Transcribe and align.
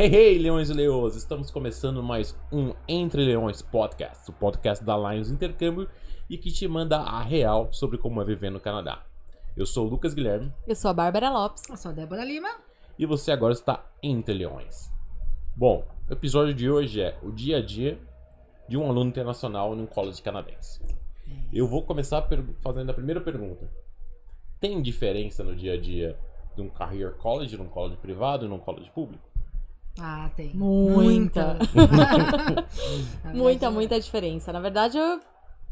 Hey, 0.00 0.14
hey, 0.14 0.38
leões 0.38 0.70
e 0.70 0.72
leões! 0.72 1.16
Estamos 1.16 1.50
começando 1.50 2.00
mais 2.04 2.32
um 2.52 2.72
Entre 2.86 3.24
Leões 3.24 3.60
Podcast, 3.60 4.30
o 4.30 4.32
podcast 4.32 4.84
da 4.84 4.96
Lions 4.96 5.28
Intercâmbio 5.28 5.90
e 6.30 6.38
que 6.38 6.52
te 6.52 6.68
manda 6.68 6.98
a 6.98 7.20
real 7.20 7.72
sobre 7.72 7.98
como 7.98 8.22
é 8.22 8.24
viver 8.24 8.48
no 8.48 8.60
Canadá. 8.60 9.04
Eu 9.56 9.66
sou 9.66 9.88
o 9.88 9.90
Lucas 9.90 10.14
Guilherme 10.14 10.52
Eu 10.68 10.76
sou 10.76 10.92
a 10.92 10.94
Bárbara 10.94 11.28
Lopes. 11.30 11.68
Eu 11.68 11.76
sou 11.76 11.90
a 11.90 11.94
Débora 11.94 12.24
Lima. 12.24 12.48
e 12.96 13.04
você 13.06 13.32
agora 13.32 13.52
está 13.52 13.84
Entre 14.00 14.32
Leões. 14.32 14.88
Bom, 15.56 15.84
o 16.08 16.12
episódio 16.12 16.54
de 16.54 16.70
hoje 16.70 17.02
é 17.02 17.18
o 17.20 17.32
dia 17.32 17.56
a 17.56 17.60
dia 17.60 17.98
de 18.68 18.76
um 18.76 18.88
aluno 18.88 19.10
internacional 19.10 19.74
num 19.74 19.86
college 19.86 20.22
canadense. 20.22 20.80
Eu 21.52 21.66
vou 21.66 21.82
começar 21.82 22.24
fazendo 22.60 22.90
a 22.90 22.94
primeira 22.94 23.20
pergunta. 23.20 23.68
Tem 24.60 24.80
diferença 24.80 25.42
no 25.42 25.56
dia 25.56 25.74
a 25.74 25.76
dia 25.76 26.16
de 26.54 26.62
um 26.62 26.68
career 26.68 27.14
college, 27.14 27.56
num 27.56 27.68
college 27.68 27.96
privado 27.96 28.46
e 28.46 28.48
num 28.48 28.60
college 28.60 28.92
público? 28.92 29.27
Ah, 30.00 30.30
tem. 30.36 30.54
Muita. 30.54 31.58
Muita, 33.34 33.70
muita 33.70 34.00
diferença. 34.00 34.52
Na 34.52 34.60
verdade, 34.60 34.96
eu... 34.98 35.20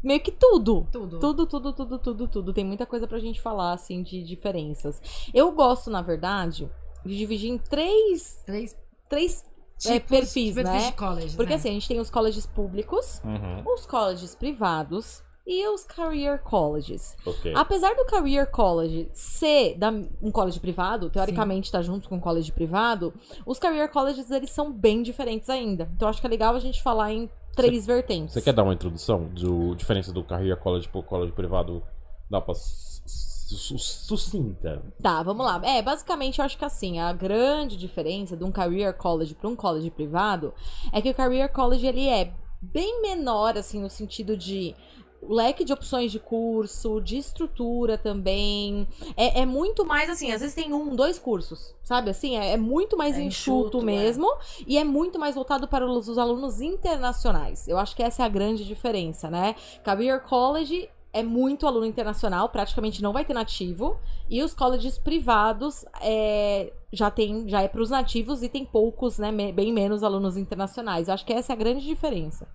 meio 0.03 0.19
que 0.19 0.31
tudo. 0.31 0.87
Tudo. 0.91 1.19
Tudo, 1.19 1.45
tudo, 1.45 1.73
tudo, 1.73 1.99
tudo, 1.99 2.27
tudo. 2.27 2.53
Tem 2.53 2.65
muita 2.65 2.85
coisa 2.85 3.07
pra 3.07 3.19
gente 3.19 3.41
falar, 3.41 3.73
assim, 3.73 4.03
de 4.03 4.23
diferenças. 4.23 5.01
Eu 5.33 5.51
gosto, 5.51 5.89
na 5.89 6.01
verdade, 6.01 6.69
de 7.05 7.17
dividir 7.17 7.49
em 7.49 7.57
três, 7.57 8.41
Três 8.45 8.75
três 9.09 9.45
tipos, 9.77 9.91
É, 9.95 9.99
perfis, 9.99 10.55
perfis 10.55 10.63
né? 10.83 10.91
de 10.91 10.97
college. 10.97 11.35
Porque 11.35 11.51
né? 11.51 11.55
assim, 11.55 11.69
a 11.69 11.73
gente 11.73 11.87
tem 11.87 11.99
os 11.99 12.09
colleges 12.09 12.45
públicos, 12.45 13.21
Uhum. 13.23 13.73
os 13.73 13.85
colleges 13.85 14.35
privados 14.35 15.23
e 15.47 15.65
os 15.69 15.85
career 15.85 16.39
colleges. 16.43 17.15
Ok. 17.25 17.53
Apesar 17.55 17.95
do 17.95 18.05
career 18.05 18.51
college 18.51 19.09
ser 19.13 19.77
da- 19.77 19.93
um 20.21 20.29
college 20.29 20.59
privado, 20.59 21.09
teoricamente 21.09 21.71
tá 21.71 21.81
junto 21.81 22.09
com 22.09 22.17
um 22.17 22.19
college 22.19 22.51
privado, 22.51 23.13
os 23.45 23.57
career 23.57 23.89
colleges 23.89 24.29
eles 24.29 24.49
são 24.51 24.71
bem 24.73 25.01
diferentes 25.01 25.49
ainda. 25.49 25.89
Então 25.95 26.09
acho 26.09 26.19
que 26.19 26.27
é 26.27 26.29
legal 26.29 26.53
a 26.53 26.59
gente 26.59 26.83
falar 26.83 27.13
em 27.13 27.29
três 27.55 27.85
vertentes. 27.85 28.33
Você 28.33 28.41
quer 28.41 28.53
dar 28.53 28.63
uma 28.63 28.73
introdução 28.73 29.23
do 29.29 29.73
diferença 29.75 30.11
do 30.11 30.21
career 30.23 30.57
college 30.57 30.89
pro 30.89 31.01
college 31.01 31.31
privado? 31.31 31.81
Dá 32.29 32.43
su- 32.53 33.77
sucinta. 33.79 34.83
Tá, 35.01 35.23
vamos 35.23 35.45
lá. 35.45 35.61
É, 35.63 35.81
basicamente 35.81 36.39
eu 36.39 36.45
acho 36.45 36.57
que 36.57 36.65
assim, 36.65 36.99
a 36.99 37.13
grande 37.13 37.77
diferença 37.77 38.35
de 38.35 38.43
um 38.43 38.51
career 38.51 38.93
college 38.93 39.33
para 39.33 39.49
um 39.49 39.55
college 39.55 39.89
privado 39.89 40.53
é 40.91 41.01
que 41.01 41.09
o 41.09 41.13
career 41.15 41.51
college 41.51 41.87
ele 41.87 42.05
é 42.07 42.33
bem 42.61 43.01
menor 43.01 43.55
assim 43.57 43.79
no 43.79 43.89
sentido 43.89 44.35
de 44.35 44.75
leque 45.21 45.63
de 45.63 45.73
opções 45.73 46.11
de 46.11 46.19
curso, 46.19 47.01
de 47.01 47.17
estrutura 47.17 47.97
também. 47.97 48.87
É, 49.15 49.41
é 49.41 49.45
muito 49.45 49.85
mais 49.85 50.09
assim, 50.09 50.31
às 50.31 50.41
vezes 50.41 50.55
tem 50.55 50.73
um, 50.73 50.95
dois 50.95 51.19
cursos, 51.19 51.75
sabe? 51.83 52.09
Assim, 52.09 52.37
é, 52.37 52.53
é 52.53 52.57
muito 52.57 52.97
mais 52.97 53.17
É 53.17 53.21
enxuto, 53.21 53.77
enxuto, 53.77 53.81
é. 53.81 53.83
mesmo 53.83 54.27
e 54.65 54.77
é 54.77 54.83
muito 54.83 55.19
mais 55.19 55.35
voltado 55.35 55.67
para 55.67 55.85
os, 55.85 56.07
os 56.07 56.17
alunos 56.17 56.61
internacionais. 56.61 57.67
Eu 57.67 57.77
acho 57.77 57.95
que 57.95 58.03
essa 58.03 58.23
é 58.23 58.25
a 58.25 58.29
grande 58.29 58.65
diferença, 58.65 59.29
né? 59.29 59.55
Career 59.83 60.21
college 60.21 60.89
é 61.13 61.23
muito 61.23 61.65
aluno 61.65 61.85
internacional, 61.85 62.49
praticamente 62.49 63.01
não 63.01 63.11
vai 63.11 63.25
ter 63.25 63.33
nativo. 63.33 63.97
E 64.29 64.43
os 64.43 64.53
colleges 64.53 64.99
privados 64.99 65.83
é, 66.01 66.71
já 66.91 67.09
tem, 67.09 67.49
já 67.49 67.61
é 67.61 67.67
para 67.67 67.81
os 67.81 67.89
nativos 67.89 68.43
e 68.43 68.49
tem 68.49 68.63
poucos, 68.65 69.17
né, 69.17 69.31
bem 69.51 69.73
menos 69.73 70.03
alunos 70.03 70.37
internacionais. 70.37 71.07
Eu 71.07 71.13
acho 71.13 71.25
que 71.25 71.33
essa 71.33 71.53
é 71.53 71.55
a 71.55 71.57
grande 71.57 71.85
diferença. 71.85 72.47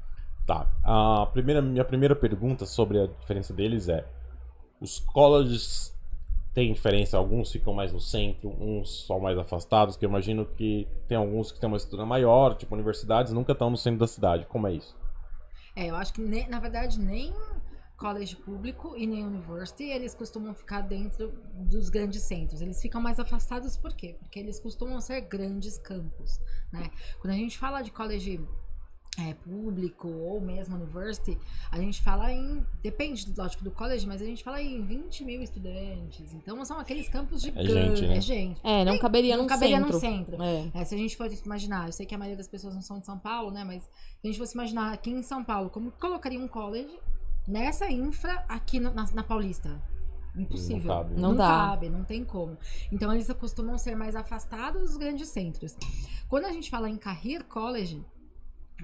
Tá. 0.53 0.71
A 0.85 1.27
primeira, 1.33 1.63
minha 1.63 1.85
primeira 1.85 2.15
pergunta 2.15 2.67
sobre 2.67 3.01
a 3.01 3.07
diferença 3.07 3.55
deles 3.55 3.89
é: 3.89 4.05
os 4.79 4.99
colleges 5.01 5.97
têm 6.53 6.75
diferença? 6.75 7.17
Alguns 7.17 7.51
ficam 7.51 7.73
mais 7.73 7.91
no 7.91 8.01
centro, 8.01 8.51
uns 8.61 9.07
são 9.07 9.19
mais 9.19 9.39
afastados, 9.39 9.97
que 9.97 10.05
eu 10.05 10.11
imagino 10.11 10.45
que 10.45 10.87
tem 11.09 11.17
alguns 11.17 11.51
que 11.51 11.59
têm 11.59 11.67
uma 11.69 11.79
estrutura 11.79 12.05
maior, 12.05 12.55
tipo 12.55 12.75
universidades, 12.75 13.33
nunca 13.33 13.53
estão 13.53 13.71
no 13.71 13.79
centro 13.79 14.01
da 14.01 14.07
cidade. 14.07 14.45
Como 14.45 14.67
é 14.67 14.75
isso? 14.75 14.95
É, 15.75 15.87
eu 15.87 15.97
acho 15.97 16.13
que, 16.13 16.21
ne- 16.21 16.47
na 16.47 16.61
verdade, 16.61 17.01
nem 17.01 17.33
college 17.97 18.37
público 18.37 18.95
e 18.95 19.07
nem 19.07 19.25
university, 19.25 19.85
eles 19.85 20.15
costumam 20.15 20.53
ficar 20.55 20.83
dentro 20.83 21.33
dos 21.55 21.89
grandes 21.89 22.23
centros. 22.25 22.61
Eles 22.61 22.83
ficam 22.83 23.01
mais 23.01 23.19
afastados 23.19 23.77
por 23.77 23.95
quê? 23.95 24.17
Porque 24.19 24.39
eles 24.39 24.61
costumam 24.61 25.01
ser 25.01 25.23
grandes 25.23 25.79
campos, 25.79 26.39
né? 26.71 26.91
Quando 27.21 27.33
a 27.33 27.37
gente 27.37 27.57
fala 27.57 27.81
de 27.81 27.91
college 27.91 28.39
é, 29.19 29.35
público 29.35 30.09
ou 30.09 30.41
mesmo 30.41 30.75
university, 30.75 31.37
a 31.71 31.79
gente 31.79 32.01
fala 32.03 32.33
em. 32.33 32.65
Depende, 32.83 33.31
lógico, 33.37 33.63
do 33.63 33.71
college, 33.71 34.07
mas 34.07 34.23
a 34.23 34.25
gente 34.25 34.43
fala 34.43 34.61
em 34.63 34.81
20 34.83 35.25
mil 35.25 35.43
estudantes. 35.43 36.33
Então 36.33 36.65
são 36.65 36.79
aqueles 36.79 37.09
campos 37.11 37.43
gigantes. 37.43 37.71
gente, 37.99 38.03
né? 38.09 38.17
É 38.17 38.21
gente. 38.21 38.61
É, 38.65 38.85
não 38.85 38.93
Nem- 38.93 39.01
caberia 39.01 39.37
não 39.37 39.43
num 39.43 39.49
caberia 39.49 39.77
centro. 39.77 39.93
num 39.93 40.01
centro. 40.01 40.43
É. 40.43 40.71
É, 40.75 40.85
se 40.85 40.95
a 40.95 40.99
gente 40.99 41.15
for 41.17 41.31
imaginar, 41.45 41.89
eu 41.89 41.93
sei 41.93 42.07
que 42.07 42.15
a 42.15 42.19
maioria 42.19 42.39
das 42.39 42.49
pessoas 42.49 42.75
não 42.75 42.81
são 42.83 42.99
de 43.01 43.07
São 43.07 43.19
Paulo, 43.19 43.51
né? 43.51 43.65
Mas 43.65 43.83
se 43.83 43.91
a 44.25 44.27
gente 44.29 44.39
fosse 44.39 44.55
imaginar 44.55 44.93
aqui 44.95 45.11
em 45.11 45.23
São 45.23 45.45
Paulo, 45.45 45.69
como 45.69 45.91
colocaria 45.93 46.41
um 46.41 46.49
college 46.49 46.99
nessa 47.47 47.91
infra 47.91 48.45
aqui 48.49 48.81
no- 48.81 48.95
na, 48.95 49.05
na 49.13 49.23
Paulista? 49.23 49.79
Impossível. 50.35 50.89
Não 50.89 50.97
cabe. 51.05 51.21
Não 51.21 51.37
dá. 51.37 51.47
cabe, 51.49 51.91
não 51.91 52.05
tem 52.05 52.25
como. 52.25 52.57
Então 52.91 53.13
eles 53.13 53.31
costumam 53.35 53.77
ser 53.77 53.95
mais 53.95 54.17
afastados 54.17 54.81
dos 54.83 54.97
grandes 54.97 55.29
centros. 55.29 55.77
Quando 56.29 56.47
a 56.47 56.53
gente 56.53 56.71
fala 56.71 56.89
em 56.89 56.97
career 56.97 57.45
college, 57.45 58.03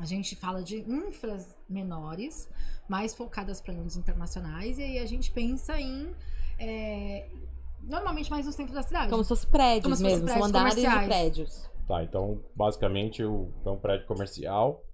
a 0.00 0.04
gente 0.04 0.34
fala 0.36 0.62
de 0.62 0.78
infras 0.80 1.58
menores, 1.68 2.48
mais 2.88 3.14
focadas 3.14 3.60
para 3.60 3.74
alunos 3.74 3.96
internacionais, 3.96 4.78
e 4.78 4.82
aí 4.82 4.98
a 4.98 5.06
gente 5.06 5.30
pensa 5.30 5.78
em. 5.80 6.14
é, 6.58 7.28
normalmente 7.82 8.30
mais 8.30 8.44
no 8.46 8.52
centro 8.52 8.74
da 8.74 8.82
cidade. 8.82 9.10
Como 9.10 9.22
se 9.22 9.28
fosse 9.28 9.46
prédios 9.46 9.84
Como 9.84 9.96
se 9.96 10.02
fosse 10.02 10.14
mesmo, 10.22 10.28
são 10.28 10.50
prédios 10.50 10.78
andares 10.84 11.00
de 11.00 11.06
prédios. 11.06 11.70
Tá, 11.86 12.02
então 12.04 12.42
basicamente 12.54 13.24
o, 13.24 13.50
é 13.64 13.70
um 13.70 13.78
prédio 13.78 14.06
comercial, 14.06 14.84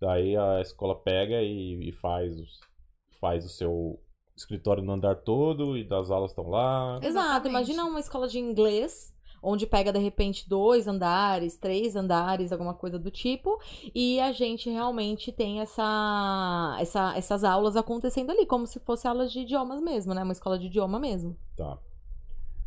daí 0.00 0.36
a 0.36 0.60
escola 0.60 0.94
pega 0.94 1.42
e, 1.42 1.88
e 1.88 1.92
faz, 1.92 2.38
os- 2.38 2.60
faz 3.20 3.44
o 3.44 3.48
seu 3.48 4.00
escritório 4.36 4.82
no 4.82 4.92
andar 4.92 5.16
todo 5.16 5.76
e 5.76 5.84
das 5.84 6.10
aulas 6.10 6.30
estão 6.30 6.48
lá. 6.48 6.98
Exato, 7.02 7.06
Exatamente. 7.06 7.48
imagina 7.50 7.84
uma 7.84 8.00
escola 8.00 8.26
de 8.26 8.38
inglês, 8.38 9.12
onde 9.42 9.66
pega 9.66 9.92
de 9.92 9.98
repente 9.98 10.48
dois 10.48 10.86
andares, 10.86 11.56
três 11.56 11.96
andares, 11.96 12.52
alguma 12.52 12.74
coisa 12.74 12.98
do 12.98 13.10
tipo, 13.10 13.58
e 13.94 14.20
a 14.20 14.32
gente 14.32 14.68
realmente 14.70 15.32
tem 15.32 15.60
essa, 15.60 16.76
essa, 16.80 17.16
essas 17.16 17.44
aulas 17.44 17.76
acontecendo 17.76 18.30
ali, 18.30 18.46
como 18.46 18.66
se 18.66 18.78
fosse 18.80 19.06
aulas 19.08 19.32
de 19.32 19.40
idiomas 19.40 19.80
mesmo, 19.80 20.14
né? 20.14 20.22
Uma 20.22 20.32
escola 20.32 20.58
de 20.58 20.66
idioma 20.66 20.98
mesmo. 20.98 21.36
Tá. 21.56 21.78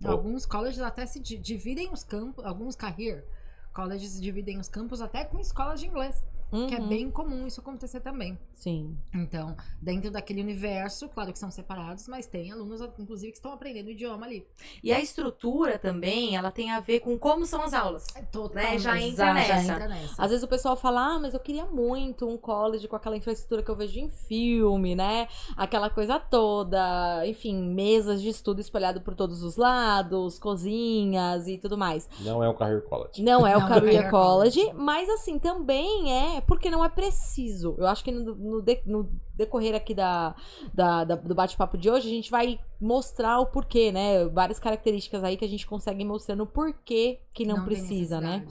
Alguns 0.06 0.45
colleges 0.45 0.81
até 0.81 1.06
se 1.06 1.19
di- 1.19 1.38
dividem 1.38 1.91
os 1.91 2.03
campos, 2.03 2.44
alguns 2.44 2.75
career 2.75 3.25
colleges 3.73 4.22
dividem 4.22 4.59
os 4.59 4.67
campos 4.67 5.01
até 5.01 5.23
com 5.23 5.39
escolas 5.39 5.79
de 5.79 5.88
inglês, 5.88 6.23
que 6.67 6.75
é 6.75 6.79
Uhum, 6.79 6.87
bem 6.87 7.09
comum 7.11 7.47
isso 7.47 7.59
acontecer 7.61 7.99
também. 7.99 8.37
Sim. 8.53 8.97
Então, 9.13 9.55
dentro 9.81 10.11
daquele 10.11 10.41
universo, 10.41 11.09
claro 11.09 11.31
que 11.33 11.39
são 11.39 11.49
separados, 11.51 12.07
mas 12.07 12.27
tem 12.27 12.51
alunos, 12.51 12.81
inclusive, 12.99 13.31
que 13.31 13.37
estão 13.37 13.51
aprendendo 13.51 13.87
o 13.87 13.91
idioma 13.91 14.25
ali. 14.25 14.45
E 14.83 14.91
a 14.93 14.99
estrutura 14.99 15.77
também, 15.79 16.35
ela 16.35 16.51
tem 16.51 16.71
a 16.71 16.79
ver 16.79 16.99
com 16.99 17.17
como 17.17 17.45
são 17.45 17.61
as 17.61 17.73
aulas. 17.73 18.05
Totalmente. 18.31 18.79
já 18.79 18.99
entra 19.01 19.25
Já 19.25 19.33
nessa. 19.33 19.73
entra 19.73 19.87
nessa. 19.87 20.21
Às 20.21 20.29
vezes 20.29 20.43
o 20.43 20.47
pessoal 20.47 20.75
fala, 20.75 21.15
ah, 21.15 21.19
mas 21.19 21.33
eu 21.33 21.39
queria 21.39 21.65
muito 21.65 22.27
um 22.27 22.37
college 22.37 22.87
com 22.87 22.95
aquela 22.95 23.17
infraestrutura 23.17 23.63
que 23.63 23.69
eu 23.69 23.75
vejo 23.75 23.99
em 23.99 24.09
filme, 24.09 24.95
né? 24.95 25.27
Aquela 25.57 25.89
coisa 25.89 26.19
toda, 26.19 27.25
enfim, 27.25 27.55
mesas 27.63 28.21
de 28.21 28.29
estudo 28.29 28.61
espalhado 28.61 29.01
por 29.01 29.15
todos 29.15 29.43
os 29.43 29.55
lados, 29.55 30.37
cozinhas 30.39 31.47
e 31.47 31.57
tudo 31.57 31.77
mais. 31.77 32.07
Não 32.21 32.43
é 32.43 32.49
o 32.49 32.53
career 32.53 32.81
college. 32.83 33.21
Não 33.23 33.45
é 33.47 33.55
o 33.55 33.59
Não 33.59 33.65
é 33.67 33.69
Career 33.69 33.93
Career 33.95 34.11
College, 34.11 34.59
College. 34.61 34.77
mas 34.83 35.09
assim, 35.09 35.39
também 35.39 36.11
é 36.11 36.41
porque 36.43 36.69
não 36.69 36.83
é 36.83 36.89
preciso. 36.89 37.75
Eu 37.77 37.87
acho 37.87 38.03
que 38.03 38.11
no, 38.11 38.35
no 38.35 38.61
de- 38.61 38.81
no 38.85 39.09
decorrer 39.35 39.75
aqui 39.75 39.93
da, 39.93 40.35
da- 40.73 41.03
da- 41.03 41.15
do 41.15 41.33
bate-papo 41.35 41.77
de 41.77 41.89
hoje, 41.89 42.07
a 42.07 42.11
gente 42.11 42.29
vai 42.31 42.59
mostrar 42.79 43.39
o 43.39 43.45
porquê, 43.47 43.91
né? 43.91 44.25
Várias 44.29 44.59
características 44.59 45.23
aí 45.23 45.37
que 45.37 45.45
a 45.45 45.49
gente 45.49 45.65
consegue 45.65 46.03
mostrando 46.05 46.43
o 46.43 46.47
porquê 46.47 47.19
que 47.33 47.45
não, 47.45 47.55
tem 47.55 47.65
precisa, 47.65 48.19
né? 48.21 48.45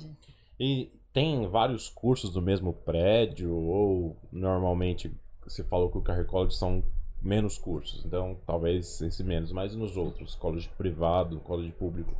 E 0.58 0.90
tem 1.12 1.46
vários 1.48 1.88
cursos 1.88 2.34
no 2.34 2.42
mesmo 2.42 2.72
prédio, 2.72 3.54
ou 3.54 4.16
normalmente 4.32 5.12
você 5.44 5.62
falou 5.62 5.90
que 5.90 5.98
o 5.98 6.02
Career 6.02 6.26
College 6.26 6.54
são 6.56 6.82
menos 7.20 7.58
cursos, 7.58 8.04
então 8.04 8.36
talvez 8.46 9.00
esse 9.00 9.22
menos, 9.22 9.52
mas 9.52 9.76
nos 9.76 9.96
outros, 9.96 10.34
college 10.34 10.68
privado, 10.76 11.38
college 11.40 11.70
público, 11.72 12.12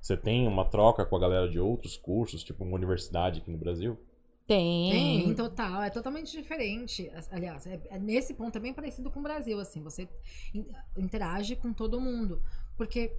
você 0.00 0.16
tem 0.18 0.46
uma 0.46 0.64
troca 0.66 1.04
com 1.06 1.16
a 1.16 1.18
galera 1.18 1.48
de 1.48 1.58
outros 1.58 1.96
cursos, 1.96 2.44
tipo 2.44 2.62
uma 2.64 2.74
universidade 2.76 3.40
aqui 3.40 3.50
no 3.50 3.56
Brasil? 3.56 3.96
Tem. 4.46 4.90
Tem, 5.24 5.34
total. 5.34 5.82
É 5.82 5.90
totalmente 5.90 6.30
diferente. 6.30 7.10
Aliás, 7.30 7.66
é- 7.66 7.80
é 7.90 7.98
nesse 7.98 8.34
ponto 8.34 8.56
é 8.56 8.60
bem 8.60 8.74
parecido 8.74 9.10
com 9.10 9.20
o 9.20 9.22
Brasil, 9.22 9.58
assim. 9.58 9.82
Você 9.82 10.08
in- 10.54 10.66
interage 10.96 11.56
com 11.56 11.72
todo 11.72 12.00
mundo. 12.00 12.42
Porque 12.76 13.12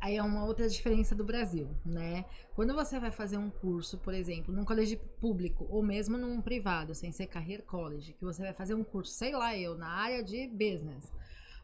aí 0.00 0.16
é 0.16 0.22
uma 0.22 0.44
outra 0.44 0.68
diferença 0.68 1.14
do 1.14 1.24
Brasil, 1.24 1.68
né? 1.84 2.24
Quando 2.54 2.72
você 2.74 3.00
vai 3.00 3.10
fazer 3.10 3.36
um 3.36 3.50
curso, 3.50 3.98
por 3.98 4.14
exemplo, 4.14 4.54
num 4.54 4.64
colégio 4.64 4.98
público 5.20 5.66
ou 5.68 5.82
mesmo 5.82 6.16
num 6.16 6.40
privado, 6.40 6.94
sem 6.94 7.10
ser 7.10 7.26
career 7.26 7.62
college, 7.64 8.12
que 8.12 8.24
você 8.24 8.42
vai 8.42 8.52
fazer 8.52 8.74
um 8.74 8.84
curso, 8.84 9.12
sei 9.12 9.32
lá 9.32 9.56
eu, 9.56 9.76
na 9.76 9.88
área 9.88 10.22
de 10.22 10.46
business. 10.48 11.12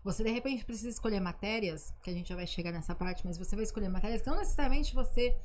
Você 0.02 0.24
de 0.24 0.30
repente 0.30 0.64
precisa 0.64 0.88
escolher 0.88 1.20
matérias, 1.20 1.92
que 2.02 2.10
a 2.10 2.12
gente 2.12 2.28
já 2.30 2.34
vai 2.34 2.46
chegar 2.46 2.72
nessa 2.72 2.94
parte, 2.94 3.24
mas 3.24 3.36
você 3.38 3.54
vai 3.54 3.64
escolher 3.64 3.88
matérias 3.88 4.22
que 4.22 4.28
não 4.30 4.38
necessariamente 4.38 4.94
você 4.94 5.36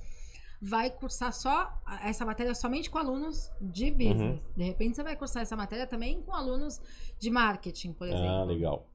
vai 0.67 0.89
cursar 0.89 1.31
só 1.31 1.71
essa 2.03 2.25
matéria 2.25 2.55
somente 2.55 2.89
com 2.89 2.97
alunos 2.97 3.51
de 3.61 3.91
business. 3.91 4.49
De 4.57 4.63
repente 4.63 4.95
você 4.95 5.03
vai 5.03 5.15
cursar 5.15 5.43
essa 5.43 5.55
matéria 5.55 5.85
também 5.85 6.21
com 6.23 6.33
alunos 6.33 6.81
de 7.19 7.29
marketing, 7.29 7.93
por 7.93 8.07
exemplo. 8.07 8.25
Ah, 8.27 8.43
legal. 8.43 8.87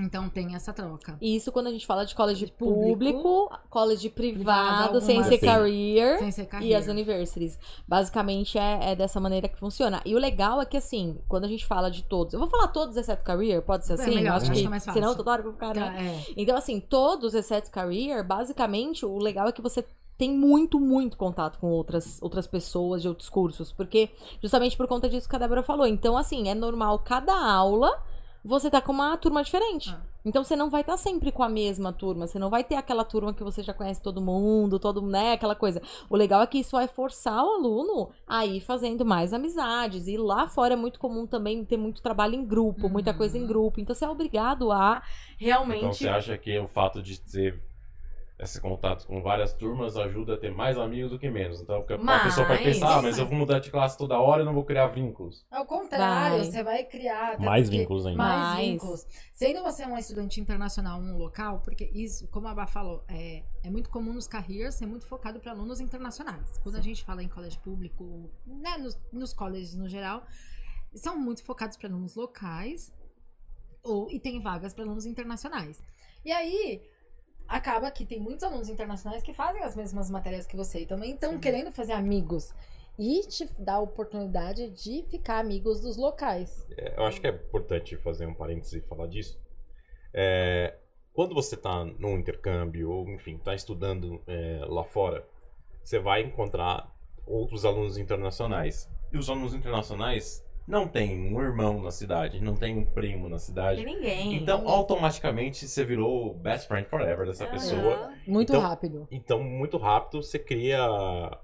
Então 0.00 0.28
tem 0.28 0.54
essa 0.54 0.72
troca. 0.72 1.18
E 1.20 1.34
Isso 1.34 1.50
quando 1.50 1.66
a 1.66 1.70
gente 1.72 1.84
fala 1.84 2.06
de 2.06 2.14
college 2.14 2.46
Público. 2.52 3.20
público, 3.20 3.58
college 3.68 4.08
privado, 4.10 5.00
Privado, 5.00 5.00
sem 5.00 5.22
ser 5.24 5.38
career. 5.38 6.18
Sem 6.20 6.30
ser 6.30 6.48
E 6.62 6.72
as 6.72 6.86
universities. 6.86 7.58
Basicamente 7.86 8.56
é, 8.56 8.92
é 8.92 8.96
dessa 8.96 9.18
maneira 9.20 9.48
que 9.48 9.58
funciona. 9.58 10.00
E 10.06 10.14
o 10.14 10.18
legal 10.18 10.62
é 10.62 10.64
que, 10.64 10.76
assim, 10.76 11.18
quando 11.26 11.46
a 11.46 11.48
gente 11.48 11.66
fala 11.66 11.90
de 11.90 12.04
todos. 12.04 12.32
Eu 12.32 12.38
vou 12.38 12.48
falar 12.48 12.68
todos 12.68 12.96
exceto 12.96 13.24
career, 13.24 13.60
pode 13.60 13.86
ser 13.86 13.94
É 13.94 13.96
assim? 13.96 14.14
melhor, 14.14 14.30
Eu 14.30 14.32
acho 14.34 14.44
acho 14.44 14.52
que, 14.52 14.60
que 14.60 14.66
é 14.66 14.70
mais 14.70 14.84
fácil. 14.84 15.02
senão 15.02 15.16
toda 15.16 15.32
hora 15.32 15.40
eu 15.40 15.44
vou 15.44 15.52
ficar. 15.54 15.74
né? 15.74 16.22
É. 16.28 16.32
Então, 16.40 16.56
assim, 16.56 16.78
todos 16.78 17.34
exceto 17.34 17.68
career, 17.72 18.24
basicamente, 18.24 19.04
o 19.04 19.18
legal 19.18 19.48
é 19.48 19.52
que 19.52 19.60
você 19.60 19.84
tem 20.18 20.30
muito, 20.36 20.80
muito 20.80 21.16
contato 21.16 21.58
com 21.58 21.68
outras, 21.68 22.20
outras 22.20 22.46
pessoas 22.46 23.00
de 23.00 23.08
outros 23.08 23.30
cursos. 23.30 23.72
Porque, 23.72 24.10
justamente 24.42 24.76
por 24.76 24.88
conta 24.88 25.08
disso 25.08 25.28
que 25.28 25.36
a 25.36 25.38
Débora 25.38 25.62
falou. 25.62 25.86
Então, 25.86 26.16
assim, 26.16 26.48
é 26.48 26.54
normal 26.54 26.98
cada 26.98 27.34
aula 27.34 27.90
você 28.44 28.70
tá 28.70 28.80
com 28.80 28.92
uma 28.92 29.16
turma 29.16 29.42
diferente. 29.42 29.90
Ah. 29.90 30.00
Então 30.24 30.44
você 30.44 30.54
não 30.56 30.70
vai 30.70 30.80
estar 30.82 30.96
sempre 30.96 31.32
com 31.32 31.42
a 31.42 31.48
mesma 31.48 31.92
turma, 31.92 32.26
você 32.26 32.38
não 32.38 32.50
vai 32.50 32.62
ter 32.62 32.74
aquela 32.76 33.04
turma 33.04 33.32
que 33.32 33.42
você 33.42 33.62
já 33.62 33.72
conhece 33.74 34.02
todo 34.02 34.20
mundo, 34.20 34.78
todo, 34.78 35.00
né, 35.02 35.32
aquela 35.32 35.54
coisa. 35.54 35.80
O 36.08 36.16
legal 36.16 36.42
é 36.42 36.46
que 36.46 36.58
isso 36.58 36.72
vai 36.72 36.86
forçar 36.86 37.42
o 37.44 37.54
aluno 37.54 38.10
a 38.26 38.44
ir 38.46 38.60
fazendo 38.60 39.04
mais 39.04 39.32
amizades. 39.32 40.06
E 40.06 40.16
lá 40.16 40.46
fora 40.46 40.74
é 40.74 40.76
muito 40.76 40.98
comum 40.98 41.26
também 41.26 41.64
ter 41.64 41.76
muito 41.76 42.02
trabalho 42.02 42.34
em 42.34 42.44
grupo, 42.44 42.88
muita 42.88 43.12
coisa 43.14 43.36
em 43.38 43.42
Uhum. 43.42 43.46
grupo. 43.46 43.80
Então 43.80 43.94
você 43.94 44.04
é 44.04 44.08
obrigado 44.08 44.70
a 44.70 45.02
realmente 45.38 45.78
Então 45.78 45.92
você 45.92 46.08
acha 46.08 46.36
que 46.38 46.58
o 46.58 46.68
fato 46.68 47.02
de 47.02 47.20
ter 47.20 47.60
esse 48.38 48.60
contato 48.60 49.06
com 49.06 49.20
várias 49.20 49.52
turmas 49.52 49.96
ajuda 49.96 50.34
a 50.34 50.38
ter 50.38 50.52
mais 50.52 50.78
amigos 50.78 51.10
do 51.10 51.18
que 51.18 51.28
menos? 51.28 51.60
Então 51.60 51.80
porque 51.80 51.94
a 51.94 52.20
pessoa 52.20 52.46
pode 52.46 52.62
pensar, 52.62 52.98
ah, 52.98 53.02
mas 53.02 53.18
eu 53.18 53.26
vou 53.26 53.36
mudar 53.36 53.58
de 53.58 53.70
classe 53.70 53.98
toda 53.98 54.18
hora 54.18 54.42
e 54.42 54.44
não 54.44 54.54
vou 54.54 54.64
criar 54.64 54.86
vínculos. 54.88 55.44
Ao 55.50 55.66
contrário, 55.66 56.38
Vai. 56.38 56.44
você 56.44 56.62
vai 56.62 56.84
criar. 56.84 57.38
Mais 57.40 57.68
vínculos 57.68 58.06
ainda. 58.06 58.18
Mais, 58.18 58.40
Mais. 58.40 58.66
vínculos. 58.68 59.06
Sendo 59.32 59.62
você 59.62 59.84
um 59.84 59.98
estudante 59.98 60.40
internacional 60.40 61.00
num 61.00 61.18
local, 61.18 61.60
porque 61.60 61.90
isso, 61.92 62.28
como 62.28 62.46
a 62.46 62.54
Bá 62.54 62.66
falou, 62.66 63.04
é, 63.08 63.42
é 63.64 63.70
muito 63.70 63.90
comum 63.90 64.12
nos 64.12 64.28
careers 64.28 64.76
ser 64.76 64.86
muito 64.86 65.06
focado 65.06 65.40
para 65.40 65.52
alunos 65.52 65.80
internacionais. 65.80 66.58
Quando 66.62 66.76
a 66.76 66.80
gente 66.80 67.04
fala 67.04 67.22
em 67.22 67.28
colégio 67.28 67.60
público, 67.60 68.30
né, 68.46 68.76
nos, 68.78 68.96
nos 69.12 69.32
colleges 69.32 69.74
no 69.74 69.88
geral, 69.88 70.24
são 70.94 71.18
muito 71.18 71.44
focados 71.44 71.76
para 71.76 71.88
alunos 71.88 72.14
locais 72.14 72.92
ou, 73.82 74.10
e 74.10 74.20
tem 74.20 74.40
vagas 74.40 74.74
para 74.74 74.84
alunos 74.84 75.06
internacionais. 75.06 75.82
E 76.24 76.32
aí, 76.32 76.82
acaba 77.48 77.90
que 77.90 78.04
tem 78.04 78.20
muitos 78.20 78.44
alunos 78.44 78.68
internacionais 78.68 79.22
que 79.22 79.32
fazem 79.32 79.62
as 79.62 79.74
mesmas 79.74 80.10
matérias 80.10 80.46
que 80.46 80.56
você 80.56 80.80
e 80.80 80.86
também 80.86 81.14
estão 81.14 81.38
querendo 81.38 81.72
fazer 81.72 81.92
amigos. 81.92 82.54
E 82.98 83.22
te 83.28 83.48
dá 83.58 83.74
a 83.74 83.80
oportunidade 83.80 84.70
de 84.70 85.04
ficar 85.08 85.38
amigos 85.38 85.80
dos 85.80 85.96
locais. 85.96 86.66
É, 86.76 86.98
eu 86.98 87.04
acho 87.04 87.20
que 87.20 87.26
é 87.26 87.30
importante 87.30 87.96
fazer 87.96 88.26
um 88.26 88.34
parêntese 88.34 88.78
e 88.78 88.80
falar 88.82 89.06
disso. 89.06 89.40
É, 90.12 90.76
quando 91.12 91.34
você 91.34 91.54
está 91.54 91.84
num 91.84 92.18
intercâmbio, 92.18 92.90
ou 92.90 93.08
enfim, 93.08 93.36
está 93.36 93.54
estudando 93.54 94.20
é, 94.26 94.60
lá 94.66 94.84
fora, 94.84 95.26
você 95.82 95.98
vai 95.98 96.22
encontrar 96.22 96.92
outros 97.24 97.64
alunos 97.64 97.96
internacionais. 97.98 98.90
E 99.12 99.16
os 99.16 99.30
alunos 99.30 99.54
internacionais 99.54 100.44
não 100.68 100.86
têm 100.86 101.34
um 101.34 101.40
irmão 101.40 101.80
na 101.82 101.90
cidade, 101.90 102.40
não 102.42 102.54
tem 102.54 102.76
um 102.76 102.84
primo 102.84 103.28
na 103.28 103.38
cidade. 103.38 103.82
Tem 103.82 103.94
ninguém. 103.94 104.34
Então, 104.36 104.68
automaticamente, 104.68 105.66
você 105.66 105.82
virou 105.84 106.30
o 106.30 106.34
best 106.34 106.68
friend 106.68 106.86
forever 106.88 107.26
dessa 107.26 107.44
Aham. 107.44 107.52
pessoa. 107.52 108.12
Muito 108.26 108.50
Então- 108.52 108.60
rápido. 108.60 109.08
Então, 109.10 109.42
muito 109.42 109.78
rápido, 109.78 110.22
você 110.22 110.38
cria 110.38 110.78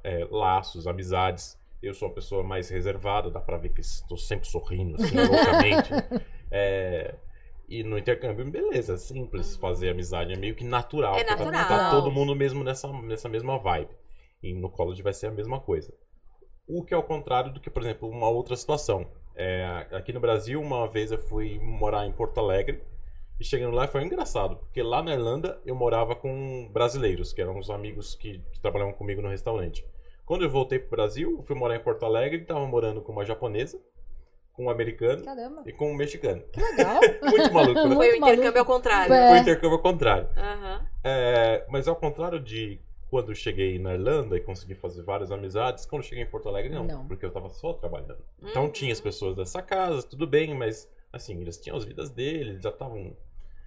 é, 0.05 0.27
laços, 0.31 0.87
amizades. 0.87 1.59
Eu 1.83 1.95
sou 1.95 2.09
uma 2.09 2.15
pessoa 2.15 2.43
mais 2.43 2.69
reservada, 2.69 3.31
dá 3.31 3.41
pra 3.41 3.57
ver 3.57 3.71
que 3.71 3.81
estou 3.81 4.17
sempre 4.17 4.47
sorrindo, 4.49 4.97
assim, 5.03 5.15
loucamente. 5.17 5.91
É, 6.51 7.15
e 7.69 7.83
no 7.83 7.97
intercâmbio, 7.99 8.45
beleza, 8.51 8.95
é 8.95 8.97
simples 8.99 9.55
Uhum. 9.55 9.61
fazer 9.61 9.89
amizade, 9.89 10.33
é 10.33 10.37
meio 10.37 10.55
que 10.55 10.65
natural. 10.65 11.15
É 11.17 11.25
porque 11.25 11.45
natural. 11.45 11.67
Tá 11.69 11.91
todo 11.91 12.11
mundo 12.11 12.35
mesmo 12.37 12.63
nessa, 12.63 12.89
nessa 13.03 13.29
mesma 13.29 13.59
vibe. 13.59 13.89
E 14.43 14.53
no 14.55 14.69
college 14.69 15.03
vai 15.03 15.15
ser 15.15 15.29
a 15.29 15.31
mesma 15.31 15.59
coisa. 15.61 15.93
O 16.67 16.83
que 16.83 16.95
é 16.95 16.97
o 16.97 17.03
contrário 17.03 17.53
do 17.53 17.61
que, 17.61 17.71
por 17.71 17.83
exemplo, 17.83 18.09
uma 18.09 18.29
outra 18.29 18.57
situação. 18.57 19.07
É, 19.37 19.87
aqui 19.93 20.13
no 20.13 20.21
Brasil, 20.21 20.61
uma 20.61 20.89
vez 20.89 21.11
eu 21.11 21.19
fui 21.19 21.59
morar 21.59 22.07
em 22.07 22.13
Porto 22.13 22.39
Alegre. 22.39 22.83
E 23.39 23.45
chegando 23.45 23.75
lá 23.75 23.89
foi 23.89 24.05
engraçado, 24.05 24.57
porque 24.57 24.81
lá 24.81 25.03
na 25.03 25.13
Irlanda 25.13 25.61
eu 25.67 25.75
morava 25.75 26.15
com 26.15 26.69
brasileiros, 26.73 27.33
que 27.33 27.43
eram 27.43 27.59
os 27.59 27.69
amigos 27.69 28.15
que, 28.15 28.39
que 28.53 28.61
trabalhavam 28.61 28.95
comigo 28.95 29.21
no 29.21 29.29
restaurante. 29.29 29.85
Quando 30.25 30.45
eu 30.45 30.51
voltei 30.51 30.79
pro 30.79 30.91
Brasil, 30.91 31.37
eu 31.37 31.43
fui 31.43 31.57
morar 31.57 31.75
em 31.75 31.81
Porto 31.81 32.07
Alegre 32.07 32.39
e 32.39 32.45
tava 32.45 32.65
morando 32.65 33.03
com 33.03 33.11
uma 33.11 33.25
japonesa, 33.25 33.81
com 34.53 34.67
um 34.67 34.71
americano 34.71 35.25
Caramba. 35.25 35.63
e 35.67 35.73
com 35.73 35.91
um 35.91 35.97
mexicano. 35.97 36.43
Que 36.53 36.61
legal. 36.61 37.01
Muito 37.29 37.53
maluco, 37.53 37.89
né? 37.89 37.95
Foi 37.97 38.13
o 38.13 38.17
intercâmbio 38.17 38.61
ao 38.61 38.65
contrário. 38.65 39.13
É. 39.13 39.29
Foi 39.31 39.39
intercâmbio 39.39 39.77
ao 39.77 39.83
contrário. 39.83 40.29
Aham. 40.37 40.87
É, 41.03 41.67
mas 41.69 41.89
ao 41.89 41.97
contrário 41.97 42.39
de 42.39 42.81
quando 43.15 43.29
eu 43.29 43.35
cheguei 43.37 43.79
na 43.79 43.95
Irlanda 43.95 44.37
e 44.37 44.41
consegui 44.41 44.75
fazer 44.75 45.05
várias 45.05 45.31
amizades, 45.31 45.87
quando 45.87 46.03
eu 46.03 46.09
cheguei 46.09 46.25
em 46.25 46.27
Porto 46.27 46.49
Alegre, 46.49 46.75
não, 46.75 46.83
Não. 46.83 47.07
porque 47.07 47.25
eu 47.25 47.31
tava 47.31 47.49
só 47.49 47.73
trabalhando. 47.73 48.19
Então 48.43 48.65
Uhum. 48.65 48.73
tinha 48.73 48.93
as 48.93 49.01
pessoas 49.01 49.37
dessa 49.37 49.63
casa, 49.63 50.03
tudo 50.03 50.27
bem, 50.27 50.53
mas 50.53 50.91
assim, 51.13 51.41
eles 51.41 51.57
tinham 51.57 51.77
as 51.77 51.85
vidas 51.85 52.11
deles, 52.11 52.61
já 52.61 52.71
estavam 52.71 53.17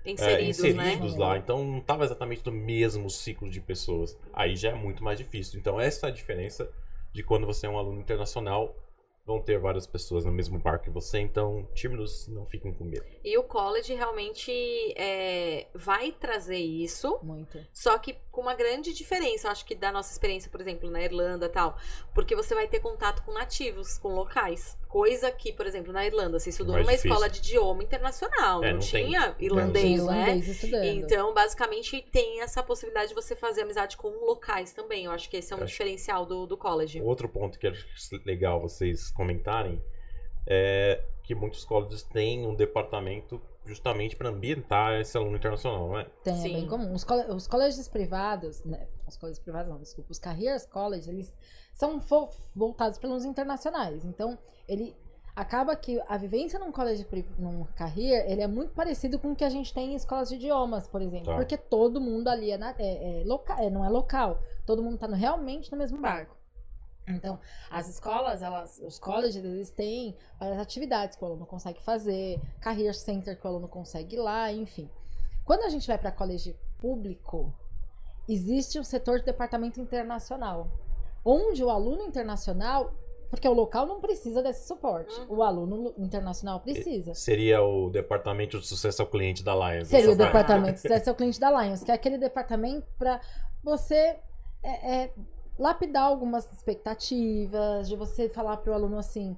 é, 0.04 0.12
Inseridos, 0.12 0.60
inseridos 0.60 1.14
né? 1.16 1.20
lá, 1.26 1.38
então 1.38 1.64
não 1.64 1.78
estava 1.78 2.04
exatamente 2.04 2.46
no 2.46 2.52
mesmo 2.52 3.10
ciclo 3.10 3.50
de 3.50 3.62
pessoas. 3.62 4.18
Aí 4.34 4.54
já 4.58 4.72
é 4.72 4.74
muito 4.74 5.02
mais 5.02 5.18
difícil. 5.18 5.58
Então 5.58 5.80
essa 5.80 6.08
é 6.08 6.10
a 6.10 6.14
diferença 6.14 6.70
de 7.14 7.24
quando 7.24 7.46
você 7.48 7.68
é 7.68 7.70
um 7.70 7.78
aluno 7.78 8.02
internacional, 8.02 8.76
vão 9.28 9.42
ter 9.42 9.60
várias 9.60 9.86
pessoas 9.86 10.24
no 10.24 10.32
mesmo 10.32 10.58
barco 10.58 10.86
que 10.86 10.90
você, 10.90 11.20
então 11.20 11.68
tímidos 11.74 12.30
não 12.30 12.46
fiquem 12.46 12.74
com 12.74 12.86
medo. 12.86 13.06
E 13.22 13.38
o 13.38 13.44
college 13.44 13.94
realmente 13.94 14.50
é, 14.96 15.68
vai 15.76 16.14
trazer 16.14 16.58
isso. 16.58 17.20
Muito. 17.22 17.60
Só 17.74 17.98
que 17.98 18.16
com 18.32 18.40
uma 18.40 18.56
grande 18.56 18.94
diferença, 18.94 19.48
eu 19.48 19.52
acho 19.52 19.66
que 19.66 19.76
da 19.76 19.92
nossa 19.92 20.14
experiência, 20.14 20.50
por 20.50 20.62
exemplo, 20.62 20.90
na 20.90 21.04
Irlanda 21.04 21.48
e 21.48 21.50
tal. 21.50 21.78
Porque 22.14 22.36
você 22.36 22.56
vai 22.56 22.70
ter 22.70 22.80
contato 22.80 23.22
com 23.24 23.34
nativos, 23.34 23.98
com 23.98 24.16
locais. 24.16 24.78
Coisa 24.88 25.30
que, 25.32 25.52
por 25.52 25.66
exemplo, 25.68 25.92
na 25.92 26.06
Irlanda, 26.06 26.40
você 26.40 26.50
estudou 26.50 26.74
Mais 26.74 26.86
numa 26.86 26.92
difícil. 26.94 27.12
escola 27.12 27.30
de 27.30 27.40
idioma 27.40 27.84
internacional. 27.84 28.64
É, 28.64 28.68
não, 28.74 28.80
não 28.80 28.88
tem- 28.88 29.06
tinha 29.08 29.32
Tem 29.34 29.46
irlandês, 29.46 30.06
né? 30.06 30.22
irlandês 30.22 30.48
estudando. 30.48 30.84
Então, 30.86 31.34
basicamente, 31.34 32.02
tem 32.12 32.42
essa 32.42 32.64
possibilidade 32.64 33.10
de 33.10 33.16
você 33.16 33.36
fazer 33.36 33.62
amizade 33.64 33.98
com 33.98 34.08
locais 34.26 34.72
também. 34.72 35.06
Eu 35.06 35.12
acho 35.12 35.30
que 35.30 35.38
esse 35.38 35.52
é 35.52 35.56
um 35.56 35.60
Acho- 35.64 35.72
diferencial 35.72 36.26
do, 36.26 36.46
do 36.48 36.58
college. 36.58 37.02
Outro 37.02 37.28
ponto 37.28 37.60
que 37.60 37.68
acho 37.68 37.86
legal 38.26 38.62
vocês 38.62 39.12
comentarem 39.12 39.84
é 40.46 41.04
que 41.24 41.36
muitos 41.36 41.66
colleges 41.66 42.04
têm 42.04 42.48
um 42.48 42.56
departamento 42.56 43.42
justamente 43.66 44.16
para 44.16 44.30
ambientar 44.30 45.02
esse 45.02 45.18
aluno 45.18 45.36
internacional, 45.36 45.90
não 45.90 46.00
é? 46.00 46.06
Tem, 46.24 46.34
é 46.34 46.38
Sim. 46.38 46.54
bem 46.54 46.68
comum. 46.68 46.94
Os, 46.94 47.04
cole- 47.04 47.26
os 47.34 47.48
colégios 47.48 47.90
privados, 47.90 48.64
né? 48.64 48.88
Os 49.06 49.18
colégios 49.18 49.44
privados 49.44 49.70
não, 49.70 49.78
desculpa. 49.78 50.10
Os 50.10 50.20
careers 50.20 50.66
college, 50.66 51.10
eles 51.10 51.36
são 51.74 52.00
fo- 52.00 52.30
voltados 52.56 52.98
para 52.98 53.10
alunos 53.10 53.26
internacionais. 53.26 54.06
Então, 54.06 54.40
ele 54.68 54.96
acaba 55.36 55.76
que 55.76 56.02
a 56.08 56.18
vivência 56.18 56.58
num 56.60 56.72
colégio, 56.72 57.06
pri- 57.06 57.30
num 57.38 57.64
career, 57.76 58.26
ele 58.30 58.42
é 58.42 58.48
muito 58.48 58.74
parecido 58.74 59.20
com 59.20 59.32
o 59.32 59.36
que 59.36 59.44
a 59.44 59.50
gente 59.50 59.72
tem 59.74 59.92
em 59.94 59.96
escolas 59.96 60.30
de 60.30 60.36
idiomas, 60.36 60.88
por 60.88 61.02
exemplo. 61.02 61.28
Tá. 61.28 61.36
Porque 61.36 61.56
todo 61.58 62.02
mundo 62.02 62.28
ali 62.28 62.52
é, 62.52 62.58
na- 62.58 62.74
é- 62.80 63.22
é 63.22 63.24
loca- 63.24 63.62
é, 63.62 63.70
não 63.70 63.86
é 63.86 63.90
local. 63.90 64.42
Todo 64.66 64.82
mundo 64.82 64.98
tá 64.98 65.08
no- 65.08 65.16
realmente 65.16 65.72
no 65.72 65.78
mesmo 65.78 66.00
barco. 66.00 66.36
Então, 67.10 67.40
as 67.72 67.88
escolas, 67.88 68.42
elas, 68.42 68.80
os 68.80 69.00
colleges, 69.00 69.42
eles 69.42 69.70
têm 69.72 70.18
várias 70.40 70.60
atividades 70.60 71.16
que 71.16 71.24
o 71.24 71.28
aluno 71.28 71.46
consegue 71.46 71.82
fazer, 71.82 72.38
career 72.60 72.94
center 72.94 73.40
que 73.40 73.46
o 73.46 73.50
aluno 73.50 73.68
consegue 73.70 74.16
ir 74.18 74.20
lá, 74.20 74.52
enfim. 74.52 74.90
Quando 75.46 75.62
a 75.64 75.70
gente 75.70 75.88
vai 75.88 75.98
para 75.98 76.12
colégio 76.12 76.54
público, 76.80 77.54
existe 78.28 78.78
um 78.78 78.84
setor 78.84 79.20
de 79.20 79.26
departamento 79.26 79.80
internacional, 79.80 80.68
onde 81.24 81.64
o 81.64 81.70
aluno 81.70 82.02
internacional, 82.04 82.94
porque 83.30 83.48
o 83.48 83.54
local 83.54 83.86
não 83.86 84.00
precisa 84.00 84.42
desse 84.42 84.68
suporte, 84.68 85.14
Uhum. 85.22 85.38
o 85.38 85.44
aluno 85.44 85.94
internacional 85.98 86.60
precisa. 86.60 87.14
Seria 87.14 87.62
o 87.62 87.90
departamento 87.90 88.60
de 88.60 88.68
sucesso 88.68 89.02
ao 89.02 89.08
cliente 89.08 89.44
da 89.44 89.54
Lions. 89.56 89.88
Seria 89.88 90.12
o 90.12 90.18
parte. 90.18 90.28
departamento, 90.28 90.80
se 90.80 90.88
esse 90.94 91.10
é 91.10 91.12
o 91.12 91.16
cliente 91.16 91.40
da 91.40 91.50
Lions, 91.64 91.84
que 91.84 91.92
é 91.92 91.94
aquele 91.94 92.18
departamento 92.18 92.88
para 92.98 93.20
você 93.64 94.18
é, 94.64 94.94
é, 95.04 95.14
lapidar 95.58 96.04
algumas 96.04 96.52
expectativas, 96.54 97.88
de 97.88 97.96
você 97.96 98.30
falar 98.30 98.58
para 98.58 98.72
o 98.72 98.74
aluno 98.74 98.98
assim, 98.98 99.36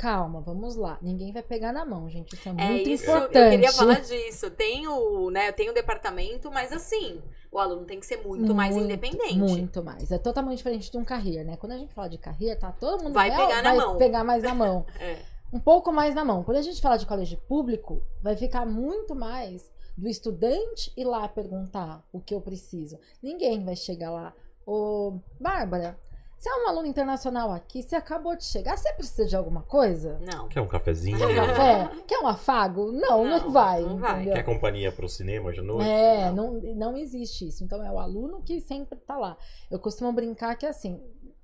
calma, 0.00 0.40
vamos 0.40 0.76
lá, 0.76 0.98
ninguém 1.02 1.30
vai 1.30 1.42
pegar 1.42 1.72
na 1.72 1.84
mão, 1.84 2.08
gente, 2.08 2.34
isso 2.34 2.48
é 2.48 2.52
É 2.52 2.54
muito 2.70 2.88
isso, 2.88 3.04
importante. 3.04 3.36
eu 3.36 3.50
queria 3.50 3.72
falar 3.72 4.00
disso. 4.00 4.50
Tem 4.50 4.88
o, 4.88 5.30
né, 5.30 5.52
tem 5.52 5.68
o 5.68 5.74
departamento, 5.74 6.50
mas 6.50 6.72
assim, 6.72 7.20
o 7.52 7.58
aluno 7.58 7.84
tem 7.84 8.00
que 8.00 8.06
ser 8.06 8.16
muito, 8.26 8.54
mais 8.54 8.74
independente. 8.76 9.36
Muito 9.36 9.82
mais. 9.84 10.10
É 10.10 10.16
totalmente 10.18 10.56
diferente 10.56 10.90
de 10.90 10.96
um 10.96 11.04
carreira, 11.04 11.44
né? 11.44 11.56
Quando 11.58 11.72
a 11.72 11.76
gente 11.78 11.92
fala 11.92 12.08
de 12.08 12.16
carreira, 12.16 12.56
tá 12.58 12.72
todo 12.72 13.02
mundo 13.02 13.12
Vai 13.12 13.28
real- 13.30 13.46
pegar 13.46 13.62
na 13.62 13.68
vai 13.74 13.76
mão. 13.86 13.96
pegar 13.98 14.24
mais 14.24 14.42
na 14.42 14.54
mão. 14.54 14.86
É. 14.98 15.18
um 15.52 15.58
pouco 15.60 15.92
mais 15.92 16.14
na 16.14 16.24
mão. 16.24 16.42
Quando 16.44 16.56
a 16.58 16.62
gente 16.62 16.80
fala 16.80 16.96
de 16.96 17.04
colégio 17.06 17.36
público, 17.48 18.00
vai 18.22 18.36
ficar 18.36 18.64
muito 18.64 19.14
mais 19.14 19.70
do 19.98 20.08
estudante 20.08 20.92
ir 20.96 21.04
lá 21.04 21.28
perguntar 21.28 22.02
o 22.12 22.20
que 22.20 22.32
eu 22.34 22.40
preciso. 22.40 22.98
Ninguém 23.22 23.62
vai 23.64 23.74
chegar 23.76 24.10
lá. 24.10 24.32
Ô, 24.64 25.18
Bárbara, 25.40 25.98
Você 26.40 26.48
é 26.48 26.54
um 26.64 26.68
aluno 26.70 26.86
internacional 26.86 27.52
aqui, 27.52 27.82
você 27.82 27.94
acabou 27.94 28.34
de 28.34 28.44
chegar, 28.44 28.74
você 28.74 28.90
precisa 28.94 29.26
de 29.26 29.36
alguma 29.36 29.60
coisa? 29.62 30.18
Não. 30.22 30.48
Quer 30.48 30.62
um 30.62 30.66
cafezinho? 30.66 31.18
Quer 31.18 31.26
um 31.26 31.34
café? 31.34 31.90
Quer 32.06 32.18
um 32.20 32.26
afago? 32.26 32.90
Não, 32.92 33.26
não, 33.26 33.40
Não, 33.40 33.50
vai, 33.50 33.82
não 33.82 33.98
vai. 33.98 34.14
entendeu? 34.22 34.34
Quer 34.36 34.42
companhia 34.44 34.90
pro 34.90 35.06
cinema 35.06 35.52
de 35.52 35.60
noite? 35.60 35.86
É, 35.86 36.32
não, 36.32 36.52
não 36.54 36.96
existe 36.96 37.46
isso. 37.46 37.62
Então 37.62 37.84
é 37.84 37.92
o 37.92 37.98
aluno 37.98 38.40
que 38.40 38.58
sempre 38.58 38.98
tá 39.00 39.18
lá. 39.18 39.36
Eu 39.70 39.78
costumo 39.78 40.10
brincar 40.14 40.56
que 40.56 40.64
assim, 40.64 40.98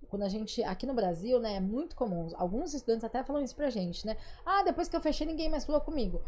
quando 0.08 0.22
a 0.22 0.30
gente, 0.30 0.64
aqui 0.64 0.86
no 0.86 0.94
Brasil, 0.94 1.38
né, 1.38 1.56
é 1.56 1.60
muito 1.60 1.94
comum, 1.94 2.30
alguns 2.34 2.72
estudantes 2.72 3.04
até 3.04 3.22
falam 3.22 3.42
isso 3.42 3.54
pra 3.54 3.68
gente, 3.68 4.06
né? 4.06 4.16
Ah, 4.46 4.62
depois 4.62 4.88
que 4.88 4.96
eu 4.96 5.00
fechei, 5.02 5.26
ninguém 5.26 5.50
mais 5.50 5.66
falou 5.66 5.82
comigo. 5.82 6.22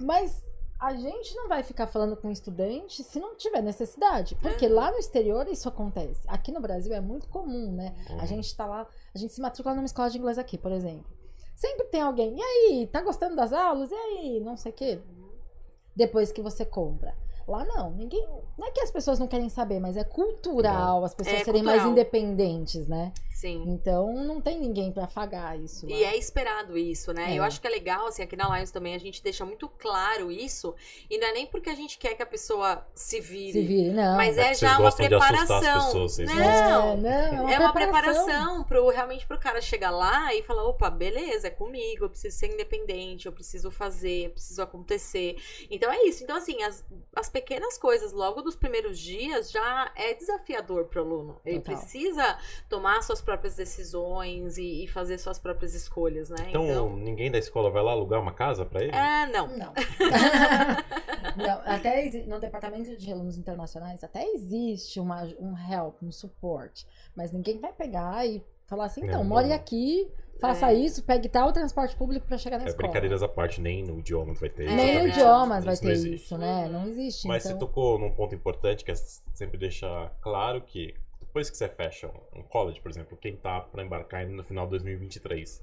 Mas 0.00 0.48
a 0.78 0.94
gente 0.94 1.34
não 1.34 1.48
vai 1.48 1.62
ficar 1.62 1.86
falando 1.86 2.16
com 2.16 2.30
estudante 2.30 3.02
se 3.02 3.18
não 3.18 3.34
tiver 3.36 3.62
necessidade. 3.62 4.34
Porque 4.36 4.66
Uhum. 4.66 4.74
lá 4.74 4.90
no 4.90 4.98
exterior 4.98 5.48
isso 5.48 5.68
acontece. 5.68 6.22
Aqui 6.28 6.52
no 6.52 6.60
Brasil 6.60 6.92
é 6.92 7.00
muito 7.00 7.28
comum, 7.28 7.72
né? 7.72 7.94
Uhum. 8.10 8.20
A 8.20 8.26
gente 8.26 8.54
tá 8.54 8.66
lá, 8.66 8.86
a 9.14 9.18
gente 9.18 9.32
se 9.32 9.40
matricula 9.40 9.74
numa 9.74 9.86
escola 9.86 10.10
de 10.10 10.18
inglês 10.18 10.38
aqui, 10.38 10.58
por 10.58 10.72
exemplo. 10.72 11.10
Sempre 11.54 11.84
tem 11.86 12.02
alguém, 12.02 12.36
e 12.38 12.42
aí, 12.42 12.86
tá 12.86 13.00
gostando 13.00 13.34
das 13.34 13.52
aulas? 13.52 13.90
E 13.90 13.94
aí, 13.94 14.40
não 14.40 14.56
sei 14.56 14.72
o 14.72 14.74
quê. 14.74 15.00
Depois 15.94 16.30
que 16.30 16.42
você 16.42 16.66
compra. 16.66 17.14
Lá 17.46 17.64
não, 17.64 17.92
ninguém. 17.92 18.26
Não 18.58 18.66
é 18.66 18.70
que 18.72 18.80
as 18.80 18.90
pessoas 18.90 19.18
não 19.18 19.26
querem 19.28 19.48
saber, 19.48 19.78
mas 19.78 19.96
é 19.96 20.02
cultural 20.04 21.04
as 21.04 21.14
pessoas 21.14 21.40
É 21.40 21.44
serem 21.44 21.62
mais 21.62 21.82
cultural. 21.82 21.92
independentes, 21.92 22.88
né? 22.88 23.12
Sim. 23.30 23.64
Então 23.68 24.12
não 24.24 24.40
tem 24.40 24.58
ninguém 24.58 24.90
pra 24.90 25.04
afagar 25.04 25.58
isso. 25.60 25.86
lá. 25.86 25.94
E 25.94 26.02
é 26.02 26.16
esperado 26.16 26.76
isso, 26.76 27.12
né? 27.12 27.34
É. 27.34 27.38
Eu 27.38 27.42
acho 27.44 27.60
que 27.60 27.66
é 27.66 27.70
legal, 27.70 28.06
assim, 28.06 28.22
aqui 28.22 28.34
na 28.34 28.48
Lions 28.56 28.70
também 28.70 28.94
a 28.94 28.98
gente 28.98 29.22
deixa 29.22 29.44
muito 29.44 29.68
claro 29.68 30.32
isso. 30.32 30.74
E 31.10 31.18
não 31.18 31.28
é 31.28 31.32
nem 31.32 31.46
porque 31.46 31.68
a 31.70 31.74
gente 31.74 31.98
quer 31.98 32.14
que 32.14 32.22
a 32.22 32.26
pessoa 32.26 32.84
se 32.94 33.20
vire. 33.20 33.52
Se 33.52 33.62
vire, 33.62 33.90
não. 33.90 34.16
Mas 34.16 34.38
É 34.38 34.50
é, 34.50 34.54
já 34.54 34.78
uma 34.78 34.90
preparação. 34.90 35.60
pessoas, 35.60 36.18
não, 36.18 36.32
É, 36.32 36.96
não, 36.96 37.06
é 37.06 37.30
uma 37.40 37.52
É 37.52 37.58
uma 37.60 37.72
preparação. 37.72 38.24
preparação 38.24 38.64
pro, 38.64 38.88
realmente 38.88 39.26
pro 39.26 39.38
cara 39.38 39.60
chegar 39.60 39.90
lá 39.90 40.34
e 40.34 40.42
falar, 40.42 40.64
opa, 40.64 40.88
beleza, 40.90 41.46
é 41.48 41.50
comigo, 41.50 42.06
eu 42.06 42.10
preciso 42.10 42.36
ser 42.36 42.52
independente, 42.52 43.26
eu 43.26 43.32
preciso 43.32 43.70
fazer, 43.70 44.26
eu 44.26 44.30
preciso 44.30 44.62
acontecer. 44.62 45.36
Então 45.70 45.92
é 45.92 46.02
isso. 46.04 46.24
Então, 46.24 46.36
assim, 46.36 46.62
as, 46.62 46.82
as 47.14 47.28
pequenas 47.36 47.76
coisas 47.76 48.12
logo 48.12 48.40
dos 48.40 48.56
primeiros 48.56 48.98
dias 48.98 49.50
já 49.50 49.92
é 49.94 50.14
desafiador 50.14 50.86
pro 50.86 51.02
aluno. 51.02 51.38
Ele 51.44 51.60
Total. 51.60 51.76
precisa 51.76 52.38
tomar 52.66 53.02
suas 53.02 53.20
próprias 53.20 53.54
decisões 53.54 54.56
e, 54.56 54.84
e 54.84 54.88
fazer 54.88 55.18
suas 55.18 55.38
próprias 55.38 55.74
escolhas, 55.74 56.30
né? 56.30 56.46
Então, 56.48 56.96
ninguém 56.96 57.30
da 57.30 57.36
escola 57.36 57.70
vai 57.70 57.82
lá 57.82 57.92
alugar 57.92 58.22
uma 58.22 58.32
casa 58.32 58.64
pra 58.64 58.82
ele? 58.82 58.90
É, 58.90 59.26
não. 59.26 59.48
Não. 59.48 59.74
não. 61.36 61.60
Até 61.66 62.10
no 62.26 62.40
departamento 62.40 62.96
de 62.96 63.12
alunos 63.12 63.36
internacionais 63.36 64.02
até 64.02 64.26
existe 64.30 64.98
uma, 64.98 65.24
um 65.38 65.54
help, 65.70 66.02
um 66.02 66.10
suporte. 66.10 66.86
Mas 67.14 67.32
ninguém 67.32 67.60
vai 67.60 67.74
pegar 67.74 68.26
e 68.26 68.42
falar 68.66 68.86
assim, 68.86 69.02
então, 69.04 69.22
Não, 69.22 69.28
more 69.28 69.52
aqui, 69.52 70.10
faça 70.40 70.70
É. 70.70 70.74
isso, 70.74 71.02
pegue 71.04 71.28
tal 71.28 71.52
transporte 71.52 71.96
público 71.96 72.26
pra 72.26 72.36
chegar 72.38 72.58
na 72.58 72.64
É, 72.64 72.68
escola. 72.68 72.88
brincadeiras 72.88 73.22
à 73.22 73.28
parte, 73.28 73.60
nem 73.60 73.82
no 73.82 73.98
idioma 73.98 74.34
vai 74.34 74.48
ter. 74.48 74.68
É, 74.68 74.74
Nem 74.74 74.98
no 75.02 75.08
idiomas 75.08 75.64
vai 75.64 75.74
Isso 75.74 75.82
ter 75.82 75.90
existe. 75.92 76.14
isso, 76.24 76.38
né? 76.38 76.64
Uhum. 76.66 76.72
Não 76.72 76.88
existe. 76.88 77.26
Mas 77.28 77.44
então... 77.44 77.58
você 77.58 77.66
tocou 77.66 77.98
num 77.98 78.10
ponto 78.12 78.34
importante 78.34 78.84
que 78.84 78.90
é 78.90 78.94
sempre 78.94 79.58
deixar 79.58 80.10
claro 80.20 80.60
que 80.62 80.94
depois 81.20 81.50
que 81.50 81.56
você 81.56 81.68
fecha 81.68 82.10
um 82.34 82.42
college, 82.42 82.80
por 82.80 82.90
exemplo, 82.90 83.16
quem 83.16 83.36
tá 83.36 83.60
para 83.60 83.82
embarcar 83.82 84.26
no 84.26 84.42
final 84.44 84.64
de 84.66 84.70
2023, 84.70 85.62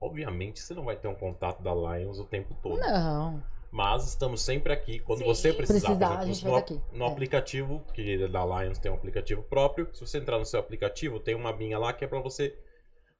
obviamente 0.00 0.60
você 0.60 0.74
não 0.74 0.84
vai 0.84 0.96
ter 0.96 1.08
um 1.08 1.14
contato 1.14 1.62
da 1.62 1.72
Lions 1.74 2.18
o 2.18 2.24
tempo 2.24 2.54
todo. 2.62 2.78
Não. 2.78 3.42
Mas 3.70 4.06
estamos 4.06 4.40
sempre 4.40 4.72
aqui 4.72 5.00
quando 5.00 5.18
Sim. 5.20 5.24
você 5.24 5.52
precisar. 5.52 5.88
Precisar, 5.88 6.18
a 6.20 6.24
gente 6.26 6.44
no, 6.44 6.54
aqui. 6.54 6.80
no 6.92 7.06
É. 7.06 7.08
aplicativo, 7.08 7.82
que 7.92 8.28
da 8.28 8.44
Lions 8.44 8.78
tem 8.78 8.90
um 8.90 8.94
aplicativo 8.94 9.42
próprio. 9.42 9.88
Se 9.92 10.00
você 10.06 10.18
entrar 10.18 10.38
no 10.38 10.44
seu 10.44 10.60
aplicativo, 10.60 11.18
tem 11.18 11.34
uma 11.34 11.50
abinha 11.50 11.76
lá 11.78 11.92
que 11.92 12.04
é 12.04 12.06
para 12.08 12.20
você 12.20 12.56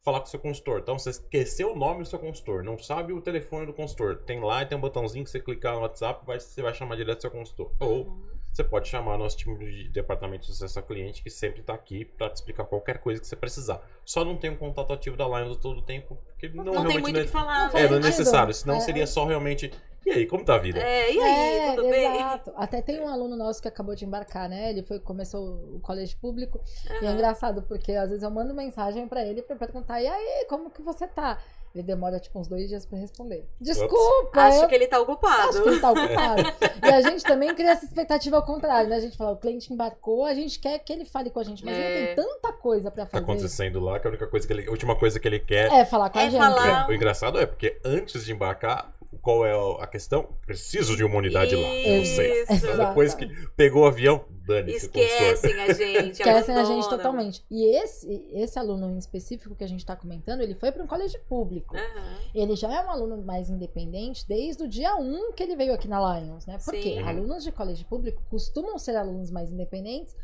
falar 0.05 0.21
com 0.21 0.27
o 0.27 0.29
seu 0.29 0.39
consultor. 0.39 0.81
Então, 0.81 0.99
você 0.99 1.11
esqueceu 1.11 1.73
o 1.73 1.77
nome 1.77 2.03
do 2.03 2.09
seu 2.09 2.19
consultor, 2.19 2.63
não 2.63 2.79
sabe 2.79 3.13
o 3.13 3.21
telefone 3.23 3.65
do 3.65 3.73
consultor. 3.73 4.17
Tem 4.19 4.39
lá 4.39 4.63
e 4.63 4.67
tem 4.67 4.77
um 4.77 4.81
botãozinho 4.81 5.25
que 5.25 5.31
você 5.31 5.41
clicar 5.41 5.75
no 5.75 5.81
WhatsApp, 5.81 6.25
vai, 6.27 6.39
você 6.39 6.61
vai 6.61 6.75
chamar 6.75 6.97
direto 6.97 7.19
do 7.19 7.23
seu 7.23 7.31
consultor. 7.31 7.73
Ou 7.81 8.19
você 8.53 8.63
pode 8.63 8.87
chamar 8.87 9.19
nosso 9.19 9.37
time 9.37 9.59
de 9.59 9.89
departamento 9.89 10.43
de 10.43 10.47
sucesso 10.53 10.79
ao 10.79 10.85
cliente, 10.85 11.23
que 11.23 11.31
sempre 11.31 11.61
está 11.61 11.75
aqui 11.75 12.05
para 12.05 12.29
te 12.29 12.37
explicar 12.37 12.65
qualquer 12.65 12.99
coisa 12.99 13.21
que 13.21 13.27
você 13.27 13.35
precisar. 13.35 13.81
Só 14.05 14.25
não 14.25 14.37
tem 14.37 14.51
um 14.51 14.57
contato 14.57 14.93
ativo 14.93 15.17
da 15.17 15.27
Lions 15.27 15.57
todo 15.57 15.79
o 15.79 15.83
tempo, 15.83 16.17
porque 16.27 16.49
não, 16.51 16.65
Não, 16.65 16.73
tem 16.73 16.83
realmente 16.83 17.01
muito 17.01 17.15
não 17.15 17.21
o 17.21 17.25
é, 17.25 17.27
que 17.27 17.33
falar. 17.33 17.73
Não 17.73 17.79
é, 17.81 17.89
não 17.89 17.97
é 17.97 18.01
necessário. 18.01 18.55
Senão 18.55 18.77
É. 18.77 18.81
seria 18.81 19.07
só 19.07 19.25
realmente. 19.25 19.73
E 20.07 20.11
aí, 20.11 20.27
como 20.27 20.45
tá 20.45 20.55
a 20.57 20.59
vida? 20.59 20.79
É, 20.81 21.13
e 21.13 21.19
aí, 21.21 21.59
É, 21.59 21.75
tudo 21.77 21.89
bem? 21.89 22.15
exato. 22.17 22.53
Até 22.57 22.83
tem 22.83 23.01
um 23.01 23.09
aluno 23.09 23.37
nosso 23.37 23.63
que 23.63 23.69
acabou 23.69 23.95
de 23.95 24.05
embarcar, 24.05 24.49
né? 24.49 24.71
Ele 24.71 24.83
foi, 24.83 24.99
começou 25.01 25.43
o 25.75 25.81
colégio 25.81 26.17
público. 26.21 26.61
E 27.03 27.07
é 27.07 27.11
engraçado, 27.11 27.63
porque 27.63 27.93
às 27.93 28.09
vezes 28.11 28.23
eu 28.23 28.31
mando 28.31 28.53
mensagem 28.55 29.09
pra 29.09 29.25
ele 29.25 29.41
pra 29.43 29.57
perguntar: 29.57 30.03
e 30.03 30.07
aí, 30.07 30.45
como 30.49 30.71
que 30.71 30.83
você 30.83 31.07
tá? 31.07 31.39
Ele 31.75 31.83
demora 31.83 32.21
tipo 32.21 32.39
uns 32.39 32.47
dois 32.47 32.69
dias 32.69 32.87
pra 32.87 32.97
responder. 32.99 33.45
Desculpa, 33.61 34.43
Acho 34.43 34.63
eu 34.63 34.69
que 34.69 34.75
ele 34.77 34.87
tá 34.87 35.01
ocupado. 35.01 35.49
acho 35.49 35.63
que 35.63 35.69
ele 35.69 35.81
tá 35.81 35.91
ocupado. 35.93 36.43
e 36.85 36.89
a 36.89 37.01
gente 37.01 37.25
também 37.25 37.53
cria 37.53 37.71
essa 37.73 37.85
expectativa 37.85 38.37
ao 38.37 38.45
contrário, 38.45 38.89
né? 38.89 38.97
A 38.97 39.01
gente 39.01 39.17
fala, 39.17 39.33
o 39.33 39.37
cliente 39.37 39.73
embarcou, 39.73 40.25
a 40.25 40.35
gente 40.35 40.61
quer 40.61 40.79
que 40.79 40.93
ele 40.93 41.05
fale 41.05 41.31
com 41.31 41.41
a 41.41 41.43
gente, 41.45 41.65
mas 41.65 41.75
É. 41.75 41.81
ele 41.99 42.07
tem 42.15 42.25
tanta 42.25 42.53
coisa 42.53 42.91
pra 42.93 43.05
Tá 43.07 43.11
fazer. 43.11 43.25
acontecendo 43.25 43.81
lá, 43.81 43.99
que 43.99 44.07
a 44.07 44.11
única 44.11 44.27
coisa 44.29 44.47
que 44.47 44.53
ele. 44.53 44.69
A 44.69 44.71
última 44.71 44.95
coisa 44.97 45.19
que 45.19 45.27
ele 45.27 45.41
quer. 45.41 45.73
É, 45.73 45.85
falar 45.85 46.11
com 46.11 46.19
a 46.19 46.23
É 46.23 46.31
gente. 46.31 46.39
falar- 46.41 46.89
O 46.89 46.93
engraçado 46.93 47.41
é 47.41 47.47
porque 47.47 47.77
antes 47.85 48.25
de 48.25 48.33
embarcar, 48.33 48.93
qual 49.23 49.45
é 49.45 49.53
a 49.83 49.87
questão? 49.87 50.29
Preciso 50.47 50.97
de 50.97 51.05
uma 51.05 51.17
unidade 51.17 51.55
lá. 51.55 51.69
Eu 51.69 52.05
sei. 52.05 52.43
Exato. 52.49 52.77
Depois 52.77 53.15
que 53.15 53.27
pegou 53.57 53.83
o 53.83 53.87
avião, 53.87 54.25
dane-se 54.47 54.89
consultor. 54.89 55.33
Esquecem 55.33 55.61
a 55.61 55.73
gente. 55.73 56.13
Esquecem 56.13 56.55
a 56.55 56.65
gente 56.65 56.89
totalmente. 56.89 57.45
E 57.51 57.65
esse, 57.77 58.29
esse 58.33 58.59
aluno 58.59 58.91
em 58.91 58.99
específico 58.99 59.55
que 59.55 59.65
a 59.65 59.67
gente 59.67 59.85
tá 59.85 59.97
comentando, 59.97 60.41
ele 60.41 60.55
foi 60.55 60.71
para 60.73 60.83
um 60.83 60.87
colégio 60.87 61.21
público. 61.29 61.77
Aham. 61.77 62.19
Ele 62.35 62.57
já 62.57 62.73
é 62.73 62.85
um 62.85 62.91
aluno 62.91 63.23
mais 63.23 63.51
independente 63.51 64.27
desde 64.27 64.63
o 64.63 64.69
dia 64.69 64.97
1 64.97 65.33
que 65.33 65.43
ele 65.43 65.57
veio 65.57 65.75
aqui 65.75 65.89
na 65.89 66.19
Lions, 66.19 66.47
né? 66.47 66.59
Porque 66.65 66.95
Sim. 66.95 67.03
alunos 67.03 67.45
de 67.45 67.53
colégio 67.53 67.87
público 67.87 68.23
costumam 68.31 68.79
ser 68.79 68.97
alunos 68.97 69.31
mais 69.31 69.51
independentes, 69.51 70.15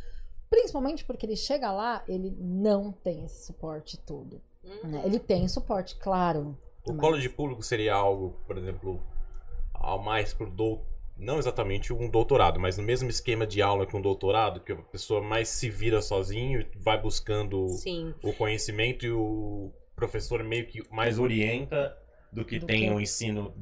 principalmente 0.48 1.04
porque 1.04 1.26
ele 1.26 1.36
chega 1.36 1.72
lá, 1.72 2.04
ele 2.08 2.34
não 2.38 2.92
tem 2.92 3.24
esse 3.24 3.46
suporte 3.46 3.96
todo. 3.98 4.40
Uhum. 4.62 4.90
né? 4.90 5.02
Ele 5.04 5.18
tem 5.18 5.48
suporte, 5.48 5.96
claro. 5.96 6.56
O 6.84 6.92
mas- 6.92 7.00
college 7.00 7.28
público 7.28 7.62
seria 7.62 7.94
algo, 7.94 8.40
por 8.46 8.56
exemplo, 8.58 9.02
ao 9.74 9.98
mais 10.02 10.32
pro 10.34 10.50
dou... 10.50 10.84
não 11.16 11.38
exatamente 11.38 11.92
um 11.92 12.08
doutorado, 12.08 12.58
mas 12.58 12.76
no 12.78 12.82
mesmo 12.82 13.08
esquema 13.10 13.46
de 13.46 13.60
aula 13.62 13.86
que 13.86 13.96
um 13.96 14.00
doutorado, 14.00 14.60
que 14.60 14.72
a 14.72 14.76
pessoa 14.76 15.20
mais 15.20 15.48
se 15.48 15.68
vira 15.68 16.00
sozinho, 16.00 16.60
e 16.60 16.66
vai 16.78 17.00
buscando 17.00 17.68
Sim. 17.68 18.14
o 18.22 18.32
conhecimento 18.32 19.04
e 19.04 19.10
o 19.10 19.70
professor 19.94 20.42
meio 20.42 20.66
que 20.66 20.82
mais 20.90 21.18
orienta 21.18 21.96
do 22.32 22.44
que 22.44 22.58
Do 22.58 22.66
tem 22.66 22.82
que- 22.82 22.90
um 22.90 23.00
ensino 23.00 23.54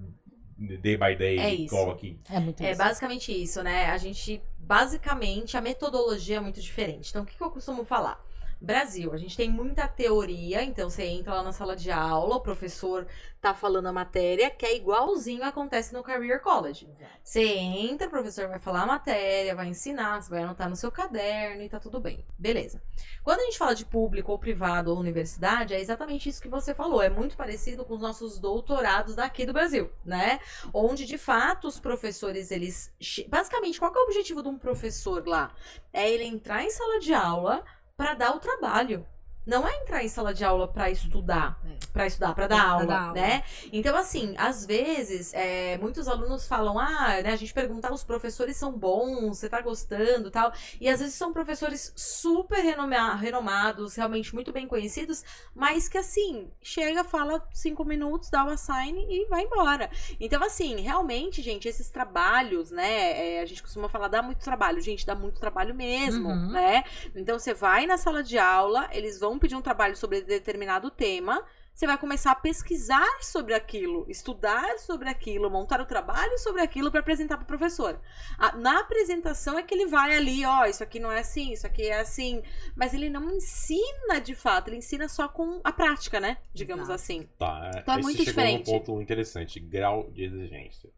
day 0.56 0.96
by 0.96 1.16
day 1.16 1.38
É 1.38 1.54
isso. 1.54 1.74
igual 1.74 1.90
aqui. 1.90 2.20
É 2.30 2.38
muito 2.38 2.62
É 2.62 2.70
isso. 2.70 2.78
basicamente 2.78 3.32
isso, 3.32 3.62
né? 3.62 3.86
A 3.86 3.96
gente, 3.98 4.40
basicamente, 4.58 5.56
a 5.56 5.60
metodologia 5.60 6.36
é 6.36 6.40
muito 6.40 6.60
diferente. 6.60 7.10
Então, 7.10 7.22
o 7.22 7.26
que, 7.26 7.36
que 7.36 7.42
eu 7.42 7.50
costumo 7.50 7.84
falar? 7.84 8.24
Brasil, 8.60 9.12
a 9.12 9.16
gente 9.16 9.36
tem 9.36 9.48
muita 9.48 9.86
teoria, 9.86 10.64
então 10.64 10.90
você 10.90 11.04
entra 11.04 11.34
lá 11.34 11.42
na 11.42 11.52
sala 11.52 11.76
de 11.76 11.92
aula, 11.92 12.36
o 12.36 12.40
professor 12.40 13.06
tá 13.40 13.54
falando 13.54 13.86
a 13.86 13.92
matéria, 13.92 14.50
que 14.50 14.66
é 14.66 14.76
igualzinho 14.76 15.44
acontece 15.44 15.94
no 15.94 16.02
Career 16.02 16.40
College. 16.40 16.88
Você 17.22 17.40
entra, 17.40 18.08
o 18.08 18.10
professor 18.10 18.48
vai 18.48 18.58
falar 18.58 18.82
a 18.82 18.86
matéria, 18.86 19.54
vai 19.54 19.68
ensinar, 19.68 20.20
você 20.20 20.30
vai 20.30 20.42
anotar 20.42 20.68
no 20.68 20.74
seu 20.74 20.90
caderno 20.90 21.62
e 21.62 21.68
tá 21.68 21.78
tudo 21.78 22.00
bem. 22.00 22.24
Beleza. 22.36 22.82
Quando 23.22 23.40
a 23.40 23.44
gente 23.44 23.58
fala 23.58 23.74
de 23.74 23.84
público 23.84 24.32
ou 24.32 24.38
privado 24.38 24.90
ou 24.90 24.98
universidade, 24.98 25.72
é 25.72 25.80
exatamente 25.80 26.28
isso 26.28 26.42
que 26.42 26.48
você 26.48 26.74
falou. 26.74 27.00
É 27.00 27.08
muito 27.08 27.36
parecido 27.36 27.84
com 27.84 27.94
os 27.94 28.00
nossos 28.00 28.40
doutorados 28.40 29.14
daqui 29.14 29.46
do 29.46 29.52
Brasil, 29.52 29.90
né? 30.04 30.40
Onde 30.74 31.04
de 31.04 31.16
fato 31.16 31.68
os 31.68 31.78
professores, 31.78 32.50
eles. 32.50 32.92
Basicamente, 33.28 33.78
qual 33.78 33.94
é 33.94 33.98
o 33.98 34.04
objetivo 34.04 34.42
de 34.42 34.48
um 34.48 34.58
professor 34.58 35.26
lá? 35.26 35.54
É 35.92 36.10
ele 36.10 36.24
entrar 36.24 36.64
em 36.64 36.70
sala 36.70 36.98
de 36.98 37.14
aula 37.14 37.64
para 37.98 38.14
dar 38.14 38.36
o 38.36 38.38
trabalho. 38.38 39.04
Não 39.48 39.66
é 39.66 39.74
entrar 39.80 40.04
em 40.04 40.08
sala 40.08 40.34
de 40.34 40.44
aula 40.44 40.68
para 40.68 40.90
estudar, 40.90 41.58
É. 41.64 41.78
para 41.90 42.06
estudar, 42.06 42.34
para 42.34 42.46
dar 42.46 42.56
Pra 42.60 42.70
aula, 42.70 42.86
dar 42.86 43.00
aula. 43.00 43.12
né? 43.14 43.42
Então, 43.72 43.96
assim, 43.96 44.34
às 44.36 44.66
vezes, 44.66 45.32
é, 45.32 45.78
muitos 45.78 46.06
alunos 46.06 46.46
falam, 46.46 46.78
ah, 46.78 47.20
né, 47.22 47.32
a 47.32 47.36
gente 47.36 47.54
pergunta, 47.54 47.88
"Ah, 47.88 47.92
os 47.94 48.04
professores 48.04 48.58
são 48.58 48.70
bons, 48.72 49.38
você 49.38 49.48
tá 49.48 49.62
gostando 49.62 50.30
tal. 50.30 50.52
E 50.78 50.86
às 50.86 51.00
vezes 51.00 51.14
são 51.14 51.32
professores 51.32 51.92
super 51.96 52.58
renoma- 52.60 53.14
renomados, 53.16 53.94
realmente 53.96 54.34
muito 54.34 54.52
bem 54.52 54.68
conhecidos, 54.68 55.24
mas 55.54 55.88
que 55.88 55.96
assim, 55.96 56.50
chega, 56.62 57.02
fala 57.02 57.42
cinco 57.54 57.86
minutos, 57.86 58.28
dá 58.28 58.44
o 58.44 58.50
assign 58.50 59.06
e 59.08 59.24
vai 59.30 59.44
embora. 59.44 59.90
Então, 60.20 60.44
assim, 60.44 60.76
realmente, 60.80 61.40
gente, 61.40 61.66
esses 61.66 61.88
trabalhos, 61.88 62.70
né? 62.70 63.36
é, 63.36 63.40
a 63.40 63.46
gente 63.46 63.62
costuma 63.62 63.88
falar, 63.88 64.08
dá 64.08 64.20
muito 64.20 64.40
trabalho. 64.44 64.80
Gente, 64.82 65.06
dá 65.06 65.14
muito 65.14 65.40
trabalho 65.40 65.74
mesmo, 65.74 66.28
Uhum. 66.28 66.50
né? 66.52 66.84
Então, 67.16 67.38
você 67.38 67.54
vai 67.54 67.86
na 67.86 67.96
sala 67.96 68.22
de 68.22 68.36
aula, 68.38 68.88
eles 68.92 69.18
vão 69.18 69.37
pedir 69.38 69.54
um 69.56 69.62
trabalho 69.62 69.96
sobre 69.96 70.20
determinado 70.22 70.90
tema. 70.90 71.44
você 71.74 71.86
vai 71.86 71.96
começar 71.96 72.32
a 72.32 72.34
pesquisar 72.34 73.06
sobre 73.22 73.54
aquilo, 73.54 74.04
estudar 74.10 74.80
sobre 74.80 75.08
aquilo, 75.08 75.48
montar 75.48 75.80
o 75.80 75.86
trabalho 75.86 76.36
sobre 76.38 76.60
aquilo 76.60 76.90
para 76.90 76.98
apresentar 76.98 77.36
para 77.36 77.44
o 77.44 77.46
professor. 77.46 78.00
A- 78.36 78.56
na 78.56 78.80
apresentação 78.80 79.56
é 79.56 79.62
que 79.62 79.72
ele 79.72 79.86
vai 79.86 80.16
ali, 80.16 80.44
ó, 80.44 80.64
isso 80.66 80.82
aqui 80.82 80.98
não 80.98 81.12
é 81.12 81.20
assim, 81.20 81.52
isso 81.52 81.64
aqui 81.68 81.82
é 81.82 82.00
assim, 82.00 82.42
mas 82.74 82.94
ele 82.94 83.08
não 83.08 83.30
ensina 83.30 84.20
de 84.20 84.34
fato, 84.34 84.66
ele 84.70 84.78
ensina 84.78 85.08
só 85.08 85.28
com 85.28 85.60
a 85.62 85.70
prática, 85.70 86.18
né? 86.18 86.38
Digamos 86.52 86.88
Exato. 86.88 86.94
assim. 87.00 87.28
Tá, 87.38 87.70
Então 87.76 87.94
é 87.94 87.98
muito 88.02 88.16
chegou 88.16 88.24
diferente. 88.24 88.72
num 88.72 88.78
ponto 88.80 89.00
interessante, 89.00 89.60
grau 89.60 90.10
de 90.10 90.24
exigência. 90.24 90.90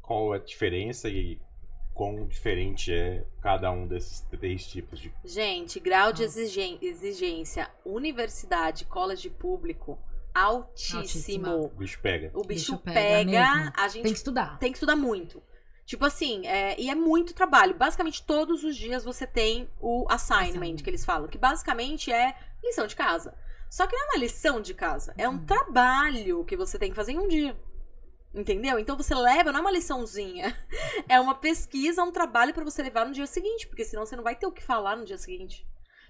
Qual 0.00 0.32
é 0.32 0.38
a 0.38 0.40
diferença 0.40 1.08
e 1.08 1.40
quão 1.94 2.26
diferente 2.26 2.92
é 2.92 3.24
cada 3.40 3.70
um 3.70 3.86
desses 3.86 4.20
três 4.20 4.66
tipos 4.66 4.98
de... 4.98 5.12
Gente, 5.24 5.78
grau 5.80 6.12
de 6.12 6.22
exigência, 6.22 7.70
universidade, 7.84 8.84
college 8.86 9.28
público, 9.30 9.98
altíssimo. 10.34 10.98
Altíssima. 11.00 11.54
O 11.56 11.68
bicho 11.68 12.00
pega. 12.00 12.30
O 12.34 12.42
bicho, 12.44 12.72
Bicho 12.72 12.78
pega, 12.78 13.30
pega 13.30 13.72
a 13.76 13.88
gente 13.88 14.02
Tem 14.02 14.12
que 14.12 14.18
estudar. 14.18 14.58
tem 14.58 14.70
que 14.72 14.76
estudar 14.76 14.96
muito. 14.96 15.42
Tipo 15.84 16.06
assim, 16.06 16.46
é, 16.46 16.80
e 16.80 16.88
é 16.88 16.94
muito 16.94 17.34
trabalho. 17.34 17.74
Basicamente, 17.74 18.22
todos 18.24 18.62
os 18.64 18.76
dias 18.76 19.04
você 19.04 19.26
tem 19.26 19.68
o 19.80 20.06
assignment, 20.08 20.48
Assignment. 20.50 20.76
que 20.76 20.88
eles 20.90 21.04
falam, 21.04 21.28
que 21.28 21.36
basicamente 21.36 22.10
é 22.12 22.34
lição 22.64 22.86
de 22.86 22.94
casa. 22.96 23.34
Só 23.68 23.86
que 23.86 23.96
não 23.96 24.02
é 24.02 24.08
uma 24.10 24.18
lição 24.18 24.60
de 24.60 24.74
casa, 24.74 25.12
é 25.18 25.28
um 25.28 25.32
Uhum. 25.32 25.46
trabalho 25.46 26.44
que 26.44 26.56
você 26.56 26.78
tem 26.78 26.90
que 26.90 26.96
fazer 26.96 27.12
em 27.12 27.18
um 27.18 27.26
dia. 27.28 27.56
Entendeu? 28.34 28.78
Então 28.78 28.96
você 28.96 29.14
leva, 29.14 29.52
não 29.52 29.58
é 29.58 29.62
uma 29.62 29.70
liçãozinha. 29.70 30.56
É 31.08 31.20
uma 31.20 31.34
pesquisa, 31.34 32.02
um 32.02 32.12
trabalho 32.12 32.54
pra 32.54 32.64
você 32.64 32.82
levar 32.82 33.04
no 33.06 33.12
dia 33.12 33.26
seguinte, 33.26 33.66
porque 33.66 33.84
senão 33.84 34.06
você 34.06 34.14
não 34.16 34.22
vai 34.24 34.34
ter 34.36 34.46
o 34.46 34.52
que 34.52 34.62
falar 34.62 34.96
no 34.96 35.04
dia 35.04 35.18
seguinte. 35.18 35.66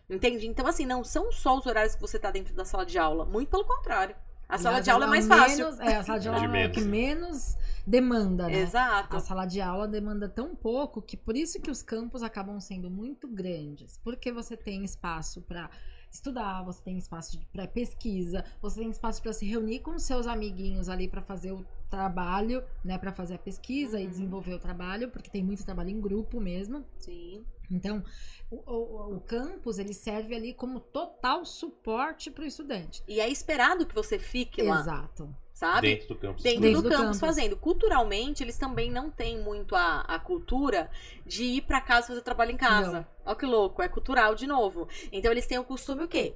Entende? 0.08 0.46
Então, 0.46 0.66
assim, 0.66 0.84
não 0.84 1.02
são 1.02 1.32
só 1.32 1.56
os 1.56 1.66
horários 1.66 1.94
que 1.94 2.00
você 2.00 2.18
tá 2.18 2.30
dentro 2.30 2.54
da 2.54 2.64
sala 2.64 2.84
de 2.84 2.98
aula. 2.98 3.24
Muito 3.24 3.48
pelo 3.48 3.64
contrário. 3.64 4.14
A 4.48 4.58
sala 4.58 4.80
de 4.80 4.90
aula 4.90 5.06
é 5.06 5.08
mais 5.08 5.26
fácil. 5.26 5.64
menos- 5.64 5.80
é, 5.80 5.96
a 5.96 6.02
sala 6.04 6.18
de 6.20 6.28
aula 6.28 6.46
De 6.48 6.56
é 6.58 6.68
que 6.68 6.80
menos 6.82 7.56
demanda, 7.86 8.46
né? 8.48 8.60
Exato. 8.60 9.16
A 9.16 9.20
sala 9.20 9.46
de 9.46 9.60
aula 9.60 9.88
demanda 9.88 10.28
tão 10.28 10.54
pouco 10.54 11.00
que 11.00 11.16
por 11.16 11.36
isso 11.36 11.60
que 11.60 11.70
os 11.70 11.82
campos 11.82 12.22
acabam 12.22 12.60
sendo 12.60 12.90
muito 12.90 13.26
grandes. 13.26 13.98
Porque 14.04 14.30
você 14.30 14.56
tem 14.56 14.84
espaço 14.84 15.40
para 15.42 15.70
estudar, 16.10 16.62
você 16.64 16.82
tem 16.82 16.98
espaço 16.98 17.40
para 17.50 17.66
pesquisa, 17.66 18.44
você 18.60 18.80
tem 18.80 18.90
espaço 18.90 19.22
para 19.22 19.32
se 19.32 19.46
reunir 19.46 19.80
com 19.80 19.98
seus 19.98 20.26
amiguinhos 20.26 20.88
ali 20.90 21.08
para 21.08 21.22
fazer 21.22 21.52
o 21.52 21.64
trabalho, 21.96 22.64
né, 22.82 22.96
para 22.96 23.12
fazer 23.12 23.34
a 23.34 23.38
pesquisa 23.38 24.00
e 24.00 24.04
Uhum. 24.04 24.10
desenvolver 24.10 24.54
o 24.54 24.58
trabalho, 24.58 25.10
porque 25.10 25.30
tem 25.30 25.44
muito 25.44 25.64
trabalho 25.64 25.90
em 25.90 26.00
grupo 26.00 26.40
mesmo. 26.40 26.84
Sim. 26.98 27.44
Então, 27.70 28.02
o, 28.50 28.56
o- 28.56 29.16
o 29.16 29.20
campus 29.20 29.78
ele 29.78 29.92
serve 29.94 30.34
ali 30.34 30.52
como 30.54 30.80
total 30.80 31.44
suporte 31.44 32.30
para 32.30 32.44
o 32.44 32.46
estudante. 32.46 33.02
E 33.06 33.20
é 33.20 33.28
esperado 33.28 33.86
que 33.86 33.94
você 33.94 34.18
fique 34.18 34.62
lá, 34.62 34.80
Exato. 34.80 35.34
sabe? 35.54 35.88
Dentro 35.96 36.08
do 36.08 36.16
campus. 36.16 36.42
Dentro, 36.42 36.60
Dentro 36.62 36.82
do, 36.82 36.88
do 36.88 36.90
campus, 36.90 37.04
campus. 37.18 37.20
fazendo. 37.20 37.56
Culturalmente, 37.56 38.42
eles 38.42 38.58
também 38.58 38.90
não 38.90 39.10
têm 39.10 39.38
muito 39.42 39.74
a, 39.74 40.00
a 40.00 40.18
cultura 40.18 40.90
de 41.26 41.44
ir 41.44 41.62
pra 41.62 41.80
casa 41.80 42.08
fazer 42.08 42.22
trabalho 42.22 42.50
em 42.52 42.56
casa. 42.56 43.06
Olha 43.24 43.36
que 43.36 43.46
louco, 43.46 43.80
é 43.82 43.88
cultural 43.88 44.34
de 44.34 44.46
novo. 44.46 44.88
Então 45.10 45.30
eles 45.30 45.46
têm 45.46 45.58
o 45.58 45.64
costume 45.64 46.04
o 46.04 46.08
quê? 46.08 46.34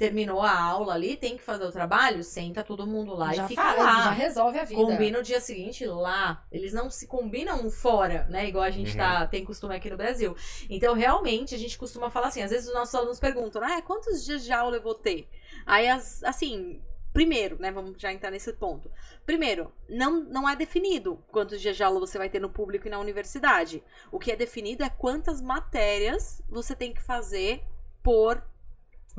Terminou 0.00 0.40
a 0.40 0.58
aula 0.58 0.94
ali, 0.94 1.14
tem 1.14 1.36
que 1.36 1.42
fazer 1.42 1.62
o 1.64 1.70
trabalho, 1.70 2.24
senta 2.24 2.64
todo 2.64 2.86
mundo 2.86 3.12
lá 3.14 3.34
já 3.34 3.44
e 3.44 3.48
fica 3.48 3.60
faz, 3.62 3.78
lá. 3.78 4.02
já 4.04 4.10
resolve 4.12 4.58
a 4.58 4.64
vida. 4.64 4.80
Combina 4.80 5.18
o 5.18 5.22
dia 5.22 5.40
seguinte 5.42 5.84
lá. 5.84 6.42
Eles 6.50 6.72
não 6.72 6.88
se 6.88 7.06
combinam 7.06 7.68
fora, 7.70 8.26
né? 8.30 8.48
Igual 8.48 8.64
a 8.64 8.70
gente 8.70 8.92
Uhum. 8.92 8.96
tá, 8.96 9.26
tem 9.26 9.44
costume 9.44 9.76
aqui 9.76 9.90
no 9.90 9.98
Brasil. 9.98 10.34
Então, 10.70 10.94
realmente, 10.94 11.54
a 11.54 11.58
gente 11.58 11.76
costuma 11.76 12.08
falar 12.08 12.28
assim: 12.28 12.40
às 12.40 12.50
vezes 12.50 12.66
os 12.68 12.74
nossos 12.74 12.94
alunos 12.94 13.20
perguntam, 13.20 13.62
ah, 13.62 13.82
quantos 13.82 14.24
dias 14.24 14.42
de 14.42 14.50
aula 14.52 14.76
eu 14.76 14.82
vou 14.82 14.94
ter? 14.94 15.28
Aí, 15.66 15.86
as- 15.86 16.24
assim, 16.24 16.80
primeiro, 17.12 17.58
né? 17.60 17.70
Vamos 17.70 18.00
já 18.00 18.10
entrar 18.10 18.30
nesse 18.30 18.54
ponto. 18.54 18.90
Primeiro, 19.26 19.70
não, 19.86 20.24
não 20.24 20.48
é 20.48 20.56
definido 20.56 21.22
quantos 21.30 21.60
dias 21.60 21.76
de 21.76 21.82
aula 21.84 22.00
você 22.00 22.16
vai 22.16 22.30
ter 22.30 22.40
no 22.40 22.48
público 22.48 22.86
e 22.88 22.90
na 22.90 22.98
universidade. 22.98 23.84
O 24.10 24.18
que 24.18 24.32
é 24.32 24.36
definido 24.36 24.82
é 24.82 24.88
quantas 24.88 25.42
matérias 25.42 26.40
você 26.48 26.74
tem 26.74 26.94
que 26.94 27.02
fazer 27.02 27.62
por 28.02 28.42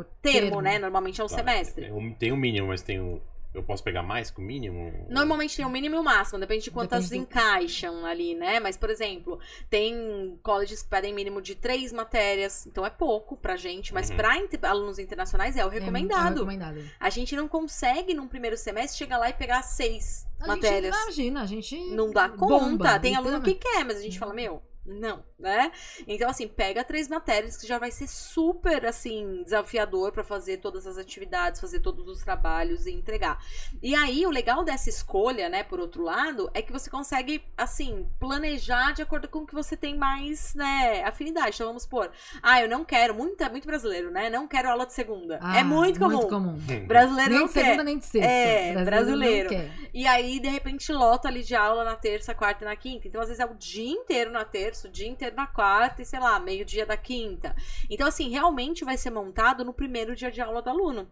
Por 0.03 0.13
termo, 0.21 0.61
né? 0.61 0.77
Normalmente 0.79 1.19
é 1.21 1.23
um 1.23 1.27
Tá, 1.27 1.35
semestre. 1.35 1.85
é 1.85 1.93
um- 1.93 2.13
Tem 2.13 2.31
um 2.31 2.37
mínimo, 2.37 2.67
mas 2.67 2.81
tem 2.81 2.99
um... 2.99 3.19
Eu 3.53 3.61
posso 3.61 3.83
pegar 3.83 4.01
mais 4.01 4.31
que 4.31 4.39
o 4.39 4.41
mínimo? 4.41 5.05
Normalmente 5.09 5.57
tem 5.57 5.65
o 5.65 5.69
mínimo 5.69 5.97
e 5.97 5.99
o 5.99 6.03
máximo, 6.03 6.39
depende 6.39 6.63
de 6.63 6.71
quantas 6.71 7.09
Depende 7.09 7.25
do- 7.25 7.29
encaixam 7.29 8.05
ali, 8.05 8.33
né? 8.33 8.61
Mas, 8.61 8.77
por 8.77 8.89
exemplo, 8.89 9.37
tem 9.69 10.39
colleges 10.41 10.81
que 10.81 10.89
pedem 10.89 11.13
mínimo 11.13 11.41
de 11.41 11.53
três 11.55 11.91
matérias, 11.91 12.65
então 12.65 12.85
é 12.85 12.89
pouco 12.89 13.35
pra 13.35 13.57
gente, 13.57 13.93
mas 13.93 14.09
Uhum. 14.09 14.15
pra 14.15 14.37
inter- 14.37 14.63
alunos 14.63 14.99
internacionais 14.99 15.57
é 15.57 15.65
o 15.65 15.69
É- 15.69 15.75
é 15.75 15.79
recomendado. 15.79 16.33
recomendado. 16.35 16.81
A 16.97 17.09
gente 17.09 17.35
não 17.35 17.47
consegue, 17.49 18.13
num 18.13 18.25
primeiro 18.25 18.55
semestre, 18.55 18.97
chegar 18.97 19.17
lá 19.17 19.29
e 19.29 19.33
pegar 19.33 19.63
seis 19.63 20.25
A 20.39 20.47
matérias. 20.47 20.95
gente, 20.95 21.03
imagina, 21.03 21.41
a 21.41 21.45
gente 21.45 21.77
Não 21.93 22.09
dá 22.09 22.29
conta. 22.29 22.45
bomba, 22.57 22.99
tem 22.99 23.15
aluno 23.17 23.41
que 23.41 23.55
quer, 23.55 23.83
mas 23.83 23.97
a 23.97 24.01
gente 24.01 24.17
fala, 24.17 24.33
meu, 24.33 24.61
não, 24.85 25.23
né? 25.37 25.71
Então, 26.07 26.29
assim, 26.29 26.47
pega 26.47 26.83
três 26.83 27.07
matérias 27.07 27.57
que 27.57 27.67
já 27.67 27.77
vai 27.77 27.91
ser 27.91 28.07
super, 28.07 28.85
assim, 28.85 29.43
desafiador 29.43 30.11
pra 30.11 30.23
fazer 30.23 30.57
todas 30.57 30.87
as 30.87 30.97
atividades, 30.97 31.61
fazer 31.61 31.79
todos 31.79 32.07
os 32.07 32.23
trabalhos 32.23 32.85
e 32.85 32.91
entregar. 32.91 33.39
E 33.81 33.93
aí, 33.93 34.25
o 34.25 34.31
legal 34.31 34.63
dessa 34.63 34.89
escolha, 34.89 35.49
né, 35.49 35.63
por 35.63 35.79
outro 35.79 36.03
lado, 36.03 36.49
é 36.53 36.61
que 36.61 36.71
você 36.71 36.89
consegue, 36.89 37.43
assim, 37.57 38.07
planejar 38.19 38.93
de 38.93 39.01
acordo 39.01 39.27
com 39.27 39.39
o 39.39 39.45
que 39.45 39.53
você 39.53 39.77
tem 39.77 39.95
mais, 39.95 40.55
né, 40.55 41.03
afinidade. 41.03 41.55
Então, 41.55 41.67
vamos 41.67 41.83
supor, 41.83 42.11
ah, 42.41 42.61
eu 42.61 42.67
não 42.67 42.83
quero, 42.83 43.13
muito, 43.13 43.43
é 43.43 43.49
muito 43.49 43.67
brasileiro, 43.67 44.09
né? 44.11 44.29
Não 44.29 44.47
quero 44.47 44.69
aula 44.69 44.85
de 44.85 44.93
segunda. 44.93 45.39
Ah, 45.41 45.59
é 45.59 45.63
muito 45.63 45.99
comum. 45.99 46.15
Muito 46.15 46.29
comum. 46.29 46.59
Brasileiro 46.87 47.29
Nem 47.31 47.39
não 47.39 47.47
de 47.47 47.53
quer. 47.53 47.65
segunda, 47.65 47.83
nem 47.83 47.97
de 47.99 48.05
sexta. 48.05 48.27
É, 48.29 48.83
brasileiro. 48.83 49.51
não 49.51 49.57
quer. 49.57 49.71
E 49.93 50.07
aí, 50.07 50.39
de 50.39 50.47
repente, 50.47 50.91
lota 50.91 51.27
ali 51.27 51.43
de 51.43 51.55
aula 51.55 51.83
na 51.83 51.95
terça, 51.95 52.33
quarta 52.33 52.63
e 52.63 52.67
na 52.67 52.75
quinta. 52.75 53.07
Então, 53.07 53.21
às 53.21 53.27
vezes, 53.27 53.39
é 53.39 53.45
o 53.45 53.53
dia 53.53 53.91
inteiro 53.91 54.31
na 54.31 54.43
terça, 54.45 54.80
o 54.87 54.91
dia 54.91 55.07
inteiro 55.07 55.35
na 55.35 55.47
quarta 55.47 56.01
e, 56.01 56.05
sei 56.05 56.19
lá, 56.19 56.39
meio-dia 56.39 56.85
da 56.85 56.97
quinta. 56.97 57.55
Então, 57.89 58.07
assim, 58.07 58.29
realmente 58.29 58.83
vai 58.85 58.97
ser 58.97 59.09
montado 59.11 59.63
no 59.65 59.73
primeiro 59.73 60.15
dia 60.15 60.31
de 60.31 60.41
aula 60.41 60.61
do 60.61 60.69
aluno. 60.69 61.09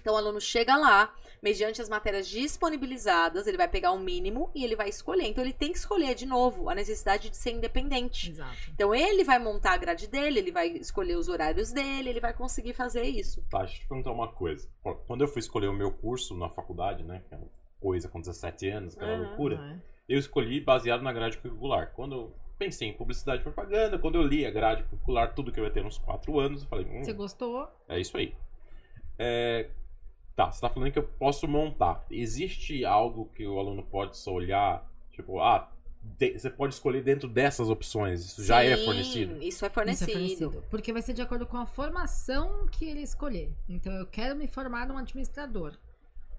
Então, 0.00 0.14
o 0.14 0.16
aluno 0.18 0.40
chega 0.40 0.76
lá, 0.76 1.12
mediante 1.42 1.82
as 1.82 1.88
matérias 1.88 2.28
disponibilizadas, 2.28 3.46
ele 3.48 3.56
vai 3.56 3.66
pegar 3.66 3.90
o 3.90 3.98
mínimo 3.98 4.50
e 4.54 4.64
ele 4.64 4.76
vai 4.76 4.88
escolher. 4.88 5.24
Então, 5.26 5.42
ele 5.42 5.52
tem 5.52 5.72
que 5.72 5.78
escolher, 5.78 6.14
de 6.14 6.26
novo, 6.26 6.68
a 6.70 6.74
necessidade 6.74 7.28
de 7.30 7.36
ser 7.36 7.50
independente. 7.52 8.30
Exato. 8.30 8.56
Então, 8.72 8.94
ele 8.94 9.24
vai 9.24 9.38
montar 9.38 9.72
a 9.72 9.76
grade 9.76 10.06
dele, 10.06 10.38
ele 10.38 10.52
vai 10.52 10.68
escolher 10.68 11.16
os 11.16 11.28
horários 11.28 11.72
dele, 11.72 12.10
ele 12.10 12.20
vai 12.20 12.32
conseguir 12.32 12.72
fazer 12.72 13.02
isso. 13.02 13.42
Tá, 13.50 13.58
deixa 13.60 13.74
eu 13.76 13.80
te 13.80 13.88
perguntar 13.88 14.12
uma 14.12 14.28
coisa. 14.28 14.68
Quando 15.06 15.22
eu 15.22 15.28
fui 15.28 15.40
escolher 15.40 15.68
o 15.68 15.72
meu 15.72 15.90
curso 15.90 16.36
na 16.36 16.48
faculdade, 16.48 17.02
né? 17.02 17.22
Que 17.28 17.34
é 17.34 17.38
uma 17.38 17.48
coisa 17.80 18.08
com 18.08 18.20
17 18.20 18.68
anos, 18.68 18.96
aquela 18.96 19.12
Uhum. 19.18 19.26
loucura, 19.28 19.56
é. 20.08 20.14
eu 20.14 20.18
escolhi 20.18 20.60
baseado 20.60 21.02
na 21.02 21.12
grade 21.12 21.38
curricular. 21.38 21.92
Quando 21.96 22.14
eu 22.14 22.36
pensei 22.58 22.88
em 22.88 22.92
publicidade 22.92 23.40
e 23.40 23.44
propaganda, 23.44 23.98
quando 23.98 24.14
eu 24.16 24.22
li 24.22 24.44
a 24.46 24.50
grade 24.50 24.82
curricular, 24.84 25.34
tudo 25.34 25.52
que 25.52 25.60
eu 25.60 25.64
ia 25.64 25.70
ter 25.70 25.84
uns 25.84 25.98
4 25.98 26.38
anos, 26.38 26.62
eu 26.62 26.68
falei, 26.68 26.86
hum, 26.86 27.04
Você 27.04 27.12
gostou? 27.12 27.68
é 27.88 27.98
isso 28.00 28.16
aí. 28.16 28.34
É, 29.18 29.68
Tá, 30.34 30.52
você 30.52 30.60
tá 30.60 30.68
falando 30.68 30.92
que 30.92 30.98
eu 30.98 31.02
posso 31.02 31.48
montar. 31.48 32.04
Existe 32.10 32.84
algo 32.84 33.24
que 33.34 33.46
o 33.46 33.58
aluno 33.58 33.82
pode 33.82 34.18
só 34.18 34.32
olhar, 34.34 34.86
tipo, 35.10 35.40
ah, 35.40 35.72
te- 36.18 36.38
você 36.38 36.50
pode 36.50 36.74
escolher 36.74 37.02
dentro 37.02 37.26
dessas 37.26 37.70
opções, 37.70 38.22
isso 38.22 38.44
já 38.44 38.62
é 38.62 38.76
Sim, 38.76 38.84
fornecido? 38.84 39.32
Isso 39.36 39.42
é 39.42 39.48
Isso 39.48 39.64
é 39.64 39.70
fornecido. 39.70 40.12
fornecido. 40.12 40.64
Porque 40.70 40.92
vai 40.92 41.00
ser 41.00 41.14
de 41.14 41.22
acordo 41.22 41.46
com 41.46 41.56
a 41.56 41.64
formação 41.64 42.66
que 42.66 42.84
ele 42.84 43.00
escolher. 43.00 43.50
Então, 43.66 43.90
eu 43.94 44.06
quero 44.06 44.36
me 44.36 44.46
formar 44.46 44.86
num 44.86 44.98
administrador. 44.98 45.72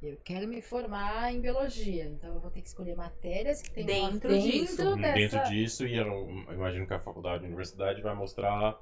Eu 0.02 0.18
quero 0.24 0.48
me 0.48 0.62
formar 0.62 1.34
em 1.34 1.42
biologia. 1.42 2.06
Então, 2.06 2.36
eu 2.36 2.40
vou 2.40 2.52
ter 2.52 2.62
que 2.62 2.68
escolher 2.68 2.96
matérias 2.96 3.62
que 3.62 3.72
tem 3.72 3.86
Dentro 3.86 4.30
dentro 4.30 4.40
disso. 4.40 4.96
dessa... 4.96 5.14
Dentro 5.14 5.50
disso, 5.50 5.88
e 5.88 5.98
eu, 5.98 6.06
eu 6.06 6.54
imagino 6.54 6.86
que 6.86 6.94
a 6.94 7.00
faculdade, 7.00 7.44
a 7.44 7.48
universidade 7.48 8.02
vai 8.02 8.14
mostrar 8.14 8.80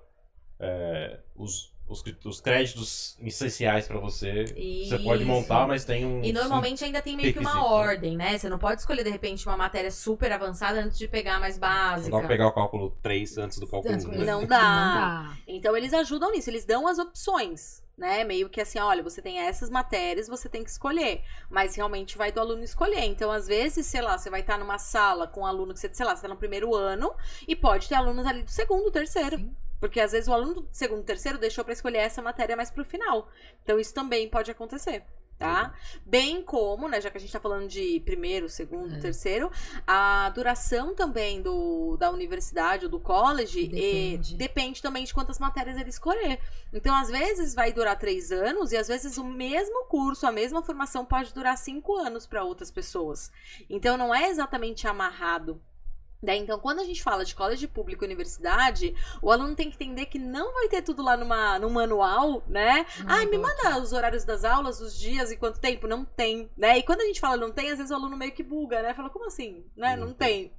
é, 0.59 1.19
os, 1.35 1.73
os, 1.87 2.03
os 2.25 2.41
créditos 2.41 3.17
essenciais 3.21 3.87
para 3.87 3.99
você. 3.99 4.45
Você 4.45 4.97
pode 4.99 5.21
Isso. 5.23 5.31
montar, 5.31 5.67
mas 5.67 5.85
tem 5.85 6.05
um. 6.05 6.23
E 6.23 6.31
normalmente 6.33 6.83
ainda 6.83 7.01
tem 7.01 7.15
meio 7.15 7.31
que 7.33 7.39
uma 7.39 7.49
requisito, 7.51 7.69
né? 7.71 7.75
ordem, 7.77 8.17
né? 8.17 8.37
Você 8.37 8.49
não 8.49 8.57
pode 8.57 8.81
escolher, 8.81 9.03
de 9.03 9.09
repente, 9.09 9.45
uma 9.47 9.57
matéria 9.57 9.91
super 9.91 10.31
avançada 10.31 10.79
antes 10.79 10.97
de 10.97 11.07
pegar 11.07 11.35
a 11.35 11.39
mais 11.39 11.55
Não 11.55 11.61
básica. 11.67 12.11
dá 12.11 12.19
pra 12.19 12.27
pegar 12.27 12.47
o 12.47 12.51
cálculo 12.51 12.91
3 13.01 13.37
antes 13.37 13.59
do 13.59 13.67
cálculo 13.67 13.93
1. 13.93 13.97
Não 13.97 14.09
né? 14.11 14.17
Não 14.25 14.41
Não 14.41 14.47
dá. 14.47 14.57
dá. 14.57 15.37
Então 15.47 15.75
eles 15.77 15.93
ajudam 15.93 16.31
nisso, 16.31 16.49
eles 16.49 16.65
dão 16.65 16.87
as 16.87 16.97
opções, 16.97 17.83
né? 17.97 18.23
Meio 18.23 18.49
que 18.49 18.59
assim, 18.61 18.79
olha, 18.79 19.03
você 19.03 19.21
tem 19.21 19.39
essas 19.39 19.69
matérias, 19.69 20.27
você 20.27 20.49
tem 20.49 20.63
que 20.63 20.69
escolher. 20.71 21.21
Mas 21.49 21.75
realmente 21.75 22.17
vai 22.17 22.31
do 22.31 22.39
aluno 22.39 22.63
escolher. 22.63 23.03
Então, 23.03 23.29
às 23.31 23.47
vezes, 23.47 23.85
sei 23.85 24.01
lá, 24.01 24.17
você 24.17 24.29
vai 24.29 24.39
estar 24.41 24.57
numa 24.57 24.79
sala 24.79 25.27
com 25.27 25.41
um 25.41 25.45
aluno 25.45 25.73
que 25.73 25.79
você, 25.79 25.89
sei 25.93 26.05
lá, 26.05 26.15
você 26.15 26.23
tá 26.23 26.27
no 26.27 26.35
primeiro 26.37 26.73
ano 26.73 27.13
e 27.47 27.55
pode 27.55 27.87
ter 27.87 27.95
alunos 27.95 28.25
ali 28.25 28.41
do 28.41 28.49
segundo, 28.51 28.89
terceiro. 28.89 29.37
Sim. 29.37 29.55
Porque 29.79 29.99
às 29.99 30.11
vezes 30.13 30.27
o 30.27 30.33
aluno 30.33 30.53
do 30.61 30.67
segundo, 30.71 31.03
terceiro 31.03 31.37
deixou 31.37 31.63
pra 31.63 31.73
escolher 31.73 31.97
essa 31.99 32.21
matéria 32.21 32.55
mais 32.55 32.71
pro 32.71 32.85
final. 32.85 33.29
Então 33.63 33.79
isso 33.79 33.93
também 33.93 34.29
pode 34.29 34.49
acontecer. 34.51 35.03
tá? 35.37 35.73
Bem 36.05 36.41
como, 36.41 36.87
né, 36.87 37.01
já 37.01 37.11
que 37.11 37.17
a 37.17 37.19
gente 37.19 37.33
tá 37.33 37.41
falando 37.41 37.67
de 37.67 37.99
primeiro, 38.05 38.47
segundo, 38.47 38.95
É. 38.95 38.99
terceiro, 38.99 39.51
a 39.85 40.29
duração 40.29 40.95
também 40.95 41.41
do, 41.41 41.97
da 41.97 42.09
universidade 42.09 42.85
ou 42.85 42.89
do 42.89 43.01
college 43.01 43.67
Depende. 43.67 44.35
depende 44.37 44.81
também 44.81 45.03
de 45.03 45.13
quantas 45.13 45.37
matérias 45.37 45.75
ele 45.77 45.89
escolher. 45.89 46.39
Então, 46.71 46.95
às 46.95 47.09
vezes, 47.09 47.53
vai 47.53 47.73
durar 47.73 47.99
três 47.99 48.31
anos 48.31 48.71
e 48.71 48.77
às 48.77 48.87
vezes 48.87 49.17
o 49.17 49.25
mesmo 49.25 49.83
curso, 49.87 50.25
a 50.25 50.31
mesma 50.31 50.63
formação 50.63 51.03
pode 51.05 51.33
durar 51.33 51.57
cinco 51.57 51.97
anos 51.97 52.25
para 52.25 52.41
outras 52.45 52.71
pessoas. 52.71 53.29
Então, 53.69 53.97
não 53.97 54.15
é 54.15 54.29
exatamente 54.29 54.87
amarrado. 54.87 55.61
Daí, 56.21 56.39
então, 56.39 56.59
quando 56.59 56.79
a 56.79 56.83
gente 56.83 57.03
fala 57.03 57.23
de 57.23 57.35
college 57.35 57.67
público 57.67 58.03
e 58.03 58.07
universidade, 58.07 58.95
o 59.21 59.31
aluno 59.31 59.55
tem 59.55 59.69
que 59.69 59.75
entender 59.75 60.07
que 60.07 60.19
não 60.19 60.53
vai 60.53 60.67
ter 60.67 60.81
tudo 60.81 61.03
lá 61.03 61.15
numa, 61.15 61.59
num 61.59 61.69
manual, 61.69 62.43
né? 62.47 62.85
Ai, 63.05 63.25
me 63.25 63.37
manda 63.37 63.79
os 63.79 63.93
horários 63.93 64.23
das 64.23 64.43
aulas, 64.43 64.81
os 64.81 64.97
dias 64.97 65.31
e 65.31 65.37
quanto 65.37 65.59
tempo? 65.59 65.87
Não 65.87 66.03
tem, 66.03 66.49
né? 66.57 66.77
E 66.77 66.83
quando 66.83 67.01
a 67.01 67.05
gente 67.05 67.19
fala 67.19 67.37
não 67.37 67.51
tem, 67.51 67.71
às 67.71 67.77
vezes 67.77 67.91
o 67.91 67.95
aluno 67.95 68.17
meio 68.17 68.31
que 68.31 68.43
buga, 68.43 68.81
né? 68.81 68.93
Fala, 68.93 69.09
como 69.09 69.25
assim? 69.25 69.65
Né? 69.75 69.95
Não, 69.95 70.07
Não 70.07 70.13
tem. 70.13 70.53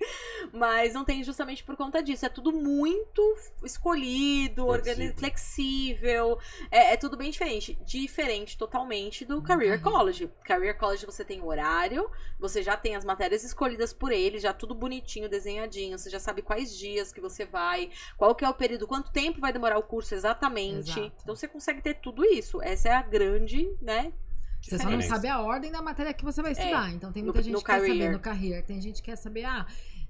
Mas 0.53 0.95
não 0.95 1.05
tem 1.05 1.23
justamente 1.25 1.65
por 1.65 1.77
conta 1.77 2.03
disso. 2.03 2.25
É 2.25 2.29
tudo 2.29 2.53
muito 2.53 3.37
escolhido, 3.65 4.67
Flexível. 4.67 5.15
flexível. 5.17 6.39
É, 6.71 6.93
é 6.93 6.97
tudo 6.97 7.17
bem 7.17 7.31
diferente. 7.31 7.79
Diferente 7.85 8.57
totalmente 8.57 9.25
do 9.25 9.43
Career 9.43 9.81
Career. 9.81 9.83
College. 9.83 10.31
Career 10.45 10.79
College 10.79 11.07
você 11.07 11.25
tem 11.25 11.43
horário, 11.43 12.11
você 12.39 12.63
já 12.63 12.77
tem 12.77 12.95
as 12.95 13.05
matérias 13.05 13.45
escolhidas 13.45 13.93
por 13.93 14.13
ele, 14.13 14.39
já 14.39 14.53
tudo 14.53 14.75
bonitinho, 14.75 15.29
desenhadinho. 15.47 15.99
Você 15.99 16.11
já 16.11 16.19
sabe 16.19 16.43
quais 16.43 16.77
dias 16.77 17.13
que 17.13 17.21
você 17.21 17.45
vai, 17.47 17.91
qual 18.17 18.35
que 18.35 18.45
é 18.45 18.49
o 18.49 18.55
período, 18.55 18.87
quanto 18.87 19.11
tempo 19.13 19.41
vai 19.41 19.53
demorar 19.53 19.79
o 19.79 19.83
curso 19.83 20.15
exatamente. 20.15 20.91
Exato. 20.99 21.13
Então 21.23 21.35
você 21.37 21.47
consegue 21.47 21.81
ter 21.81 21.95
tudo 21.95 22.25
isso. 22.25 22.61
Essa 22.63 22.89
é 22.89 22.93
a 22.95 23.03
grande, 23.03 23.69
né? 23.81 24.13
Você 24.61 24.79
só 24.79 24.91
não 24.91 25.01
sabe 25.01 25.29
a 25.29 25.41
ordem 25.41 25.71
da 25.71 25.81
matéria 25.81 26.13
que 26.13 26.25
você 26.25 26.43
vai 26.43 26.53
estudar. 26.53 26.91
então 26.93 27.13
tem 27.13 27.23
É. 27.23 27.27
no- 27.27 27.33
muita 27.33 27.43
gente 27.43 27.53
no 27.53 27.61
que 27.61 27.67
quer 27.67 27.75
saber 27.81 27.89
career. 27.89 28.13
no 28.13 28.19
career. 28.21 28.65
Tem 28.67 28.81
gente 28.81 28.97
que 29.01 29.11
quer 29.11 29.17
saber, 29.17 29.45
ah, 29.45 29.65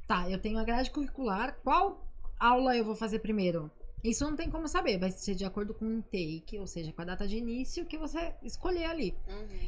tá, 0.07 0.31
eu 0.31 0.39
tenho 0.41 0.59
a 0.59 0.65
grade 0.65 0.91
curricular, 0.91 1.59
qual 1.63 2.07
aula 2.41 2.75
eu 2.77 2.85
vou 2.85 2.97
fazer 2.97 3.19
primeiro? 3.19 3.71
Isso 4.09 4.25
não 4.25 4.37
tem 4.37 4.51
como 4.51 4.69
saber, 4.69 4.99
vai 4.99 5.11
ser 5.11 5.35
de 5.35 5.45
acordo 5.45 5.75
com 5.75 5.85
o 5.87 5.93
intake, 5.93 6.59
ou 6.59 6.67
seja, 6.67 6.93
com 6.93 7.03
a 7.03 7.05
data 7.05 7.27
de 7.27 7.37
início 7.37 7.85
que 7.87 7.99
você 7.99 8.35
escolher 8.43 8.85
ali. 8.87 9.15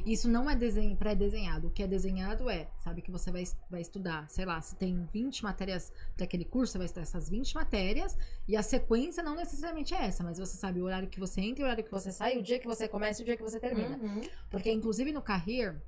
Isso 0.07 0.29
não 0.29 0.49
é 0.49 0.55
desen- 0.55 0.95
pré-desenhado. 0.97 1.69
O 1.69 1.71
que 1.71 1.83
é 1.83 1.87
desenhado 1.87 2.49
é, 2.49 2.69
sabe 2.79 3.03
que 3.03 3.11
você 3.11 3.31
vai, 3.31 3.45
vai 3.71 3.81
estudar, 3.81 4.29
sei 4.31 4.45
lá, 4.45 4.61
se 4.61 4.77
tem 4.77 5.07
20 5.13 5.43
matérias 5.43 5.93
para 6.15 6.25
aquele 6.25 6.45
curso, 6.45 6.73
você 6.73 6.79
vai 6.79 6.85
estudar 6.87 7.03
essas 7.03 7.29
20 7.29 7.55
matérias, 7.55 8.17
e 8.47 8.57
a 8.57 8.63
sequência 8.63 9.23
não 9.23 9.35
necessariamente 9.35 9.95
é 9.95 10.05
essa, 10.07 10.23
mas 10.23 10.39
você 10.39 10.57
sabe 10.57 10.81
o 10.81 10.85
horário 10.85 11.09
que 11.09 11.19
você 11.19 11.41
entra, 11.41 11.63
o 11.63 11.67
horário 11.67 11.85
que 11.85 11.91
você 11.91 12.13
sai, 12.13 12.39
o 12.39 12.43
dia 12.43 12.59
que 12.59 12.67
você 12.67 12.87
começa 12.89 13.21
e 13.21 13.23
o 13.23 13.27
dia 13.27 13.37
que 13.37 13.43
você 13.43 13.59
termina. 13.59 13.97
Uhum. 13.99 14.21
Porque, 14.51 14.71
inclusive, 14.71 15.13
no 15.13 15.21
Career, 15.23 15.81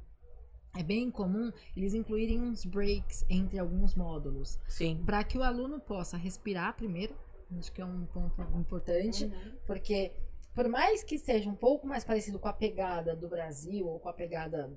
é 0.76 0.82
bem 0.82 1.10
comum 1.10 1.50
eles 1.76 1.94
incluírem 1.94 2.40
uns 2.40 2.64
breaks 2.64 3.24
entre 3.28 3.58
alguns 3.58 3.94
módulos. 3.94 4.58
Sim. 4.68 5.02
Para 5.04 5.24
que 5.24 5.36
o 5.36 5.42
aluno 5.42 5.80
possa 5.80 6.16
respirar 6.16 6.76
primeiro. 6.76 7.14
Acho 7.58 7.72
que 7.72 7.80
é 7.80 7.84
um 7.84 8.06
ponto 8.06 8.40
importante. 8.58 9.24
Uhum. 9.24 9.52
Porque, 9.66 10.12
por 10.54 10.68
mais 10.68 11.02
que 11.02 11.18
seja 11.18 11.48
um 11.50 11.54
pouco 11.54 11.86
mais 11.86 12.04
parecido 12.04 12.38
com 12.38 12.48
a 12.48 12.52
pegada 12.52 13.14
do 13.16 13.28
Brasil 13.28 13.86
ou 13.86 13.98
com 13.98 14.08
a 14.08 14.12
pegada 14.12 14.70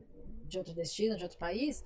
de 0.45 0.57
outro 0.57 0.73
destino, 0.73 1.15
de 1.17 1.23
outro 1.23 1.37
país, 1.37 1.83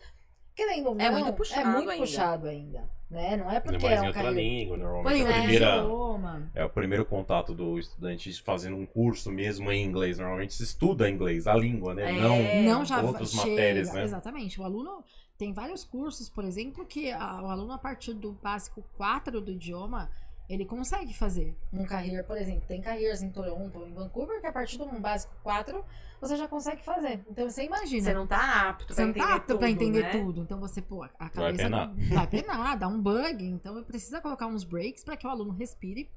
querendo 0.56 0.90
ou 0.90 0.96
não, 0.96 1.06
É 1.06 1.12
muito 1.12 1.34
puxado 1.34 1.62
é 1.62 1.72
muito 1.74 1.90
ainda. 1.90 2.04
puxado 2.06 2.48
ainda. 2.48 2.98
Né? 3.10 3.38
Não 3.38 3.50
é 3.50 3.62
porque 3.62 3.86
mais 3.86 4.00
é 4.00 4.02
em 4.02 4.04
um 4.04 4.08
outra 4.08 4.30
língua, 4.32 4.76
normalmente 4.78 5.18
Pois 5.24 5.30
é 5.30 5.34
a 5.34 5.38
é, 5.38 5.42
primeira. 5.42 5.78
idioma. 5.78 6.52
É 6.54 6.66
o 6.66 6.70
primeiro 6.70 7.06
contato 7.06 7.54
do 7.54 7.80
estudante 7.80 8.44
fazendo 8.44 8.76
um 8.76 8.86
curso 8.86 9.32
mesmo 9.32 9.72
em 9.72 9.86
inglês. 9.86 10.18
Normalmente 10.20 10.54
se 10.54 10.64
estuda 10.64 11.10
inglês, 11.10 11.48
a 11.48 11.54
língua, 11.56 11.94
né? 11.94 12.10
É. 12.18 12.22
Não 12.22 12.64
não 12.80 12.86
já 12.86 13.02
outras 13.02 13.32
chega, 13.32 13.50
matérias, 13.50 13.94
né? 13.94 14.04
Exatamente. 14.04 14.60
O 14.60 14.64
aluno 14.66 15.06
tem 15.38 15.54
vários 15.54 15.86
cursos, 15.86 16.28
por 16.28 16.44
exemplo, 16.44 16.86
que 16.86 17.10
a- 17.12 17.42
o 17.44 17.46
aluno, 17.50 17.72
a 17.72 17.78
partir 17.78 18.14
do 18.14 18.34
básico 18.34 18.84
4 18.98 19.40
do 19.40 19.52
idioma, 19.52 20.10
ele 20.50 20.66
consegue 20.66 21.14
fazer 21.14 21.56
um 21.74 21.84
career, 21.86 22.26
por 22.26 22.38
exemplo. 22.38 22.64
Tem 22.68 22.82
careers 22.82 23.22
em 23.22 23.30
Toronto 23.30 23.80
ou 23.80 23.88
em 23.88 23.94
Vancouver 23.94 24.40
que 24.40 24.48
a 24.48 24.52
partir 24.52 24.78
do 24.78 24.86
básico 25.00 25.34
4 25.44 25.84
você 26.22 26.36
já 26.36 26.48
consegue 26.48 26.84
fazer. 26.84 27.24
Então 27.30 27.50
você 27.50 27.64
imagina. 27.64 28.04
Você 28.04 28.14
não 28.14 28.26
tá 28.26 28.70
apto 28.70 28.94
Você 28.94 28.96
pra 28.96 29.04
não 29.06 29.10
entender 29.12 29.28
tá 29.28 29.36
apto 29.36 29.48
tudo, 29.48 29.60
pra 29.60 29.70
entender 29.70 30.02
né? 30.04 30.10
tudo. 30.12 30.42
Então 30.42 30.60
você, 30.60 30.82
pô, 30.82 31.04
a 31.04 31.08
Vai 31.20 31.30
cabeça 31.30 31.64
penar. 31.64 31.88
não 31.96 32.16
vai 32.16 32.28
penar, 32.28 32.78
dá 32.78 32.88
um 32.88 33.02
bug. 33.02 33.46
Então 33.46 33.84
precisa 33.84 34.22
colocar 34.22 34.48
uns 34.48 34.64
breaks 34.64 35.04
para 35.04 35.16
que 35.18 35.28
o 35.28 35.30
aluno 35.30 35.52
respire. 35.52 36.10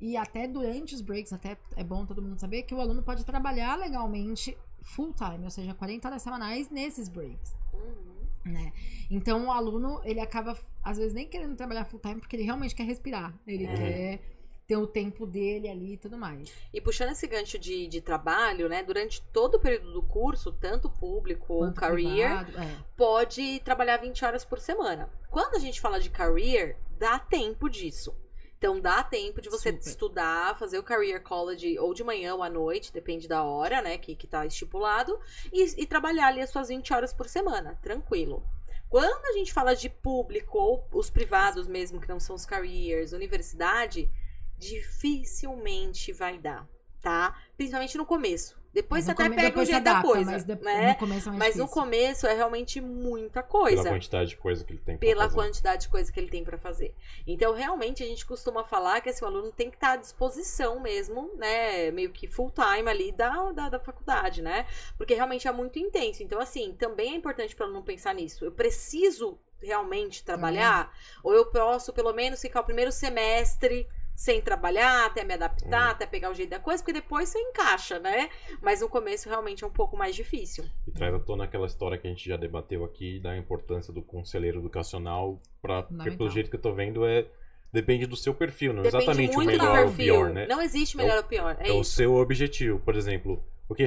E 0.00 0.16
até 0.16 0.46
durante 0.46 0.94
os 0.94 1.00
breaks, 1.00 1.32
até 1.32 1.56
é 1.76 1.82
bom 1.84 2.04
todo 2.04 2.20
mundo 2.20 2.38
saber 2.38 2.64
que 2.64 2.74
o 2.74 2.80
aluno 2.80 3.02
pode 3.02 3.24
trabalhar 3.24 3.76
legalmente 3.76 4.56
full 4.82 5.14
time, 5.14 5.44
ou 5.44 5.50
seja, 5.50 5.72
40 5.72 6.08
horas 6.08 6.20
semanais 6.20 6.68
nesses 6.68 7.08
breaks, 7.08 7.54
Uhum. 7.72 8.23
Né? 8.44 8.72
Então 9.10 9.46
o 9.46 9.50
aluno, 9.52 10.00
ele 10.04 10.20
acaba 10.20 10.58
às 10.82 10.98
vezes 10.98 11.12
nem 11.14 11.26
querendo 11.26 11.56
trabalhar 11.56 11.84
full 11.84 12.00
time 12.00 12.20
porque 12.20 12.36
ele 12.36 12.42
realmente 12.44 12.74
quer 12.74 12.84
respirar. 12.84 13.34
Ele 13.46 13.64
É. 13.66 13.74
quer 13.74 14.20
ter 14.66 14.76
o 14.78 14.86
tempo 14.86 15.26
dele 15.26 15.68
ali 15.68 15.92
e 15.92 15.96
tudo 15.98 16.16
mais. 16.16 16.50
E 16.72 16.80
puxando 16.80 17.10
esse 17.10 17.26
gancho 17.26 17.58
de, 17.58 17.86
de 17.86 18.00
trabalho, 18.00 18.66
né? 18.68 18.82
Durante 18.82 19.20
todo 19.32 19.56
o 19.56 19.60
período 19.60 19.92
do 19.92 20.02
curso, 20.02 20.52
tanto 20.52 20.88
público 20.88 21.52
ou 21.52 21.72
career, 21.72 22.44
privado, 22.46 22.58
é. 22.58 22.76
pode 22.96 23.60
trabalhar 23.60 23.98
20 23.98 24.24
horas 24.24 24.44
por 24.44 24.58
semana. 24.58 25.10
Quando 25.30 25.56
a 25.56 25.58
gente 25.58 25.80
fala 25.80 26.00
de 26.00 26.08
career, 26.08 26.76
dá 26.98 27.18
tempo 27.18 27.68
disso. 27.68 28.16
Então 28.64 28.80
dá 28.80 29.02
tempo 29.02 29.42
de 29.42 29.50
você 29.50 29.72
Super. 29.72 29.90
estudar, 29.90 30.58
fazer 30.58 30.78
o 30.78 30.82
career 30.82 31.22
college 31.22 31.78
ou 31.78 31.92
de 31.92 32.02
manhã 32.02 32.34
ou 32.34 32.42
à 32.42 32.48
noite, 32.48 32.90
depende 32.90 33.28
da 33.28 33.42
hora, 33.42 33.82
né, 33.82 33.98
que, 33.98 34.16
que 34.16 34.26
tá 34.26 34.46
estipulado, 34.46 35.20
e, 35.52 35.82
e 35.82 35.86
trabalhar 35.86 36.28
ali 36.28 36.40
as 36.40 36.48
suas 36.48 36.68
20 36.68 36.94
horas 36.94 37.12
por 37.12 37.28
semana, 37.28 37.78
tranquilo. 37.82 38.42
Quando 38.88 39.26
a 39.26 39.32
gente 39.32 39.52
fala 39.52 39.76
de 39.76 39.90
público 39.90 40.56
ou 40.56 40.88
os 40.94 41.10
privados 41.10 41.66
mesmo, 41.66 42.00
que 42.00 42.08
não 42.08 42.18
são 42.18 42.34
os 42.34 42.46
careers, 42.46 43.12
universidade, 43.12 44.10
dificilmente 44.56 46.10
vai 46.10 46.38
dar, 46.38 46.66
tá? 47.02 47.38
Principalmente 47.58 47.98
no 47.98 48.06
começo. 48.06 48.63
Depois 48.74 49.04
você 49.04 49.12
até 49.12 49.22
come- 49.22 49.36
pega 49.36 49.60
o 49.60 49.64
jeito 49.64 49.84
da 49.84 50.02
coisa, 50.02 50.32
mas 50.32 50.44
de- 50.44 50.56
né? 50.56 50.88
no 50.88 50.94
começo 50.96 51.28
é 51.28 51.32
Mas 51.32 51.56
no 51.56 51.68
começo 51.68 52.26
é 52.26 52.34
realmente 52.34 52.80
muita 52.80 53.40
Pela 53.40 53.48
coisa. 53.48 53.88
quantidade 53.88 54.30
de 54.30 54.36
coisa 54.36 54.64
que 54.64 54.72
ele 54.72 54.80
tem 54.80 54.96
pra 54.98 55.08
Pela 55.08 55.22
fazer. 55.24 55.34
quantidade 55.36 55.82
de 55.82 55.88
coisa 55.88 56.12
que 56.12 56.18
ele 56.18 56.28
tem 56.28 56.42
pra 56.44 56.58
fazer. 56.58 56.92
Então, 57.26 57.54
realmente, 57.54 58.02
a 58.02 58.06
gente 58.06 58.26
costuma 58.26 58.64
falar 58.64 59.00
que 59.00 59.08
assim, 59.08 59.24
o 59.24 59.28
aluno 59.28 59.52
tem 59.52 59.70
que 59.70 59.76
estar 59.76 59.92
à 59.92 59.96
disposição 59.96 60.80
mesmo, 60.80 61.30
né? 61.36 61.90
Meio 61.92 62.10
que 62.10 62.26
full 62.26 62.50
time 62.50 62.90
ali 62.90 63.12
da, 63.12 63.52
da, 63.52 63.68
da 63.68 63.78
faculdade, 63.78 64.42
né? 64.42 64.66
Porque 64.98 65.14
realmente 65.14 65.46
é 65.46 65.52
muito 65.52 65.78
intenso. 65.78 66.22
Então, 66.24 66.40
assim, 66.40 66.74
também 66.74 67.12
é 67.12 67.16
importante 67.16 67.54
para 67.54 67.66
o 67.66 67.68
aluno 67.68 67.84
pensar 67.84 68.12
nisso. 68.12 68.44
Eu 68.44 68.50
preciso 68.52 69.38
realmente 69.62 70.22
trabalhar? 70.24 70.92
Ou 71.22 71.32
eu 71.32 71.46
posso, 71.46 71.92
pelo 71.92 72.12
menos, 72.12 72.40
ficar 72.40 72.60
o 72.60 72.64
primeiro 72.64 72.90
semestre 72.92 73.88
sem 74.14 74.40
trabalhar, 74.40 75.06
até 75.06 75.24
me 75.24 75.34
adaptar, 75.34 75.88
Hum. 75.88 75.90
até 75.90 76.06
pegar 76.06 76.30
o 76.30 76.34
jeito 76.34 76.50
da 76.50 76.60
coisa, 76.60 76.82
porque 76.82 76.92
depois 76.92 77.28
você 77.28 77.38
encaixa, 77.38 77.98
né? 77.98 78.28
Mas 78.62 78.80
no 78.80 78.88
começo 78.88 79.28
realmente 79.28 79.64
é 79.64 79.66
um 79.66 79.70
pouco 79.72 79.96
mais 79.96 80.14
difícil. 80.14 80.64
E 80.86 80.92
traz 80.92 81.12
à 81.14 81.18
tona 81.18 81.44
aquela 81.44 81.66
história 81.66 81.98
que 81.98 82.06
a 82.06 82.10
gente 82.10 82.28
já 82.28 82.36
debateu 82.36 82.84
aqui 82.84 83.18
da 83.18 83.36
importância 83.36 83.92
do 83.92 84.02
conselheiro 84.02 84.60
educacional 84.60 85.40
para 85.60 85.82
pelo 86.16 86.30
jeito 86.30 86.48
que 86.48 86.56
eu 86.56 86.60
tô 86.60 86.72
vendo 86.72 87.04
é 87.04 87.26
depende 87.72 88.06
do 88.06 88.16
seu 88.16 88.32
perfil, 88.32 88.72
não 88.72 88.82
Depende 88.84 89.02
exatamente 89.02 89.36
o 89.36 89.44
melhor 89.44 89.78
ou 89.80 89.90
o 89.90 89.94
pior, 89.96 90.30
né? 90.30 90.46
Não 90.46 90.62
existe 90.62 90.96
melhor 90.96 91.16
ou 91.16 91.24
pior. 91.24 91.56
É, 91.58 91.70
É 91.70 91.72
o 91.72 91.82
seu 91.82 92.14
objetivo, 92.14 92.78
por 92.78 92.94
exemplo, 92.94 93.42
o 93.68 93.74
que 93.74 93.84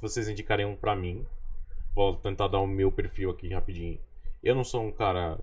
vocês 0.00 0.28
indicariam 0.28 0.76
pra 0.76 0.94
mim? 0.94 1.24
Vou 1.94 2.14
tentar 2.16 2.48
dar 2.48 2.60
o 2.60 2.66
meu 2.66 2.92
perfil 2.92 3.30
aqui 3.30 3.48
rapidinho. 3.52 3.98
Eu 4.42 4.54
não 4.54 4.62
sou 4.62 4.82
um 4.84 4.92
cara 4.92 5.38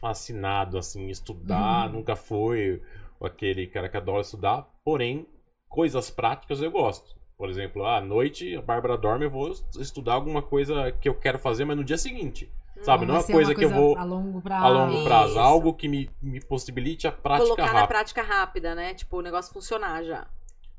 fascinado 0.00 0.78
assim 0.78 1.06
em 1.06 1.10
estudar, 1.10 1.86
Uhum. 1.88 1.94
nunca 1.96 2.14
foi 2.16 2.80
aquele 3.22 3.66
cara 3.66 3.88
que 3.88 3.96
adora 3.96 4.20
estudar, 4.22 4.68
porém 4.84 5.26
coisas 5.68 6.10
práticas 6.10 6.60
eu 6.62 6.70
gosto. 6.70 7.14
Por 7.36 7.48
exemplo, 7.50 7.84
à 7.84 8.00
noite 8.00 8.54
a 8.56 8.62
Bárbara 8.62 8.96
dorme, 8.96 9.24
eu 9.26 9.30
vou 9.30 9.50
estudar 9.78 10.14
alguma 10.14 10.40
coisa 10.40 10.92
que 10.92 11.08
eu 11.08 11.14
quero 11.14 11.38
fazer, 11.38 11.64
mas 11.64 11.76
no 11.76 11.84
dia 11.84 11.98
seguinte. 11.98 12.50
Sabe, 12.82 13.06
não 13.06 13.14
é 13.14 13.18
uma 13.18 13.22
ser 13.24 13.32
coisa 13.32 13.54
que 13.54 13.64
eu 13.64 13.70
vou 13.70 13.96
a 13.96 14.04
longo 14.04 14.40
prazo. 14.42 14.64
a 14.64 14.68
longo 14.68 15.04
prazo, 15.04 15.30
Isso. 15.30 15.38
algo 15.38 15.74
que 15.74 15.88
me, 15.88 16.10
me 16.20 16.40
possibilite 16.40 17.06
a 17.06 17.12
prática 17.12 17.44
Colocar 17.46 17.62
na 17.66 17.72
rápida. 17.72 17.86
prática 17.88 18.22
rápida, 18.22 18.74
né? 18.74 18.94
Tipo, 18.94 19.18
o 19.18 19.22
negócio 19.22 19.52
funcionar 19.52 20.02
já. 20.04 20.26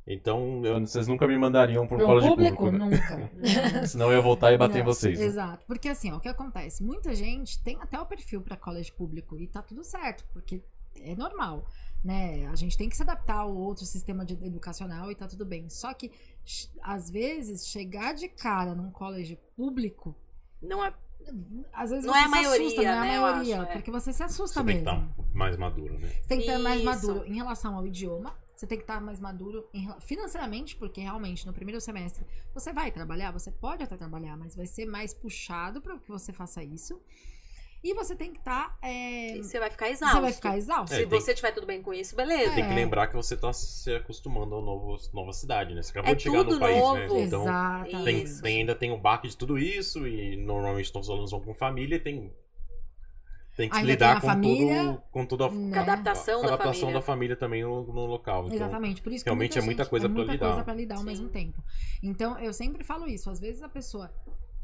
Então, 0.07 0.61
eu- 0.63 0.79
vocês 0.81 1.07
nunca 1.07 1.25
me 1.27 1.35
mandariam 1.37 1.87
pro 1.87 1.97
Pro 1.97 2.05
college 2.05 2.27
público, 2.27 2.57
público, 2.65 2.85
né? 2.85 2.85
nunca. 2.85 3.31
Senão 3.87 4.11
eu 4.11 4.17
ia 4.17 4.21
voltar 4.21 4.51
e 4.53 4.57
bater 4.57 4.75
em 4.75 4.79
Não, 4.79 4.85
vocês. 4.85 5.17
né? 5.19 5.25
Exato. 5.25 5.65
Porque 5.65 5.89
assim, 5.89 6.11
ó, 6.11 6.17
o 6.17 6.19
que 6.19 6.29
acontece? 6.29 6.83
Muita 6.83 7.13
gente 7.15 7.61
tem 7.63 7.77
até 7.81 7.99
o 7.99 8.05
perfil 8.05 8.41
para 8.41 8.55
college 8.55 8.91
público 8.91 9.37
e 9.39 9.47
tá 9.47 9.61
tudo 9.63 9.83
certo, 9.83 10.23
porque 10.31 10.61
é 11.01 11.15
normal, 11.15 11.65
né? 12.05 12.45
A 12.47 12.55
gente 12.55 12.77
tem 12.77 12.87
que 12.87 12.95
se 12.95 13.01
adaptar 13.01 13.37
ao 13.39 13.55
outro 13.55 13.83
sistema 13.85 14.23
de- 14.23 14.33
educacional 14.45 15.11
e 15.11 15.15
tá 15.15 15.27
tudo 15.27 15.43
bem. 15.45 15.67
Só 15.69 15.91
que 15.93 16.11
às 16.81 17.09
vezes 17.09 17.67
chegar 17.67 18.13
de 18.13 18.27
cara 18.29 18.75
num 18.75 18.91
college 18.91 19.39
público, 19.57 20.15
Não 20.61 20.85
é. 20.85 20.93
às 21.73 21.89
vezes 21.89 22.05
Não 22.05 22.13
você 22.13 22.19
é 22.19 22.23
a 22.23 22.27
maioria, 22.29 22.65
assusta, 22.67 22.81
não 22.83 22.89
é 22.89 22.99
né, 23.01 23.09
a 23.09 23.15
eu 23.15 23.21
maioria, 23.21 23.61
acho, 23.61 23.69
é. 23.71 23.73
porque 23.73 23.89
você 23.91 24.13
se 24.13 24.21
assusta 24.23 24.59
Você 24.61 24.65
tem 24.67 24.77
que 24.77 24.85
mesmo. 24.91 25.09
estar 25.09 25.33
mais 25.33 25.57
maduro, 25.57 25.99
né? 25.99 26.07
Você 26.07 26.27
tem 26.27 26.37
que 26.37 26.45
estar 26.45 26.59
mais 26.59 26.77
Isso. 26.81 26.85
maduro 26.85 27.25
em 27.27 27.33
relação 27.35 27.75
ao 27.75 27.87
idioma, 27.87 28.37
Você 28.55 28.65
tem 28.67 28.77
que 28.77 28.83
estar 28.83 29.01
mais 29.01 29.19
maduro 29.19 29.67
em 29.73 29.91
financeiramente, 29.99 30.75
porque 30.77 31.01
realmente 31.01 31.45
no 31.45 31.51
primeiro 31.51 31.81
semestre 31.81 32.23
você 32.53 32.71
vai 32.71 32.89
trabalhar, 32.91 33.31
você 33.31 33.51
pode 33.51 33.83
até 33.83 33.97
trabalhar, 33.97 34.37
mas 34.37 34.55
vai 34.55 34.65
ser 34.67 34.85
mais 34.85 35.13
puxado 35.13 35.81
para 35.81 35.97
que 35.99 36.07
você 36.09 36.31
faça 36.31 36.63
isso. 36.63 37.01
E 37.87 37.93
você 37.93 38.15
tem 38.15 38.31
que 38.31 38.39
estar. 38.39 38.75
é, 38.81 39.37
E 39.37 39.43
você 39.43 39.59
vai 39.59 39.69
ficar 39.69 39.89
exausto. 39.91 40.15
você 40.15 40.21
vai 40.23 40.33
ficar 40.33 40.57
exausto. 40.57 40.95
É, 40.95 41.01
Se 41.01 41.05
tem- 41.05 41.21
você 41.21 41.35
tiver 41.35 41.51
tudo 41.51 41.67
bem 41.67 41.83
com 41.83 41.93
isso, 41.93 42.15
beleza. 42.15 42.55
Tem 42.55 42.65
que 42.65 42.71
É. 42.71 42.75
lembrar 42.75 43.05
que 43.05 43.15
você 43.15 43.37
tá 43.37 43.53
se 43.53 43.93
acostumando 43.93 44.55
a 44.55 44.61
novo, 44.61 44.97
nova 45.13 45.31
cidade, 45.31 45.75
né? 45.75 45.83
Você 45.83 45.91
acabou 45.91 46.11
É 46.11 46.15
de 46.15 46.23
chegar 46.23 46.37
no 46.39 46.45
tudo 46.45 46.59
país, 46.59 46.77
novo. 46.79 46.95
né? 46.95 47.05
Então 47.21 47.41
Exatamente. 47.43 48.03
tem, 48.03 48.41
tem- 48.41 48.59
ainda 48.61 48.73
tem 48.73 48.91
o 48.91 48.97
baque 48.97 49.27
de 49.27 49.37
tudo 49.37 49.55
isso 49.59 50.07
e 50.07 50.35
normalmente 50.35 50.91
todos 50.91 51.07
os 51.09 51.13
alunos 51.13 51.29
vão 51.29 51.41
com 51.41 51.53
família 51.53 51.97
e 51.97 51.99
tem, 51.99 52.33
tem 53.55 53.69
que 53.69 53.75
Ainda 53.77 53.87
lidar 53.87 54.07
tem 54.07 54.17
a 54.17 54.21
com 54.21 54.27
família, 54.27 54.83
tudo, 54.83 55.03
com 55.11 55.25
toda 55.27 55.45
a, 55.45 55.51
né? 55.51 55.71
Com 55.71 55.79
a 55.79 55.81
adaptação 55.83 56.39
a 56.39 56.41
da 56.41 56.47
adaptação 56.47 56.79
família. 56.81 56.99
da 56.99 57.05
família 57.05 57.35
também 57.35 57.61
no, 57.63 57.83
no 57.83 58.05
local. 58.07 58.45
Então, 58.47 58.55
Exatamente, 58.55 59.01
por 59.03 59.13
isso 59.13 59.23
que 59.23 59.29
realmente 59.29 59.51
muita 59.51 59.59
é 59.59 59.65
muita 59.65 59.83
gente- 59.83 59.89
coisa 59.91 60.05
é 60.07 60.09
pra 60.09 60.15
muita 60.17 60.31
lidar. 60.33 60.47
coisa 60.47 60.63
pra 60.63 60.73
lidar 60.73 60.95
ao 60.95 61.01
Sim. 61.01 61.05
mesmo 61.05 61.29
tempo. 61.29 61.63
Então, 62.01 62.37
eu 62.39 62.51
sempre 62.51 62.83
falo 62.83 63.07
isso. 63.07 63.29
Às 63.29 63.39
vezes 63.39 63.61
a 63.61 63.69
pessoa 63.69 64.11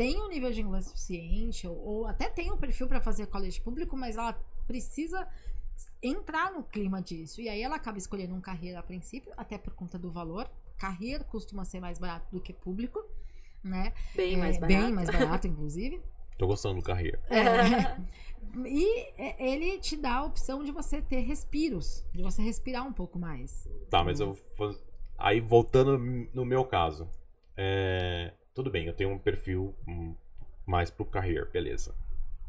tem 0.01 0.19
um 0.19 0.27
nível 0.27 0.51
de 0.51 0.61
inglês 0.61 0.85
suficiente, 0.85 1.67
ou, 1.67 1.77
ou 1.77 2.07
até 2.07 2.27
tem 2.27 2.51
um 2.51 2.57
perfil 2.57 2.87
pra 2.87 2.99
fazer 2.99 3.27
colégio 3.27 3.61
público, 3.61 3.95
mas 3.95 4.17
ela 4.17 4.33
precisa 4.65 5.27
entrar 6.01 6.51
no 6.51 6.63
clima 6.63 6.99
disso. 6.99 7.39
E 7.39 7.47
aí 7.47 7.61
ela 7.61 7.75
acaba 7.75 7.99
escolhendo 7.99 8.33
um 8.33 8.41
carreira 8.41 8.79
a 8.79 8.83
princípio, 8.83 9.31
até 9.37 9.59
por 9.59 9.73
conta 9.75 9.99
do 9.99 10.11
valor. 10.11 10.49
Carreira 10.75 11.23
costuma 11.23 11.65
ser 11.65 11.79
mais 11.79 11.99
barato 11.99 12.25
do 12.31 12.41
que 12.41 12.51
público, 12.51 12.99
né? 13.63 13.93
Bem 14.15 14.33
É, 14.33 14.37
mais 14.37 14.57
barato. 14.57 14.81
Bem 14.81 14.91
mais 14.91 15.07
barato, 15.07 15.47
inclusive. 15.47 16.01
Tô 16.35 16.47
gostando 16.47 16.79
do 16.79 16.83
carreira. 16.83 17.21
É. 17.29 18.01
E 18.65 19.13
é, 19.21 19.51
ele 19.51 19.77
te 19.77 19.95
dá 19.95 20.15
a 20.15 20.23
opção 20.25 20.63
de 20.63 20.71
você 20.71 20.99
ter 20.99 21.19
respiros, 21.19 22.03
de 22.11 22.23
você 22.23 22.41
respirar 22.41 22.85
um 22.85 22.91
pouco 22.91 23.19
mais. 23.19 23.69
Tá, 23.89 24.03
mas 24.03 24.19
eu 24.19 24.35
vou. 24.57 24.75
Aí 25.15 25.39
voltando 25.39 25.97
no 26.33 26.43
meu 26.43 26.65
caso. 26.65 27.07
é, 27.55 28.33
Tudo 28.53 28.69
bem, 28.69 28.85
eu 28.85 28.93
tenho 28.93 29.11
um 29.11 29.19
perfil 29.19 29.73
hum, 29.87 30.13
mais 30.65 30.89
pro 30.89 31.05
career, 31.05 31.49
beleza. 31.51 31.95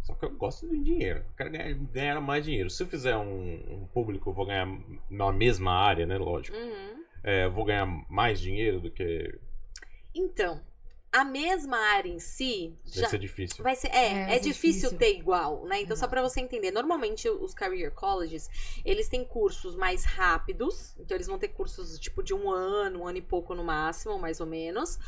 Só 0.03 0.15
que 0.15 0.25
eu 0.25 0.31
gosto 0.31 0.69
de 0.69 0.83
dinheiro. 0.83 1.21
Eu 1.21 1.37
quero 1.37 1.51
ganhar, 1.51 1.75
ganhar 1.75 2.21
mais 2.21 2.45
dinheiro. 2.45 2.69
Se 2.69 2.83
eu 2.83 2.88
fizer 2.88 3.17
um, 3.17 3.83
um 3.83 3.87
público, 3.87 4.31
eu 4.31 4.35
vou 4.35 4.47
ganhar 4.47 4.67
na 5.09 5.33
mesma 5.33 5.73
área, 5.73 6.05
né? 6.05 6.19
Lógico. 6.19 6.57
Uhum. 6.57 7.05
É, 7.23 7.45
eu 7.45 7.53
vou 7.53 7.65
ganhar 7.65 7.87
mais 8.11 8.41
dinheiro 8.41 8.81
do 8.81 8.91
que. 8.91 9.38
Então, 10.12 10.61
a 11.12 11.25
mesma 11.25 11.77
área 11.77 12.09
em 12.09 12.18
si 12.18 12.75
Vai 12.85 13.03
já 13.03 13.09
ser 13.11 13.18
difícil. 13.18 13.62
Vai 13.62 13.77
ser, 13.77 13.88
é, 13.88 13.96
É, 13.96 14.09
é, 14.12 14.27
vai 14.27 14.35
ser 14.35 14.40
difícil, 14.40 14.90
difícil. 14.90 14.98
ter 14.98 15.18
igual, 15.18 15.64
né? 15.66 15.81
Então, 15.83 15.94
só 15.94 16.01
Exato. 16.07 16.11
pra 16.11 16.22
você 16.22 16.40
entender, 16.40 16.70
normalmente 16.70 17.29
os 17.29 17.53
career 17.53 17.92
colleges, 17.92 18.48
eles 18.85 19.09
têm 19.09 19.22
cursos 19.25 19.77
mais 19.77 20.05
rápidos, 20.05 20.94
então 20.98 21.14
eles 21.16 21.27
vão 21.27 21.38
ter 21.38 21.48
cursos 21.48 21.98
tipo 21.98 22.22
de 22.22 22.33
um 22.33 22.51
ano, 22.51 23.01
um 23.01 23.07
ano 23.07 23.18
e 23.18 23.22
pouco 23.22 23.55
no 23.55 23.62
máximo, 23.62 24.18
mais 24.18 24.40
ou 24.40 24.46
menos, 24.46 24.98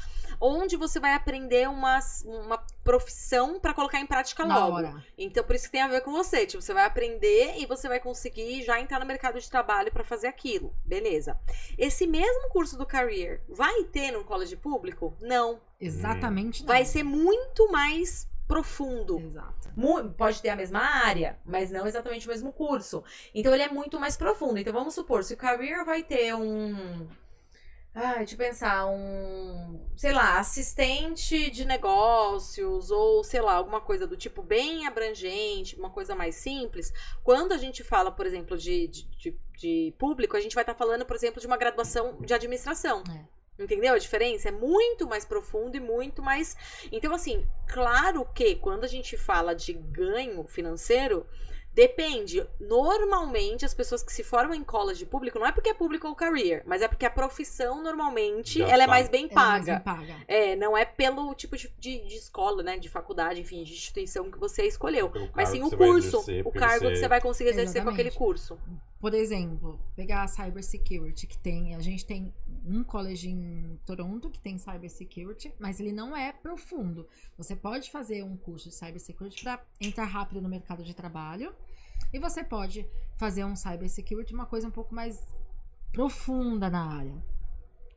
onde 0.40 0.76
você 0.76 1.00
vai 1.00 1.14
aprender 1.14 1.68
uma, 1.68 1.98
uma 2.26 2.58
profissão 2.84 3.58
pra 3.58 3.72
colocar 3.72 3.98
em 3.98 4.06
prática 4.06 4.44
Na 4.44 4.58
logo. 4.58 4.76
hora. 4.76 5.04
Então, 5.16 5.42
por 5.42 5.54
isso 5.56 5.64
que 5.66 5.72
tem 5.72 5.80
a 5.82 5.88
ver 5.88 6.02
com 6.02 6.12
você. 6.12 6.44
Tipo, 6.46 6.62
você 6.62 6.74
vai 6.74 6.84
aprender 6.84 7.54
e 7.58 7.66
você 7.66 7.88
vai 7.88 7.98
conseguir 7.98 8.62
já 8.62 8.78
entrar 8.80 9.00
no 9.00 9.06
mercado 9.06 9.40
de 9.40 9.48
trabalho 9.50 9.90
pra 9.90 10.04
fazer 10.04 10.26
aquilo. 10.26 10.74
Beleza. 10.84 11.38
Esse 11.78 12.06
mesmo 12.06 12.48
curso 12.50 12.76
do 12.76 12.84
Career 12.84 13.42
vai 13.48 13.84
ter 13.84 14.10
no 14.10 14.22
college 14.24 14.54
público? 14.56 15.16
Não. 15.20 15.60
Exatamente. 15.86 16.60
não. 16.60 16.66
Vai 16.68 16.84
ser 16.84 17.02
muito 17.02 17.70
mais 17.70 18.28
profundo. 18.46 19.18
Exato. 19.20 19.70
Mu- 19.76 20.10
Pode 20.10 20.40
ter 20.42 20.50
a 20.50 20.56
mesma 20.56 20.80
área, 20.80 21.38
mas 21.44 21.70
não 21.70 21.86
exatamente 21.86 22.26
o 22.26 22.30
mesmo 22.30 22.52
curso. 22.52 23.02
Então 23.34 23.52
ele 23.54 23.62
é 23.62 23.68
muito 23.68 23.98
mais 23.98 24.16
profundo. 24.16 24.58
Então 24.58 24.72
vamos 24.72 24.94
supor, 24.94 25.24
se 25.24 25.34
o 25.34 25.36
Career 25.36 25.84
vai 25.84 26.02
ter 26.02 26.34
um. 26.34 27.08
Ai, 27.96 28.18
deixa 28.18 28.34
eu 28.34 28.38
pensar, 28.38 28.86
um. 28.86 29.80
Sei 29.96 30.12
lá, 30.12 30.38
assistente 30.40 31.48
de 31.50 31.64
negócios, 31.64 32.90
ou 32.90 33.22
sei 33.22 33.40
lá, 33.40 33.54
alguma 33.54 33.80
coisa 33.80 34.04
do 34.06 34.16
tipo 34.16 34.42
bem 34.42 34.84
abrangente, 34.86 35.76
uma 35.76 35.90
coisa 35.90 36.14
mais 36.14 36.34
simples. 36.34 36.92
Quando 37.22 37.52
a 37.52 37.56
gente 37.56 37.84
fala, 37.84 38.10
por 38.10 38.26
exemplo, 38.26 38.58
de, 38.58 38.88
de, 38.88 39.02
de- 39.16 39.38
de 39.56 39.94
público, 39.96 40.36
a 40.36 40.40
gente 40.40 40.54
vai 40.56 40.62
estar 40.62 40.74
falando, 40.74 41.06
por 41.06 41.14
exemplo, 41.14 41.40
de 41.40 41.46
uma 41.46 41.56
graduação 41.56 42.20
de 42.20 42.34
administração. 42.34 43.04
Entendeu 43.58 43.94
a 43.94 43.98
diferença? 43.98 44.48
É 44.48 44.52
muito 44.52 45.06
mais 45.06 45.24
profundo 45.24 45.76
e 45.76 45.80
muito 45.80 46.22
mais. 46.22 46.56
Então, 46.90 47.14
assim, 47.14 47.46
claro 47.68 48.26
que 48.34 48.56
quando 48.56 48.84
a 48.84 48.88
gente 48.88 49.16
fala 49.16 49.54
de 49.54 49.72
ganho 49.72 50.44
financeiro, 50.48 51.24
depende. 51.72 52.44
Normalmente, 52.60 53.64
as 53.64 53.74
pessoas 53.74 54.02
que 54.02 54.12
se 54.12 54.22
formam 54.24 54.54
em 54.54 54.62
college 54.64 55.04
público, 55.06 55.38
não 55.38 55.46
é 55.46 55.52
porque 55.52 55.68
é 55.68 55.74
público 55.74 56.06
ou 56.08 56.14
career, 56.14 56.62
mas 56.66 56.82
é 56.82 56.88
porque 56.88 57.04
a 57.06 57.10
profissão, 57.10 57.82
normalmente, 57.82 58.58
Já 58.58 58.64
ela 58.68 58.84
é 58.84 58.86
paga. 58.86 58.90
mais 58.90 59.08
bem 59.08 59.28
Ela 59.30 59.34
mais 59.44 59.64
paga. 59.66 59.74
bem 59.74 59.82
paga. 60.08 60.24
É, 60.28 60.56
não 60.56 60.76
é 60.76 60.84
pelo 60.84 61.34
tipo 61.34 61.56
de, 61.56 61.72
de, 61.78 61.98
de 62.06 62.14
escola, 62.16 62.62
né? 62.62 62.78
De 62.78 62.88
faculdade, 62.88 63.40
enfim, 63.40 63.62
de 63.64 63.72
instituição 63.72 64.30
que 64.30 64.38
você 64.38 64.64
escolheu. 64.66 65.10
Pelo 65.10 65.30
Mas 65.34 65.48
sim 65.48 65.62
o 65.62 65.70
você 65.70 65.76
curso, 65.76 66.16
exercer, 66.18 66.46
o 66.46 66.52
cargo 66.52 66.86
que 66.88 66.94
você- 66.94 67.00
você 67.02 67.08
vai 67.08 67.20
conseguir 67.20 67.50
exercer 67.50 67.82
com 67.82 67.90
aquele 67.90 68.08
Exatamente. 68.08 68.18
curso. 68.18 68.58
Por 69.04 69.12
exemplo, 69.12 69.78
pegar 69.94 70.22
a 70.22 70.26
cybersecurity, 70.26 71.26
que 71.26 71.36
tem. 71.36 71.74
A 71.74 71.80
gente 71.80 72.06
tem 72.06 72.32
um 72.66 72.82
college 72.82 73.28
em 73.28 73.78
Toronto 73.84 74.30
que 74.30 74.38
tem 74.38 74.56
cybersecurity, 74.56 75.52
mas 75.58 75.78
ele 75.78 75.92
não 75.92 76.16
é 76.16 76.32
profundo. 76.32 77.06
Você 77.36 77.54
pode 77.54 77.90
fazer 77.90 78.24
um 78.24 78.34
curso 78.34 78.70
de 78.70 78.74
cybersecurity 78.74 79.44
para 79.44 79.62
entrar 79.78 80.06
rápido 80.06 80.40
no 80.40 80.48
mercado 80.48 80.82
de 80.82 80.94
trabalho. 80.94 81.54
E 82.14 82.18
você 82.18 82.42
pode 82.42 82.88
fazer 83.18 83.44
um 83.44 83.54
cybersecurity, 83.54 84.32
uma 84.32 84.46
coisa 84.46 84.68
um 84.68 84.70
pouco 84.70 84.94
mais 84.94 85.22
profunda 85.92 86.70
na 86.70 86.96
área. 86.96 87.22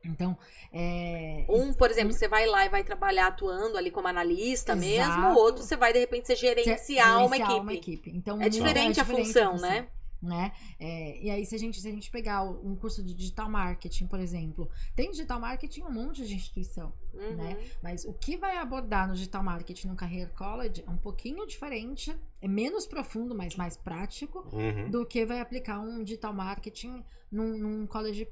Então, 0.04 0.36
é. 0.70 1.46
Um, 1.48 1.72
por 1.72 1.90
exemplo, 1.90 2.12
você 2.12 2.28
vai 2.28 2.44
lá 2.44 2.66
e 2.66 2.68
vai 2.68 2.84
trabalhar 2.84 3.28
atuando 3.28 3.78
ali 3.78 3.90
como 3.90 4.08
analista 4.08 4.76
mesmo, 4.76 5.10
Exato. 5.10 5.34
o 5.34 5.38
outro 5.38 5.64
você 5.64 5.74
vai, 5.74 5.90
de 5.90 6.00
repente, 6.00 6.26
você 6.26 6.36
gerenciar, 6.36 7.24
uma 7.24 7.72
equipe. 7.72 8.12
Então, 8.14 8.42
É 8.42 8.44
um- 8.44 8.50
diferente 8.50 9.00
a 9.00 9.06
função, 9.06 9.56
né? 9.56 9.88
Né? 10.20 10.52
É, 10.80 11.22
e 11.22 11.30
aí, 11.30 11.46
se 11.46 11.54
a, 11.54 11.58
gente, 11.58 11.80
se 11.80 11.86
a 11.88 11.90
gente 11.92 12.10
pegar 12.10 12.42
um 12.42 12.74
curso 12.74 13.02
de 13.02 13.14
digital 13.14 13.48
marketing, 13.48 14.06
por 14.06 14.18
exemplo, 14.18 14.68
tem 14.96 15.10
digital 15.10 15.38
marketing 15.40 15.80
em 15.80 15.84
um 15.84 15.92
monte 15.92 16.26
de 16.26 16.34
instituição, 16.34 16.92
Uhum. 17.14 17.36
né? 17.36 17.56
Mas 17.82 18.04
o 18.04 18.12
que 18.12 18.36
vai 18.36 18.56
abordar 18.58 19.06
no 19.08 19.14
digital 19.14 19.42
marketing 19.42 19.88
no 19.88 19.96
Career 19.96 20.30
College 20.34 20.84
é 20.86 20.90
um 20.90 20.96
pouquinho 20.96 21.46
diferente, 21.46 22.14
é 22.40 22.48
menos 22.48 22.86
profundo, 22.86 23.34
mas 23.34 23.54
mais 23.56 23.76
prático, 23.76 24.46
Uhum. 24.52 24.90
do 24.90 25.06
que 25.06 25.24
vai 25.24 25.40
aplicar 25.40 25.78
um 25.80 26.02
digital 26.02 26.32
marketing 26.34 27.04
num, 27.30 27.56
num 27.58 27.86
college 27.86 28.28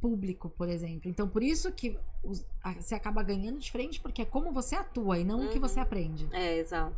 público, 0.00 0.48
por 0.50 0.68
exemplo. 0.68 1.10
Então, 1.10 1.28
por 1.28 1.42
isso 1.42 1.72
que 1.72 1.98
os- 2.22 2.44
a- 2.62 2.74
você 2.74 2.94
acaba 2.94 3.22
ganhando 3.22 3.58
diferente, 3.58 4.00
porque 4.00 4.22
é 4.22 4.24
como 4.24 4.52
você 4.52 4.74
atua 4.76 5.18
e 5.18 5.24
não 5.24 5.46
o 5.46 5.48
que 5.48 5.54
Uhum. 5.56 5.60
você 5.60 5.80
aprende. 5.80 6.28
É, 6.32 6.58
exato. 6.58 6.96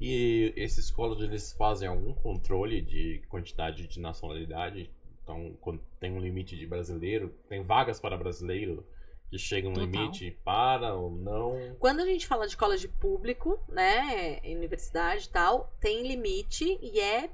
E 0.00 0.54
esses 0.56 0.90
colleges 0.90 1.24
eles 1.24 1.52
fazem 1.52 1.86
algum 1.86 2.14
controle 2.14 2.80
de 2.80 3.22
quantidade 3.28 3.86
de 3.86 4.00
nacionalidade? 4.00 4.90
Então, 5.22 5.54
tem 6.00 6.10
um 6.10 6.18
limite 6.18 6.56
de 6.56 6.66
brasileiro, 6.66 7.28
tem 7.48 7.62
vagas 7.62 8.00
para 8.00 8.16
brasileiro 8.16 8.84
que 9.28 9.38
chegam 9.38 9.70
no 9.70 9.86
Total. 9.86 10.02
limite 10.02 10.30
para 10.42 10.94
ou 10.94 11.10
não? 11.10 11.76
Quando 11.78 12.00
a 12.00 12.06
gente 12.06 12.26
fala 12.26 12.48
de 12.48 12.56
college 12.56 12.88
público, 12.88 13.60
né, 13.68 14.40
universidade 14.44 15.26
e 15.26 15.28
tal, 15.28 15.72
tem 15.78 16.06
limite 16.06 16.78
e 16.82 16.98
é 16.98 17.30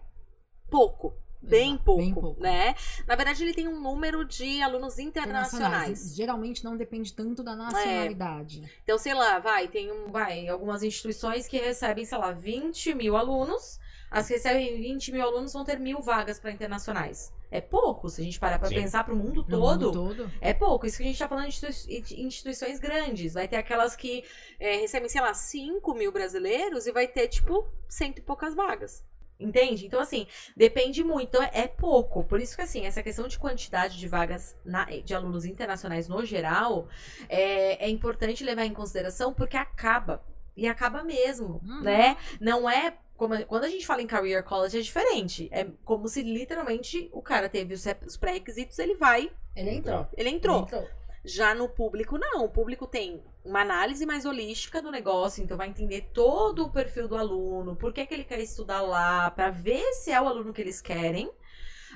pouco. 0.69 1.15
Bem 1.47 1.71
Exato, 1.71 1.85
pouco, 1.85 2.03
bem 2.03 2.15
pouco. 2.15 2.43
né? 2.43 2.75
Na 3.07 3.15
verdade, 3.17 3.43
ele 3.43 3.55
tem 3.55 3.69
um 3.69 3.81
número 3.81 4.25
de 4.25 4.61
alunos 4.63 4.99
internacionais. 4.99 6.15
Geralmente 6.15 6.65
não 6.65 6.77
depende 6.77 7.13
tanto 7.13 7.43
É. 7.43 7.45
da 7.45 7.57
nacionalidade. 7.57 8.63
Então, 8.83 8.99
sei 8.99 9.15
lá, 9.15 9.39
vai, 9.39 9.69
tem 9.69 9.91
um, 9.93 10.11
vai, 10.11 10.49
algumas 10.49 10.83
instituições 10.83 11.47
que 11.47 11.59
recebem, 11.59 12.05
sei 12.05 12.19
lá, 12.19 12.33
20 12.33 12.95
mil 12.95 13.17
alunos. 13.17 13.79
As 14.11 14.29
que 14.29 14.35
recebem 14.35 14.77
20 14.81 15.13
mil 15.13 15.23
alunos 15.23 15.53
vão 15.53 15.65
ter 15.65 15.79
mil 15.79 16.01
vagas 16.01 16.39
para 16.39 16.51
internacionais. 16.53 17.33
É 17.51 17.61
pouco, 17.61 18.09
se 18.09 18.21
a 18.21 18.25
gente 18.25 18.39
parar 18.41 18.59
pra 18.59 18.69
Sim. 18.69 18.77
pensar 18.77 19.05
pro 19.05 19.15
mundo 19.17 19.37
No 19.43 19.45
todo. 19.45 19.87
mundo 19.87 19.93
todo. 19.93 20.31
É 20.41 20.53
pouco. 20.53 20.87
Isso 20.87 20.97
que 20.97 21.03
a 21.05 21.07
gente 21.07 21.19
tá 21.19 21.29
falando 21.29 21.49
de 21.49 21.55
institui- 21.67 22.25
instituições 22.25 22.79
grandes. 22.81 23.35
Vai 23.35 23.47
ter 23.49 23.57
aquelas 23.57 23.95
que 23.97 24.25
é, 24.59 24.77
recebem, 24.77 25.09
sei 25.09 25.21
lá, 25.21 25.33
5 25.35 25.95
mil 25.95 26.11
brasileiros 26.13 26.87
e 26.87 26.93
vai 26.93 27.07
ter, 27.09 27.29
tipo, 27.29 27.67
cento 27.89 28.19
e 28.19 28.23
poucas 28.23 28.55
vagas. 28.55 29.05
Entende? 29.39 29.85
Então, 29.87 30.01
assim, 30.01 30.27
depende 30.57 31.05
muito. 31.05 31.29
Então, 31.29 31.43
é, 31.43 31.51
é 31.53 31.69
pouco. 31.69 32.25
Por 32.25 32.41
isso 32.41 32.57
que, 32.57 32.63
assim, 32.63 32.87
essa 32.87 33.03
questão 33.03 33.29
de 33.29 33.39
quantidade 33.39 33.99
de 33.99 34.09
vagas 34.09 34.57
na- 34.65 34.85
de 34.87 35.15
alunos 35.15 35.45
internacionais 35.45 36.09
no 36.09 36.25
geral 36.25 36.89
é, 37.29 37.85
é 37.85 37.89
importante 37.91 38.43
levar 38.43 38.65
em 38.65 38.73
consideração 38.73 39.35
porque 39.35 39.57
acaba. 39.57 40.23
E 40.57 40.67
acaba 40.67 41.03
mesmo, 41.05 41.61
Uhum. 41.63 41.83
né? 41.83 42.17
Não 42.41 42.69
é. 42.69 42.97
Como, 43.15 43.35
quando 43.47 43.65
a 43.65 43.69
gente 43.69 43.87
fala 43.87 44.01
em 44.03 44.07
career 44.07 44.43
college 44.43 44.79
é 44.79 44.81
diferente. 44.83 45.49
É 45.53 45.67
como 45.85 46.09
se 46.09 46.23
literalmente 46.23 47.09
o 47.13 47.21
cara 47.23 47.49
teve 47.49 47.75
os, 47.75 47.85
os 48.07 48.17
pré-requisitos, 48.17 48.79
ele 48.79 48.95
vai, 48.95 49.31
Ele 49.55 49.71
entrou. 49.71 50.07
ele 50.17 50.29
entrou. 50.31 50.57
Ele 50.57 50.65
entrou. 50.67 50.89
Já 51.25 51.55
no 51.55 51.69
público, 51.69 52.17
não. 52.19 52.45
O 52.45 52.49
público 52.49 52.87
tem 52.87 53.23
uma 53.47 53.61
análise 53.61 54.05
mais 54.05 54.25
holística 54.25 54.83
do 54.83 54.91
negócio, 54.91 55.43
então 55.43 55.57
vai 55.57 55.69
entender 55.69 56.11
todo 56.13 56.65
o 56.65 56.71
perfil 56.71 57.09
do 57.09 57.17
aluno, 57.17 57.77
por 57.77 57.93
que, 57.93 58.05
que 58.07 58.15
ele 58.15 58.25
quer 58.25 58.41
estudar 58.41 58.83
lá, 58.83 59.31
pra 59.31 59.51
ver 59.51 59.93
se 59.95 60.11
é 60.11 60.21
o 60.21 60.29
aluno 60.29 60.53
que 60.53 60.61
eles 60.61 60.81
querem. 60.81 61.31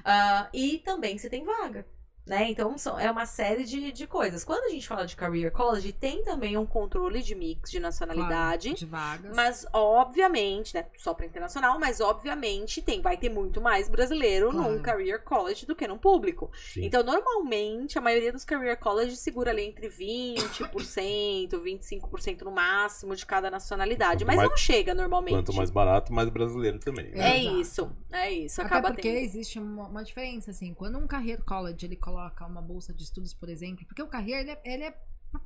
Ah, 0.05 0.49
e 0.55 0.79
também 0.79 1.19
se 1.19 1.29
tem 1.29 1.45
vaga. 1.45 1.87
Né? 2.31 2.49
Então, 2.49 2.79
são, 2.79 2.97
é 2.97 3.11
uma 3.11 3.27
série 3.27 3.65
de, 3.65 3.91
de 3.91 4.07
coisas. 4.07 4.45
Quando 4.45 4.63
a 4.67 4.69
gente 4.69 4.87
fala 4.87 5.05
de 5.05 5.17
Career 5.17 5.51
College, 5.51 5.93
tem 5.93 6.23
também 6.23 6.57
um 6.57 6.65
controle 6.65 7.21
de 7.25 7.35
mix 7.35 7.69
de 7.69 7.81
nacionalidade. 7.81 8.69
Claro, 8.69 8.79
de 8.79 8.87
vagas. 8.87 9.35
Mas, 9.37 9.67
obviamente, 9.73 10.73
né? 10.73 10.87
Só 10.97 11.13
para 11.13 11.27
internacional, 11.27 11.77
mas 11.81 12.01
obviamente 12.01 12.81
tem, 12.81 13.03
vai 13.03 13.17
ter 13.17 13.31
muito 13.31 13.61
mais 13.61 13.89
brasileiro 13.89 14.51
Claro. 14.53 14.71
num 14.75 14.81
career 14.81 15.25
college 15.25 15.67
do 15.67 15.75
que 15.75 15.89
num 15.89 15.99
público. 15.99 16.53
Sim. 16.73 16.85
Então, 16.85 17.03
normalmente, 17.03 17.99
a 17.99 18.01
maioria 18.01 18.31
dos 18.33 18.45
career 18.45 18.79
colleges 18.79 19.19
segura 19.19 19.51
ali 19.51 19.65
entre 19.65 19.89
20%, 19.89 21.49
25% 21.51 22.43
no 22.45 22.53
máximo 22.53 23.17
de 23.17 23.27
cada 23.27 23.51
nacionalidade. 23.51 24.19
Quanto 24.25 24.27
Mas 24.29 24.37
mais- 24.37 24.51
não 24.51 24.57
chega 24.57 24.95
normalmente. 24.95 25.35
Quanto 25.35 25.53
mais 25.53 25.71
barato, 25.71 26.13
mais 26.13 26.29
brasileiro 26.29 26.79
também. 26.79 27.11
né? 27.11 27.33
É 27.39 27.41
Exato. 27.43 27.61
isso, 27.61 27.93
é 28.13 28.31
isso. 28.33 28.61
Até 28.61 28.69
Acaba 28.69 28.93
porque 28.93 29.09
tendo. 29.11 29.19
existe 29.25 29.59
uma, 29.59 29.89
uma 29.89 30.05
diferença, 30.05 30.53
assim. 30.53 30.73
Quando 30.75 30.97
um 30.97 31.09
career 31.09 31.43
college 31.45 31.85
ele 31.85 31.97
coloca 31.97 32.20
uma 32.49 32.63
bolsa 32.63 32.93
de 32.93 33.03
estudos, 33.03 33.35
por 33.35 33.49
exemplo, 33.49 33.85
porque 33.87 34.03
o 34.03 34.09
career 34.09 34.41
ele 34.41 34.51
é, 34.51 34.63
ele 34.65 34.85
é 34.85 34.95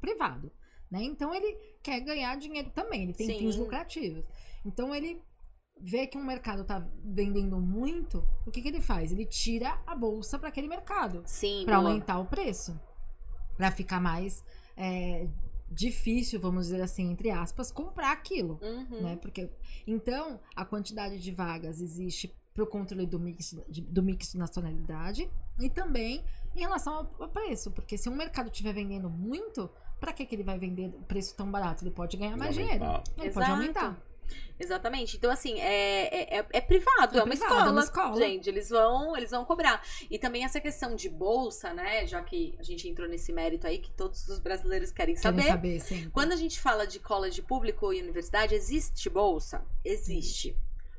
privado, 0.01 0.51
né? 0.91 1.03
Então 1.03 1.35
ele 1.35 1.57
quer 1.83 2.01
ganhar 2.01 2.37
dinheiro 2.37 2.71
também, 2.71 3.03
ele 3.05 3.13
tem 3.13 3.27
Sim. 3.27 3.39
fins 3.39 3.57
lucrativos. 3.57 4.25
Então 4.65 4.95
ele 4.95 5.21
vê 5.81 6.07
que 6.07 6.17
um 6.17 6.25
mercado 6.25 6.65
tá 6.65 6.87
vendendo 7.05 7.61
muito, 7.61 8.27
o 8.47 8.51
que, 8.51 8.63
que 8.63 8.69
ele 8.69 8.81
faz? 8.81 9.13
Ele 9.13 9.27
tira 9.27 9.81
a 9.87 9.95
bolsa 9.95 10.39
para 10.39 10.49
aquele 10.49 10.69
mercado, 10.69 11.25
para 11.65 11.77
aumentar 11.77 12.19
o 12.19 12.27
preço, 12.27 12.79
para 13.57 13.71
ficar 13.71 14.01
mais 14.01 14.45
é, 14.77 15.29
difícil, 15.71 16.41
vamos 16.41 16.67
dizer 16.67 16.81
assim, 16.81 17.11
entre 17.11 17.31
aspas, 17.31 17.71
comprar 17.71 18.13
aquilo 18.13 18.59
Uhum. 18.63 19.03
né? 19.03 19.17
Porque 19.17 19.51
então 19.87 20.41
a 20.55 20.65
quantidade 20.65 21.19
de 21.21 21.33
vagas 21.33 21.81
existe 21.81 22.35
para 22.55 22.63
o 22.63 22.67
controle 22.67 23.07
do 23.07 23.19
mix 23.19 23.53
do 23.69 24.03
mix 24.03 24.33
de 24.33 24.39
nacionalidade 24.39 25.29
e 25.59 25.69
também 25.71 26.25
em 26.55 26.61
relação 26.61 27.09
ao, 27.19 27.29
preço, 27.29 27.71
porque 27.71 27.99
se 27.99 28.09
um 28.09 28.15
mercado 28.15 28.47
estiver 28.49 28.73
vendendo 28.73 29.11
muito, 29.11 29.69
para 29.99 30.13
que 30.13 30.25
que 30.25 30.35
ele 30.35 30.45
vai 30.45 30.59
vender 30.59 30.91
preço 31.09 31.35
tão 31.35 31.51
barato? 31.51 31.83
Ele 31.85 31.91
pode 31.91 32.17
ganhar 32.17 32.37
mais 32.37 32.55
dinheiro. 32.55 32.85
Aumentar. 32.85 33.05
Ele 33.17 33.27
Exato. 33.29 33.35
pode 33.47 33.51
aumentar. 33.51 34.03
Exatamente. 34.59 35.17
Então, 35.17 35.31
assim, 35.31 35.61
é, 35.61 36.07
é, 36.07 36.39
é- 36.39 36.47
é 36.53 36.61
privado, 36.61 37.17
É 37.17 37.21
é, 37.21 37.23
uma, 37.23 37.29
privado, 37.29 37.53
escola, 37.53 37.69
é 37.69 37.73
uma 37.73 37.81
escola. 37.83 38.17
Gente, 38.17 38.49
eles 38.49 38.71
vão, 38.71 39.17
eles 39.17 39.31
vão 39.31 39.45
cobrar. 39.45 39.83
E 40.09 40.19
também 40.19 40.45
essa 40.45 40.61
questão 40.61 40.95
de 40.95 41.09
bolsa, 41.09 41.75
né? 41.75 42.07
Já 42.07 42.23
que 42.23 42.55
a 42.59 42.63
gente 42.63 42.89
entrou 42.89 43.09
nesse 43.09 43.33
mérito 43.33 43.67
aí, 43.67 43.79
que 43.79 43.91
todos 43.91 44.27
os 44.29 44.39
brasileiros 44.39 44.91
querem 44.93 45.15
Querem 45.15 45.43
saber. 45.43 45.49
saber, 45.51 45.81
sim. 45.81 46.09
Quando 46.11 46.33
a 46.33 46.37
gente 46.37 46.61
fala 46.61 46.87
de 46.87 47.01
college 47.01 47.43
público 47.43 47.93
e 47.93 48.01
universidade, 48.01 48.55
existe 48.55 49.11
bolsa? 49.11 49.65
Existe. 49.85 50.57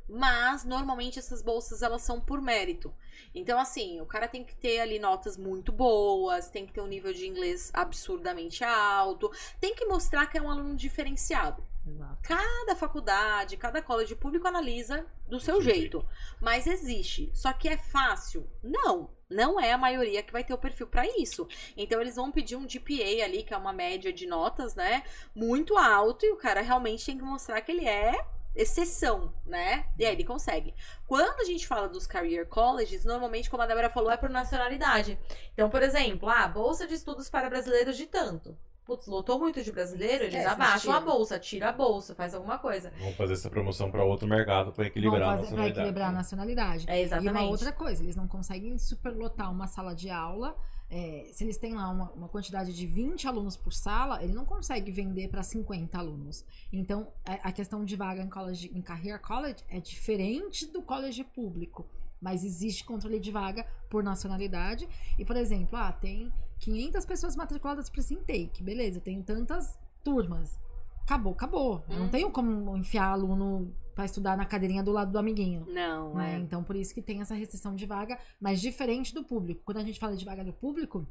Mas 0.08 0.64
normalmente 0.64 1.18
essas 1.18 1.42
bolsas 1.42 1.82
elas 1.82 2.04
são 2.04 2.22
por 2.22 2.40
mérito. 2.40 2.94
Então 3.34 3.60
assim, 3.60 4.00
o 4.00 4.06
cara 4.06 4.28
tem 4.28 4.44
que 4.44 4.56
ter 4.56 4.80
ali 4.80 5.00
notas 5.00 5.36
muito 5.36 5.72
boas, 5.72 6.50
tem 6.50 6.66
que 6.66 6.74
ter 6.74 6.82
um 6.82 6.88
nível 6.88 7.14
de 7.14 7.26
inglês 7.26 7.72
absurdamente 7.74 8.64
alto, 8.64 9.32
tem 9.60 9.74
que 9.74 9.86
mostrar 9.86 10.28
que 10.28 10.38
é 10.38 10.42
um 10.42 10.50
aluno 10.50 10.76
diferenciado. 10.76 11.66
Exato. 11.88 12.18
Cada 12.24 12.76
faculdade, 12.76 13.58
cada 13.58 13.80
college 13.82 14.16
público 14.16 14.48
analisa 14.48 15.06
do 15.28 15.40
seu 15.40 15.56
seu 15.56 15.62
jeito. 15.62 16.06
Mas 16.42 16.68
existe. 16.68 17.32
Só 17.34 17.54
que 17.54 17.70
é 17.70 17.78
fácil? 17.78 18.50
Não. 18.64 19.10
Não 19.30 19.60
é 19.60 19.72
a 19.72 19.78
maioria 19.78 20.22
que 20.22 20.32
vai 20.32 20.44
ter 20.44 20.54
o 20.54 20.58
perfil 20.58 20.88
pra 20.88 21.06
isso. 21.18 21.48
Então 21.76 22.00
eles 22.00 22.16
vão 22.16 22.32
pedir 22.32 22.56
um 22.56 22.68
GPA 22.68 23.24
ali, 23.24 23.44
que 23.44 23.54
é 23.54 23.58
uma 23.58 23.74
média 23.74 24.14
de 24.14 24.28
notas, 24.28 24.76
né? 24.76 25.04
Muito 25.34 25.78
alto, 25.78 26.26
e 26.26 26.32
o 26.32 26.38
cara 26.38 26.62
realmente 26.62 27.06
tem 27.06 27.18
que 27.18 27.24
mostrar 27.24 27.62
que 27.62 27.72
ele 27.72 27.88
é 27.88 28.24
exceção, 28.56 29.34
né? 29.46 29.86
E 30.00 30.06
aí 30.06 30.14
ele 30.14 30.24
consegue. 30.24 30.74
Quando 31.08 31.40
a 31.42 31.44
gente 31.44 31.68
fala 31.68 31.88
dos 31.90 32.08
career 32.08 32.48
colleges, 32.48 33.04
normalmente, 33.06 33.50
como 33.50 33.64
a 33.64 33.66
Débora 33.68 33.90
falou, 33.90 34.12
é 34.12 34.18
por 34.18 34.30
nacionalidade. 34.30 35.18
Então, 35.54 35.70
por 35.70 35.84
exemplo, 35.84 36.30
ah, 36.30 36.48
bolsa 36.48 36.88
de 36.88 36.94
estudos 36.94 37.30
para 37.30 37.50
brasileiros 37.50 37.98
de 37.98 38.06
tanto. 38.06 38.58
Putz, 38.86 39.08
lotou 39.08 39.40
muito 39.40 39.64
de 39.64 39.72
brasileiro, 39.72 40.26
eles 40.26 40.36
Esquece, 40.36 40.48
abaixam 40.54 40.94
a 40.94 41.00
bolsa, 41.00 41.40
tira 41.40 41.70
a 41.70 41.72
bolsa, 41.72 42.14
faz 42.14 42.36
alguma 42.36 42.60
coisa. 42.60 42.94
Vamos 43.00 43.16
fazer 43.16 43.34
essa 43.34 43.50
promoção 43.50 43.90
para 43.90 44.04
outro 44.04 44.28
mercado 44.28 44.72
para 44.72 44.86
equilibrar 44.86 45.22
a 45.24 45.26
fazer- 45.26 45.32
pra 45.32 45.42
nacionalidade. 45.44 45.80
equilibrar 45.80 46.10
a 46.10 46.12
nacionalidade. 46.12 46.86
É 46.88 47.02
exatamente. 47.02 47.36
E 47.36 47.42
uma 47.42 47.50
outra 47.50 47.72
coisa, 47.72 48.04
eles 48.04 48.16
não 48.16 48.28
conseguem 48.28 48.78
superlotar 48.78 49.52
uma 49.52 49.66
sala 49.66 49.96
de 49.96 50.12
aula. 50.12 50.56
É, 50.90 51.30
se 51.34 51.44
eles 51.44 51.58
têm 51.58 51.74
lá 51.74 51.90
uma, 51.90 52.12
uma 52.12 52.28
quantidade 52.30 52.74
de 52.74 52.86
20 52.86 53.28
alunos 53.28 53.58
por 53.58 53.74
sala, 53.74 54.24
ele 54.24 54.34
não 54.34 54.46
consegue 54.46 54.92
vender 54.92 55.30
para 55.30 55.42
50 55.44 55.98
alunos. 55.98 56.46
Então, 56.72 57.08
a, 57.26 57.50
a 57.50 57.52
questão 57.52 57.84
de 57.84 57.96
vaga 57.96 58.22
em 58.22 58.30
college, 58.30 58.72
em 58.74 58.82
career 58.82 59.20
college 59.20 59.64
é 59.70 59.80
diferente 59.80 60.66
do 60.68 60.82
college 60.82 61.24
público. 61.24 61.86
Mas 62.22 62.44
existe 62.44 62.84
controle 62.86 63.20
de 63.20 63.32
vaga 63.32 63.66
por 63.90 64.04
nacionalidade. 64.04 64.88
E, 65.20 65.26
por 65.26 65.36
exemplo, 65.36 65.78
ah, 65.78 65.92
tem 65.92 66.32
500 66.60 67.06
pessoas 67.06 67.36
matriculadas 67.36 67.90
para 67.90 68.00
esse 68.00 68.14
intake. 68.14 68.64
Beleza, 68.64 69.00
tem 69.02 69.22
tantas 69.22 69.78
turmas. 70.04 70.58
Acabou, 71.02 71.34
acabou. 71.34 71.84
Eu 71.90 72.00
não 72.00 72.06
Hum. 72.06 72.10
tenho 72.10 72.32
como 72.32 72.76
enfiar 72.78 73.10
aluno 73.12 73.72
para 73.96 74.06
estudar 74.06 74.36
na 74.36 74.46
cadeirinha 74.46 74.84
do 74.84 74.92
lado 74.92 75.12
do 75.12 75.18
amiguinho 75.18 75.66
Não, 75.68 76.14
né? 76.14 76.36
é. 76.36 76.38
Então, 76.38 76.64
por 76.64 76.76
isso 76.76 76.94
que 76.94 77.02
tem 77.02 77.22
essa 77.22 77.34
restrição 77.34 77.74
de 77.74 77.86
vaga, 77.86 78.20
mas 78.40 78.62
diferente 78.62 79.14
do 79.14 79.24
público. 79.24 79.62
Quando 79.64 79.78
a 79.78 79.84
gente 79.84 79.98
fala 79.98 80.16
de 80.16 80.26
vaga 80.26 80.44
do 80.44 80.54
público, 80.54 81.08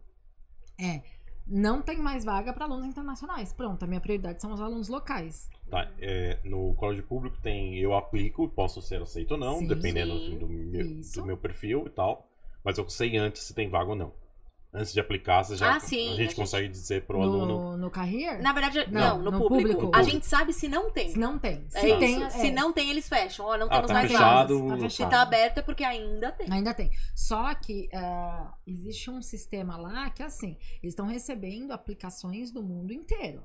é 0.78 1.02
não 1.46 1.82
tem 1.82 1.98
mais 1.98 2.24
vaga 2.24 2.52
para 2.52 2.64
alunos 2.64 2.86
internacionais. 2.86 3.52
Pronto, 3.52 3.82
a 3.82 3.86
minha 3.86 4.00
prioridade 4.00 4.40
são 4.40 4.52
os 4.52 4.60
alunos 4.60 4.88
locais. 4.88 5.48
Tá, 5.68 5.90
é, 5.98 6.38
no 6.44 6.74
colégio 6.74 7.04
público 7.04 7.36
tem 7.42 7.76
eu 7.78 7.94
aplico, 7.94 8.48
posso 8.48 8.80
ser 8.80 9.02
aceito 9.02 9.32
ou 9.32 9.38
não, 9.38 9.58
Sim. 9.58 9.66
dependendo 9.66 10.12
Sim. 10.12 10.26
assim, 10.26 10.38
do, 10.38 10.48
meu, 10.48 11.00
do 11.14 11.26
meu 11.26 11.36
perfil 11.36 11.84
e 11.86 11.90
tal. 11.90 12.28
Mas 12.62 12.78
eu 12.78 12.88
sei 12.88 13.16
antes 13.18 13.42
se 13.42 13.54
tem 13.54 13.68
vaga 13.68 13.90
ou 13.90 13.96
não. 13.96 14.12
Antes 14.76 14.92
de 14.92 14.98
aplicar, 14.98 15.44
você 15.44 15.54
já, 15.56 15.76
Ah, 15.76 15.78
sim, 15.78 16.08
a 16.08 16.12
a 16.12 16.14
gente 16.16 16.26
gente- 16.30 16.34
consegue 16.36 16.68
dizer 16.68 17.04
pro 17.06 17.22
aluno. 17.22 17.46
No, 17.46 17.76
no 17.76 17.90
career, 17.90 18.42
Na 18.42 18.52
verdade, 18.52 18.84
não, 18.90 19.00
Não, 19.00 19.18
no, 19.18 19.30
no 19.30 19.38
público. 19.48 19.74
público. 19.82 19.96
A 19.96 20.02
gente 20.02 20.26
sabe 20.26 20.52
se 20.52 20.66
não 20.66 20.90
tem. 20.90 21.10
se 21.12 21.18
não 21.18 21.38
tem. 21.38 21.64
Se 21.70 21.78
É 21.78 21.88
isso. 21.90 21.98
tem, 22.00 22.30
Se 22.30 22.48
é, 22.48 22.50
não 22.50 22.72
tem, 22.72 22.90
eles 22.90 23.08
fecham. 23.08 23.46
Ó, 23.46 23.56
não 23.56 23.66
Ah, 23.68 23.70
temos 23.70 23.86
tá 23.86 23.94
mais 23.94 24.10
fechado, 24.10 24.58
vagas. 24.58 24.70
tá 24.70 24.76
Se 24.90 24.96
fechado. 24.96 25.10
tá 25.10 25.22
aberto 25.22 25.58
é 25.58 25.62
porque 25.62 25.84
ainda 25.84 26.32
tem. 26.32 26.52
Ainda 26.52 26.74
tem. 26.74 26.90
Só 27.14 27.54
que 27.54 27.88
ah, 27.94 28.52
existe 28.66 29.08
um 29.10 29.22
sistema 29.22 29.76
lá 29.76 30.10
que, 30.10 30.22
assim, 30.24 30.56
eles 30.82 30.92
estão 30.92 31.06
recebendo 31.06 31.70
aplicações 31.70 32.50
do 32.50 32.60
mundo 32.60 32.92
inteiro. 32.92 33.44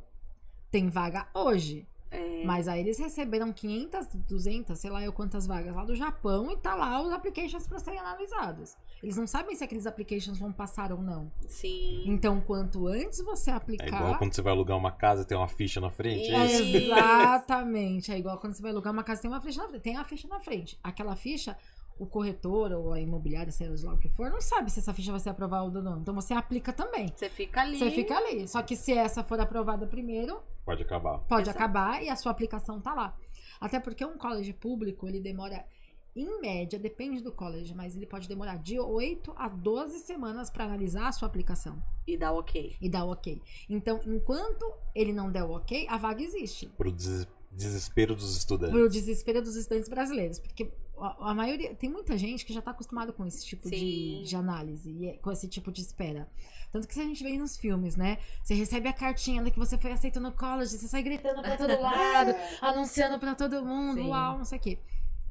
Tem 0.71 0.89
vaga 0.89 1.27
hoje. 1.33 1.87
É. 2.11 2.43
Mas 2.43 2.67
aí 2.67 2.79
eles 2.79 2.97
receberam 2.97 3.53
500, 3.53 4.07
200, 4.27 4.79
sei 4.79 4.89
lá 4.89 5.03
eu 5.03 5.13
quantas 5.13 5.45
vagas 5.45 5.75
lá 5.75 5.85
do 5.85 5.95
Japão 5.95 6.51
e 6.51 6.57
tá 6.57 6.73
lá 6.73 6.99
os 7.03 7.13
applications 7.13 7.67
para 7.67 7.77
serem 7.77 7.99
analisados. 7.99 8.75
Eles 9.01 9.15
não 9.17 9.25
sabem 9.25 9.55
se 9.55 9.63
aqueles 9.63 9.85
applications 9.87 10.37
vão 10.37 10.51
passar 10.51 10.91
ou 10.91 11.01
não. 11.01 11.31
Sim. 11.47 12.03
Então, 12.05 12.41
quanto 12.41 12.87
antes 12.87 13.21
você 13.21 13.49
É 13.49 13.53
aplicar. 13.53 13.87
igual 13.87 14.17
quando 14.17 14.33
você 14.33 14.41
vai 14.41 14.51
alugar 14.53 14.77
uma 14.77 14.91
casa 14.91 15.21
e 15.21 15.25
tem 15.25 15.37
uma 15.37 15.47
ficha 15.47 15.79
na 15.79 15.89
frente. 15.89 16.29
É 16.29 16.45
Isso. 16.45 16.63
isso. 16.63 16.77
Exatamente. 16.77 18.11
É 18.11 18.17
igual 18.17 18.37
quando 18.37 18.53
você 18.53 18.61
vai 18.61 18.71
alugar 18.71 18.91
uma 18.93 19.03
casa, 19.03 19.21
tem 19.21 19.29
uma 19.31 19.41
ficha 19.41 19.61
na 19.61 19.67
frente. 19.69 19.81
Tem 19.81 19.97
a 19.97 20.03
ficha 20.03 20.27
na 20.27 20.39
frente. 20.39 20.77
Aquela 20.83 21.15
ficha, 21.15 21.57
o 21.97 22.05
corretor 22.05 22.71
ou 22.71 22.93
a 22.93 22.99
imobiliária, 22.99 23.51
sei 23.51 23.69
lá 23.83 23.93
o 23.93 23.97
que 23.97 24.09
for, 24.09 24.29
não 24.29 24.41
sabe 24.41 24.71
se 24.71 24.79
essa 24.79 24.93
ficha 24.93 25.11
vai 25.11 25.19
ser 25.19 25.29
aprovada 25.29 25.63
ou 25.65 25.83
não. 25.83 25.99
Então 25.99 26.13
você 26.13 26.33
aplica 26.33 26.73
também. 26.73 27.07
Você 27.15 27.29
fica 27.29 27.61
ali. 27.61 27.77
Você 27.79 27.91
fica 27.91 28.17
ali. 28.17 28.47
Só 28.47 28.61
que 28.61 28.75
se 28.75 28.91
essa 28.93 29.23
for 29.23 29.39
aprovada 29.39 29.85
primeiro, 29.87 30.41
Pode 30.65 30.83
acabar. 30.83 31.19
pode 31.19 31.43
Exato. 31.43 31.57
acabar 31.57 32.03
e 32.03 32.09
a 32.09 32.15
sua 32.15 32.31
aplicação 32.31 32.79
tá 32.81 32.93
lá. 32.93 33.15
Até 33.59 33.79
porque 33.79 34.05
um 34.05 34.17
college 34.17 34.53
público, 34.53 35.07
ele 35.07 35.19
demora, 35.19 35.65
em 36.15 36.41
média, 36.41 36.77
depende 36.79 37.21
do 37.21 37.31
college, 37.31 37.73
mas 37.73 37.95
ele 37.95 38.05
pode 38.05 38.27
demorar 38.27 38.57
de 38.57 38.79
8 38.79 39.31
a 39.37 39.47
12 39.47 39.99
semanas 39.99 40.49
para 40.49 40.65
analisar 40.65 41.07
a 41.07 41.11
sua 41.11 41.27
aplicação 41.27 41.81
E 42.07 42.17
dá 42.17 42.31
ok. 42.31 42.75
e 42.81 42.89
dar 42.89 43.05
o 43.05 43.11
ok. 43.11 43.41
Então, 43.69 43.99
enquanto 44.05 44.71
ele 44.95 45.13
não 45.13 45.31
der 45.31 45.43
o 45.43 45.51
ok, 45.51 45.85
a 45.89 45.97
vaga 45.97 46.21
existe. 46.23 46.67
Pro 46.77 46.91
des- 46.91 47.27
desespero 47.51 48.15
dos 48.15 48.35
estudantes. 48.37 48.75
Pro 48.75 48.89
desespero 48.89 49.41
dos 49.41 49.55
estudantes 49.55 49.87
brasileiros. 49.89 50.39
Porque 50.39 50.71
a, 50.97 51.31
a 51.31 51.33
maioria. 51.33 51.73
Tem 51.75 51.89
muita 51.89 52.17
gente 52.17 52.45
que 52.45 52.53
já 52.53 52.61
tá 52.61 52.71
acostumada 52.71 53.13
com 53.13 53.25
esse 53.25 53.45
tipo 53.45 53.69
de, 53.69 54.23
de 54.23 54.35
análise, 54.35 54.91
e 54.91 55.07
é- 55.07 55.17
com 55.17 55.31
esse 55.31 55.47
tipo 55.47 55.71
de 55.71 55.81
espera. 55.81 56.27
Tanto 56.71 56.87
que 56.87 56.93
se 56.93 56.99
a 57.01 57.03
gente 57.05 57.23
vê 57.23 57.35
nos 57.37 57.57
filmes, 57.57 57.95
né? 57.95 58.17
Você 58.43 58.53
recebe 58.53 58.87
a 58.87 58.93
cartinha 58.93 59.43
que 59.49 59.57
você 59.57 59.77
foi 59.77 59.91
aceito 59.91 60.19
no 60.19 60.31
college, 60.31 60.77
você 60.77 60.87
sai 60.87 61.01
gritando 61.01 61.41
pra 61.41 61.57
todo 61.57 61.69
lado, 61.81 62.35
anunciando 62.61 63.17
pra 63.19 63.33
todo 63.33 63.65
mundo, 63.65 64.01
Sim. 64.01 64.09
uau, 64.09 64.37
não 64.37 64.45
sei 64.45 64.57
o 64.59 64.61
quê. 64.61 64.79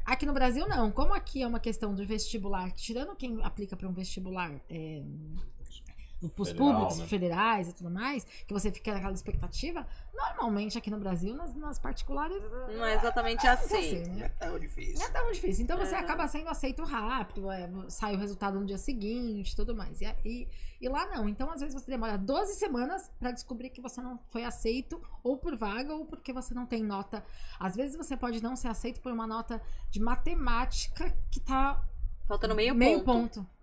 Aqui 0.09 0.25
no 0.25 0.33
Brasil, 0.33 0.67
não. 0.67 0.91
Como 0.91 1.13
aqui 1.13 1.43
é 1.43 1.47
uma 1.47 1.61
questão 1.61 1.95
do 1.95 2.03
vestibular, 2.07 2.73
tirando 2.73 3.15
quem 3.15 3.39
aplica 3.43 3.77
para 3.77 3.87
um 3.87 3.93
vestibular, 3.93 4.59
é, 4.71 5.03
os 6.21 6.49
Federal, 6.49 6.73
públicos, 6.73 6.99
né? 6.99 7.07
federais 7.07 7.69
e 7.69 7.73
tudo 7.73 7.91
mais, 7.91 8.25
que 8.25 8.53
você 8.53 8.71
fica 8.73 8.93
naquela 8.93 9.13
expectativa, 9.13 9.87
normalmente 10.15 10.77
aqui 10.77 10.91
no 10.91 10.99
Brasil, 10.99 11.35
nas, 11.35 11.55
nas 11.55 11.79
particulares. 11.79 12.43
Não 12.69 12.85
é 12.85 12.95
exatamente 12.95 13.47
é 13.47 13.51
assim. 13.51 14.03
assim, 14.03 14.11
né? 14.11 14.25
É 14.25 14.29
tão 14.29 14.59
difícil. 14.59 14.99
Não 14.99 15.07
é 15.07 15.11
tão 15.11 15.33
difícil. 15.33 15.65
Então 15.65 15.79
você 15.79 15.95
Aham. 15.95 16.05
acaba 16.05 16.27
sendo 16.29 16.49
aceito 16.49 16.83
rápido, 16.85 17.51
é, 17.51 17.71
sai 17.89 18.15
o 18.15 18.19
resultado 18.19 18.59
no 18.59 18.67
dia 18.67 18.79
seguinte 18.79 19.55
tudo 19.55 19.75
mais. 19.75 20.01
E, 20.01 20.07
e, 20.25 20.49
e 20.81 20.89
lá 20.89 21.07
não. 21.07 21.29
Então, 21.29 21.51
às 21.51 21.61
vezes, 21.61 21.75
você 21.75 21.91
demora 21.91 22.17
12 22.17 22.55
semanas 22.55 23.11
pra 23.19 23.31
descobrir 23.31 23.71
que 23.71 23.81
você 23.81 24.01
não 24.01 24.19
foi 24.31 24.45
aceito, 24.45 25.01
ou 25.23 25.37
por 25.37 25.57
vaga, 25.57 25.95
ou 25.95 26.05
porque 26.05 26.33
você 26.33 26.55
não 26.55 26.67
tem 26.67 26.83
nota. 26.83 27.25
Às 27.59 27.77
vezes 27.77 27.97
você 27.97 28.17
pode 28.17 28.43
não 28.43 28.57
ser 28.57 28.69
aceito 28.69 29.01
por 29.01 29.13
uma 29.13 29.27
nota 29.27 29.61
de 29.91 30.01
matemática 30.01 31.17
que 31.31 31.41
tá 31.41 31.85
Faltando 32.27 32.55
meio, 32.55 32.75
meio 32.75 33.03
ponto. 33.03 33.41
ponto. 33.41 33.58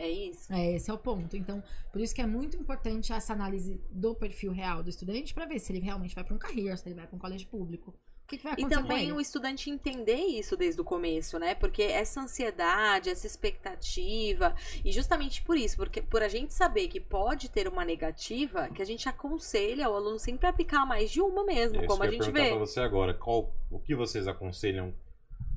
É 0.00 0.08
isso. 0.08 0.52
É, 0.52 0.74
esse 0.76 0.88
é 0.90 0.94
o 0.94 0.98
ponto. 0.98 1.36
Então, 1.36 1.62
por 1.92 2.00
isso 2.00 2.14
que 2.14 2.22
é 2.22 2.26
muito 2.26 2.56
importante 2.56 3.12
essa 3.12 3.32
análise 3.32 3.80
do 3.90 4.14
perfil 4.14 4.52
real 4.52 4.82
do 4.82 4.88
estudante 4.90 5.34
para 5.34 5.44
ver 5.46 5.58
se 5.58 5.72
ele 5.72 5.80
realmente 5.80 6.14
vai 6.14 6.22
para 6.24 6.34
um 6.34 6.38
carreira, 6.38 6.76
se 6.76 6.86
ele 6.88 6.94
vai 6.94 7.06
para 7.06 7.16
um 7.16 7.18
colégio 7.18 7.48
público. 7.48 7.90
O 7.90 8.28
que, 8.28 8.36
que 8.38 8.44
vai 8.44 8.52
E 8.58 8.66
acontecer 8.66 8.82
com 8.82 8.88
também 8.88 9.02
ele? 9.02 9.12
o 9.12 9.20
estudante 9.20 9.70
entender 9.70 10.14
isso 10.16 10.56
desde 10.56 10.80
o 10.80 10.84
começo, 10.84 11.38
né? 11.38 11.54
Porque 11.54 11.82
essa 11.82 12.20
ansiedade, 12.20 13.08
essa 13.10 13.26
expectativa, 13.26 14.54
e 14.84 14.92
justamente 14.92 15.42
por 15.42 15.56
isso, 15.56 15.76
porque 15.76 16.02
por 16.02 16.22
a 16.22 16.28
gente 16.28 16.52
saber 16.54 16.88
que 16.88 17.00
pode 17.00 17.50
ter 17.50 17.66
uma 17.66 17.84
negativa, 17.84 18.68
que 18.68 18.82
a 18.82 18.84
gente 18.84 19.08
aconselha 19.08 19.88
o 19.90 19.94
aluno 19.94 20.18
sempre 20.18 20.46
a 20.46 20.50
aplicar 20.50 20.84
mais 20.86 21.10
de 21.10 21.20
uma 21.22 21.42
mesmo, 21.44 21.80
É 21.80 21.86
isso 21.86 21.86
como 21.86 22.02
que 22.02 22.06
a 22.06 22.08
eu 22.08 22.12
ia 22.12 22.12
gente 22.12 22.30
perguntar 22.30 22.44
vê. 22.44 22.50
pra 22.50 22.58
você 22.58 22.80
agora. 22.80 23.14
Qual, 23.14 23.52
o 23.70 23.80
que 23.80 23.94
vocês 23.94 24.28
aconselham 24.28 24.94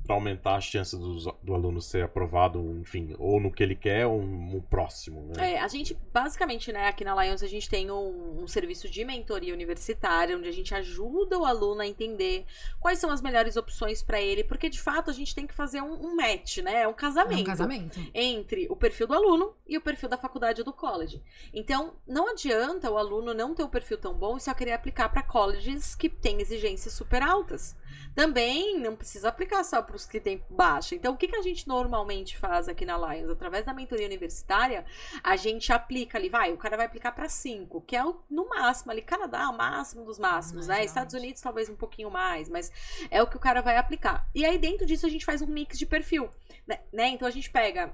para 0.06 0.16
aumentar 0.16 0.56
a 0.56 0.62
chance 0.62 0.98
do, 0.98 1.16
do 1.44 1.54
aluno 1.54 1.82
ser 1.82 2.04
aprovado, 2.04 2.60
enfim, 2.80 3.16
ou 3.20 3.40
no 3.40 3.52
que 3.52 3.62
ele 3.62 3.76
quer 3.76 4.06
ou 4.08 4.22
no 4.22 4.62
próximo, 4.62 5.22
né? 5.28 5.54
É, 5.54 5.60
a 5.60 5.68
gente, 5.68 5.98
basicamente, 6.12 6.72
né, 6.72 6.88
aqui 6.88 7.04
na 7.04 7.24
Lions, 7.24 7.44
a 7.44 7.48
gente 7.48 7.70
tem 7.70 7.90
um, 7.92 8.42
um 8.42 8.48
serviço 8.48 8.90
de 8.90 9.06
mentoria 9.06 9.54
universitária, 9.54 10.36
onde 10.38 10.50
a 10.50 10.52
gente 10.52 10.74
ajuda 10.74 11.38
o 11.38 11.46
aluno 11.46 11.82
a 11.82 11.88
entender 11.88 12.46
quais 12.80 13.00
são 13.00 13.10
as 13.12 13.22
melhores 13.22 13.56
opções 13.56 14.02
para 14.02 14.20
ele, 14.20 14.44
porque 14.44 14.70
de 14.70 14.82
fato 14.82 15.10
a 15.10 15.14
gente 15.14 15.34
tem 15.36 15.46
que 15.48 15.54
fazer 15.54 15.82
um, 15.82 15.94
um 16.08 16.16
match, 16.16 16.58
né? 16.58 16.82
É 16.82 16.88
um 16.88 16.92
É 16.92 16.94
casamento. 16.94 17.42
um 17.42 17.44
casamento. 17.46 18.00
entre 18.14 18.68
o 18.70 18.76
perfil 18.76 19.08
do 19.08 19.14
aluno 19.14 19.54
e 19.68 19.78
o 19.78 19.82
perfil 19.82 20.10
da 20.10 20.18
faculdade 20.18 20.62
ou 20.62 20.66
do 20.66 20.74
college. 20.74 21.22
Então, 21.54 21.94
não 22.08 22.30
adianta 22.30 22.90
o 22.90 22.98
aluno 22.98 23.34
não 23.34 23.54
ter 23.54 23.64
um 23.64 23.70
perfil 23.70 23.98
tão 23.98 24.14
bom 24.14 24.36
e 24.38 24.42
só 24.42 24.54
querer 24.54 24.74
aplicar 24.74 25.10
para 25.10 25.24
colleges 25.24 25.96
que 25.96 26.10
têm 26.10 26.42
exigências 26.42 26.94
super 26.94 27.22
altas. 27.22 27.76
Também 28.16 28.78
não 28.80 28.96
precisa 28.96 29.30
aplicar 29.30 29.64
só 29.64 29.82
para 29.92 29.98
os 29.98 30.06
que 30.06 30.22
têm 30.22 30.42
baixa. 30.50 30.96
Então, 30.96 31.14
o 31.14 31.18
que, 31.18 31.28
que 31.28 31.36
a 31.36 31.42
gente 31.42 31.68
normalmente 31.68 32.38
faz 32.38 32.70
aqui 32.70 32.86
na 32.86 32.98
Lions? 32.98 33.30
Através 33.30 33.66
da 33.66 33.74
mentoria 33.74 34.06
universitária, 34.06 34.86
a 35.22 35.36
gente 35.36 35.74
aplica 35.74 36.18
ali, 36.18 36.30
vai, 36.30 36.54
o 36.54 36.58
cara 36.58 36.78
vai 36.78 36.86
aplicar 36.86 37.12
para 37.12 37.28
cinco, 37.28 37.82
que 37.82 37.96
é 37.96 38.06
o, 38.06 38.22
no 38.30 38.48
máximo 38.48 38.92
ali, 38.92 39.02
Canadá, 39.02 39.50
o 39.50 39.58
máximo 39.58 40.06
dos 40.06 40.18
máximos, 40.18 40.68
né? 40.68 40.84
Estados. 40.86 41.12
Unidos 41.12 41.42
talvez 41.42 41.68
um 41.68 41.76
pouquinho 41.76 42.10
mais, 42.10 42.48
mas 42.48 42.72
é 43.10 43.22
o 43.22 43.28
que 43.28 43.36
o 43.36 43.40
cara 43.40 43.62
vai 43.62 43.76
aplicar. 43.76 44.26
E 44.34 44.46
aí, 44.46 44.58
dentro 44.58 44.86
disso, 44.86 45.06
a 45.06 45.10
gente 45.10 45.26
faz 45.26 45.42
um 45.42 45.48
mix 45.48 45.78
de 45.78 45.86
perfil, 45.86 46.30
né? 46.66 46.80
né? 46.94 47.10
Então, 47.10 47.28
a 47.28 47.32
gente 47.32 47.50
pega 47.50 47.92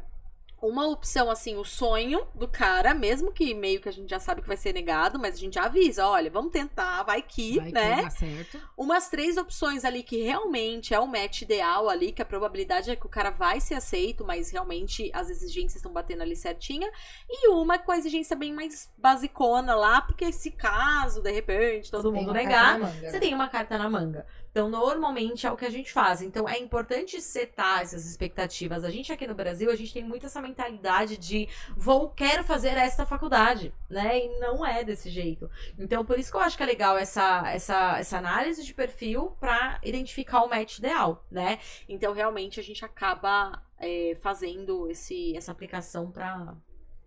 uma 0.61 0.87
opção, 0.87 1.29
assim, 1.29 1.55
o 1.55 1.63
sonho 1.63 2.27
do 2.33 2.47
cara, 2.47 2.93
mesmo 2.93 3.31
que 3.31 3.53
meio 3.53 3.79
que 3.79 3.87
a 3.87 3.91
gente 3.91 4.09
já 4.09 4.19
sabe 4.19 4.41
que 4.41 4.47
vai 4.47 4.57
ser 4.57 4.73
negado, 4.73 5.19
mas 5.19 5.35
a 5.35 5.37
gente 5.37 5.53
já 5.53 5.65
avisa, 5.65 6.07
olha, 6.07 6.31
vamos 6.31 6.51
tentar, 6.51 7.03
vai 7.03 7.21
que, 7.21 7.57
Vai 7.57 7.67
que 7.67 7.73
né? 7.73 8.01
dá 8.01 8.09
certo. 8.09 8.59
Umas 8.75 9.07
três 9.07 9.37
opções 9.37 9.85
ali 9.85 10.01
que 10.01 10.23
realmente 10.23 10.93
é 10.93 10.99
o 10.99 11.07
match 11.07 11.43
ideal 11.43 11.87
ali, 11.87 12.11
que 12.11 12.21
a 12.21 12.25
probabilidade 12.25 12.89
é 12.89 12.95
que 12.95 13.05
o 13.05 13.09
cara 13.09 13.29
vai 13.29 13.59
ser 13.59 13.75
aceito, 13.75 14.25
mas 14.25 14.49
realmente 14.49 15.11
as 15.13 15.29
exigências 15.29 15.75
estão 15.75 15.93
batendo 15.93 16.23
ali 16.23 16.35
certinha. 16.35 16.89
E 17.29 17.49
uma 17.49 17.77
com 17.77 17.91
a 17.91 17.97
exigência 17.97 18.35
bem 18.35 18.51
mais 18.51 18.91
basicona 18.97 19.75
lá, 19.75 20.01
porque 20.01 20.31
se 20.31 20.51
caso, 20.51 21.21
de 21.21 21.31
repente, 21.31 21.91
todo 21.91 22.11
Tem 22.11 22.19
mundo 22.19 22.33
negar, 22.33 22.79
você 22.79 23.19
tem 23.19 23.33
uma 23.33 23.47
carta 23.47 23.77
na 23.77 23.89
manga. 23.89 24.25
Então, 24.57 24.71
normalmente 24.71 25.45
é 25.45 25.51
o 25.51 25.55
que 25.55 25.67
a 25.67 25.69
gente 25.69 25.93
faz. 25.93 26.19
Então, 26.19 26.49
é 26.49 26.57
importante 26.57 27.21
setar 27.21 27.81
essas 27.81 28.07
expectativas. 28.07 28.83
A 28.83 28.89
gente 28.89 29.13
aqui 29.13 29.27
no 29.27 29.35
Brasil, 29.35 29.69
a 29.69 29.75
gente 29.75 29.93
tem 29.93 30.03
muito 30.03 30.25
essa 30.25 30.41
mentalidade 30.41 31.15
de 31.15 31.47
vou, 31.75 32.09
quero 32.09 32.43
fazer 32.43 32.69
esta 32.69 33.05
faculdade, 33.05 33.71
né? 33.87 34.17
E 34.17 34.39
não 34.39 34.65
é 34.65 34.83
desse 34.83 35.11
jeito. 35.11 35.47
Então, 35.77 36.03
por 36.03 36.17
isso 36.17 36.31
que 36.31 36.37
eu 36.37 36.41
acho 36.41 36.57
que 36.57 36.63
é 36.63 36.65
legal 36.65 36.97
essa, 36.97 37.43
essa, 37.51 37.99
essa 37.99 38.17
análise 38.17 38.65
de 38.65 38.73
perfil 38.73 39.37
para 39.39 39.79
identificar 39.83 40.41
o 40.41 40.49
match 40.49 40.79
ideal, 40.79 41.23
né? 41.29 41.59
Então, 41.87 42.11
realmente, 42.11 42.59
a 42.59 42.63
gente 42.63 42.83
acaba 42.83 43.61
é, 43.77 44.17
fazendo 44.21 44.89
esse, 44.89 45.37
essa 45.37 45.51
aplicação 45.51 46.09
para 46.09 46.55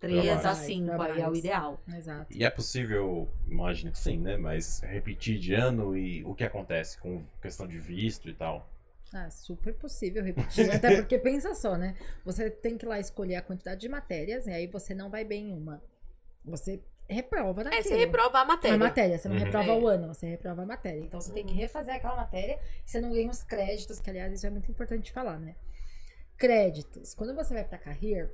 três 0.01 0.25
Pra 0.25 0.33
a 0.39 0.43
mais, 0.43 0.57
cinco, 0.57 0.95
pra 0.97 1.13
aí 1.13 1.21
é 1.21 1.29
o 1.29 1.35
ideal. 1.35 1.79
Exato. 1.95 2.27
E 2.35 2.43
é 2.43 2.49
possível, 2.49 3.29
imagino 3.47 3.91
que 3.93 3.99
sim, 3.99 4.17
né? 4.17 4.35
Mas 4.35 4.81
repetir 4.81 5.39
de 5.39 5.53
ano 5.53 5.95
e 5.95 6.23
o 6.25 6.33
que 6.35 6.43
acontece 6.43 6.97
com 6.97 7.23
questão 7.41 7.65
de 7.67 7.79
visto 7.79 8.27
e 8.27 8.33
tal. 8.33 8.67
Ah, 9.13 9.29
super 9.29 9.73
possível 9.75 10.23
repetir. 10.23 10.69
Até 10.71 10.95
porque 10.99 11.17
pensa 11.19 11.53
só, 11.53 11.77
né? 11.77 11.95
Você 12.25 12.49
tem 12.49 12.77
que 12.77 12.85
ir 12.85 12.89
lá 12.89 12.99
escolher 12.99 13.35
a 13.35 13.41
quantidade 13.41 13.79
de 13.79 13.87
matérias, 13.89 14.47
e 14.47 14.51
aí 14.51 14.67
você 14.67 14.93
não 14.93 15.09
vai 15.09 15.23
bem 15.23 15.49
em 15.49 15.53
uma. 15.53 15.81
Você 16.45 16.81
reprova 17.09 17.63
naquilo. 17.63 17.79
É, 17.81 17.83
você 17.83 17.95
reprova 17.97 18.39
a 18.39 18.45
matéria. 18.45 18.75
A 18.75 18.79
matéria, 18.79 19.17
você 19.19 19.27
não 19.29 19.35
Uhum. 19.35 19.43
reprova 19.43 19.69
É. 19.69 19.73
o 19.73 19.87
ano, 19.87 20.07
você 20.07 20.25
reprova 20.27 20.63
a 20.63 20.65
matéria. 20.65 20.99
Então 21.01 21.19
você 21.21 21.31
tem 21.33 21.45
que 21.45 21.51
Uhum. 21.51 21.59
refazer 21.59 21.93
aquela 21.95 22.15
matéria 22.15 22.57
e 22.87 22.89
você 22.89 22.99
não 23.01 23.11
ganha 23.11 23.29
os 23.29 23.43
créditos, 23.43 23.99
que 23.99 24.09
aliás 24.09 24.31
isso 24.33 24.47
é 24.47 24.49
muito 24.49 24.71
importante 24.71 25.11
falar, 25.11 25.37
né? 25.37 25.55
Créditos. 26.37 27.13
Quando 27.13 27.35
você 27.35 27.53
vai 27.53 27.63
pra 27.65 27.77
carreira, 27.77 28.31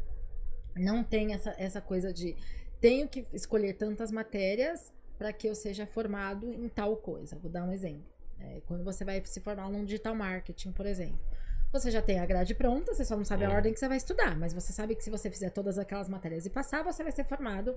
não 0.77 1.03
tem 1.03 1.33
essa, 1.33 1.53
essa 1.57 1.81
coisa 1.81 2.13
de 2.13 2.35
tenho 2.79 3.07
que 3.07 3.25
escolher 3.33 3.73
tantas 3.73 4.11
matérias 4.11 4.93
para 5.17 5.33
que 5.33 5.47
eu 5.47 5.55
seja 5.55 5.85
formado 5.87 6.51
em 6.53 6.69
tal 6.69 6.95
coisa. 6.97 7.35
Vou 7.37 7.51
dar 7.51 7.63
um 7.63 7.71
exemplo. 7.71 8.05
É, 8.39 8.61
quando 8.67 8.83
você 8.83 9.03
vai 9.03 9.21
se 9.25 9.39
formar 9.39 9.69
num 9.69 9.83
digital 9.83 10.13
marketing, 10.15 10.71
por 10.71 10.85
exemplo. 10.85 11.19
Você 11.73 11.91
já 11.91 12.01
tem 12.01 12.19
a 12.19 12.25
grade 12.25 12.53
pronta, 12.55 12.93
você 12.93 13.03
só 13.03 13.17
não 13.17 13.25
sabe 13.25 13.43
a 13.43 13.49
Uhum. 13.49 13.55
ordem 13.55 13.73
que 13.73 13.79
você 13.79 13.87
vai 13.87 13.97
estudar, 13.97 14.37
mas 14.37 14.53
você 14.53 14.71
sabe 14.71 14.95
que 14.95 15.03
se 15.03 15.09
você 15.09 15.29
fizer 15.29 15.49
todas 15.49 15.77
aquelas 15.77 16.07
matérias 16.07 16.45
e 16.45 16.49
passar, 16.49 16.83
você 16.83 17.03
vai 17.03 17.11
ser 17.11 17.25
formado 17.25 17.75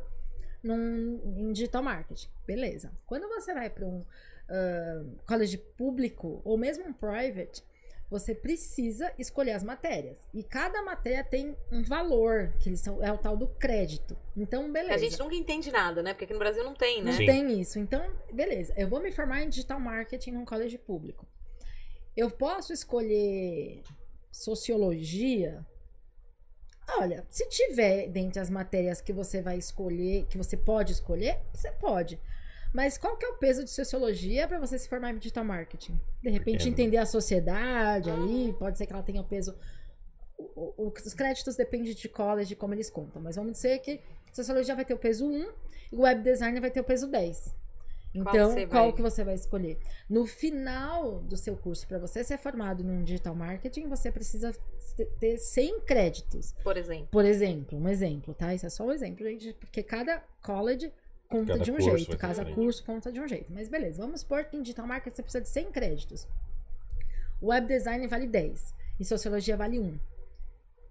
num, 0.63 1.21
em 1.37 1.53
digital 1.53 1.83
marketing. 1.83 2.29
Beleza. 2.47 2.93
Quando 3.07 3.27
você 3.29 3.53
vai 3.55 3.69
para 3.71 3.87
um 3.87 4.05
ah, 4.49 5.03
college 5.27 5.57
público 5.59 6.41
ou 6.45 6.57
mesmo 6.59 6.87
um 6.87 6.93
private, 6.93 7.65
você 8.11 8.35
precisa 8.35 9.13
escolher 9.17 9.53
as 9.53 9.63
matérias. 9.63 10.19
E 10.35 10.43
cada 10.43 10.83
matéria 10.83 11.23
tem 11.23 11.57
um 11.71 11.83
valor, 11.83 12.53
que 12.59 12.69
eles 12.69 12.81
são, 12.81 13.03
é 13.03 13.13
o 13.13 13.17
tal 13.17 13.37
do 13.37 13.47
crédito. 13.47 14.17
Então, 14.37 14.71
beleza. 14.73 14.95
A 14.95 14.99
gente 14.99 15.19
nunca 15.19 15.35
entende 15.37 15.71
nada, 15.71 16.03
né? 16.03 16.13
Porque 16.13 16.25
aqui 16.25 16.33
no 16.33 16.39
Brasil 16.39 16.65
não 16.65 16.75
tem, 16.75 17.03
né? 17.03 17.13
Não 17.13 17.19
Sim. 17.19 17.27
tem 17.27 17.61
isso. 17.61 17.79
Então, 17.79 18.05
beleza. 18.33 18.75
Eu 18.77 18.89
vou 18.89 19.01
me 19.01 19.13
formar 19.13 19.43
em 19.43 19.49
digital 19.49 19.79
marketing 19.79 20.33
num 20.33 20.45
colégio 20.45 20.79
público. 20.81 21.25
Eu 22.17 22.31
posso 22.31 22.73
escolher 22.73 23.83
sociologia? 24.33 25.65
Olha, 26.99 27.25
se 27.31 27.49
tiver 27.49 28.09
dentre 28.09 28.41
as 28.41 28.51
matérias 28.51 29.01
que 29.01 29.13
você 29.13 29.41
vai 29.41 29.57
escolher, 29.57 30.27
que 30.27 30.37
você 30.37 30.57
pode 30.57 30.93
escolher, 30.93 31.39
você 31.55 31.71
pode. 31.71 32.21
Mas 32.73 32.97
qual 32.97 33.17
que 33.17 33.25
é 33.27 33.29
o 33.29 33.35
peso 33.39 33.65
de 33.65 33.71
sociologia 33.71 34.47
para 34.47 34.59
você 34.61 34.79
se 34.79 34.89
formar 34.89 35.11
em 35.13 35.19
digital 35.19 35.45
marketing? 35.45 35.99
De 36.23 36.31
repente 36.31 36.59
Pequeno. 36.59 36.71
entender 36.71 36.97
a 36.99 37.07
sociedade 37.07 38.11
ali, 38.11 38.55
pode 38.59 38.79
ser 38.79 38.87
que 38.87 38.93
ela 38.93 39.03
tenha 39.03 39.21
o 39.21 39.25
peso 39.25 39.55
o- 40.39 40.87
o- 40.87 40.89
os 41.05 41.13
créditos 41.15 41.55
dependem 41.55 41.93
de 41.95 42.09
college, 42.09 42.55
como 42.57 42.73
eles 42.73 42.89
contam. 42.89 43.21
Mas 43.21 43.37
vamos 43.37 43.53
dizer 43.53 43.79
que 43.81 44.01
sociologia 44.33 44.75
vai 44.75 44.85
ter 44.87 44.95
o 44.95 44.99
peso 44.99 45.27
1 45.27 45.49
e 45.93 45.97
o 45.97 46.01
web 46.01 46.23
design 46.23 46.59
vai 46.61 46.71
ter 46.71 46.81
o 46.81 46.85
peso 46.85 47.07
10. 47.09 47.55
Qual 48.13 48.35
Então, 48.35 48.51
você 48.53 48.67
qual 48.67 48.85
vai- 48.87 48.93
que 48.95 49.03
você 49.03 49.23
vai 49.23 49.35
escolher? 49.35 49.79
No 50.09 50.27
final 50.27 51.21
do 51.21 51.37
seu 51.37 51.57
curso, 51.57 51.87
para 51.87 51.99
você 51.99 52.25
ser 52.25 52.39
formado 52.39 52.83
num 52.83 53.05
digital 53.05 53.35
marketing, 53.35 53.87
você 53.87 54.11
precisa 54.11 54.53
te- 54.97 55.05
ter 55.21 55.37
100 55.39 55.81
créditos. 55.83 56.53
Por 56.65 56.77
exemplo. 56.77 57.09
Por 57.13 57.25
exemplo, 57.25 57.79
um 57.79 57.89
exemplo, 57.89 58.35
tá? 58.35 58.53
Isso 58.55 58.67
é 58.67 58.71
só 58.71 58.85
um 58.85 58.91
exemplo, 58.93 59.25
gente, 59.25 59.53
porque 59.55 59.83
cada 59.83 60.25
college 60.43 60.91
conta 61.31 61.53
Cada 61.53 61.65
de 61.65 61.71
um 61.71 61.81
jeito, 61.81 62.19
cada 62.19 62.33
diferente. 62.35 62.55
curso 62.55 62.85
conta 62.85 63.13
de 63.13 63.21
um 63.21 63.29
jeito. 63.29 63.51
Mas 63.53 63.69
beleza, 63.69 64.03
vamos 64.03 64.21
supor 64.21 64.45
que 64.45 64.57
em 64.57 64.63
digital 64.63 64.87
marketing 64.87 65.17
você 65.17 65.23
precisa 65.23 65.43
de 65.43 65.49
100 65.49 65.71
créditos. 65.71 66.29
O 67.41 67.47
web 67.47 67.67
design 67.67 68.07
vale 68.07 68.27
10 68.27 68.75
e 68.99 69.05
sociologia 69.05 69.57
vale 69.57 69.79
1. 69.79 69.99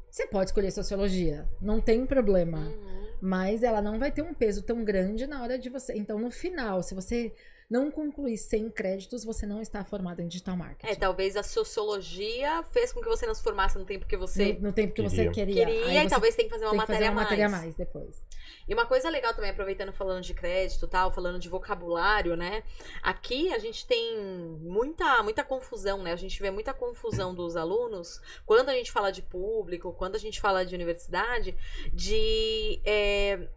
Você 0.10 0.26
pode 0.26 0.50
escolher 0.50 0.72
sociologia, 0.72 1.48
não 1.62 1.80
tem 1.80 2.06
problema. 2.06 2.58
Uhum. 2.60 3.10
Mas 3.22 3.62
ela 3.62 3.82
não 3.82 4.00
vai 4.00 4.12
ter 4.12 4.22
um 4.22 4.34
peso 4.34 4.64
tão 4.64 4.84
grande 4.84 5.28
na 5.28 5.44
hora 5.44 5.60
de 5.60 5.70
você. 5.70 5.94
Então, 5.94 6.18
no 6.18 6.32
final, 6.32 6.82
se 6.82 6.96
você 6.96 7.34
não 7.70 7.92
concluir 7.92 8.36
100 8.38 8.72
créditos, 8.72 9.24
você 9.24 9.46
não 9.46 9.62
está 9.62 9.84
formado 9.86 10.22
em 10.22 10.28
digital 10.28 10.58
marketing. 10.58 10.92
É, 10.92 10.96
talvez 10.96 11.38
a 11.38 11.44
sociologia 11.44 12.64
fez 12.64 12.92
com 12.92 13.00
que 13.00 13.08
você 13.08 13.28
não 13.28 13.36
se 13.36 13.44
formasse 13.44 13.78
no 13.78 13.86
tempo 13.86 14.08
que 14.08 14.18
você 14.18 14.54
no, 14.54 14.62
no 14.70 14.74
tempo 14.74 14.94
que 14.94 15.04
você 15.04 15.30
queria. 15.30 15.66
queria. 15.66 15.66
queria, 15.66 15.86
Aí 15.86 15.98
e 15.98 16.02
você 16.02 16.10
talvez 16.10 16.36
tenha 16.36 16.48
que 16.48 16.54
fazer 16.54 16.66
uma 16.66 16.72
tem 16.72 16.80
que 16.80 16.88
fazer 16.88 16.94
matéria 16.94 17.10
a 17.10 17.12
uma 17.12 17.16
mais. 17.16 17.30
matéria 17.30 17.46
a 17.46 17.50
mais 17.50 17.76
depois. 17.76 18.24
E 18.68 18.74
uma 18.74 18.88
coisa 18.88 19.10
legal 19.10 19.36
também, 19.36 19.52
aproveitando 19.52 19.94
falando 19.94 20.24
de 20.24 20.34
crédito 20.34 20.86
e 20.86 20.90
tal, 20.90 21.12
falando 21.12 21.38
de 21.38 21.48
vocabulário, 21.48 22.36
né? 22.36 22.64
Aqui 23.04 23.54
a 23.54 23.60
gente 23.60 23.86
tem 23.86 24.18
muita, 24.62 25.22
muita 25.22 25.44
confusão, 25.44 26.02
né? 26.02 26.12
A 26.12 26.16
gente 26.16 26.42
vê 26.42 26.50
muita 26.50 26.74
confusão 26.74 27.36
dos 27.36 27.56
alunos 27.56 28.20
quando 28.48 28.70
a 28.70 28.74
gente 28.74 28.92
fala 28.92 29.12
de 29.12 29.22
público, 29.22 29.94
quando 29.94 30.16
a 30.16 30.20
gente 30.20 30.42
fala 30.42 30.66
de 30.66 30.74
universidade, 30.74 31.56
de. 31.94 32.82
é, 32.84 33.48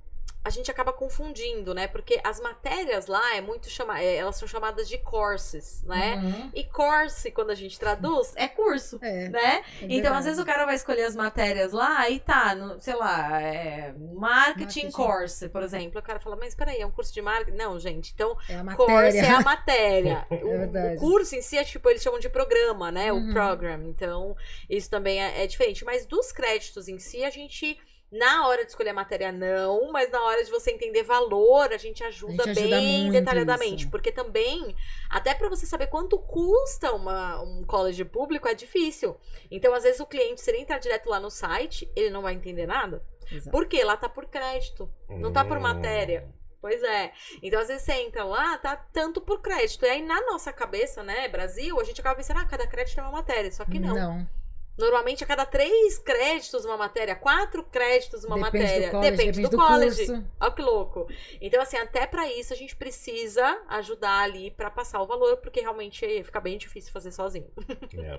a 0.44 0.50
gente 0.50 0.70
acaba 0.70 0.92
confundindo, 0.92 1.72
né? 1.74 1.86
Porque 1.86 2.20
as 2.24 2.40
matérias 2.40 3.06
lá 3.06 3.36
é 3.36 3.40
muito 3.40 3.68
chama 3.70 4.00
é, 4.00 4.16
elas 4.16 4.36
são 4.36 4.48
chamadas 4.48 4.88
de 4.88 4.98
courses, 4.98 5.82
né? 5.84 6.16
Uhum. 6.16 6.50
E 6.54 6.64
course, 6.64 7.30
quando 7.30 7.50
a 7.50 7.54
gente 7.54 7.78
traduz, 7.78 8.32
é 8.36 8.48
curso, 8.48 8.98
É, 9.02 9.28
né? 9.28 9.56
é 9.80 9.86
Então, 9.88 10.14
às 10.14 10.24
vezes 10.24 10.40
o 10.40 10.44
cara 10.44 10.64
vai 10.66 10.74
escolher 10.74 11.04
as 11.04 11.14
matérias 11.14 11.72
lá 11.72 12.08
e 12.10 12.18
tá, 12.18 12.54
no, 12.54 12.80
sei 12.80 12.94
lá, 12.94 13.40
é, 13.40 13.92
marketing, 13.92 14.86
Marketing. 14.86 14.90
course, 14.90 15.48
por 15.48 15.62
exemplo. 15.62 16.00
O 16.00 16.02
cara 16.02 16.18
fala, 16.18 16.36
mas 16.36 16.54
peraí, 16.54 16.80
é 16.80 16.86
um 16.86 16.90
curso 16.90 17.12
de 17.12 17.22
marketing? 17.22 17.56
Não, 17.56 17.78
gente. 17.78 18.12
Então, 18.12 18.36
É 18.48 18.74
course 18.74 19.18
é 19.18 19.30
a 19.30 19.40
matéria. 19.42 20.26
o, 20.30 20.48
verdade. 20.48 20.96
o 20.96 20.98
curso 21.00 21.36
em 21.36 21.42
si 21.42 21.56
é 21.56 21.64
tipo, 21.64 21.88
eles 21.88 22.02
chamam 22.02 22.18
de 22.18 22.28
programa, 22.28 22.90
né? 22.90 23.12
Uhum. 23.12 23.30
O 23.30 23.32
program. 23.32 23.82
Então, 23.88 24.36
isso 24.68 24.90
também 24.90 25.22
é, 25.22 25.44
é 25.44 25.46
diferente. 25.46 25.84
Mas 25.84 26.04
dos 26.06 26.32
créditos 26.32 26.88
em 26.88 26.98
si, 26.98 27.24
a 27.24 27.30
gente 27.30 27.78
Na 28.12 28.46
hora 28.46 28.62
de 28.62 28.70
escolher 28.70 28.90
a 28.90 28.94
matéria, 28.94 29.32
não, 29.32 29.90
mas 29.90 30.10
na 30.10 30.20
hora 30.22 30.44
de 30.44 30.50
você 30.50 30.70
entender 30.70 31.02
valor, 31.02 31.72
a 31.72 31.78
gente 31.78 32.04
ajuda, 32.04 32.42
A 32.42 32.46
gente 32.48 32.58
ajuda 32.60 32.76
bem 32.76 33.00
muito 33.04 33.12
detalhadamente. 33.14 33.82
isso. 33.84 33.90
Porque 33.90 34.12
também, 34.12 34.76
até 35.08 35.32
pra 35.32 35.48
você 35.48 35.64
saber 35.64 35.86
quanto 35.86 36.18
custa 36.18 36.92
uma, 36.92 37.40
um 37.40 37.64
college 37.64 38.04
público, 38.04 38.46
é 38.46 38.54
difícil. 38.54 39.16
Então, 39.50 39.72
às 39.72 39.82
vezes, 39.84 39.98
o 39.98 40.04
cliente, 40.06 40.42
se 40.42 40.50
ele 40.50 40.58
entrar 40.58 40.76
direto 40.78 41.08
lá 41.08 41.18
no 41.18 41.30
site, 41.30 41.90
ele 41.96 42.10
não 42.10 42.20
vai 42.20 42.34
entender 42.34 42.66
nada. 42.66 43.02
Exato. 43.30 43.50
Por 43.50 43.64
quê? 43.66 43.82
Lá 43.82 43.96
tá 43.96 44.10
por 44.10 44.26
crédito, 44.26 44.90
não 45.08 45.32
tá 45.32 45.42
por 45.42 45.56
Hum. 45.56 45.60
matéria. 45.62 46.28
Pois 46.60 46.82
é. 46.82 47.12
Então, 47.42 47.58
às 47.60 47.68
vezes, 47.68 47.82
você 47.82 47.92
entra 47.94 48.24
lá, 48.24 48.58
tá 48.58 48.76
tanto 48.76 49.20
por 49.22 49.40
crédito. 49.40 49.84
E 49.86 49.88
aí, 49.88 50.02
na 50.02 50.20
nossa 50.26 50.52
cabeça, 50.52 51.02
né, 51.02 51.26
Brasil, 51.28 51.80
a 51.80 51.84
gente 51.84 52.00
acaba 52.00 52.14
pensando, 52.14 52.40
ah, 52.40 52.44
cada 52.44 52.66
crédito 52.66 53.00
é 53.00 53.02
uma 53.02 53.10
matéria. 53.10 53.50
Só 53.50 53.64
que 53.64 53.80
não. 53.80 53.94
Não. 53.94 54.28
Normalmente, 54.76 55.22
a 55.22 55.26
cada 55.26 55.44
três 55.44 55.98
créditos 55.98 56.64
uma 56.64 56.76
matéria, 56.76 57.14
quatro 57.14 57.62
créditos 57.64 58.24
uma 58.24 58.36
Depende 58.36 58.62
matéria. 58.64 58.86
do 58.86 58.90
college, 58.92 59.10
depende, 59.10 59.32
depende 59.32 59.42
do, 59.42 59.50
do 59.50 59.56
college. 59.56 60.06
curso. 60.06 60.24
Olha 60.40 60.50
que 60.50 60.62
louco. 60.62 61.06
Então, 61.40 61.60
assim, 61.62 61.76
até 61.76 62.06
pra 62.06 62.30
isso 62.32 62.52
a 62.52 62.56
gente 62.56 62.74
precisa 62.74 63.62
ajudar 63.68 64.22
ali 64.22 64.50
pra 64.50 64.70
passar 64.70 65.00
o 65.02 65.06
valor, 65.06 65.36
porque 65.38 65.60
realmente 65.60 66.24
fica 66.24 66.40
bem 66.40 66.56
difícil 66.56 66.92
fazer 66.92 67.12
sozinho. 67.12 67.50
É, 67.94 68.18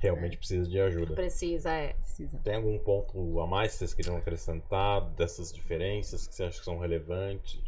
realmente 0.00 0.38
precisa 0.38 0.68
de 0.68 0.80
ajuda. 0.80 1.14
Precisa, 1.14 1.70
é. 1.70 1.92
Precisa. 1.92 2.38
Tem 2.42 2.54
algum 2.54 2.78
ponto 2.78 3.38
a 3.40 3.46
mais 3.46 3.72
que 3.72 3.78
vocês 3.78 3.92
queriam 3.94 4.16
acrescentar 4.16 5.02
dessas 5.10 5.52
diferenças 5.52 6.26
que 6.26 6.34
você 6.34 6.44
acha 6.44 6.58
que 6.58 6.64
são 6.64 6.78
relevantes? 6.78 7.60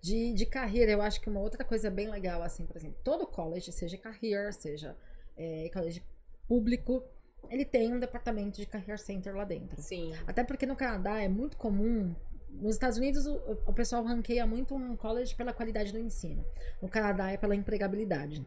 De, 0.00 0.32
de 0.34 0.46
carreira, 0.46 0.92
eu 0.92 1.02
acho 1.02 1.20
que 1.20 1.28
uma 1.28 1.40
outra 1.40 1.64
coisa 1.64 1.90
bem 1.90 2.10
legal, 2.10 2.42
assim, 2.42 2.64
por 2.66 2.76
exemplo, 2.76 2.98
todo 3.02 3.26
college, 3.26 3.72
seja 3.72 3.96
career, 3.96 4.52
seja 4.52 4.96
é, 5.36 5.68
college 5.72 6.02
público, 6.46 7.02
ele 7.50 7.64
tem 7.64 7.92
um 7.92 7.98
departamento 7.98 8.60
de 8.60 8.66
career 8.66 8.98
center 8.98 9.34
lá 9.34 9.44
dentro. 9.44 9.80
Sim. 9.80 10.12
Até 10.26 10.44
porque 10.44 10.66
no 10.66 10.76
Canadá 10.76 11.20
é 11.20 11.28
muito 11.28 11.56
comum. 11.56 12.14
Nos 12.50 12.76
Estados 12.76 12.98
Unidos, 12.98 13.26
o, 13.26 13.34
o 13.66 13.72
pessoal 13.72 14.04
ranqueia 14.04 14.46
muito 14.46 14.74
um 14.74 14.96
college 14.96 15.34
pela 15.34 15.52
qualidade 15.52 15.92
do 15.92 15.98
ensino. 15.98 16.44
No 16.80 16.88
Canadá 16.88 17.30
é 17.30 17.36
pela 17.36 17.54
empregabilidade. 17.54 18.46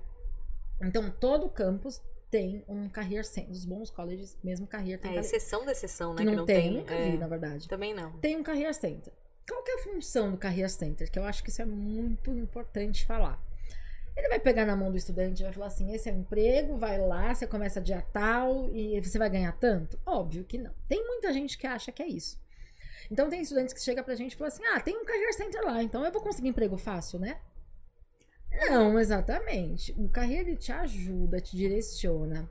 Então, 0.81 1.09
todo 1.09 1.49
campus 1.49 2.01
tem 2.29 2.63
um 2.67 2.87
career 2.89 3.25
center. 3.25 3.51
Os 3.51 3.65
bons 3.65 3.89
colleges, 3.89 4.37
mesmo 4.43 4.67
career, 4.67 4.99
tem 4.99 5.15
É 5.15 5.19
exceção 5.19 5.65
da 5.65 5.71
exceção, 5.71 6.13
né? 6.13 6.23
que 6.23 6.29
que 6.29 6.35
não, 6.35 6.45
tem, 6.45 6.73
nunca 6.73 6.93
é. 6.93 7.11
vi, 7.11 7.17
na 7.17 7.27
verdade. 7.27 7.67
Também 7.67 7.93
não. 7.93 8.11
Tem 8.19 8.35
um 8.37 8.43
career 8.43 8.73
center. 8.73 9.13
Qual 9.47 9.63
que 9.63 9.71
é 9.71 9.75
a 9.75 9.83
função 9.83 10.31
do 10.31 10.37
career 10.37 10.69
center? 10.69 11.09
Que 11.09 11.17
eu 11.17 11.23
acho 11.23 11.41
que 11.43 11.49
isso 11.49 11.61
é 11.61 11.65
muito 11.65 12.31
importante 12.31 13.05
falar. 13.05 13.41
Ele 14.17 14.29
vai 14.29 14.39
pegar 14.39 14.65
na 14.65 14.75
mão 14.75 14.89
do 14.89 14.97
estudante 14.97 15.41
e 15.41 15.43
vai 15.43 15.53
falar 15.53 15.67
assim: 15.67 15.93
esse 15.93 16.09
é 16.09 16.11
o 16.11 16.17
emprego, 16.17 16.75
vai 16.75 16.97
lá, 16.97 17.33
você 17.33 17.45
começa 17.45 17.79
dia 17.79 18.01
tal 18.11 18.67
e 18.73 18.99
você 18.99 19.19
vai 19.19 19.29
ganhar 19.29 19.51
tanto? 19.53 19.99
Óbvio 20.03 20.43
que 20.43 20.57
não. 20.57 20.73
Tem 20.89 21.05
muita 21.05 21.31
gente 21.31 21.55
que 21.55 21.67
acha 21.67 21.91
que 21.91 22.01
é 22.01 22.07
isso. 22.07 22.39
Então 23.11 23.29
tem 23.29 23.41
estudantes 23.41 23.75
que 23.75 23.81
chegam 23.81 24.03
pra 24.03 24.15
gente 24.15 24.33
e 24.33 24.35
falam 24.35 24.51
assim: 24.51 24.65
ah, 24.65 24.79
tem 24.79 24.97
um 24.97 25.05
career 25.05 25.33
center 25.35 25.63
lá, 25.63 25.83
então 25.83 26.03
eu 26.03 26.11
vou 26.11 26.21
conseguir 26.21 26.49
emprego 26.49 26.77
fácil, 26.77 27.19
né? 27.19 27.39
Não, 28.51 28.97
exatamente. 28.97 29.93
O 29.93 30.09
ele 30.23 30.55
te 30.55 30.71
ajuda, 30.71 31.39
te 31.39 31.55
direciona, 31.55 32.49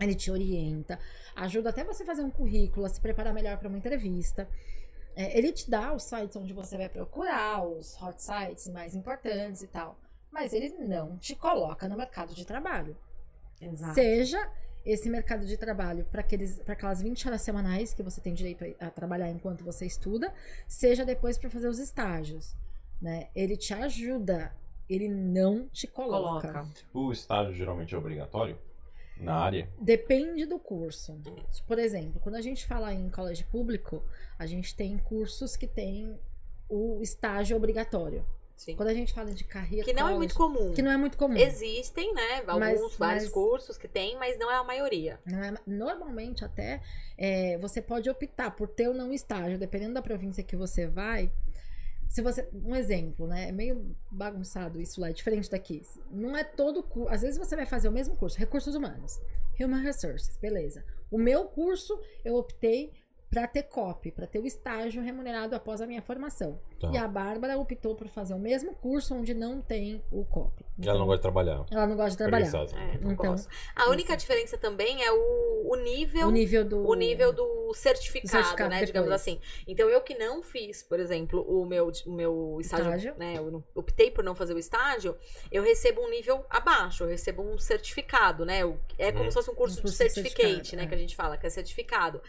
ele 0.00 0.14
te 0.14 0.30
orienta, 0.30 0.98
ajuda 1.36 1.68
até 1.68 1.84
você 1.84 2.02
fazer 2.02 2.22
um 2.22 2.30
currículo, 2.30 2.86
a 2.86 2.88
se 2.88 3.00
preparar 3.00 3.34
melhor 3.34 3.58
para 3.58 3.68
uma 3.68 3.76
entrevista. 3.76 4.48
É, 5.14 5.36
ele 5.36 5.52
te 5.52 5.70
dá 5.70 5.92
os 5.92 6.02
sites 6.04 6.34
onde 6.36 6.54
você 6.54 6.78
vai 6.78 6.88
procurar, 6.88 7.62
os 7.62 7.94
hot 8.00 8.20
sites 8.20 8.68
mais 8.68 8.94
importantes 8.94 9.62
e 9.62 9.66
tal. 9.66 9.98
Mas 10.34 10.52
ele 10.52 10.70
não 10.70 11.16
te 11.16 11.36
coloca 11.36 11.88
no 11.88 11.96
mercado 11.96 12.34
de 12.34 12.44
trabalho. 12.44 12.96
Exato. 13.60 13.94
Seja 13.94 14.50
esse 14.84 15.08
mercado 15.08 15.46
de 15.46 15.56
trabalho 15.56 16.04
para 16.10 16.22
aquelas 16.72 17.00
20 17.00 17.28
horas 17.28 17.40
semanais 17.40 17.94
que 17.94 18.02
você 18.02 18.20
tem 18.20 18.34
direito 18.34 18.64
a, 18.80 18.88
a 18.88 18.90
trabalhar 18.90 19.30
enquanto 19.30 19.62
você 19.62 19.86
estuda, 19.86 20.34
seja 20.66 21.04
depois 21.04 21.38
para 21.38 21.48
fazer 21.48 21.68
os 21.68 21.78
estágios. 21.78 22.56
Né? 23.00 23.28
Ele 23.32 23.56
te 23.56 23.72
ajuda, 23.72 24.52
ele 24.90 25.08
não 25.08 25.68
te 25.68 25.86
coloca. 25.86 26.52
Coloca. 26.52 26.68
O 26.92 27.12
estágio 27.12 27.54
geralmente 27.54 27.94
é 27.94 27.98
obrigatório 27.98 28.58
na 29.16 29.36
área? 29.36 29.68
Depende 29.80 30.46
do 30.46 30.58
curso. 30.58 31.16
Por 31.64 31.78
exemplo, 31.78 32.20
quando 32.20 32.34
a 32.34 32.42
gente 32.42 32.66
fala 32.66 32.92
em 32.92 33.08
colégio 33.08 33.46
público, 33.52 34.02
a 34.36 34.46
gente 34.46 34.74
tem 34.74 34.98
cursos 34.98 35.56
que 35.56 35.68
tem 35.68 36.18
o 36.68 37.00
estágio 37.00 37.56
obrigatório. 37.56 38.26
Sim. 38.56 38.76
Quando 38.76 38.88
a 38.88 38.94
gente 38.94 39.12
fala 39.12 39.30
de 39.32 39.42
carreira 39.44 39.84
Que 39.84 39.92
não 39.92 40.08
é 40.08 40.14
muito 40.14 40.34
comum. 40.34 40.72
que 40.72 40.80
não 40.80 40.90
é 40.90 40.96
muito 40.96 41.18
comum. 41.18 41.36
Existem, 41.36 42.14
né? 42.14 42.42
Alguns, 42.46 42.58
Mas- 42.60 42.96
vários 42.96 43.24
mas- 43.24 43.32
cursos 43.32 43.76
que 43.76 43.88
tem, 43.88 44.16
mas 44.18 44.38
não 44.38 44.50
é 44.50 44.54
a 44.56 44.64
maioria. 44.64 45.18
Não 45.26 45.42
é- 45.42 45.54
normalmente 45.66 46.44
até 46.44 46.80
é, 47.18 47.58
você 47.58 47.82
pode 47.82 48.08
optar 48.08 48.50
por 48.52 48.68
ter 48.68 48.88
ou 48.88 48.94
não 48.94 49.12
estágio, 49.12 49.58
dependendo 49.58 49.94
da 49.94 50.02
província 50.02 50.42
que 50.42 50.56
você 50.56 50.86
vai. 50.86 51.30
Se 52.08 52.22
você, 52.22 52.48
um 52.54 52.76
exemplo, 52.76 53.26
né? 53.26 53.48
É 53.48 53.52
meio 53.52 53.96
bagunçado 54.10 54.80
isso 54.80 55.00
lá, 55.00 55.10
é 55.10 55.12
diferente 55.12 55.50
daqui. 55.50 55.82
Não 56.10 56.36
é 56.36 56.44
todo 56.44 56.82
curso. 56.82 57.12
Às 57.12 57.22
vezes 57.22 57.36
você 57.38 57.56
vai 57.56 57.66
fazer 57.66 57.88
o 57.88 57.92
mesmo 57.92 58.14
curso, 58.16 58.38
recursos 58.38 58.74
humanos, 58.76 59.20
human 59.60 59.80
resources, 59.82 60.36
beleza. 60.36 60.84
O 61.10 61.18
meu 61.18 61.44
curso 61.46 61.98
eu 62.24 62.36
optei 62.36 62.92
para 63.30 63.48
ter 63.48 63.64
copy, 63.64 64.12
para 64.12 64.26
ter 64.28 64.38
o 64.38 64.46
estágio 64.46 65.02
remunerado 65.02 65.56
após 65.56 65.80
a 65.80 65.86
minha 65.86 66.00
formação. 66.00 66.60
Tá. 66.78 66.88
E 66.92 66.96
a 66.96 67.08
Bárbara 67.08 67.58
optou 67.58 67.96
por 67.96 68.06
fazer 68.06 68.32
o 68.32 68.38
mesmo 68.38 68.74
curso 68.74 69.12
onde 69.14 69.34
não 69.34 69.60
tem 69.60 70.00
o 70.12 70.24
copy. 70.24 70.64
Ela 70.80 70.98
não 70.98 71.06
gosta 71.06 71.16
de 71.18 71.22
trabalhar. 71.22 71.64
Ela 71.70 71.86
não 71.86 71.96
gosta 71.96 72.10
de 72.10 72.16
trabalhar. 72.18 72.46
É, 72.48 72.98
não 72.98 73.12
Então, 73.12 73.32
gosto. 73.32 73.48
A 73.74 73.88
única 73.90 74.16
diferença 74.16 74.56
também 74.56 75.02
é 75.02 75.10
o, 75.10 75.68
o 75.72 75.76
nível 75.76 76.28
O 76.28 76.30
nível 76.30 76.64
do 76.64 76.86
o 76.86 76.94
nível 76.94 77.32
do 77.32 77.74
certificado, 77.74 78.28
certificado 78.30 78.70
né? 78.70 78.84
Digamos 78.84 79.10
assim. 79.10 79.40
Então, 79.66 79.88
eu 79.88 80.00
que 80.00 80.14
não 80.16 80.40
fiz, 80.42 80.82
por 80.84 81.00
exemplo, 81.00 81.40
o 81.42 81.66
meu, 81.66 81.90
o 82.06 82.12
meu 82.12 82.58
estágio, 82.60 82.86
Estágio. 82.86 83.14
né? 83.16 83.34
Eu 83.36 83.50
não- 83.50 83.64
optei 83.74 84.10
por 84.12 84.22
não 84.22 84.34
fazer 84.34 84.54
o 84.54 84.58
estágio, 84.58 85.16
eu 85.50 85.62
recebo 85.64 86.00
um 86.02 86.10
nível 86.10 86.44
abaixo, 86.48 87.02
eu 87.04 87.08
recebo 87.08 87.42
um 87.42 87.58
certificado, 87.58 88.44
né? 88.44 88.60
É 88.96 89.10
como 89.10 89.24
Hum. 89.24 89.30
se 89.30 89.34
fosse 89.34 89.50
um 89.50 89.54
curso, 89.54 89.78
Um 89.78 89.82
curso 89.82 89.98
de 89.98 90.04
de 90.08 90.12
certificate, 90.14 90.46
certificado, 90.48 90.76
né? 90.76 90.84
é. 90.84 90.86
Que 90.86 90.94
a 90.94 90.98
gente 90.98 91.16
fala, 91.16 91.36
que 91.36 91.46
é 91.46 91.50
certificado. 91.50 92.20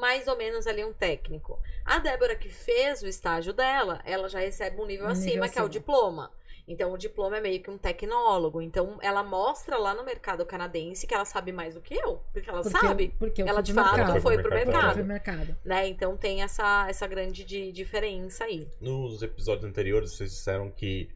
Mais 0.00 0.26
ou 0.28 0.36
menos 0.36 0.66
ali 0.66 0.84
um 0.84 0.92
técnico. 0.92 1.58
A 1.84 1.98
Débora 1.98 2.34
que 2.36 2.48
fez 2.48 3.02
o 3.02 3.06
estágio 3.06 3.52
dela, 3.52 4.00
ela 4.04 4.28
já 4.28 4.40
recebe 4.40 4.80
um 4.80 4.86
nível 4.86 5.06
Um 5.06 5.10
acima, 5.10 5.34
nível 5.34 5.50
que 5.50 5.58
é 5.58 5.62
o 5.62 5.68
diploma. 5.68 6.30
Então, 6.68 6.92
o 6.92 6.96
diploma 6.96 7.38
é 7.38 7.40
meio 7.40 7.60
que 7.60 7.68
um 7.68 7.76
tecnólogo. 7.76 8.62
Então, 8.62 8.96
ela 9.02 9.22
mostra 9.24 9.76
lá 9.76 9.92
no 9.94 10.04
mercado 10.04 10.46
canadense 10.46 11.08
que 11.08 11.12
ela 11.14 11.24
sabe 11.24 11.50
mais 11.50 11.74
do 11.74 11.80
que 11.80 11.92
eu. 11.94 12.22
Porque 12.32 12.48
ela 12.48 12.62
Porque- 12.62 12.78
sabe 12.78 13.14
Porque 13.18 13.42
eu 13.42 13.46
ela 13.48 13.60
de 13.60 13.74
fato 13.74 13.96
mercado. 13.96 14.20
foi 14.20 14.40
pro 14.40 14.50
Mercado. 14.50 14.84
Fui 14.84 14.94
pro 14.94 15.04
mercado. 15.04 15.56
né? 15.64 15.88
Então 15.88 16.16
tem 16.16 16.40
essa, 16.42 16.86
essa 16.88 17.06
grande 17.08 17.44
di- 17.44 17.72
diferença 17.72 18.44
aí. 18.44 18.68
Nos 18.80 19.22
episódios 19.22 19.64
anteriores, 19.68 20.12
vocês 20.12 20.30
disseram 20.30 20.70
que 20.70 21.10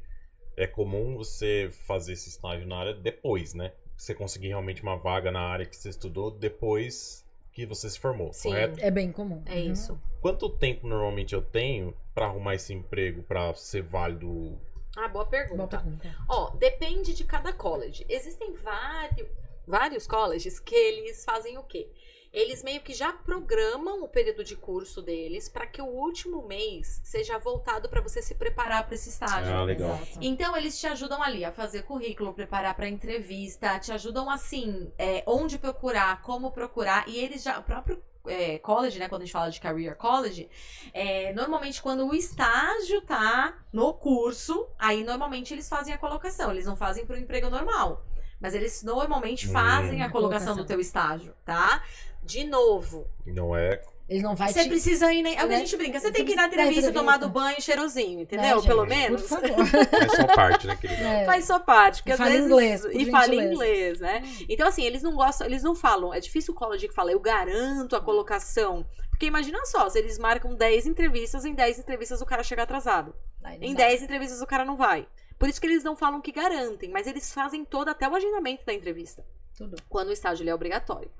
é 0.57 0.67
comum 0.67 1.17
você 1.17 1.71
fazer 1.87 2.15
esse 2.15 2.29
estágio 2.29 2.67
na 2.67 2.77
área 2.79 2.95
depois, 2.95 3.55
né? 3.55 3.73
Você 3.97 4.15
conseguir 4.15 4.49
realmente 4.49 4.83
uma 4.83 4.97
vaga 4.97 5.31
na 5.31 5.41
área 5.41 5.65
que 5.65 5.77
você 5.77 5.89
estudou 5.91 6.31
depois 6.31 7.25
que 7.57 7.65
você 7.65 7.89
se 7.89 7.99
formou, 7.99 8.35
Sim. 8.35 8.51
correto? 8.51 8.79
É 8.81 8.91
bem 8.91 9.11
comum. 9.11 9.43
É 9.47 9.55
Uhum. 9.55 9.73
isso. 9.73 9.99
Quanto 10.21 10.51
tempo 10.51 10.87
normalmente 10.87 11.35
eu 11.35 11.41
tenho 11.41 11.97
pra 12.15 12.27
arrumar 12.27 12.55
esse 12.55 12.75
emprego 12.75 13.23
pra 13.23 13.55
ser 13.55 13.83
válido? 13.83 14.61
Ah, 14.95 15.09
boa 15.09 15.25
Boa 15.25 15.27
pergunta. 15.27 15.79
pergunta. 15.79 16.15
Ó, 16.29 16.51
depende 16.51 17.15
de 17.15 17.25
cada 17.25 17.55
college. 17.55 18.05
Existem 18.11 18.53
vários, 18.53 19.27
vários 19.67 20.07
colleges 20.07 20.61
que 20.61 20.75
eles 20.75 21.25
fazem 21.25 21.57
o 21.57 21.63
quê? 21.63 21.89
Eles 22.37 22.63
meio 22.63 22.83
que 22.83 22.93
já 22.93 23.15
programam 23.15 24.03
o 24.05 24.09
período 24.09 24.45
de 24.45 24.55
curso 24.55 25.01
deles 25.01 25.49
para 25.49 25.67
que 25.67 25.81
o 25.81 25.87
último 25.87 26.47
mês 26.47 27.01
seja 27.03 27.39
voltado 27.39 27.89
para 27.89 28.03
você 28.03 28.21
se 28.21 28.35
preparar 28.35 28.85
para 28.85 28.95
esse 28.95 29.09
estágio. 29.09 29.55
Ah, 29.55 29.65
legal. 29.65 29.95
Exato. 29.95 30.19
Então, 30.21 30.55
eles 30.55 30.79
te 30.79 30.87
ajudam 30.87 31.23
ali 31.23 31.47
a 31.47 31.51
fazer 31.51 31.85
currículo, 31.85 32.35
preparar 32.35 32.75
para 32.75 32.87
entrevista, 32.91 33.79
te 33.79 33.91
ajudam 33.91 34.29
assim, 34.29 34.93
é, 34.99 35.25
onde 35.27 35.57
procurar, 35.57 36.21
como 36.21 36.51
procurar, 36.51 37.09
e 37.09 37.17
eles 37.17 37.43
já, 37.43 37.59
o 37.59 37.63
próprio 37.63 38.03
é, 38.27 38.59
college, 38.59 38.99
né, 38.99 39.09
quando 39.09 39.23
a 39.23 39.25
gente 39.25 39.33
fala 39.33 39.51
de 39.51 39.59
career 39.59 39.97
college, 39.97 40.51
é, 40.93 41.33
normalmente 41.33 41.81
quando 41.81 42.07
o 42.07 42.15
estágio 42.15 43.01
tá 43.01 43.65
no 43.73 43.95
curso, 43.95 44.69
aí 44.79 45.03
normalmente 45.05 45.55
eles 45.55 45.67
fazem 45.71 45.95
a 45.95 45.97
colocação, 45.99 46.51
eles 46.51 46.67
não 46.67 46.77
fazem 46.77 47.07
pro 47.07 47.17
emprego 47.17 47.49
normal. 47.49 48.05
Mas 48.39 48.55
eles 48.55 48.83
normalmente 48.83 49.49
Hum. 49.49 49.53
fazem 49.53 50.03
a 50.03 50.11
colocação 50.11 50.49
Colocação. 50.49 50.57
do 50.57 50.67
teu 50.67 50.79
estágio, 50.79 51.35
tá? 51.43 51.83
De 52.27 52.45
novo, 52.45 53.07
Não 53.25 53.57
é. 53.57 53.81
Ele 54.09 54.23
não 54.23 54.37
vai 54.37 54.53
você 54.53 54.63
te... 54.63 54.69
precisa 54.69 55.13
ir, 55.13 55.21
né? 55.23 55.35
É 55.35 55.45
o 55.45 55.49
que 55.49 55.55
a 55.55 55.59
gente 55.59 55.77
brinca. 55.77 55.99
Você 55.99 56.07
Você 56.07 56.13
tem 56.13 56.25
que 56.25 56.33
ir 56.33 56.37
na 56.37 56.47
entrevista, 56.47 56.93
tomar 56.93 57.17
do 57.17 57.29
banho 57.29 57.61
cheirosinho, 57.61 58.21
entendeu? 58.21 58.57
gente? 58.57 58.67
Pelo 58.67 58.83
Por 58.83 58.89
menos. 58.89 59.23
favor. 59.23 59.49
É 60.01 60.09
só 60.17 60.27
parte, 60.29 60.67
né, 60.67 60.77
querido? 60.77 61.03
É. 61.03 61.25
Faz 61.25 61.45
sua 61.45 61.59
parte, 61.59 62.03
porque 62.03 62.11
E 62.11 62.13
às 62.13 62.19
fala 62.19 62.31
vezes 62.31 62.47
inglês, 62.47 62.83
por 62.83 62.93
e 62.93 63.11
fala 63.11 63.35
inglês, 63.35 64.01
né? 64.01 64.23
Então 64.49 64.69
assim, 64.69 64.85
eles 64.85 65.03
não 65.03 65.15
gostam, 65.17 65.47
eles 65.47 65.63
não 65.65 65.75
falam, 65.75 66.15
é 66.15 66.21
difícil 66.21 66.55
o 66.55 66.57
college 66.57 66.87
que 66.87 66.95
fala, 66.95 67.11
eu 67.11 67.19
garanto 67.19 67.97
a 67.97 68.01
colocação. 68.01 68.87
Porque 69.11 69.27
imagina 69.27 69.65
só, 69.65 69.89
se 69.89 69.99
eles 69.99 70.19
marcam 70.19 70.55
10 70.55 70.87
entrevistas, 70.87 71.45
em 71.45 71.55
10 71.55 71.81
entrevistas 71.81 72.21
o 72.21 72.27
cara 72.27 72.45
chega 72.45 72.63
atrasado. 72.63 73.15
Não 73.43 73.51
Em 73.61 73.75
dá. 73.75 73.87
10 73.87 74.03
entrevistas 74.03 74.41
o 74.41 74.47
cara 74.47 74.65
não 74.65 74.77
vai. 74.77 75.09
Por 75.39 75.49
isso 75.49 75.61
que 75.61 75.67
eles 75.67 75.83
não 75.83 75.97
falam 75.97 76.21
que 76.21 76.31
garantem, 76.33 76.91
mas 76.91 77.07
eles 77.07 77.33
fazem 77.33 77.65
todo 77.65 77.89
até 77.89 78.09
o 78.09 78.15
agendamento 78.15 78.65
da 78.65 78.73
entrevista. 78.73 79.25
Tudo. 79.57 79.77
quando 79.89 80.09
o 80.09 80.13
estágio 80.13 80.43
ele 80.43 80.51
é 80.51 80.55
obrigatório. 80.55 81.11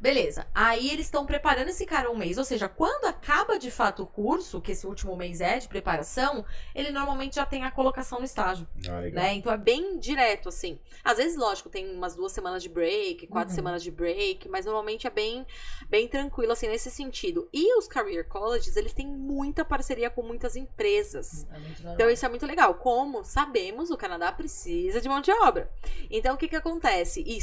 Beleza. 0.00 0.46
Aí 0.54 0.88
eles 0.90 1.04
estão 1.06 1.26
preparando 1.26 1.68
esse 1.68 1.84
cara 1.84 2.10
um 2.10 2.16
mês. 2.16 2.38
Ou 2.38 2.44
seja, 2.44 2.70
quando 2.70 3.04
acaba 3.04 3.58
de 3.58 3.70
fato 3.70 4.02
o 4.02 4.06
curso, 4.06 4.58
que 4.58 4.72
esse 4.72 4.86
último 4.86 5.14
mês 5.14 5.42
é 5.42 5.58
de 5.58 5.68
preparação, 5.68 6.42
ele 6.74 6.90
normalmente 6.90 7.36
já 7.36 7.44
tem 7.44 7.64
a 7.64 7.70
colocação 7.70 8.18
no 8.18 8.24
estágio. 8.24 8.66
Ah. 8.88 9.00
Né? 9.12 9.34
Então 9.34 9.52
é 9.52 9.58
bem 9.58 9.98
direto, 9.98 10.48
assim. 10.48 10.80
Às 11.04 11.18
vezes, 11.18 11.36
lógico, 11.36 11.68
tem 11.68 11.90
umas 11.94 12.14
duas 12.16 12.32
semanas 12.32 12.62
de 12.62 12.70
break, 12.70 13.26
quatro 13.26 13.50
Uhum. 13.50 13.56
semanas 13.56 13.82
de 13.82 13.90
break, 13.90 14.48
mas 14.48 14.64
normalmente 14.64 15.06
é 15.06 15.10
bem, 15.10 15.46
bem 15.90 16.08
tranquilo, 16.08 16.52
assim, 16.52 16.68
nesse 16.68 16.90
sentido. 16.90 17.46
E 17.52 17.76
os 17.76 17.86
career 17.86 18.26
colleges, 18.26 18.76
eles 18.76 18.94
têm 18.94 19.06
muita 19.06 19.66
parceria 19.66 20.08
com 20.08 20.22
muitas 20.22 20.56
empresas. 20.56 21.46
É. 21.84 21.92
Então 21.92 22.08
isso 22.08 22.24
é 22.24 22.28
muito 22.30 22.46
legal. 22.46 22.74
Como 22.76 23.22
sabemos, 23.22 23.90
o 23.90 23.98
Canadá 23.98 24.32
precisa 24.32 24.98
de 24.98 25.08
mão 25.10 25.20
de 25.20 25.30
obra. 25.30 25.70
Então 26.10 26.34
o 26.34 26.38
que 26.38 26.48
que 26.48 26.56
acontece? 26.56 27.22
E 27.26 27.36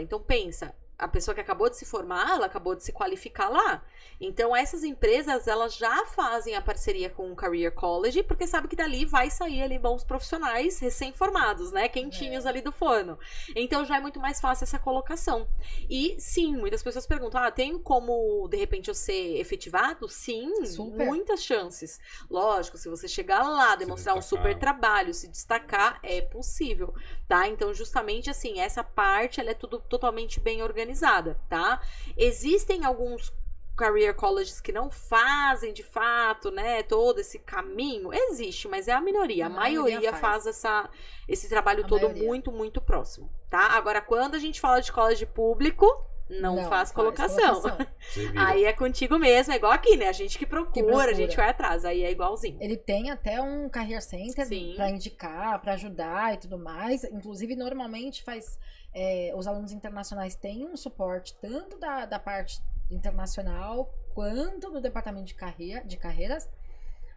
Então 0.00 0.20
pensa, 0.20 0.74
a 0.98 1.06
pessoa 1.06 1.34
que 1.34 1.40
acabou 1.40 1.68
de 1.68 1.76
se 1.76 1.84
formar, 1.84 2.30
ela 2.36 2.46
acabou 2.46 2.74
de 2.74 2.82
se 2.82 2.92
qualificar 2.92 3.48
lá. 3.48 3.84
Então 4.20 4.56
essas 4.56 4.82
empresas, 4.82 5.46
elas 5.46 5.74
já 5.74 6.06
fazem 6.06 6.54
a 6.54 6.62
parceria 6.62 7.10
com 7.10 7.30
o 7.30 7.36
Career 7.36 7.72
College, 7.72 8.22
porque 8.22 8.46
sabe 8.46 8.66
que 8.68 8.76
dali 8.76 9.04
vai 9.04 9.28
sair 9.30 9.62
ali 9.62 9.78
bons 9.78 10.04
profissionais 10.04 10.78
recém-formados, 10.78 11.70
né? 11.70 11.88
Quentinhos 11.88 12.46
É. 12.46 12.48
ali 12.48 12.62
do 12.62 12.72
forno. 12.72 13.18
Então 13.54 13.84
já 13.84 13.96
é 13.98 14.00
muito 14.00 14.18
mais 14.18 14.40
fácil 14.40 14.64
essa 14.64 14.78
colocação. 14.78 15.46
E 15.90 16.16
sim, 16.18 16.56
muitas 16.56 16.82
pessoas 16.82 17.06
perguntam: 17.06 17.42
ah, 17.42 17.50
tem 17.50 17.78
como 17.78 18.48
de 18.48 18.56
repente 18.56 18.88
eu 18.88 18.94
ser 18.94 19.38
efetivado? 19.38 20.08
Sim, 20.08 20.64
Super. 20.64 21.06
muitas 21.06 21.42
chances. 21.42 22.00
Lógico, 22.30 22.78
se 22.78 22.88
você 22.88 23.06
chegar 23.06 23.42
lá, 23.46 23.76
demonstrar 23.76 24.16
um 24.16 24.22
super 24.22 24.58
trabalho, 24.58 25.12
se 25.12 25.28
destacar, 25.28 25.98
é 26.02 26.22
possível, 26.22 26.94
tá? 27.28 27.46
Então, 27.48 27.74
justamente 27.74 28.30
assim, 28.30 28.60
essa 28.60 28.82
parte 28.82 29.40
ela 29.40 29.50
é 29.50 29.54
tudo 29.54 29.78
totalmente 29.78 30.40
bem 30.40 30.62
organizada, 30.62 30.85
tá? 31.48 31.80
Existem 32.16 32.84
alguns 32.84 33.32
career 33.76 34.14
colleges 34.14 34.60
que 34.60 34.72
não 34.72 34.90
fazem 34.90 35.72
de 35.72 35.82
fato, 35.82 36.50
né, 36.50 36.82
todo 36.82 37.18
esse 37.20 37.38
caminho, 37.38 38.12
existe, 38.12 38.66
mas 38.66 38.88
é 38.88 38.92
a 38.92 39.00
minoria. 39.00 39.44
A, 39.44 39.46
A 39.48 39.50
maioria, 39.50 39.96
maioria 39.98 40.10
faz. 40.12 40.44
faz. 40.44 40.46
essa, 40.46 40.90
esse 41.28 41.48
trabalho 41.48 41.84
A 41.84 41.86
todo 41.86 42.04
maioria. 42.04 42.26
muito, 42.26 42.50
muito 42.50 42.80
próximo, 42.80 43.30
tá? 43.50 43.76
Agora, 43.76 44.00
quando 44.00 44.34
a 44.34 44.38
gente 44.38 44.60
fala 44.60 44.80
de 44.80 44.90
colégio 44.90 45.26
público, 45.26 45.86
não, 46.28 46.68
faz, 46.68 46.90
colocação. 46.90 47.60
Você 47.60 47.70
vira. 47.70 48.32
Aí 48.48 48.64
é 48.64 48.72
contigo 48.72 49.16
mesmo, 49.18 49.52
é 49.52 49.56
igual 49.56 49.70
aqui, 49.72 49.96
né? 49.96 50.08
A 50.08 50.12
gente 50.12 50.38
que 50.38 50.46
procura, 50.46 50.84
procura. 50.84 51.10
a 51.10 51.14
gente 51.14 51.36
vai 51.36 51.50
atrás, 51.50 51.84
aí 51.84 52.02
é 52.02 52.10
igualzinho. 52.10 52.58
Ele 52.60 52.76
tem 52.76 53.10
até 53.10 53.40
um 53.40 53.68
career 53.68 54.02
center 54.02 54.46
para 54.74 54.90
indicar, 54.90 55.60
para 55.60 55.74
ajudar 55.74 56.34
e 56.34 56.38
tudo 56.38 56.58
mais. 56.58 57.04
Inclusive, 57.04 57.54
normalmente 57.54 58.24
faz. 58.24 58.58
É, 58.98 59.32
os 59.36 59.46
alunos 59.46 59.72
internacionais 59.72 60.34
têm 60.34 60.66
um 60.66 60.74
suporte 60.76 61.36
tanto 61.38 61.76
da, 61.78 62.06
da 62.06 62.18
parte 62.18 62.62
internacional 62.90 63.92
quanto 64.14 64.70
do 64.70 64.80
departamento 64.80 65.26
de, 65.26 65.34
carreira, 65.34 65.84
de 65.84 65.96
carreiras. 65.98 66.48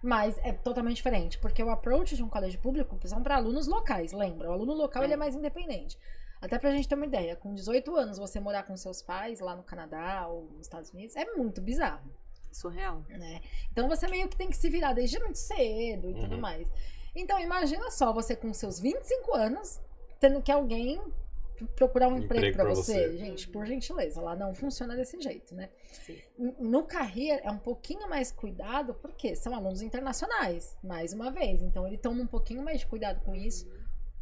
Mas 0.02 0.38
é 0.40 0.52
totalmente 0.54 0.96
diferente, 0.98 1.38
porque 1.40 1.62
o 1.64 1.70
approach 1.70 2.16
de 2.16 2.24
um 2.24 2.30
colégio 2.30 2.60
público 2.62 2.98
são 3.06 3.22
para 3.24 3.36
alunos 3.36 3.68
locais, 3.68 4.12
lembra? 4.14 4.50
O 4.50 4.54
aluno 4.54 4.74
local 4.74 5.02
É. 5.04 5.06
ele 5.06 5.14
é 5.14 5.18
mais 5.18 5.36
independente. 5.36 5.98
Até 6.42 6.58
pra 6.58 6.72
gente 6.72 6.88
ter 6.88 6.96
uma 6.96 7.06
ideia, 7.06 7.36
com 7.36 7.54
18 7.54 7.96
anos 7.98 8.18
você 8.18 8.40
morar 8.40 8.64
com 8.64 8.76
seus 8.78 9.02
pais 9.02 9.40
lá 9.42 9.56
no 9.58 9.64
Canadá 9.64 10.26
ou 10.28 10.44
nos 10.52 10.62
Estados 10.62 10.90
Unidos 10.92 11.16
é 11.18 11.26
muito 11.36 11.60
bizarro 11.62 12.10
Surreal. 12.52 13.04
né? 13.10 13.42
Então 13.72 13.90
você 13.90 14.08
meio 14.08 14.28
que 14.30 14.38
tem 14.38 14.50
que 14.50 14.56
se 14.56 14.70
virar 14.70 14.94
desde 14.94 15.20
muito 15.20 15.38
cedo 15.38 16.10
e 16.10 16.14
tudo 16.14 16.36
Uhum. 16.36 16.42
mais. 16.42 16.72
Então 17.14 17.38
imagina 17.40 17.92
só 17.92 18.14
você 18.14 18.36
com 18.38 18.54
seus 18.54 18.80
25 18.80 19.36
anos 19.36 19.82
tendo 20.18 20.42
que 20.42 20.52
alguém 20.52 21.02
procurar 21.76 22.08
um 22.08 22.18
emprego, 22.18 22.46
Emprego 22.46 22.56
pra 22.56 22.66
pra 22.66 22.76
você. 22.76 23.10
você. 23.10 23.18
Gente, 23.18 23.48
por 23.48 23.66
gentileza, 23.66 24.22
lá 24.22 24.36
não 24.36 24.54
funciona 24.54 24.96
desse 24.96 25.20
jeito, 25.22 25.54
né? 25.56 25.70
Sim. 25.92 26.18
No 26.60 26.84
Carreira 26.84 27.42
é 27.44 27.52
um 27.52 27.58
pouquinho 27.58 28.08
mais 28.10 28.32
cuidado, 28.32 28.94
porque 28.96 29.36
são 29.36 29.54
alunos 29.56 29.82
internacionais, 29.82 30.78
mais 30.84 31.14
uma 31.14 31.32
vez. 31.32 31.62
Então 31.62 31.88
ele 31.88 31.98
toma 31.98 32.22
um 32.22 32.28
pouquinho 32.28 32.64
mais 32.64 32.80
de 32.80 32.88
cuidado 32.88 33.22
com 33.22 33.36
isso 33.36 33.68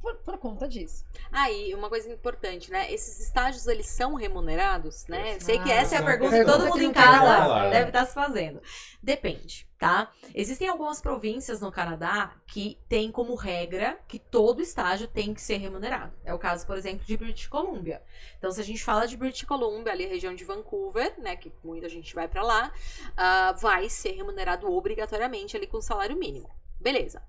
por, 0.01 0.15
por 0.17 0.37
conta 0.37 0.67
disso. 0.67 1.05
Aí, 1.31 1.73
uma 1.73 1.89
coisa 1.89 2.11
importante, 2.11 2.71
né? 2.71 2.91
Esses 2.91 3.19
estágios, 3.19 3.67
eles 3.67 3.87
são 3.87 4.15
remunerados, 4.15 5.05
né? 5.07 5.39
Sei 5.39 5.59
que 5.59 5.71
Ah, 5.71 5.75
essa 5.75 5.95
é 5.95 5.97
a 5.97 6.01
sim. 6.01 6.05
pergunta 6.05 6.37
que 6.37 6.45
todo 6.45 6.65
mundo 6.65 6.81
em 6.81 6.93
casa 6.93 7.69
deve 7.69 7.87
estar 7.89 8.05
se 8.05 8.13
fazendo. 8.13 8.61
Depende, 9.01 9.67
tá? 9.77 10.11
Existem 10.33 10.67
algumas 10.67 11.01
províncias 11.01 11.61
no 11.61 11.71
Canadá 11.71 12.35
que 12.45 12.79
têm 12.87 13.11
como 13.11 13.35
regra 13.35 13.99
que 14.07 14.19
todo 14.19 14.61
estágio 14.61 15.07
tem 15.07 15.33
que 15.33 15.41
ser 15.41 15.57
remunerado. 15.57 16.13
É 16.23 16.33
o 16.33 16.39
caso, 16.39 16.65
por 16.65 16.77
exemplo, 16.77 17.05
de 17.05 17.17
British 17.17 17.47
Columbia. 17.47 18.01
Então, 18.37 18.51
se 18.51 18.61
a 18.61 18.63
gente 18.63 18.83
fala 18.83 19.07
de 19.07 19.17
British 19.17 19.43
Columbia, 19.43 19.91
ali 19.93 20.05
a 20.05 20.09
região 20.09 20.33
de 20.35 20.43
Vancouver, 20.45 21.19
né, 21.19 21.35
que 21.35 21.51
muita 21.63 21.89
gente 21.89 22.13
vai 22.13 22.27
pra 22.27 22.43
lá, 22.43 22.71
ah, 23.15 23.53
vai 23.59 23.89
ser 23.89 24.11
remunerado 24.11 24.71
obrigatoriamente 24.71 25.55
ali 25.57 25.67
com 25.67 25.81
salário 25.81 26.17
mínimo. 26.17 26.49
Beleza. 26.79 27.21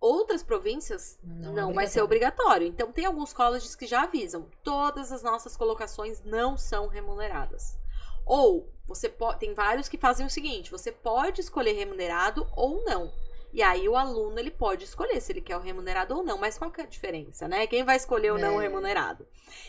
Outras 0.00 0.42
províncias 0.42 1.18
Não 1.22 1.52
não, 1.52 1.70
é 1.70 1.74
vai 1.74 1.86
ser 1.86 2.02
obrigatório. 2.02 2.66
Então, 2.66 2.92
tem 2.92 3.06
alguns 3.06 3.32
colleges 3.32 3.74
que 3.74 3.86
já 3.86 4.02
avisam: 4.02 4.48
todas 4.62 5.10
as 5.10 5.22
nossas 5.22 5.56
colocações 5.56 6.22
não 6.24 6.56
são 6.56 6.88
remuneradas. 6.88 7.78
Ou, 8.26 8.72
você 8.86 9.08
pode. 9.08 9.40
Tem 9.40 9.54
vários 9.54 9.88
que 9.88 9.98
fazem 9.98 10.26
o 10.26 10.30
seguinte: 10.30 10.70
você 10.70 10.92
pode 10.92 11.40
escolher 11.40 11.72
remunerado 11.72 12.46
ou 12.54 12.84
não. 12.84 13.12
E 13.54 13.62
aí 13.62 13.88
o 13.88 13.96
aluno 13.96 14.36
ele 14.36 14.50
pode 14.50 14.82
escolher 14.82 15.20
se 15.20 15.30
ele 15.30 15.40
quer 15.40 15.56
o 15.56 15.60
remunerado 15.60 16.12
ou 16.16 16.24
não, 16.24 16.36
mas 16.36 16.58
qual 16.58 16.72
que 16.72 16.80
é 16.80 16.84
a 16.84 16.88
diferença, 16.88 17.46
né? 17.46 17.68
Quem 17.68 17.84
vai 17.84 17.94
escolher 17.94 18.32
o 18.32 18.38
não 18.38 18.60
É. 18.60 18.64
remunerado? 18.64 19.24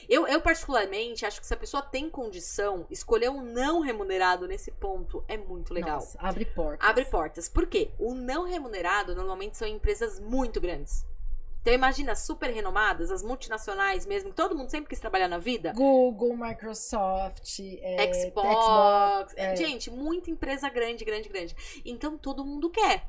Eu, 0.09 0.27
eu 0.27 0.41
particularmente 0.41 1.23
acho 1.23 1.39
que 1.39 1.45
se 1.45 1.53
a 1.53 1.57
pessoa 1.57 1.83
tem 1.83 2.09
condição, 2.09 2.87
escolher 2.89 3.29
um 3.29 3.43
não 3.43 3.81
remunerado 3.81 4.47
nesse 4.47 4.71
ponto 4.71 5.23
é 5.27 5.37
muito 5.37 5.71
legal. 5.71 5.97
Nossa, 5.97 6.17
abre 6.19 6.45
portas. 6.45 6.89
Abre 6.89 7.05
portas. 7.05 7.47
Por 7.47 7.67
quê? 7.67 7.91
O 7.99 8.15
não 8.15 8.43
remunerado 8.43 9.13
normalmente 9.15 9.55
são 9.55 9.67
empresas 9.67 10.19
muito 10.19 10.59
grandes. 10.59 11.05
Então 11.61 11.71
imagina, 11.71 12.15
super 12.15 12.49
renomadas, 12.51 13.11
as 13.11 13.21
multinacionais 13.21 14.05
mesmo, 14.07 14.31
que 14.31 14.35
todo 14.35 14.55
mundo 14.55 14.69
sempre 14.71 14.89
quis 14.89 14.99
trabalhar 14.99 15.27
na 15.27 15.37
vida. 15.37 15.73
Google, 15.75 16.35
Microsoft, 16.35 17.59
é, 17.81 18.11
Xbox. 18.13 19.33
é. 19.35 19.55
Gente, 19.55 19.91
muita 19.91 20.31
empresa 20.31 20.69
grande, 20.69 21.05
grande, 21.05 21.29
grande. 21.29 21.55
Então 21.85 22.17
todo 22.17 22.43
mundo 22.43 22.69
quer. 22.71 23.07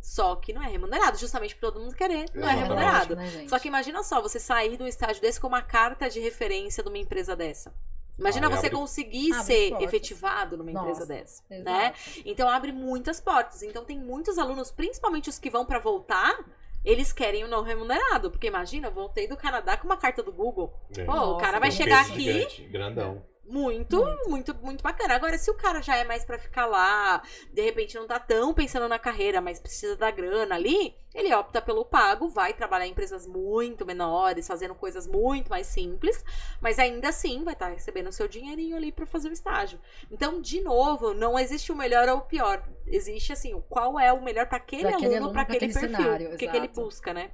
Só 0.00 0.36
que 0.36 0.52
não 0.52 0.62
é 0.62 0.68
remunerado, 0.68 1.18
justamente 1.18 1.54
por 1.54 1.70
todo 1.72 1.80
mundo 1.80 1.94
querer, 1.94 2.26
não 2.34 2.48
é 2.48 2.52
Exatamente. 2.52 2.62
remunerado. 2.62 3.16
Né? 3.16 3.46
Só 3.48 3.58
que 3.58 3.68
imagina 3.68 4.02
só, 4.02 4.20
você 4.22 4.38
sair 4.40 4.76
de 4.76 4.82
um 4.82 4.86
estágio 4.86 5.20
desse 5.20 5.40
com 5.40 5.46
uma 5.46 5.62
carta 5.62 6.08
de 6.08 6.20
referência 6.20 6.82
de 6.82 6.88
uma 6.88 6.98
empresa 6.98 7.34
dessa. 7.36 7.74
Imagina 8.18 8.46
Aí 8.48 8.52
você 8.52 8.56
abre- 8.58 8.66
Abre 8.68 8.78
conseguir 8.80 9.34
ser 9.44 9.70
portas. 9.70 9.86
efetivado 9.88 10.56
numa 10.56 10.70
empresa 10.72 10.88
Nossa, 11.00 11.06
dessa, 11.06 11.42
Exato. 11.50 11.64
né? 11.70 11.92
Então 12.24 12.48
abre 12.48 12.72
muitas 12.72 13.20
portas. 13.20 13.62
Então 13.62 13.84
tem 13.84 13.98
muitos 13.98 14.38
alunos, 14.38 14.70
principalmente 14.72 15.28
os 15.30 15.38
que 15.38 15.48
vão 15.50 15.64
pra 15.64 15.78
voltar, 15.78 16.36
eles 16.84 17.12
querem 17.12 17.44
o 17.44 17.48
não 17.48 17.62
remunerado, 17.62 18.30
porque 18.30 18.46
imagina, 18.48 18.88
eu 18.88 18.92
voltei 18.92 19.28
do 19.28 19.36
Canadá 19.36 19.76
com 19.76 19.84
uma 19.86 19.96
carta 19.96 20.20
do 20.22 20.32
Google. 20.32 20.74
É. 20.96 21.04
Pô, 21.04 21.12
o 21.12 21.16
Nossa, 21.16 21.40
cara 21.44 21.60
vai 21.60 21.70
chegar 21.70 22.00
aqui 22.06 22.20
gigante, 22.32 22.62
grandão. 22.64 23.22
Muito, 23.48 24.04
muito, 24.26 24.54
muito 24.56 24.82
bacana. 24.82 25.14
Agora, 25.14 25.38
se 25.38 25.50
o 25.50 25.54
cara 25.54 25.80
já 25.80 25.96
é 25.96 26.04
mais 26.04 26.24
pra 26.24 26.38
ficar 26.38 26.66
lá, 26.66 27.22
de 27.52 27.62
repente 27.62 27.96
não 27.96 28.06
tá 28.06 28.18
tão 28.18 28.52
pensando 28.52 28.88
na 28.88 28.98
carreira, 28.98 29.40
mas 29.40 29.58
precisa 29.58 29.96
da 29.96 30.10
grana 30.10 30.54
ali, 30.54 30.94
ele 31.14 31.34
opta 31.34 31.60
pelo 31.60 31.84
pago, 31.84 32.28
vai 32.28 32.52
trabalhar 32.52 32.86
em 32.86 32.90
empresas 32.90 33.26
muito 33.26 33.86
menores, 33.86 34.46
fazendo 34.46 34.74
coisas 34.74 35.06
muito 35.06 35.48
mais 35.48 35.66
simples, 35.66 36.24
mas 36.60 36.78
ainda 36.78 37.08
assim 37.08 37.42
vai 37.42 37.54
estar 37.54 37.68
recebendo 37.68 38.08
o 38.08 38.12
seu 38.12 38.28
dinheirinho 38.28 38.76
ali 38.76 38.92
pra 38.92 39.06
fazer 39.06 39.28
o 39.28 39.32
estágio. 39.32 39.80
Então, 40.10 40.40
de 40.40 40.60
novo, 40.60 41.14
não 41.14 41.38
existe 41.38 41.72
o 41.72 41.76
melhor 41.76 42.08
ou 42.08 42.18
o 42.18 42.22
pior. 42.22 42.62
Existe 42.86 43.32
assim, 43.32 43.54
o 43.54 43.62
qual 43.62 43.98
é 43.98 44.12
o 44.12 44.22
melhor 44.22 44.46
pra 44.46 44.58
aquele 44.58 44.88
aquele 44.88 45.16
aluno, 45.16 45.32
pra 45.32 45.42
aquele 45.42 45.56
aquele 45.64 45.72
perfil, 45.72 45.96
cenário, 45.96 46.34
o 46.34 46.36
que, 46.36 46.46
que 46.46 46.56
ele 46.56 46.68
busca, 46.68 47.14
né? 47.14 47.30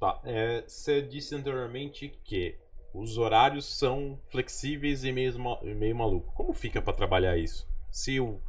Tá, 0.00 0.20
é, 0.24 0.64
você 0.66 1.02
disse 1.02 1.34
anteriormente 1.34 2.08
que 2.24 2.56
os 2.92 3.18
horários 3.18 3.66
são 3.66 4.18
flexíveis 4.28 5.04
e 5.04 5.12
meio, 5.12 5.34
e 5.62 5.74
meio 5.74 5.96
maluco. 5.96 6.32
Como 6.34 6.52
fica 6.52 6.80
pra 6.80 6.92
trabalhar 6.92 7.36
isso? 7.36 7.68
Se 7.90 8.16
eu, 8.16 8.40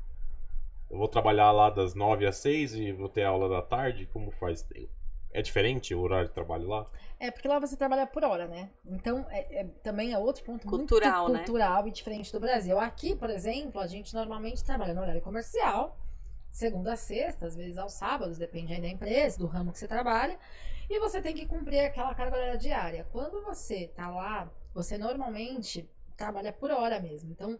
eu 0.90 0.98
vou 0.98 1.08
trabalhar 1.08 1.52
lá 1.52 1.70
das 1.70 1.94
9 1.94 2.26
às 2.26 2.38
6 2.38 2.76
e 2.76 2.92
vou 2.92 3.10
ter 3.10 3.24
aula 3.24 3.50
da 3.50 3.62
tarde, 3.62 4.06
como 4.08 4.32
faz? 4.32 4.68
É 5.32 5.42
diferente 5.42 5.94
o 5.94 6.02
horário 6.02 6.28
de 6.28 6.34
trabalho 6.34 6.68
lá? 6.68 6.86
É 7.20 7.30
porque 7.30 7.48
lá 7.48 7.60
você 7.60 7.76
trabalha 7.76 8.08
por 8.08 8.24
hora, 8.24 8.48
né? 8.48 8.70
Então, 8.86 9.26
é, 9.30 9.62
é- 9.62 9.64
também 9.84 10.14
é 10.14 10.18
outro 10.18 10.44
ponto 10.44 10.66
Cultural, 10.68 11.24
muito 11.26 11.34
né? 11.34 11.40
cultural 11.46 11.88
e 11.88 11.92
diferente 11.92 12.32
do 12.32 12.40
Brasil. 12.40 12.80
Aqui, 12.80 13.16
por 13.16 13.30
exemplo, 13.30 13.80
a 13.80 13.88
gente 13.88 14.14
normalmente 14.14 14.64
trabalha 14.64 14.94
no 14.94 15.02
horário 15.02 15.22
comercial, 15.22 15.98
segunda 16.52 16.94
a 16.94 16.96
sexta, 16.98 17.46
às 17.46 17.56
vezes 17.56 17.78
aos 17.78 17.94
sábados, 17.94 18.38
depende 18.38 18.74
aí 18.74 18.82
da 18.82 18.88
empresa, 18.88 19.38
do 19.38 19.46
ramo 19.48 19.72
que 19.72 19.80
você 19.80 19.88
trabalha, 19.88 20.38
e 20.90 21.00
você 21.00 21.22
tem 21.22 21.34
que 21.36 21.46
cumprir 21.46 21.80
aquela 21.82 22.14
carga 22.16 22.36
horária 22.38 22.58
diária. 22.58 23.08
Quando 23.12 23.42
você 23.44 23.88
tá 23.96 24.10
lá, 24.10 24.52
você 24.74 24.98
normalmente 24.98 25.90
trabalha 26.18 26.52
por 26.52 26.72
hora 26.72 27.00
mesmo. 27.00 27.32
Então, 27.32 27.60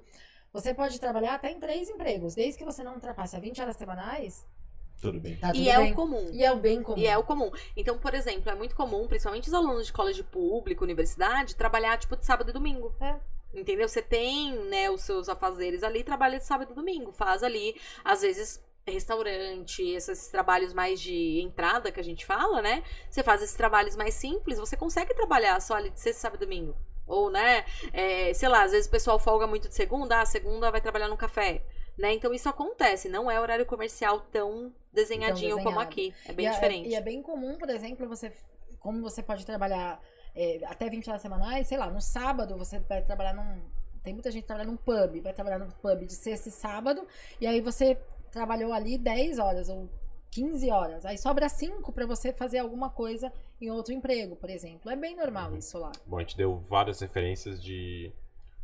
você 0.52 0.74
pode 0.74 1.00
trabalhar 1.00 1.36
até 1.36 1.52
em 1.52 1.60
três 1.60 1.90
empregos, 1.90 2.34
desde 2.36 2.58
que 2.58 2.66
você 2.66 2.84
não 2.84 2.96
ultrapasse 2.96 3.36
a 3.36 3.40
20 3.40 3.62
horas 3.62 3.76
semanais, 3.76 4.46
Tudo 5.00 5.20
bem. 5.20 5.38
Tá 5.38 5.52
tudo 5.54 5.60
E 5.62 5.70
é 5.70 5.78
bem. 5.78 5.92
o 5.92 5.96
comum. 5.96 6.30
E 6.34 6.44
é 6.44 6.52
o 6.52 6.58
bem 6.58 6.84
comum. 6.84 6.98
E 6.98 7.08
é 7.08 7.18
o 7.18 7.24
comum. 7.24 7.52
Então, 7.78 7.98
por 7.98 8.14
exemplo, 8.14 8.50
é 8.52 8.56
muito 8.56 8.76
comum, 8.76 9.08
principalmente 9.08 9.48
os 9.48 9.54
alunos 9.54 9.86
de 9.86 9.94
colégio 9.94 10.26
público, 10.26 10.84
universidade, 10.84 11.56
trabalhar 11.56 11.98
tipo 11.98 12.18
de 12.18 12.26
sábado 12.26 12.50
e 12.50 12.54
domingo. 12.54 12.94
É. 13.00 13.16
Entendeu? 13.54 13.88
Você 13.88 14.02
tem, 14.02 14.58
né, 14.70 14.90
os 14.90 15.02
seus 15.02 15.30
afazeres 15.30 15.84
ali, 15.84 16.04
trabalha 16.04 16.38
de 16.38 16.46
sábado 16.46 16.72
e 16.74 16.76
domingo. 16.76 17.12
Faz 17.14 17.44
ali, 17.44 17.80
às 18.04 18.22
vezes, 18.22 18.62
restaurante, 18.88 19.84
esses 19.84 20.28
trabalhos 20.28 20.74
mais 20.74 21.00
de 21.00 21.42
entrada 21.42 21.92
que 21.92 22.00
a 22.00 22.04
gente 22.04 22.26
fala, 22.26 22.62
né? 22.62 22.84
Você 23.10 23.24
faz 23.24 23.42
esses 23.42 23.56
trabalhos 23.56 23.96
mais 23.96 24.14
simples, 24.14 24.58
você 24.58 24.76
consegue 24.76 25.14
trabalhar 25.14 25.60
só 25.62 25.76
ali 25.76 25.90
de 25.90 26.00
sexta, 26.00 26.22
sábado 26.22 26.44
e 26.44 26.46
domingo. 26.46 26.76
Ou, 27.06 27.32
né, 27.32 27.66
é, 27.92 28.32
sei 28.36 28.48
lá, 28.48 28.64
às 28.64 28.72
vezes 28.72 28.88
o 28.88 28.92
pessoal 28.92 29.18
folga 29.18 29.48
muito 29.48 29.68
de 29.68 29.74
segunda, 29.74 30.22
ah, 30.22 30.26
segunda 30.26 30.70
vai 30.70 30.80
trabalhar 30.80 31.08
no 31.08 31.18
café. 31.18 31.64
Né? 31.98 32.14
Então 32.14 32.34
isso 32.34 32.48
acontece, 32.48 33.10
não 33.10 33.30
é 33.30 33.40
horário 33.40 33.66
comercial 33.66 34.22
tão 34.32 34.74
desenhadinho 34.94 35.58
como 35.58 35.80
desenhado. 35.80 35.82
aqui. 35.82 36.14
É 36.26 36.32
bem 36.32 36.48
e 36.48 36.52
diferente. 36.52 36.90
e 36.90 36.96
é 36.96 37.02
bem 37.02 37.22
comum, 37.22 37.58
por 37.58 37.70
exemplo, 37.70 38.08
você. 38.08 38.32
Como 38.80 39.02
você 39.02 39.22
pode 39.22 39.46
trabalhar 39.46 40.02
é, 40.34 40.62
até 40.66 40.90
20 40.90 41.10
horas 41.10 41.22
semanais, 41.22 41.68
sei 41.68 41.78
lá, 41.78 41.90
no 41.90 42.00
sábado 42.00 42.58
você 42.58 42.80
vai 42.80 43.02
trabalhar 43.02 43.34
num. 43.34 43.62
Tem 44.02 44.14
muita 44.14 44.32
gente 44.32 44.44
que 44.44 44.48
trabalha 44.48 44.70
num 44.70 44.78
pub, 44.78 45.22
vai 45.22 45.34
trabalhar 45.34 45.60
num 45.60 45.70
pub 45.70 46.06
de 46.06 46.16
sexta 46.16 46.48
e 46.48 46.52
sábado, 46.52 47.06
e 47.42 47.46
aí 47.46 47.60
você 47.60 47.98
trabalhou 48.32 48.72
ali 48.74 48.98
10 48.98 49.40
horas 49.40 49.70
ou 49.70 49.90
15 50.32 50.70
horas. 50.72 51.06
Aí 51.06 51.18
sobra 51.18 51.50
5 51.50 51.92
para 51.92 52.06
você 52.06 52.32
fazer 52.32 52.60
alguma 52.60 52.90
coisa 52.90 53.32
em 53.60 53.70
outro 53.70 53.94
emprego, 53.94 54.36
por 54.36 54.50
exemplo. 54.50 54.90
É 54.90 54.96
bem 54.96 55.16
normal 55.16 55.56
isso 55.56 55.78
lá. 55.78 55.92
Bom, 56.06 56.18
a 56.18 56.22
gente 56.22 56.38
deu 56.38 56.58
várias 56.58 57.00
referências 57.00 57.62
de 57.62 58.12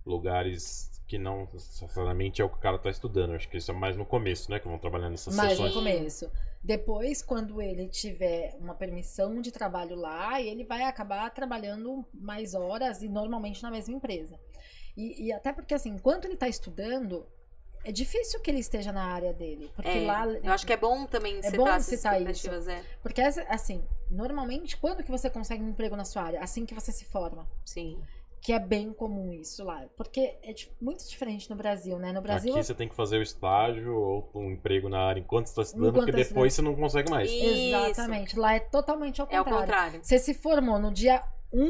lugares 0.06 0.92
que 1.08 1.18
não 1.20 1.48
necessariamente 1.54 2.42
é 2.42 2.46
o 2.46 2.50
que 2.50 2.58
o 2.58 2.60
cara 2.60 2.80
tá 2.80 2.90
estudando. 2.90 3.34
Acho 3.34 3.48
que 3.48 3.58
isso 3.58 3.72
é 3.72 3.74
mais 3.74 3.96
no 3.96 4.06
começo, 4.06 4.50
né? 4.50 4.60
Que 4.60 4.68
vão 4.68 4.78
trabalhar 4.78 5.10
nessas 5.10 5.36
no 5.36 5.42
sessões. 5.42 5.74
começo. 5.74 6.32
Depois, 6.64 7.22
quando 7.22 7.62
ele 7.62 7.88
tiver 7.88 8.56
uma 8.60 8.74
permissão 8.74 9.40
de 9.40 9.52
trabalho 9.52 9.96
lá, 9.96 10.42
ele 10.42 10.64
vai 10.64 10.84
acabar 10.84 11.30
trabalhando 11.30 12.04
mais 12.12 12.56
horas 12.56 13.04
e 13.04 13.08
normalmente 13.08 13.62
na 13.62 13.70
mesma 13.70 13.94
empresa. 13.94 14.40
E, 14.98 15.26
e 15.28 15.34
até 15.34 15.54
porque, 15.54 15.76
assim, 15.76 15.90
enquanto 15.90 16.26
ele 16.26 16.34
está 16.34 16.48
estudando, 16.48 17.28
é 17.86 17.92
difícil 17.92 18.40
que 18.42 18.50
ele 18.52 18.60
esteja 18.60 18.92
na 18.92 19.04
área 19.06 19.32
dele. 19.34 19.72
Porque 19.76 19.90
É, 19.90 20.06
lá. 20.06 20.28
Eu 20.28 20.52
acho 20.52 20.66
que 20.66 20.74
é 20.74 20.78
bom 20.78 21.06
também 21.06 21.42
setar 21.42 21.58
bom 21.58 21.80
citar 21.80 22.14
expectativas, 22.22 22.68
é. 22.68 22.84
Porque, 23.02 23.22
assim, 23.22 23.84
normalmente, 24.10 24.76
quando 24.78 25.04
que 25.04 25.12
você 25.12 25.30
consegue 25.30 25.64
um 25.64 25.70
emprego 25.70 25.96
na 25.96 26.04
sua 26.06 26.24
área? 26.24 26.42
Assim 26.42 26.66
que 26.66 26.74
você 26.74 26.92
se 26.92 27.06
forma. 27.06 27.48
Sim. 27.64 28.02
Que 28.42 28.54
é 28.54 28.60
bem 28.60 28.94
comum 28.94 29.34
isso 29.34 29.64
lá. 29.64 29.86
Porque 29.98 30.36
é 30.44 30.54
muito 30.80 31.08
diferente 31.10 31.50
no 31.50 31.56
Brasil, 31.56 31.98
né? 31.98 32.12
No 32.12 32.22
Brasil. 32.22 32.54
Aqui 32.54 32.64
você 32.64 32.76
tem 32.76 32.88
que 32.88 32.96
fazer 32.96 33.18
o 33.18 33.22
estágio 33.24 33.92
ou 33.96 34.30
um 34.36 34.52
emprego 34.52 34.88
na 34.88 35.00
área 35.00 35.20
enquanto 35.20 35.48
você 35.48 35.52
está 35.54 35.62
estudando, 35.64 35.90
Enquanto 35.90 36.06
porque 36.06 36.24
tá 36.24 36.28
depois 36.30 36.54
você 36.54 36.62
não 36.62 36.76
consegue 36.76 37.10
mais. 37.10 37.30
E- 37.32 37.72
Exatamente. 37.72 38.38
Lá 38.38 38.54
é 38.54 38.60
totalmente 38.60 39.20
ao 39.20 39.28
É 39.32 39.42
o 39.42 39.44
contrário. 39.44 39.66
contrário. 39.66 40.00
Você 40.04 40.20
se 40.20 40.34
formou 40.36 40.78
no 40.78 40.92
dia 40.92 41.24
1, 41.52 41.68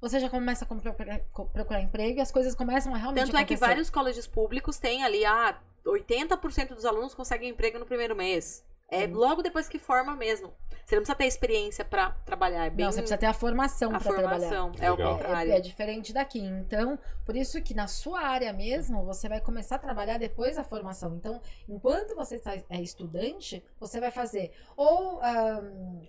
você 0.00 0.20
já 0.20 0.28
começa 0.28 0.64
a 0.64 0.68
procurar, 0.68 1.20
procurar 1.52 1.80
emprego 1.80 2.18
e 2.18 2.20
as 2.20 2.30
coisas 2.30 2.54
começam 2.54 2.94
a 2.94 2.98
realmente 2.98 3.26
Tanto 3.26 3.36
é 3.36 3.44
que 3.44 3.54
acontecer. 3.54 3.66
vários 3.66 3.90
colégios 3.90 4.26
públicos 4.26 4.78
têm 4.78 5.04
ali, 5.04 5.24
ah, 5.24 5.58
80% 5.84 6.74
dos 6.74 6.84
alunos 6.84 7.14
conseguem 7.14 7.50
emprego 7.50 7.78
no 7.78 7.86
primeiro 7.86 8.14
mês. 8.14 8.64
É 8.90 9.06
Sim. 9.06 9.12
logo 9.12 9.42
depois 9.42 9.68
que 9.68 9.78
forma 9.78 10.16
mesmo. 10.16 10.50
Você 10.86 10.94
não 10.94 11.02
precisa 11.02 11.14
ter 11.14 11.26
experiência 11.26 11.84
pra 11.84 12.12
trabalhar. 12.24 12.64
É 12.64 12.70
bem 12.70 12.86
Não, 12.86 12.90
você 12.90 13.00
precisa 13.02 13.18
ter 13.18 13.26
a 13.26 13.34
formação 13.34 13.90
para 13.90 14.00
trabalhar. 14.00 14.48
formação. 14.48 14.72
É 14.80 14.90
o 14.90 14.96
contrário. 14.96 15.52
É, 15.52 15.58
é 15.58 15.60
diferente 15.60 16.10
daqui. 16.14 16.40
Então, 16.40 16.98
por 17.26 17.36
isso 17.36 17.60
que 17.60 17.74
na 17.74 17.86
sua 17.86 18.20
área 18.22 18.50
mesmo, 18.50 19.04
você 19.04 19.28
vai 19.28 19.42
começar 19.42 19.76
a 19.76 19.78
trabalhar 19.78 20.18
depois 20.18 20.56
da 20.56 20.64
formação. 20.64 21.14
Então, 21.16 21.38
enquanto 21.68 22.14
você 22.14 22.36
está, 22.36 22.54
é 22.70 22.80
estudante, 22.80 23.62
você 23.78 24.00
vai 24.00 24.10
fazer 24.10 24.52
ou 24.74 25.20
ahn, 25.22 26.00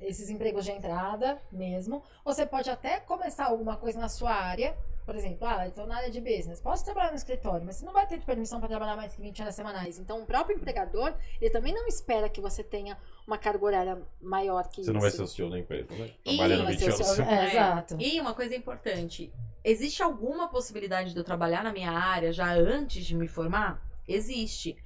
esses 0.00 0.28
empregos 0.30 0.64
de 0.64 0.70
entrada 0.72 1.38
mesmo, 1.50 2.02
ou 2.24 2.32
você 2.34 2.44
pode 2.46 2.68
até 2.70 3.00
começar 3.00 3.46
alguma 3.46 3.76
coisa 3.76 3.98
na 3.98 4.08
sua 4.08 4.32
área. 4.32 4.76
Por 5.04 5.14
exemplo, 5.14 5.46
ah, 5.46 5.64
eu 5.64 5.68
estou 5.68 5.86
na 5.86 5.98
área 5.98 6.10
de 6.10 6.20
business. 6.20 6.60
Posso 6.60 6.84
trabalhar 6.84 7.10
no 7.10 7.16
escritório, 7.16 7.64
mas 7.64 7.76
você 7.76 7.84
não 7.86 7.92
vai 7.92 8.04
ter 8.08 8.20
permissão 8.22 8.58
para 8.58 8.68
trabalhar 8.68 8.96
mais 8.96 9.14
que 9.14 9.22
20 9.22 9.40
horas 9.40 9.54
semanais. 9.54 10.00
Então, 10.00 10.20
o 10.20 10.26
próprio 10.26 10.56
empregador, 10.56 11.14
ele 11.40 11.50
também 11.50 11.72
não 11.72 11.86
espera 11.86 12.28
que 12.28 12.40
você 12.40 12.64
tenha 12.64 12.98
uma 13.24 13.38
carga 13.38 13.64
horária 13.64 14.02
maior 14.20 14.66
que 14.68 14.82
Você 14.82 14.92
não 14.92 14.98
vai 15.00 15.08
isso. 15.10 15.18
ser 15.18 15.22
o 15.22 15.26
CEO 15.28 15.50
da 15.50 15.58
empresa, 15.60 15.94
né? 15.94 16.10
Trabalhando 16.24 16.64
vai 16.64 16.72
20 16.72 16.80
ser 16.80 16.90
o 16.90 16.94
horas. 16.94 17.06
seu- 17.06 17.24
É, 17.24 17.34
É. 17.44 17.50
exato. 17.50 17.96
E 18.00 18.20
uma 18.20 18.34
coisa 18.34 18.56
importante: 18.56 19.32
existe 19.62 20.02
alguma 20.02 20.48
possibilidade 20.48 21.12
de 21.12 21.16
eu 21.18 21.24
trabalhar 21.24 21.62
na 21.62 21.72
minha 21.72 21.92
área 21.92 22.32
já 22.32 22.52
antes 22.52 23.06
de 23.06 23.14
me 23.14 23.28
formar? 23.28 23.80
Existe. 24.08 24.76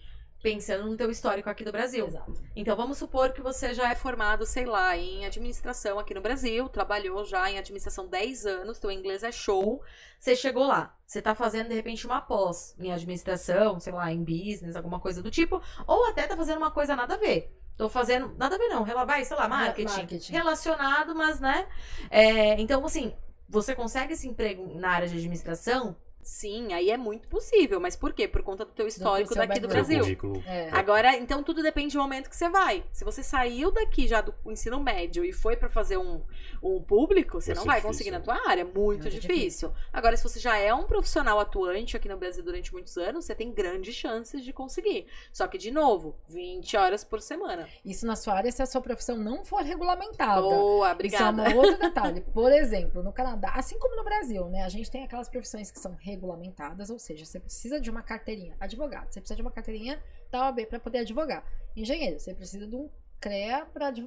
Pensando 0.42 0.86
no 0.86 0.96
teu 0.96 1.10
histórico 1.10 1.50
aqui 1.50 1.64
do 1.64 1.72
Brasil. 1.72 2.06
Exato. 2.06 2.32
Então 2.56 2.74
vamos 2.74 2.96
supor 2.96 3.32
que 3.32 3.42
você 3.42 3.74
já 3.74 3.90
é 3.90 3.94
formado, 3.94 4.46
sei 4.46 4.64
lá, 4.64 4.96
em 4.96 5.26
administração 5.26 5.98
aqui 5.98 6.14
no 6.14 6.22
Brasil, 6.22 6.66
trabalhou 6.68 7.24
já 7.26 7.50
em 7.50 7.58
administração 7.58 8.06
10 8.06 8.46
anos, 8.46 8.78
teu 8.78 8.90
inglês 8.90 9.22
é 9.22 9.30
show. 9.30 9.82
Você 10.18 10.34
chegou 10.34 10.66
lá, 10.66 10.96
você 11.06 11.20
tá 11.20 11.34
fazendo 11.34 11.68
de 11.68 11.74
repente 11.74 12.06
uma 12.06 12.22
pós 12.22 12.74
em 12.78 12.90
administração, 12.90 13.78
sei 13.78 13.92
lá, 13.92 14.10
em 14.10 14.24
business, 14.24 14.76
alguma 14.76 14.98
coisa 14.98 15.22
do 15.22 15.30
tipo, 15.30 15.60
ou 15.86 16.06
até 16.06 16.26
tá 16.26 16.36
fazendo 16.36 16.58
uma 16.58 16.70
coisa 16.70 16.96
nada 16.96 17.14
a 17.14 17.18
ver. 17.18 17.54
Tô 17.76 17.88
fazendo, 17.88 18.34
nada 18.38 18.54
a 18.54 18.58
ver 18.58 18.68
não, 18.68 18.84
vai, 18.84 19.24
sei 19.24 19.36
lá, 19.36 19.46
marketing, 19.48 19.92
marketing. 19.92 20.32
relacionado, 20.32 21.14
mas 21.14 21.38
né? 21.38 21.66
É, 22.10 22.58
então 22.60 22.84
assim, 22.84 23.14
você 23.46 23.74
consegue 23.74 24.14
esse 24.14 24.26
emprego 24.28 24.78
na 24.78 24.90
área 24.90 25.08
de 25.08 25.16
administração? 25.16 25.96
Sim, 26.22 26.72
aí 26.72 26.90
é 26.90 26.96
muito 26.96 27.26
possível, 27.28 27.80
mas 27.80 27.96
por 27.96 28.12
quê? 28.12 28.28
Por 28.28 28.42
conta 28.42 28.64
do 28.64 28.72
teu 28.72 28.86
histórico 28.86 29.32
seu 29.32 29.46
daqui 29.46 29.58
do 29.58 29.68
Brasil. 29.68 30.00
currículo. 30.00 30.42
É. 30.46 30.68
Agora, 30.70 31.16
então 31.16 31.42
tudo 31.42 31.62
depende 31.62 31.94
do 31.96 32.00
momento 32.00 32.28
que 32.28 32.36
você 32.36 32.48
vai. 32.48 32.84
Se 32.92 33.04
você 33.04 33.22
saiu 33.22 33.70
daqui 33.72 34.06
já 34.06 34.20
do 34.20 34.34
ensino 34.46 34.78
médio 34.80 35.24
e 35.24 35.32
foi 35.32 35.56
pra 35.56 35.68
fazer 35.68 35.96
um, 35.96 36.22
um 36.62 36.80
público, 36.82 37.40
você 37.40 37.54
Vai 37.54 37.56
não 37.56 37.64
vai 37.64 37.76
difícil, 37.76 37.88
conseguir 37.90 38.10
né? 38.10 38.18
na 38.18 38.24
tua 38.24 38.48
área. 38.50 38.64
Muito, 38.64 38.76
Muito 39.02 39.10
difícil. 39.10 39.72
Agora, 39.92 40.16
se 40.16 40.22
você 40.22 40.38
já 40.38 40.56
é 40.58 40.72
um 40.74 40.84
profissional 40.84 41.40
atuante 41.40 41.96
aqui 41.96 42.08
no 42.08 42.16
Brasil 42.16 42.42
durante 42.44 42.72
muitos 42.72 42.96
anos, 42.96 43.24
você 43.24 43.34
tem 43.34 43.50
grandes 43.50 43.94
chances 43.94 44.44
de 44.44 44.52
conseguir. 44.52 45.06
Só 45.32 45.46
que, 45.48 45.56
de 45.58 45.70
novo, 45.70 46.14
20 46.28 46.76
horas 46.76 47.02
por 47.02 47.20
semana. 47.20 47.66
Isso 47.84 48.06
na 48.06 48.14
sua 48.14 48.34
área 48.34 48.52
se 48.52 48.62
a 48.62 48.66
sua 48.66 48.80
profissão 48.80 49.16
não 49.16 49.44
for 49.44 49.62
regulamentada. 49.62 50.42
Boa, 50.42 50.86
Isso 50.86 50.90
é 50.90 50.92
obrigada. 50.94 51.42
um 51.50 51.56
outro 51.56 51.78
detalhe. 51.78 52.20
Por 52.32 52.52
exemplo, 52.52 53.02
no 53.02 53.12
Canadá, 53.12 53.52
assim 53.54 53.78
como 53.78 53.96
no 53.96 54.04
Brasil, 54.04 54.46
né? 54.48 54.62
A 54.64 54.68
gente 54.68 54.90
tem 54.90 55.02
aquelas 55.04 55.28
profissões 55.28 55.70
que 55.70 55.78
são 55.78 55.94
regulamentadas, 56.10 56.90
ou 56.90 56.98
seja, 56.98 57.24
você 57.24 57.40
precisa 57.40 57.80
de 57.80 57.90
uma 57.90 58.02
carteirinha. 58.02 58.56
Advogado, 58.60 59.12
você 59.12 59.20
precisa 59.20 59.36
de 59.36 59.42
uma 59.42 59.50
carteirinha 59.50 60.02
da 60.30 60.46
OAB 60.46 60.66
para 60.66 60.78
poder 60.78 60.98
advogar. 60.98 61.44
Engenheiro, 61.76 62.18
você 62.18 62.34
precisa 62.34 62.66
de 62.66 62.76
um 62.76 62.90
CREA 63.20 63.66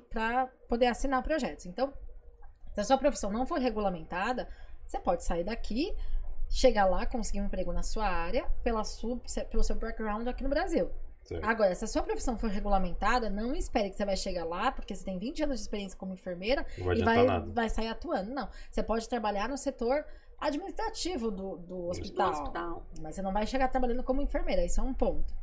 para 0.09 0.47
poder 0.67 0.87
assinar 0.87 1.21
projetos. 1.23 1.65
Então, 1.65 1.93
se 2.73 2.81
a 2.81 2.83
sua 2.83 2.97
profissão 2.97 3.31
não 3.31 3.45
for 3.45 3.59
regulamentada, 3.59 4.49
você 4.85 4.99
pode 4.99 5.23
sair 5.23 5.43
daqui, 5.43 5.95
chegar 6.49 6.85
lá, 6.85 7.05
conseguir 7.05 7.41
um 7.41 7.45
emprego 7.45 7.71
na 7.71 7.83
sua 7.83 8.07
área, 8.07 8.45
pela 8.63 8.83
sua, 8.83 9.19
pelo 9.49 9.63
seu 9.63 9.75
background 9.75 10.27
aqui 10.27 10.43
no 10.43 10.49
Brasil. 10.49 10.91
Certo. 11.23 11.45
Agora, 11.45 11.73
se 11.73 11.85
a 11.85 11.87
sua 11.87 12.03
profissão 12.03 12.37
for 12.37 12.49
regulamentada, 12.49 13.29
não 13.29 13.55
espere 13.55 13.89
que 13.89 13.95
você 13.95 14.05
vai 14.05 14.17
chegar 14.17 14.43
lá, 14.43 14.71
porque 14.71 14.93
você 14.93 15.05
tem 15.05 15.17
20 15.17 15.43
anos 15.43 15.55
de 15.57 15.61
experiência 15.61 15.97
como 15.97 16.13
enfermeira 16.13 16.65
vai 16.77 16.97
e 16.97 17.03
vai, 17.03 17.39
vai 17.47 17.69
sair 17.69 17.87
atuando. 17.87 18.31
Não. 18.31 18.49
Você 18.69 18.83
pode 18.83 19.07
trabalhar 19.07 19.47
no 19.47 19.57
setor 19.57 20.05
administrativo 20.47 21.31
do, 21.31 21.57
do 21.57 21.87
hospital, 21.87 22.31
hospital. 22.31 22.85
Mas 23.01 23.15
você 23.15 23.21
não 23.21 23.33
vai 23.33 23.47
chegar 23.47 23.67
trabalhando 23.67 24.03
como 24.03 24.21
enfermeira. 24.21 24.63
Isso 24.63 24.79
é 24.79 24.83
um 24.83 24.93
ponto. 24.93 25.33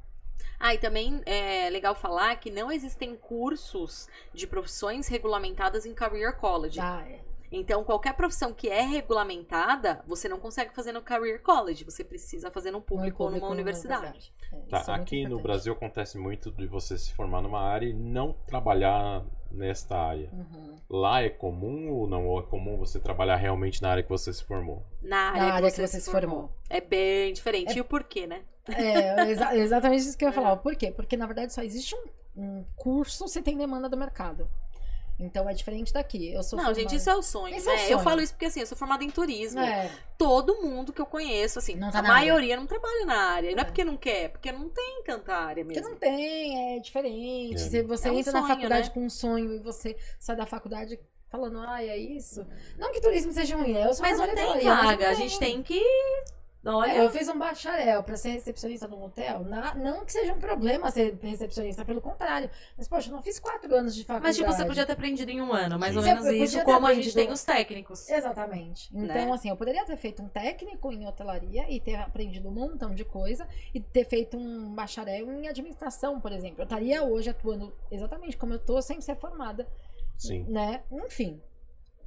Ah, 0.58 0.74
e 0.74 0.78
também 0.78 1.22
é 1.24 1.70
legal 1.70 1.94
falar 1.94 2.36
que 2.36 2.50
não 2.50 2.70
existem 2.70 3.16
cursos 3.16 4.08
de 4.32 4.46
profissões 4.46 5.08
regulamentadas 5.08 5.86
em 5.86 5.94
Career 5.94 6.36
College. 6.36 6.78
Ah, 6.80 7.02
é. 7.08 7.29
Então, 7.52 7.82
qualquer 7.82 8.14
profissão 8.14 8.52
que 8.54 8.68
é 8.68 8.82
regulamentada, 8.82 10.02
você 10.06 10.28
não 10.28 10.38
consegue 10.38 10.72
fazer 10.74 10.92
no 10.92 11.02
Career 11.02 11.42
College. 11.42 11.84
Você 11.84 12.04
precisa 12.04 12.50
fazer 12.50 12.70
num 12.70 12.80
público, 12.80 13.24
ou 13.24 13.30
numa 13.30 13.48
universidade. 13.48 14.32
É, 14.52 14.56
Tá, 14.68 14.84
é 14.88 14.92
aqui 14.94 15.26
no. 15.26 15.40
Brasil 15.40 15.72
acontece 15.72 16.16
muito 16.18 16.50
de 16.52 16.66
você 16.66 16.96
se 16.98 17.12
formar 17.14 17.40
numa 17.42 17.60
área 17.60 17.86
e 17.86 17.92
não 17.92 18.32
trabalhar 18.46 19.24
nesta 19.50 19.96
área. 19.96 20.28
Uhum. 20.32 20.76
Lá 20.88 21.22
é 21.22 21.28
comum 21.28 21.90
ou 21.92 22.06
não? 22.06 22.26
Ou 22.26 22.40
é 22.40 22.42
comum 22.44 22.76
você 22.76 23.00
trabalhar 23.00 23.36
realmente 23.36 23.80
na 23.82 23.90
área 23.90 24.02
que 24.02 24.08
você 24.08 24.32
se 24.32 24.44
formou? 24.44 24.84
Na 25.02 25.30
área, 25.30 25.42
Na 25.42 25.54
área 25.54 25.70
que, 25.70 25.76
você 25.76 26.00
se 26.00 26.10
formou. 26.10 26.50
É 26.68 26.80
bem 26.80 27.32
diferente. 27.32 27.76
E 27.76 27.80
o 27.80 27.84
porquê, 27.84 28.26
né? 28.26 28.42
É, 28.68 29.28
exa- 29.30 29.56
exatamente 29.56 30.02
isso 30.02 30.16
que 30.16 30.24
eu 30.24 30.28
ia 30.28 30.32
É. 30.34 30.34
falar. 30.34 30.56
Por 30.58 30.76
quê? 30.76 30.92
Porque, 30.92 31.16
na 31.16 31.26
verdade, 31.26 31.52
só 31.52 31.62
existe 31.62 31.96
um, 31.96 32.04
um 32.42 32.64
curso 32.76 33.26
se 33.28 33.42
tem 33.42 33.56
demanda 33.56 33.88
do 33.88 33.96
mercado. 33.96 34.48
Então, 35.20 35.48
é 35.48 35.52
diferente 35.54 35.92
daqui. 35.92 36.32
Eu 36.32 36.42
sou 36.42 36.56
Não, 36.56 36.64
formada- 36.64 36.80
gente, 36.80 36.96
isso 36.96 37.10
é 37.10 37.14
o 37.14 37.22
sonho, 37.22 37.54
Esse 37.54 37.68
é 37.68 37.72
o 37.72 37.76
né? 37.76 37.82
Eu 37.84 37.88
sonho. 37.88 38.00
falo 38.00 38.20
isso 38.22 38.32
porque, 38.32 38.46
assim, 38.46 38.60
eu 38.60 38.66
sou 38.66 38.76
formada 38.76 39.04
em 39.04 39.10
turismo. 39.10 39.60
É, 39.60 39.90
Todo 40.18 40.62
mundo 40.62 40.92
que 40.92 41.00
eu 41.00 41.06
conheço, 41.06 41.58
assim, 41.58 41.74
Não 41.76 41.90
tá 41.90 42.00
a 42.00 42.02
na 42.02 42.08
área. 42.14 42.20
maioria 42.32 42.56
não 42.56 42.66
trabalha 42.66 43.04
na 43.06 43.16
área. 43.30 43.50
E 43.50 43.54
não 43.54 43.60
é 43.60 43.62
É. 43.62 43.64
porque 43.64 43.84
não 43.84 43.96
quer, 43.96 44.24
é 44.24 44.28
porque 44.28 44.50
não 44.52 44.68
tem 44.68 45.02
tanta 45.04 45.34
área 45.34 45.64
Porque 45.64 45.78
mesmo. 45.80 45.92
não 45.94 45.98
tem, 45.98 46.76
é 46.76 46.78
diferente. 46.80 47.54
É. 47.54 47.58
Se 47.58 47.82
você 47.82 48.08
É 48.08 48.12
um 48.12 48.18
entra 48.18 48.32
na 48.32 48.40
sonho, 48.40 48.52
faculdade 48.54 48.88
né? 48.88 48.94
com 48.94 49.04
um 49.04 49.10
sonho 49.10 49.52
e 49.54 49.58
você 49.58 49.96
sai 50.18 50.36
da 50.36 50.46
faculdade 50.46 50.98
falando, 51.28 51.58
ai, 51.60 51.88
é 51.88 51.96
isso. 51.96 52.44
Não 52.78 52.92
que 52.92 53.00
turismo 53.00 53.32
seja 53.32 53.56
ruim, 53.56 53.72
né? 53.72 53.86
Eu 53.86 53.94
sou 53.94 54.02
Mas 54.04 54.18
não 54.18 54.26
formada 54.26 54.32
em 54.32 54.44
tem 54.44 54.52
teoria, 54.52 54.74
mas 54.74 54.82
não 54.82 54.90
vaga. 54.90 55.08
A 55.10 55.14
gente 55.14 55.38
tem 55.38 55.62
que 55.62 55.80
Olha, 56.62 56.92
É, 56.92 57.04
eu 57.04 57.10
fiz 57.10 57.26
um 57.28 57.38
bacharel 57.38 58.02
pra 58.02 58.16
ser 58.18 58.30
recepcionista 58.32 58.86
num 58.86 59.02
hotel. 59.02 59.40
Na- 59.44 59.74
não 59.74 60.04
que 60.04 60.12
seja 60.12 60.34
um 60.34 60.38
problema 60.38 60.90
ser 60.90 61.18
recepcionista, 61.22 61.86
pelo 61.86 62.02
contrário. 62.02 62.50
Mas, 62.76 62.86
poxa, 62.86 63.08
eu 63.08 63.14
não 63.14 63.22
fiz 63.22 63.38
quatro 63.38 63.74
anos 63.74 63.94
de 63.94 64.04
faculdade. 64.04 64.26
mas 64.28 64.36
tipo, 64.36 64.52
você 64.52 64.66
podia 64.66 64.84
ter 64.84 64.92
aprendido 64.92 65.30
em 65.30 65.40
um 65.40 65.52
ano, 65.54 65.78
mais 65.78 65.96
ou 65.96 66.02
menos 66.02 66.26
isso, 66.26 66.62
como 66.62 66.86
a 66.86 66.92
gente 66.92 67.08
aprendido- 67.08 67.14
tem 67.14 67.32
os 67.32 67.42
técnicos. 67.44 68.08
Exatamente. 68.10 68.90
Então, 68.94 69.26
Né? 69.26 69.32
assim, 69.32 69.48
eu 69.48 69.56
poderia 69.56 69.84
ter 69.86 69.96
feito 69.96 70.22
um 70.22 70.28
técnico 70.28 70.92
em 70.92 71.06
hotelaria 71.06 71.64
e 71.70 71.80
ter 71.80 71.94
aprendido 71.96 72.48
um 72.48 72.52
montão 72.52 72.94
de 72.94 73.04
coisa 73.06 73.48
e 73.72 73.80
ter 73.80 74.04
feito 74.04 74.36
um 74.36 74.74
bacharel 74.74 75.32
em 75.32 75.48
administração, 75.48 76.20
por 76.20 76.30
exemplo. 76.30 76.60
Eu 76.60 76.64
estaria 76.64 77.02
hoje 77.02 77.30
atuando 77.30 77.72
exatamente 77.90 78.36
como 78.36 78.52
eu 78.52 78.58
tô, 78.58 78.82
sem 78.82 79.00
ser 79.00 79.16
formada, 79.16 79.66
Sim. 80.18 80.44
né? 80.46 80.82
Enfim. 80.92 81.40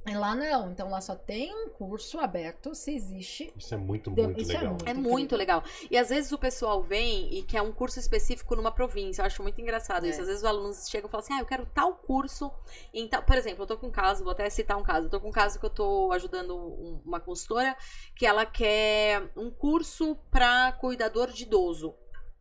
E 0.06 0.14
lá 0.14 0.34
não. 0.34 0.70
Então, 0.70 0.90
lá 0.90 1.00
só 1.00 1.14
tem 1.14 1.50
um 1.54 1.70
curso 1.70 2.18
aberto 2.18 2.74
se 2.74 2.94
existe. 2.94 3.50
Isso 3.56 3.72
é 3.72 3.76
muito, 3.78 4.10
muito 4.10 4.38
isso 4.40 4.52
é 4.52 4.58
legal. 4.58 4.70
muito 4.72 4.88
É 4.88 4.94
muito 4.94 5.36
legal. 5.36 5.64
E 5.90 5.96
às 5.96 6.10
vezes 6.10 6.30
o 6.30 6.38
pessoal 6.38 6.82
vem 6.82 7.32
e 7.34 7.42
quer 7.42 7.62
um 7.62 7.72
curso 7.72 7.98
específico 7.98 8.54
numa 8.54 8.70
província. 8.70 9.22
Eu 9.22 9.26
acho 9.26 9.42
muito 9.42 9.60
engraçado 9.60 10.06
isso. 10.06 10.18
É. 10.18 10.20
Às 10.22 10.26
vezes 10.26 10.42
os 10.42 10.48
alunos 10.48 10.88
chegam 10.90 11.08
e 11.08 11.10
falam 11.10 11.24
assim: 11.24 11.32
ah, 11.34 11.40
eu 11.40 11.46
quero 11.46 11.64
tal 11.74 11.94
curso. 11.94 12.52
Em 12.92 13.08
tal... 13.08 13.22
Por 13.22 13.36
exemplo, 13.36 13.62
eu 13.62 13.66
tô 13.66 13.78
com 13.78 13.86
um 13.86 13.90
caso, 13.90 14.22
vou 14.24 14.32
até 14.32 14.48
citar 14.50 14.76
um 14.76 14.82
caso. 14.82 15.06
Eu 15.06 15.10
tô 15.10 15.20
com 15.20 15.28
um 15.28 15.32
caso 15.32 15.58
que 15.58 15.64
eu 15.64 15.70
tô 15.70 16.12
ajudando 16.12 16.54
um- 16.54 17.00
uma 17.04 17.18
consultora 17.18 17.74
que 18.14 18.26
ela 18.26 18.44
quer 18.44 19.30
um 19.34 19.50
curso 19.50 20.16
para 20.30 20.72
cuidador 20.72 21.30
de 21.32 21.44
idoso. 21.44 21.94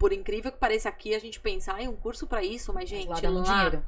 Por 0.03 0.11
incrível 0.11 0.51
que 0.51 0.57
pareça 0.57 0.89
aqui, 0.89 1.15
a 1.15 1.19
gente 1.19 1.39
pensa, 1.39 1.71
ai, 1.71 1.87
um 1.87 1.95
curso 1.95 2.27
pra 2.27 2.43
isso, 2.43 2.73
mas, 2.73 2.89
gente, 2.89 3.07
lá 3.07 3.21
muito 3.21 3.47
lá, 3.47 3.55
dinheiro. 3.55 3.85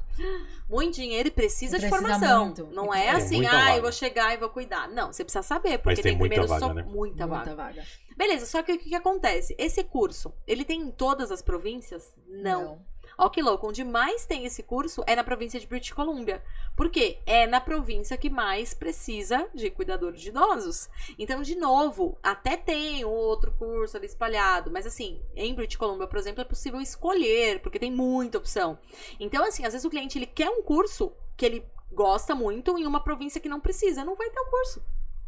muito 0.66 0.94
dinheiro 0.94 1.28
e 1.28 1.30
precisa, 1.30 1.78
de 1.78 1.86
Precisa 1.86 2.08
formação. 2.08 2.46
muito. 2.46 2.66
Não 2.68 2.94
é 2.94 3.10
assim, 3.10 3.36
muita 3.36 3.52
ah, 3.52 3.58
vaga. 3.58 3.76
eu 3.76 3.82
vou 3.82 3.92
chegar 3.92 4.32
e 4.32 4.38
vou 4.38 4.48
cuidar. 4.48 4.88
Não, 4.88 5.12
você 5.12 5.22
precisa 5.22 5.42
saber, 5.42 5.76
porque 5.76 5.96
Mas 5.96 6.00
tem 6.00 6.16
muita 6.16 6.36
primeiro 6.36 6.48
vaga, 6.48 6.66
só 6.66 6.72
né? 6.72 6.86
muita 6.88 7.26
vaga. 7.26 7.44
Muita 7.50 7.54
vaga. 7.54 7.84
Beleza, 8.16 8.46
só 8.46 8.62
que 8.62 8.72
o 8.72 8.78
que, 8.78 8.88
que 8.88 8.94
acontece? 8.94 9.54
Esse 9.58 9.84
curso, 9.84 10.32
ele 10.46 10.64
tem 10.64 10.80
em 10.80 10.90
todas 10.90 11.30
as 11.30 11.42
províncias? 11.42 12.14
Não. 12.26 12.80
Ó, 13.18 13.28
que 13.28 13.40
louco. 13.40 13.68
Onde 13.68 13.82
mais 13.82 14.26
tem 14.26 14.44
esse 14.44 14.62
curso 14.62 15.02
é 15.06 15.16
na 15.16 15.24
província 15.24 15.58
de 15.58 15.66
British 15.66 15.92
Columbia. 15.92 16.42
Por 16.76 16.90
quê? 16.90 17.18
É 17.24 17.46
na 17.46 17.60
província 17.60 18.16
que 18.16 18.28
mais 18.28 18.74
precisa 18.74 19.48
de 19.54 19.70
cuidadores 19.70 20.20
de 20.20 20.28
idosos. 20.28 20.88
Então, 21.18 21.40
de 21.42 21.54
novo, 21.54 22.18
até 22.22 22.56
tem 22.56 23.04
outro 23.04 23.52
curso 23.52 23.96
ali 23.96 24.06
espalhado. 24.06 24.70
Mas, 24.70 24.86
assim, 24.86 25.22
em 25.34 25.54
British 25.54 25.76
Columbia, 25.76 26.06
por 26.06 26.18
exemplo, 26.18 26.42
é 26.42 26.44
possível 26.44 26.80
escolher, 26.80 27.60
porque 27.60 27.78
tem 27.78 27.90
muita 27.90 28.38
opção. 28.38 28.78
Então, 29.18 29.44
assim, 29.44 29.64
às 29.64 29.72
vezes 29.72 29.84
o 29.84 29.90
cliente 29.90 30.18
ele 30.18 30.26
quer 30.26 30.50
um 30.50 30.62
curso 30.62 31.12
que 31.36 31.46
ele 31.46 31.64
gosta 31.92 32.34
muito 32.34 32.76
em 32.76 32.86
uma 32.86 33.00
província 33.00 33.40
que 33.40 33.48
não 33.48 33.60
precisa. 33.60 34.04
Não 34.04 34.14
vai 34.14 34.28
ter 34.28 34.40
o 34.40 34.50
curso. 34.50 34.82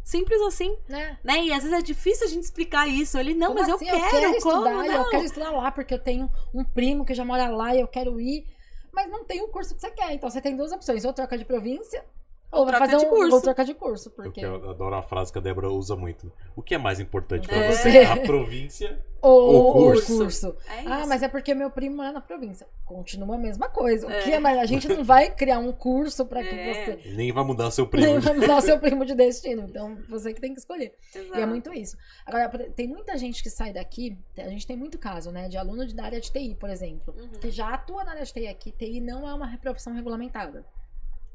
Simples 0.08 0.40
assim, 0.40 0.74
Né? 0.88 1.18
né? 1.22 1.44
E 1.44 1.52
às 1.52 1.62
vezes 1.62 1.78
é 1.78 1.82
difícil 1.82 2.26
a 2.26 2.30
gente 2.30 2.44
explicar 2.44 2.88
isso. 2.88 3.18
Ele, 3.18 3.34
não, 3.34 3.48
Como 3.48 3.60
mas 3.60 3.68
assim? 3.74 3.86
eu 3.86 3.94
quero, 4.08 4.40
como 4.40 4.56
estudar, 4.56 4.70
não? 4.74 4.84
eu 4.86 5.10
quero 5.10 5.24
estudar 5.24 5.50
lá 5.50 5.70
porque 5.70 5.92
eu 5.92 5.98
tenho 5.98 6.30
um 6.54 6.64
primo 6.64 7.04
que 7.04 7.12
já 7.12 7.26
mora 7.26 7.50
lá 7.50 7.74
e 7.76 7.80
eu 7.80 7.86
quero 7.86 8.18
ir, 8.18 8.46
mas 8.90 9.10
não 9.10 9.22
tem 9.26 9.42
o 9.42 9.48
curso 9.48 9.74
que 9.74 9.80
você 9.82 9.90
quer. 9.90 10.14
Então 10.14 10.30
você 10.30 10.40
tem 10.40 10.56
duas 10.56 10.72
opções, 10.72 11.04
ou 11.04 11.12
troca 11.12 11.36
de 11.36 11.44
província, 11.44 12.02
ou, 12.50 12.64
troca 12.66 12.78
fazer 12.78 12.96
de 12.98 13.04
um, 13.06 13.08
curso. 13.10 13.34
ou 13.36 13.42
troca 13.42 13.64
de 13.64 13.74
curso, 13.74 14.08
Eu, 14.08 14.12
porque 14.12 14.40
eu 14.44 14.70
adoro 14.70 14.94
a 14.94 15.02
frase 15.02 15.32
que 15.32 15.38
a 15.38 15.42
Débora 15.42 15.70
usa 15.70 15.94
muito. 15.96 16.32
O 16.56 16.62
que 16.62 16.74
é 16.74 16.78
mais 16.78 16.98
importante 17.00 17.46
pra 17.46 17.56
É. 17.58 17.72
você? 17.72 17.98
A 18.06 18.16
província? 18.16 18.98
ou 19.20 19.70
o 19.70 19.72
curso. 19.72 20.14
o 20.14 20.18
curso. 20.18 20.56
É 20.68 20.84
Ah, 20.86 21.04
mas 21.04 21.24
é 21.24 21.28
porque 21.28 21.52
meu 21.52 21.72
primo 21.72 21.96
mora 21.96 22.12
na 22.12 22.20
província. 22.20 22.68
Continua 22.84 23.34
a 23.34 23.38
mesma 23.38 23.68
coisa. 23.68 24.06
O 24.06 24.10
É. 24.12 24.22
que 24.22 24.30
é 24.32 24.38
mais? 24.38 24.56
A 24.58 24.64
gente 24.64 24.86
não 24.86 25.02
vai 25.02 25.28
criar 25.34 25.58
um 25.58 25.72
curso 25.72 26.24
para 26.24 26.40
que 26.40 26.54
É. 26.54 26.72
você 26.96 27.10
Nem 27.16 27.32
vai 27.32 27.42
mudar 27.44 27.68
seu 27.72 27.84
primo. 27.84 28.06
nem 28.06 28.20
vai 28.20 28.32
mudar 28.34 28.58
o 28.58 28.60
seu 28.60 28.78
primo 28.78 29.04
de 29.04 29.16
destino. 29.16 29.64
Então, 29.68 29.98
você 30.08 30.32
que 30.32 30.40
tem 30.40 30.54
que 30.54 30.60
escolher. 30.60 30.94
E 31.14 31.18
é 31.18 31.20
Exato. 31.22 31.46
muito 31.48 31.72
isso. 31.74 31.96
Agora, 32.24 32.48
tem 32.76 32.86
muita 32.86 33.18
gente 33.18 33.42
que 33.42 33.50
sai 33.50 33.72
daqui, 33.72 34.16
a 34.38 34.48
gente 34.48 34.64
tem 34.64 34.76
muito 34.76 34.96
caso, 34.98 35.32
né, 35.32 35.48
de 35.48 35.56
aluno 35.58 35.84
de- 35.84 35.94
da 35.96 36.04
área 36.04 36.20
de 36.20 36.30
TI, 36.30 36.54
por 36.54 36.70
exemplo, 36.70 37.12
Uhum. 37.18 37.40
que 37.40 37.50
já 37.50 37.74
atua 37.74 38.04
na 38.04 38.12
área 38.12 38.24
de 38.24 38.32
TI 38.32 38.46
aqui. 38.46 38.70
TI 38.70 39.00
não 39.00 39.28
é 39.28 39.34
uma 39.34 39.48
profissão 39.58 39.92
regulamentada. 39.94 40.64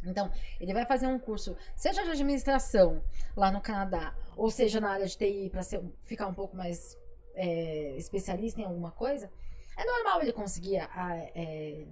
Então, 0.06 0.32
ele 0.60 0.74
vai 0.74 0.86
fazer 0.86 1.08
um 1.08 1.18
curso, 1.20 1.56
seja 1.76 2.04
de 2.04 2.10
administração 2.12 3.02
lá 3.36 3.52
no 3.52 3.62
Canadá, 3.62 4.16
ou 4.36 4.50
seja 4.52 4.80
na 4.80 4.92
área 4.92 5.06
de 5.06 5.18
TI, 5.18 5.50
para 5.50 5.62
ficar 6.04 6.28
um 6.28 6.34
pouco 6.34 6.56
mais 6.56 6.98
é, 7.36 7.96
especialista 7.98 8.62
em 8.62 8.66
alguma 8.66 8.92
coisa. 8.92 9.32
É 9.76 9.84
normal 9.86 10.22
ele 10.22 10.32
conseguir 10.34 10.78
a- 10.78 11.18
é, 11.34 11.84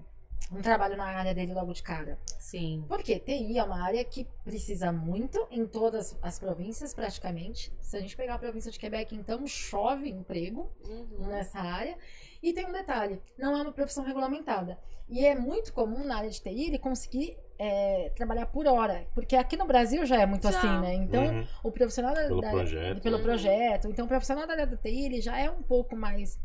um 0.51 0.61
trabalho 0.61 0.95
na 0.97 1.05
área 1.05 1.33
dele 1.33 1.53
logo 1.53 1.73
de 1.73 1.81
cara. 1.81 2.19
Sim. 2.37 2.83
Porque 2.87 3.17
TI 3.19 3.57
é 3.57 3.63
uma 3.63 3.81
área 3.83 4.03
que 4.03 4.27
precisa 4.43 4.91
muito 4.91 5.47
em 5.49 5.65
todas 5.65 6.15
as 6.21 6.37
províncias, 6.37 6.93
praticamente. 6.93 7.73
Se 7.79 7.97
a 7.97 7.99
gente 8.01 8.15
pegar 8.15 8.35
a 8.35 8.39
província 8.39 8.69
de 8.71 8.77
Quebec, 8.77 9.15
então 9.15 9.47
chove 9.47 10.09
emprego 10.09 10.69
Uhum. 10.87 11.27
nessa 11.27 11.59
área. 11.59 11.97
E 12.43 12.53
tem 12.53 12.65
um 12.67 12.71
detalhe: 12.71 13.19
não 13.37 13.55
é 13.57 13.61
uma 13.63 13.71
profissão 13.71 14.03
regulamentada. 14.03 14.77
E 15.09 15.25
é 15.25 15.33
muito 15.35 15.73
comum 15.73 16.03
na 16.03 16.17
área 16.17 16.29
de 16.29 16.39
TI 16.41 16.67
ele 16.67 16.77
conseguir 16.79 17.37
é, 17.63 18.09
trabalhar 18.15 18.47
por 18.47 18.65
hora. 18.65 19.05
Porque 19.13 19.35
aqui 19.35 19.55
no 19.55 19.65
Brasil 19.67 20.03
já 20.05 20.19
é 20.19 20.25
muito 20.25 20.49
Já. 20.51 20.57
assim, 20.57 20.79
né? 20.79 20.95
Então, 20.95 21.23
Uhum. 21.23 21.47
o 21.63 21.71
profissional 21.71 22.15
da, 22.15 22.23
Pelo 22.23 22.41
da- 22.41 22.49
projeto. 22.49 23.01
pelo 23.01 23.17
Uhum. 23.17 23.23
projeto. 23.23 23.87
Então, 23.87 24.05
o 24.05 24.07
profissional 24.07 24.47
da 24.47 24.53
área 24.53 24.65
da 24.65 24.75
TI 24.77 25.05
ele 25.05 25.21
já 25.21 25.37
é 25.39 25.49
um 25.49 25.61
pouco 25.61 25.95
mais 25.95 26.39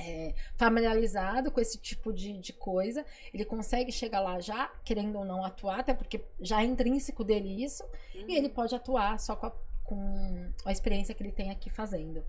é, 0.00 0.32
familiarizado 0.56 1.50
com 1.50 1.60
esse 1.60 1.76
tipo 1.76 2.12
de, 2.12 2.32
de 2.38 2.52
coisa. 2.52 3.04
Ele 3.34 3.44
consegue 3.44 3.90
chegar 3.90 4.20
lá 4.20 4.38
já, 4.38 4.70
querendo 4.84 5.18
ou 5.18 5.24
não 5.24 5.44
atuar, 5.44 5.80
até 5.80 5.92
porque 5.92 6.20
já 6.40 6.62
é 6.62 6.64
intrínseco 6.64 7.24
dele 7.24 7.64
isso. 7.64 7.82
E 8.14 8.36
ele 8.36 8.48
pode 8.48 8.74
atuar 8.76 9.18
só 9.18 9.34
com 9.34 9.46
a, 9.46 9.52
com 9.84 10.52
a 10.64 10.70
experiência 10.70 11.12
que 11.14 11.22
ele 11.22 11.32
tem 11.32 11.50
aqui 11.50 11.68
fazendo. 11.68 12.22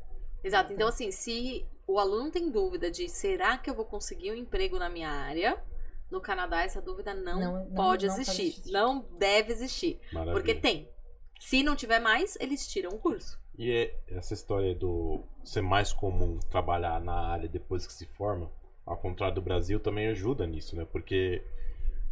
Exato. 0.43 0.73
Então, 0.73 0.87
assim, 0.87 1.11
se 1.11 1.63
o 1.85 1.99
aluno 1.99 2.31
tem 2.31 2.49
dúvida 2.49 2.89
de 2.89 3.07
será 3.07 3.57
que 3.57 3.69
eu 3.69 3.75
vou 3.75 3.85
conseguir 3.85 4.31
um 4.31 4.35
emprego 4.35 4.79
na 4.79 4.89
minha 4.89 5.09
área, 5.09 5.55
no 6.11 6.19
Canadá 6.21 6.63
essa 6.63 6.81
dúvida 6.81 7.13
não, 7.13 7.39
Não- 7.39 7.53
não- 7.65 7.65
pode 7.75 8.07
não 8.07 8.15
pode 8.15 8.31
existir. 8.31 8.71
Não 8.71 9.05
deve 9.17 9.51
existir. 9.53 9.99
Maravilha. 10.11 10.33
Porque 10.33 10.55
tem. 10.55 10.89
Se 11.39 11.63
não 11.63 11.75
tiver 11.75 11.99
mais, 11.99 12.35
eles 12.39 12.67
tiram 12.67 12.91
o 12.91 12.97
curso. 12.99 13.39
E 13.57 13.71
é 13.71 13.95
essa 14.09 14.33
história 14.33 14.73
do 14.75 15.21
ser 15.43 15.61
mais 15.61 15.91
comum 15.93 16.39
trabalhar 16.49 16.99
na 17.01 17.13
área 17.13 17.47
depois 17.47 17.85
que 17.85 17.93
se 17.93 18.05
forma, 18.05 18.49
ao 18.85 18.97
contrário 18.97 19.35
do 19.35 19.41
Brasil, 19.41 19.79
também 19.79 20.07
ajuda 20.07 20.45
nisso, 20.47 20.75
né? 20.75 20.85
Porque, 20.89 21.43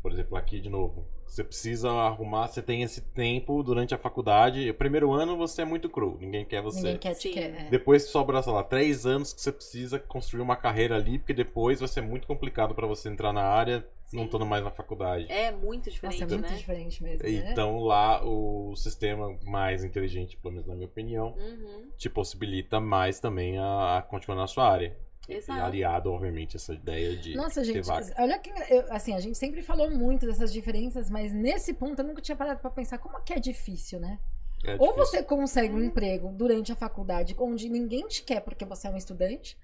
por 0.01 0.11
exemplo, 0.11 0.37
aqui 0.37 0.59
de 0.59 0.69
novo, 0.69 1.05
você 1.27 1.43
precisa 1.43 1.91
arrumar, 1.91 2.47
você 2.47 2.61
tem 2.61 2.81
esse 2.83 3.01
tempo 3.01 3.61
durante 3.61 3.93
a 3.93 3.97
faculdade. 3.97 4.69
O 4.69 4.73
primeiro 4.73 5.11
ano 5.11 5.37
você 5.37 5.61
é 5.61 5.65
muito 5.65 5.89
cru, 5.89 6.17
ninguém 6.19 6.45
quer 6.45 6.61
você. 6.61 6.79
Ninguém 6.87 6.97
quer 6.97 7.13
te 7.15 7.23
Sim. 7.29 7.33
quer. 7.33 7.69
Depois 7.69 8.03
sobra, 8.05 8.41
sei 8.41 8.53
lá, 8.53 8.63
três 8.63 9.05
anos 9.05 9.33
que 9.33 9.41
você 9.41 9.51
precisa 9.51 9.99
construir 9.99 10.41
uma 10.41 10.55
carreira 10.55 10.95
ali, 10.95 11.19
porque 11.19 11.33
depois 11.33 11.79
vai 11.79 11.87
ser 11.89 12.01
muito 12.01 12.27
complicado 12.27 12.73
pra 12.73 12.87
você 12.87 13.09
entrar 13.09 13.33
na 13.33 13.43
área 13.43 13.85
não 14.13 14.23
estando 14.25 14.45
mais 14.45 14.63
na 14.63 14.71
faculdade. 14.71 15.27
É 15.29 15.51
muito 15.51 15.89
diferente, 15.91 16.21
Nossa, 16.21 16.33
é 16.33 16.37
muito 16.37 16.49
né? 16.51 16.57
diferente 16.57 17.03
mesmo, 17.03 17.27
né? 17.27 17.49
Então 17.51 17.79
lá 17.79 18.23
o 18.25 18.73
sistema 18.75 19.37
mais 19.43 19.83
inteligente, 19.83 20.37
pelo 20.37 20.53
menos 20.53 20.67
na 20.67 20.75
minha 20.75 20.87
opinião, 20.87 21.35
Uhum. 21.37 21.89
te 21.97 22.09
possibilita 22.09 22.79
mais 22.79 23.19
também 23.19 23.57
a, 23.57 23.97
a 23.97 24.01
continuar 24.01 24.37
na 24.37 24.47
sua 24.47 24.69
área. 24.71 24.95
E 25.27 25.33
Exato. 25.35 25.59
aliado, 25.61 26.11
obviamente, 26.11 26.55
essa 26.55 26.73
ideia 26.73 27.15
de 27.17 27.35
Nossa, 27.35 27.61
ter 27.61 27.73
gente, 27.73 27.85
vaga. 27.85 28.13
olha 28.17 28.39
que. 28.39 28.49
eu- 28.73 28.85
assim, 28.89 29.13
a 29.13 29.19
gente 29.19 29.37
sempre 29.37 29.61
falou 29.61 29.91
muito 29.91 30.25
dessas 30.25 30.53
diferenças, 30.53 31.09
mas 31.09 31.33
nesse 31.33 31.73
ponto 31.73 31.99
eu 32.01 32.05
nunca 32.07 32.21
tinha 32.21 32.35
parado 32.35 32.59
pra 32.61 32.69
pensar 32.69 32.97
como 32.97 33.21
que 33.21 33.33
é 33.33 33.39
difícil, 33.39 33.99
né? 33.99 34.19
É 34.63 34.73
Ou 34.79 34.93
difícil. 34.93 35.05
você 35.05 35.23
consegue 35.23 35.73
um 35.73 35.83
emprego 35.83 36.31
durante 36.31 36.71
a 36.71 36.75
faculdade 36.75 37.35
onde 37.37 37.67
ninguém 37.69 38.07
te 38.07 38.23
quer 38.23 38.39
porque 38.39 38.63
você 38.65 38.87
é 38.87 38.89
um 38.89 38.95
estudante, 38.97 39.57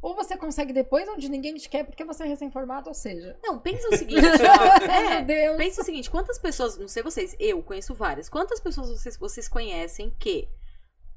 ou 0.00 0.14
você 0.14 0.36
consegue 0.36 0.72
depois 0.72 1.08
onde 1.08 1.28
ninguém 1.28 1.54
te 1.56 1.68
quer 1.68 1.84
porque 1.84 2.04
você 2.04 2.22
é 2.22 2.26
recém-formado, 2.26 2.88
ou 2.88 2.94
seja. 2.94 3.36
Não, 3.42 3.58
pensa 3.58 3.88
o 3.88 3.96
seguinte, 3.98 4.24
É, 4.24 5.16
meu 5.16 5.24
Deus. 5.24 5.56
Pensa 5.56 5.82
o 5.82 5.84
seguinte, 5.84 6.08
quantas 6.08 6.38
pessoas, 6.38 6.78
não 6.78 6.86
sei 6.88 7.02
vocês, 7.02 7.34
eu 7.40 7.60
conheço 7.62 7.92
várias, 7.92 8.28
quantas 8.28 8.60
pessoas 8.60 8.88
vocês, 8.88 9.16
vocês 9.16 9.48
conhecem 9.48 10.14
que 10.18 10.48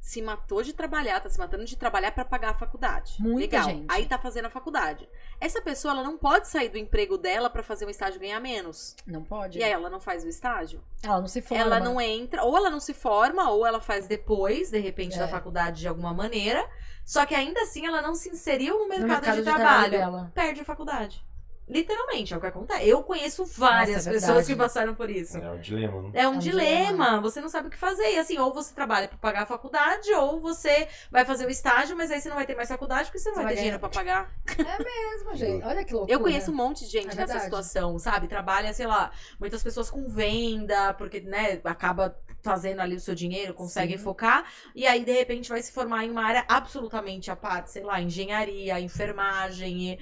se 0.02 0.20
matou 0.20 0.64
de 0.64 0.74
trabalhar, 0.74 1.20
tá 1.22 1.30
se 1.30 1.38
matando 1.38 1.64
de 1.64 1.78
trabalhar 1.78 2.12
pra 2.12 2.26
pagar 2.26 2.50
a 2.50 2.54
faculdade? 2.56 3.16
Muita 3.20 3.58
Legal. 3.58 3.70
gente. 3.70 3.86
Aí 3.88 4.08
tá 4.08 4.18
fazendo 4.18 4.46
a 4.46 4.50
faculdade. 4.50 5.08
Essa 5.40 5.62
pessoa, 5.62 5.94
ela 5.94 6.04
não 6.04 6.18
pode 6.18 6.48
sair 6.48 6.70
do 6.70 6.78
emprego 6.80 7.20
dela 7.20 7.52
pra 7.52 7.62
fazer 7.62 7.86
um 7.86 7.90
estágio 7.90 8.18
e 8.18 8.22
ganhar 8.22 8.40
menos. 8.40 8.96
Não 9.06 9.24
pode. 9.24 9.60
E 9.60 9.64
aí 9.64 9.72
ela 9.72 9.92
não 9.92 10.00
faz 10.00 10.24
o 10.24 10.28
estágio? 10.28 10.84
Ela 11.04 11.22
não 11.22 11.28
se 11.28 11.40
forma. 11.42 11.64
Ela 11.64 11.80
não 11.80 12.02
entra, 12.02 12.44
ou 12.44 12.58
ela 12.58 12.72
não 12.72 12.80
se 12.80 12.96
forma, 12.96 13.48
ou 13.52 13.64
ela 13.66 13.80
faz 13.80 14.08
depois, 14.08 14.72
de 14.72 14.80
repente, 14.80 15.16
É. 15.16 15.20
da 15.20 15.28
faculdade 15.28 15.82
de 15.82 15.88
alguma 15.88 16.12
maneira. 16.14 16.68
Só 17.06 17.24
que 17.26 17.36
ainda 17.36 17.62
assim 17.62 17.86
ela 17.86 18.02
não 18.02 18.16
se 18.16 18.30
inseriu 18.30 18.74
no 18.80 18.82
no 18.84 18.90
mercado, 18.90 19.08
mercado 19.10 19.36
de, 19.36 19.44
de 19.44 19.54
trabalho. 19.54 19.92
dela. 19.92 20.32
Perde 20.34 20.62
a 20.62 20.66
faculdade. 20.66 21.24
Literalmente, 21.72 22.34
é 22.34 22.38
o 22.38 22.42
que 22.42 22.48
acontece. 22.48 22.88
Eu 22.88 23.02
conheço 23.02 23.46
várias 23.46 24.06
Nossa, 24.06 24.10
é 24.10 24.14
pessoas 24.14 24.46
que 24.46 24.56
passaram 24.56 24.94
por 24.94 25.10
isso. 25.10 25.38
É 25.38 25.52
o 25.52 25.58
dilema, 25.58 26.02
né? 26.02 26.10
É 26.14 26.28
um 26.28 26.34
É 26.34 26.36
um 26.36 26.38
dilema. 26.38 26.82
dilema. 26.92 27.22
você 27.22 27.40
não 27.40 27.48
sabe 27.48 27.70
o 27.70 27.72
que 27.72 27.78
fazer. 27.78 28.12
E 28.14 28.20
assim, 28.20 28.38
ou 28.38 28.54
você 28.54 28.76
trabalha 28.76 29.08
pra 29.08 29.18
pagar 29.18 29.44
a 29.44 29.46
faculdade, 29.46 30.12
ou 30.14 30.42
você 30.42 30.88
vai 31.10 31.24
fazer 31.24 31.46
o 31.46 31.50
estágio, 31.50 31.96
mas 31.96 32.12
aí 32.12 32.20
você 32.20 32.28
não 32.28 32.36
vai 32.36 32.46
ter 32.46 32.56
mais 32.56 32.68
faculdade 32.68 33.06
porque 33.06 33.20
você 33.20 33.30
não 33.30 33.36
Você 33.38 33.44
vai 33.44 33.46
vai 33.46 33.54
ter 33.54 33.60
dinheiro 33.62 33.80
pra 33.80 33.90
pagar. 33.90 34.32
Mesmo, 34.58 35.36
gente. 35.36 35.64
Olha 35.66 35.84
que 35.86 35.94
loucura. 35.94 36.14
Eu 36.14 36.20
conheço 36.20 36.52
um 36.52 36.56
monte 36.56 36.86
de 36.86 36.92
gente 36.92 37.14
É 37.14 37.16
nessa 37.16 37.40
situação, 37.40 37.98
sabe? 37.98 38.28
Trabalha, 38.28 38.74
sei 38.74 38.86
lá, 38.86 39.12
muitas 39.40 39.64
pessoas 39.64 39.90
com 39.90 40.10
venda, 40.10 40.94
porque, 40.96 41.22
né, 41.22 41.62
acaba 41.64 42.18
fazendo 42.44 42.80
ali 42.82 42.96
o 42.96 43.00
seu 43.00 43.14
dinheiro, 43.14 43.54
consegue 43.54 43.98
Sim. 43.98 44.04
focar, 44.04 44.44
e 44.74 44.88
aí 44.88 45.06
de 45.06 45.12
repente 45.12 45.48
vai 45.48 45.62
se 45.62 45.72
formar 45.72 46.04
em 46.06 46.10
uma 46.10 46.24
área 46.26 46.44
absolutamente 46.48 47.30
à 47.30 47.36
parte, 47.36 47.70
sei 47.70 47.84
lá, 47.84 48.02
engenharia, 48.02 48.80
enfermagem, 48.80 49.92
e 49.94 50.00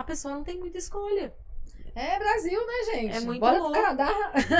a 0.00 0.04
pessoa 0.04 0.34
não 0.34 0.44
tem 0.44 0.58
muita 0.58 0.78
escolha. 0.78 1.34
É 1.94 2.18
Brasil, 2.18 2.60
né, 2.66 2.84
gente? 2.94 3.16
É 3.16 3.20
muito 3.20 3.40
Bora 3.40 3.58
louco. 3.58 3.72
pro 3.72 3.80
Canadá. 3.82 4.12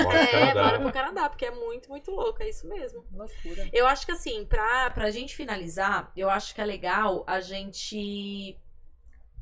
Bora, 0.03 0.17
É, 0.19 0.31
Canadá. 0.31 0.63
bora 0.63 0.79
pro 0.81 0.91
Canadá, 0.93 1.29
porque 1.29 1.45
é 1.45 1.51
muito, 1.51 1.87
muito 1.89 2.09
louco, 2.11 2.41
é 2.41 2.49
isso 2.49 2.67
mesmo. 2.67 3.05
Loucura. 3.13 3.69
Eu 3.71 3.85
acho 3.87 4.05
que 4.07 4.11
assim, 4.11 4.43
pra, 4.45 4.89
pra 4.89 5.11
gente 5.11 5.35
finalizar, 5.35 6.11
eu 6.15 6.29
acho 6.31 6.55
que 6.55 6.61
é 6.61 6.65
legal 6.65 7.23
a 7.27 7.39
gente 7.39 8.57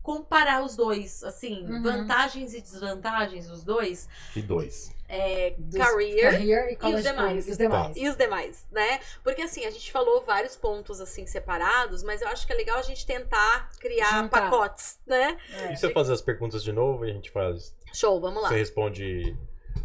comparar 0.03 0.63
os 0.63 0.75
dois, 0.75 1.23
assim, 1.23 1.65
Uhum. 1.65 1.81
vantagens 1.81 2.53
e 2.53 2.61
desvantagens 2.61 3.47
dos 3.47 3.63
dois, 3.63 4.07
E 4.35 4.41
dois. 4.41 4.93
É, 5.07 5.55
career 5.77 6.31
career 6.31 6.69
e 6.71 6.75
college 6.75 7.03
demais. 7.03 7.27
public, 7.45 7.51
os 7.51 7.57
demais. 7.57 7.97
e 7.97 8.07
os 8.09 8.15
demais, 8.15 8.67
né? 8.71 8.99
Porque 9.23 9.41
assim, 9.43 9.65
a 9.65 9.69
gente 9.69 9.91
falou 9.91 10.23
vários 10.23 10.55
pontos 10.55 10.99
assim 10.99 11.25
separados, 11.27 12.01
mas 12.03 12.21
eu 12.21 12.27
acho 12.27 12.45
que 12.47 12.53
é 12.53 12.55
legal 12.55 12.77
a 12.79 12.81
gente 12.81 13.05
tentar 13.05 13.69
criar 13.79 14.23
Juntar. 14.23 14.41
pacotes, 14.49 14.99
né? 15.05 15.37
É. 15.53 15.73
E 15.73 15.77
se 15.77 15.85
eu 15.85 15.91
fazer 15.91 16.13
as 16.13 16.21
perguntas 16.21 16.63
de 16.63 16.71
novo 16.71 17.05
e 17.05 17.11
a 17.11 17.13
gente 17.13 17.29
faz. 17.31 17.75
Show, 17.93 18.19
vamos 18.19 18.41
lá. 18.41 18.49
Você 18.49 18.57
responde. 18.57 19.37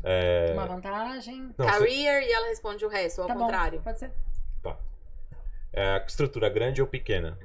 é, 0.02 0.52
Uma 0.54 0.66
vantagem. 0.66 1.52
não, 1.58 1.66
você- 1.66 1.70
Career 1.78 2.22
e 2.22 2.32
ela 2.32 2.46
responde 2.48 2.84
o 2.84 2.88
resto, 2.88 3.18
ou 3.18 3.24
ao 3.24 3.28
Tá 3.28 3.34
bom, 3.34 3.40
contrário. 3.40 3.80
pode 3.82 3.98
ser. 3.98 4.10
é, 5.72 6.02
estrutura 6.06 6.48
grande 6.48 6.80
ou 6.80 6.88
pequena? 6.88 7.38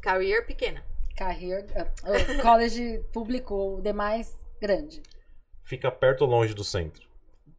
Career 0.00 0.46
pequena. 0.46 0.82
Career, 1.16 1.66
oh, 1.76 2.42
college 2.42 3.00
público 3.12 3.54
ou 3.54 3.80
demais 3.80 4.34
grande. 4.60 5.02
Fica 5.64 5.90
perto 5.90 6.22
ou 6.22 6.28
longe 6.30 6.54
do 6.54 6.64
centro? 6.64 7.07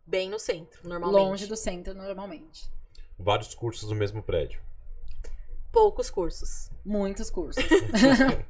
Bem 0.09 0.27
no 0.27 0.39
centro, 0.39 0.79
normalmente. 0.89 1.21
Longe 1.21 1.45
do 1.45 1.55
centro, 1.55 1.93
normalmente. 1.93 2.67
Vários 3.15 3.53
cursos 3.53 3.91
no 3.91 3.95
mesmo 3.95 4.23
prédio. 4.23 4.59
Poucos 5.71 6.09
cursos. 6.09 6.71
Muitos 6.83 7.29
cursos. 7.29 7.63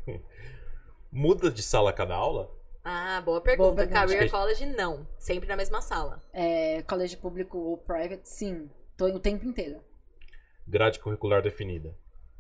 Muda 1.11 1.51
de 1.51 1.61
sala 1.61 1.89
a 1.89 1.93
cada 1.93 2.15
aula? 2.15 2.49
Ah, 2.81 3.19
boa 3.25 3.41
pergunta. 3.41 3.71
Boa 3.71 3.75
pergunta. 3.75 4.07
Career 4.07 4.31
College, 4.31 4.65
não. 4.67 5.05
Sempre 5.17 5.49
na 5.49 5.57
mesma 5.57 5.81
sala. 5.81 6.23
É, 6.31 6.81
college 6.83 7.17
público 7.17 7.57
ou 7.57 7.77
private, 7.77 8.29
sim. 8.29 8.69
Tô 8.95 9.07
o 9.07 9.19
tempo 9.19 9.45
inteiro. 9.45 9.81
Grade 10.65 10.99
curricular 10.99 11.41
definida. 11.41 11.93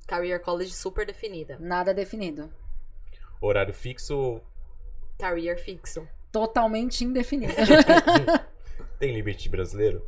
Career 0.07 0.39
College 0.39 0.71
super 0.71 1.05
definida. 1.05 1.57
Nada 1.59 1.93
definido. 1.93 2.49
Horário 3.41 3.73
fixo 3.73 4.41
Career 5.17 5.59
fixo. 5.59 6.07
Totalmente 6.31 7.03
indefinido. 7.03 7.53
tem 8.99 9.13
limite 9.13 9.49
brasileiro? 9.49 10.05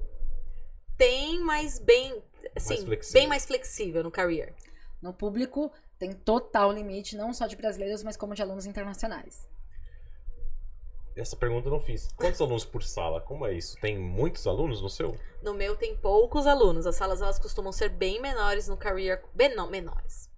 Tem, 0.97 1.39
mas 1.39 1.79
bem. 1.79 2.21
Assim, 2.55 2.85
flexível. 2.85 3.21
bem 3.21 3.27
mais 3.27 3.45
flexível 3.45 4.03
no 4.03 4.11
career. 4.11 4.53
No 5.01 5.13
público, 5.13 5.71
tem 5.97 6.11
total 6.11 6.71
limite, 6.71 7.15
não 7.15 7.33
só 7.33 7.47
de 7.47 7.55
brasileiros, 7.55 8.03
mas 8.03 8.17
como 8.17 8.35
de 8.35 8.41
alunos 8.41 8.65
internacionais. 8.65 9.49
Essa 11.15 11.35
pergunta 11.35 11.67
eu 11.67 11.71
não 11.71 11.81
fiz. 11.81 12.09
Quantos 12.15 12.39
alunos 12.39 12.65
por 12.65 12.83
sala? 12.83 13.19
Como 13.19 13.45
é 13.45 13.53
isso? 13.53 13.77
Tem 13.81 13.97
muitos 13.97 14.47
alunos 14.47 14.81
no 14.81 14.89
seu? 14.89 15.17
No 15.41 15.53
meu 15.53 15.75
tem 15.75 15.95
poucos 15.95 16.47
alunos. 16.47 16.87
As 16.87 16.95
salas 16.95 17.21
elas 17.21 17.37
costumam 17.37 17.71
ser 17.71 17.89
bem 17.89 18.21
menores 18.21 18.67
no 18.67 18.77
career. 18.77 19.21
Bem, 19.33 19.53
não, 19.53 19.69
menores. 19.69 20.30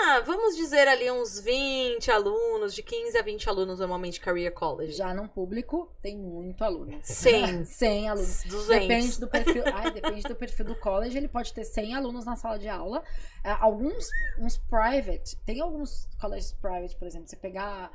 Ah, 0.00 0.20
vamos 0.26 0.56
dizer 0.56 0.88
ali 0.88 1.10
uns 1.10 1.38
20 1.40 2.10
alunos, 2.10 2.74
de 2.74 2.82
15 2.82 3.16
a 3.16 3.22
20 3.22 3.48
alunos 3.48 3.78
normalmente 3.78 4.20
career 4.20 4.52
college. 4.52 4.92
Já 4.92 5.14
no 5.14 5.28
público, 5.28 5.92
tem 6.02 6.16
muito 6.16 6.64
aluno. 6.64 6.98
100. 7.02 7.64
100 7.64 8.08
alunos. 8.10 8.42
200. 8.44 8.66
Depende 8.68 9.20
do 9.20 9.28
perfil. 9.28 9.62
Ai, 9.72 9.90
depende 9.90 10.22
do 10.22 10.34
perfil 10.34 10.64
do 10.66 10.76
college. 10.76 11.16
Ele 11.16 11.28
pode 11.28 11.52
ter 11.52 11.64
100 11.64 11.94
alunos 11.94 12.24
na 12.24 12.36
sala 12.36 12.58
de 12.58 12.68
aula. 12.68 13.02
Ah, 13.44 13.58
Alguns 13.64 14.08
uns 14.38 14.56
private, 14.58 15.36
tem 15.44 15.60
alguns 15.60 16.08
colleges 16.20 16.52
private, 16.52 16.96
por 16.96 17.06
exemplo, 17.06 17.28
você 17.28 17.36
pegar 17.36 17.90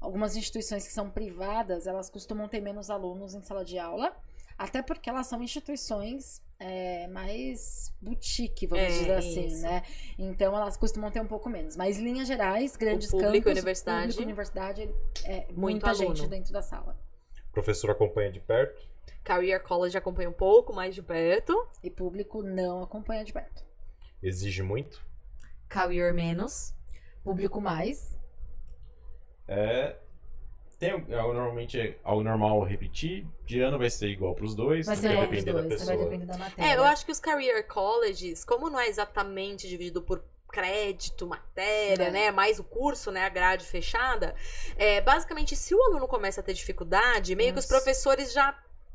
algumas 0.00 0.36
instituições 0.36 0.86
que 0.86 0.92
são 0.92 1.08
privadas, 1.10 1.86
elas 1.86 2.10
costumam 2.10 2.48
ter 2.48 2.60
menos 2.60 2.90
alunos 2.90 3.34
em 3.34 3.42
sala 3.42 3.64
de 3.64 3.78
aula, 3.78 4.14
até 4.58 4.82
porque 4.82 5.08
elas 5.08 5.26
são 5.26 5.42
instituições 5.42 6.42
é, 6.62 7.08
mais 7.08 7.92
boutique, 8.00 8.66
vamos 8.66 8.84
É, 8.84 8.88
dizer 8.88 9.12
assim, 9.12 9.46
isso. 9.46 9.62
né? 9.62 9.82
Então 10.18 10.54
elas 10.56 10.76
costumam 10.76 11.10
ter 11.10 11.20
um 11.20 11.26
pouco 11.26 11.48
menos. 11.50 11.76
Mas 11.76 11.98
linhas 11.98 12.28
gerais, 12.28 12.76
grandes 12.76 13.10
público, 13.10 13.32
campos, 13.44 13.52
universidade. 13.52 14.02
público, 14.12 14.22
universidade, 14.22 14.82
é 15.24 15.40
Muito 15.48 15.58
muita 15.60 15.90
aluno. 15.90 16.14
gente 16.16 16.28
dentro 16.28 16.52
da 16.52 16.62
sala. 16.62 16.96
O 17.48 17.52
professor 17.52 17.90
acompanha 17.90 18.30
de 18.30 18.40
perto? 18.40 18.80
Career 19.24 19.62
college 19.62 19.96
acompanha 19.98 20.28
um 20.30 20.32
pouco 20.32 20.72
mais 20.72 20.94
de 20.94 21.02
perto. 21.02 21.54
E 21.82 21.90
público 21.90 22.42
não 22.42 22.82
acompanha 22.82 23.24
de 23.24 23.32
perto. 23.32 23.64
Exige 24.22 24.62
muito? 24.62 25.04
Career 25.68 26.14
menos. 26.14 26.74
Público 27.24 27.60
mais. 27.60 28.16
É. 29.46 29.96
Tem 30.82 30.90
é, 30.90 31.22
normalmente 31.22 31.78
é 31.80 31.96
algo 32.02 32.24
normal 32.24 32.60
repetir. 32.64 33.24
De 33.46 33.60
ano 33.60 33.78
vai 33.78 33.88
ser 33.88 34.08
igual 34.08 34.34
pros 34.34 34.54
dois. 34.56 34.84
Vai 34.86 34.96
vai 34.96 35.02
ser 35.10 35.16
pros 35.16 35.30
depender 35.30 35.52
da 35.52 35.60
dois, 35.68 35.84
vai 35.86 35.96
pessoa. 35.96 36.10
depender 36.10 36.26
da 36.26 36.36
matéria. 36.38 36.70
É, 36.72 36.76
eu 36.76 36.82
acho 36.82 37.06
que 37.06 37.12
os 37.12 37.20
career 37.20 37.64
colleges, 37.68 38.44
como 38.44 38.68
não 38.68 38.80
é 38.80 38.88
exatamente 38.88 39.68
dividido 39.68 40.02
por 40.02 40.24
crédito, 40.50 41.24
matéria, 41.26 42.04
É. 42.08 42.10
né, 42.10 42.30
mais 42.32 42.58
o 42.58 42.64
curso, 42.64 43.10
né, 43.12 43.24
a 43.24 43.28
grade 43.28 43.64
fechada, 43.64 44.34
é, 44.76 45.00
basicamente, 45.00 45.54
se 45.56 45.74
o 45.74 45.82
aluno 45.84 46.06
começa 46.08 46.40
a 46.40 46.44
ter 46.44 46.52
dificuldade, 46.52 47.34
meio 47.36 47.52
que 47.54 47.58
os 47.60 47.64
professores 47.66 48.32
já 48.34 48.52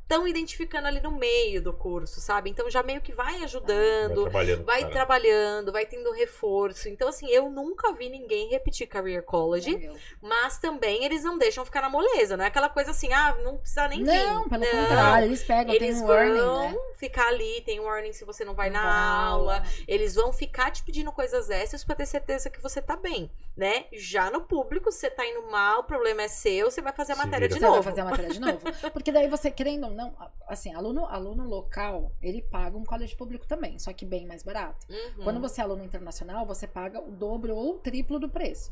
estão 0.07 0.25
identificando 0.25 0.87
ali 0.87 1.01
no 1.01 1.11
meio 1.11 1.61
do 1.61 1.73
curso, 1.73 2.21
sabe? 2.21 2.49
Então 2.49 2.69
já 2.69 2.81
meio 2.81 3.01
que 3.01 3.11
vai 3.11 3.33
Vai 3.35 3.43
ajudando, 3.43 4.21
trabalhando. 4.23 4.63
vai 4.65 4.89
trabalhando, 4.89 5.71
vai 5.73 5.85
tendo 5.85 6.11
reforço. 6.13 6.87
Então, 6.87 7.09
assim, 7.09 7.27
eu 7.29 7.49
nunca 7.49 7.91
vi 7.91 8.07
ninguém 8.09 8.47
repetir 8.49 8.87
career 8.87 9.21
college, 9.23 9.75
É 9.75 9.91
mas 10.21 10.57
também 10.59 11.03
eles 11.03 11.23
não 11.23 11.37
deixam 11.37 11.65
ficar 11.65 11.81
na 11.81 11.89
moleza, 11.89 12.37
não 12.37 12.45
é 12.45 12.47
aquela 12.47 12.69
coisa 12.69 12.91
assim, 12.91 13.11
ah, 13.11 13.35
não 13.43 13.57
precisa 13.57 13.87
nem 13.89 13.99
vir. 14.03 14.05
Não, 14.05 14.47
pelo 14.47 14.65
contrário, 14.65 15.27
eles 15.27 15.43
pegam, 15.43 15.73
Eles 15.73 15.95
tem 15.95 16.03
um 16.03 16.07
vão 16.07 16.15
warning, 16.15 16.73
né? 16.73 16.79
ficar 16.95 17.27
ali, 17.27 17.61
tem 17.61 17.79
um 17.81 17.83
warning 17.83 18.13
se 18.13 18.23
você 18.23 18.45
não 18.45 18.53
vai 18.55 18.69
Não 18.69 18.81
na 18.81 18.83
vai 18.89 19.29
aula. 19.29 19.63
Eles 19.87 20.15
vão 20.15 20.31
ficar 20.31 20.71
te 20.71 20.83
pedindo 20.83 21.11
coisas 21.11 21.49
extras 21.49 21.83
pra 21.83 21.95
ter 21.95 22.05
certeza 22.05 22.49
que 22.49 22.61
você 22.61 22.81
tá 22.81 22.95
bem, 22.95 23.29
né? 23.57 23.85
Já 23.91 24.31
no 24.31 24.41
público, 24.41 24.89
se 24.91 24.99
você 24.99 25.09
tá 25.09 25.25
indo 25.27 25.43
mal, 25.51 25.81
o 25.81 25.83
problema 25.83 26.21
é 26.21 26.27
seu, 26.29 26.71
você 26.71 26.81
vai 26.81 26.93
fazer 26.93 27.11
a 27.13 27.17
matéria 27.17 27.47
de 27.49 27.55
Você 27.55 27.59
novo. 27.59 27.73
vai 27.75 27.83
fazer 27.83 28.01
a 28.01 28.05
matéria 28.05 28.31
de 28.31 28.39
novo. 28.39 28.59
Porque 28.93 29.11
daí 29.11 29.27
você, 29.27 29.51
querendo 29.51 29.83
ou 29.85 29.91
não, 29.97 30.15
assim, 30.47 30.71
aluno, 30.73 31.05
aluno 31.05 31.43
local, 31.43 32.11
ele 32.21 32.39
paga 32.39 32.77
um 32.77 32.85
college 32.85 33.15
público 33.15 33.47
também, 33.47 33.79
só 33.79 33.91
que 33.91 34.05
bem 34.05 34.27
mais 34.27 34.43
barato. 34.43 34.85
Uhum. 34.87 35.23
Quando 35.23 35.41
você 35.41 35.59
é 35.59 35.63
aluno 35.63 35.83
internacional, 35.83 36.45
você 36.45 36.67
paga 36.67 37.01
o 37.01 37.11
dobro 37.11 37.55
ou 37.55 37.71
o 37.71 37.79
triplo 37.79 38.19
do 38.19 38.29
preço. 38.29 38.71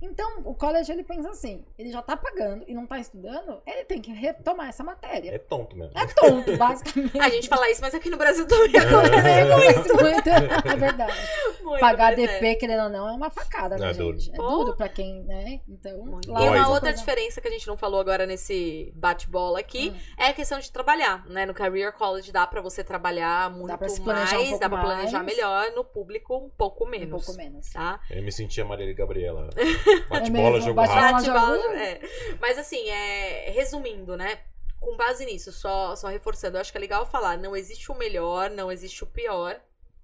Então, 0.00 0.42
o 0.44 0.54
college, 0.54 0.92
ele 0.92 1.02
pensa 1.02 1.28
assim, 1.30 1.64
ele 1.76 1.90
já 1.90 2.00
tá 2.00 2.16
pagando 2.16 2.64
e 2.68 2.74
não 2.74 2.86
tá 2.86 2.98
estudando, 3.00 3.60
ele 3.66 3.84
tem 3.84 4.00
que 4.00 4.12
retomar 4.12 4.68
essa 4.68 4.84
matéria. 4.84 5.34
É 5.34 5.38
tonto 5.38 5.76
mesmo. 5.76 5.92
É 5.98 6.06
tonto, 6.06 6.56
basicamente. 6.56 7.18
A 7.20 7.28
gente 7.28 7.48
fala 7.48 7.68
isso, 7.70 7.80
mas 7.80 7.94
aqui 7.94 8.08
no 8.08 8.16
Brasil 8.16 8.46
também 8.46 8.70
É. 8.76 8.78
acontece 8.78 9.52
Acontece 9.52 9.92
muito, 9.92 10.28
é 10.68 10.76
verdade. 10.76 11.18
muito. 11.62 11.80
Pagar 11.80 12.12
é. 12.12 12.16
DP, 12.16 12.54
querendo 12.56 12.84
ou 12.84 12.88
não, 12.88 13.08
é 13.08 13.12
uma 13.12 13.28
facada, 13.30 13.76
né, 13.76 13.90
É 13.90 13.94
duro. 13.94 14.16
gente? 14.18 14.32
É 14.34 14.36
Pô. 14.36 14.48
duro 14.64 14.76
pra 14.76 14.88
quem, 14.88 15.24
né? 15.24 15.60
Então, 15.68 15.98
Muito. 16.04 16.30
lá 16.30 16.42
E 16.42 16.46
é 16.46 16.50
uma 16.50 16.68
outra 16.68 16.80
coisa- 16.90 16.96
diferença 16.98 17.40
que 17.40 17.48
a 17.48 17.50
gente 17.50 17.66
não 17.66 17.76
falou 17.76 18.00
agora 18.00 18.24
nesse 18.26 18.92
bate-bola 18.94 19.58
aqui 19.60 19.90
Hum. 19.90 19.98
é 20.16 20.26
a 20.26 20.32
questão 20.32 20.58
de 20.60 20.70
trabalhar, 20.70 21.26
né? 21.26 21.44
No 21.44 21.52
Career 21.54 21.92
College 21.92 22.30
dá 22.30 22.46
pra 22.46 22.60
você 22.60 22.84
trabalhar 22.84 23.50
muito 23.50 23.76
pra 23.76 23.88
se 23.88 24.00
planejar 24.00 24.36
um 24.36 24.38
mais, 24.38 24.48
pouco 24.50 24.60
dá 24.60 24.68
pra 24.68 24.80
planejar 24.82 25.22
mais. 25.24 25.36
melhor, 25.36 25.72
no 25.74 25.84
público 25.84 26.36
um 26.36 26.48
pouco 26.50 26.84
um 26.86 26.88
menos. 26.88 27.24
pouco 27.24 27.36
menos. 27.36 27.68
Tá? 27.70 28.00
Eu 28.10 28.22
me 28.22 28.30
sentia 28.30 28.64
Marília 28.64 28.92
e 28.92 28.94
Gabriela. 28.94 29.48
Bate 30.08 30.30
É 30.58 30.60
jogo 30.60 30.74
bate 30.74 30.92
rápido. 30.92 31.32
bola. 31.32 31.56
Bate-bola, 31.58 31.80
é. 31.82 32.00
Mas 32.40 32.58
assim, 32.58 32.88
é, 32.88 33.50
resumindo, 33.50 34.16
né? 34.16 34.38
Com 34.80 34.96
base 34.96 35.24
nisso, 35.24 35.50
só, 35.52 35.96
só 35.96 36.06
reforçando, 36.08 36.56
eu 36.56 36.60
acho 36.60 36.70
que 36.70 36.78
é 36.78 36.80
legal 36.80 37.04
falar, 37.04 37.36
não 37.36 37.56
existe 37.56 37.90
o 37.90 37.94
melhor, 37.96 38.48
não 38.50 38.70
existe 38.70 39.02
o 39.02 39.06
pior, 39.06 39.60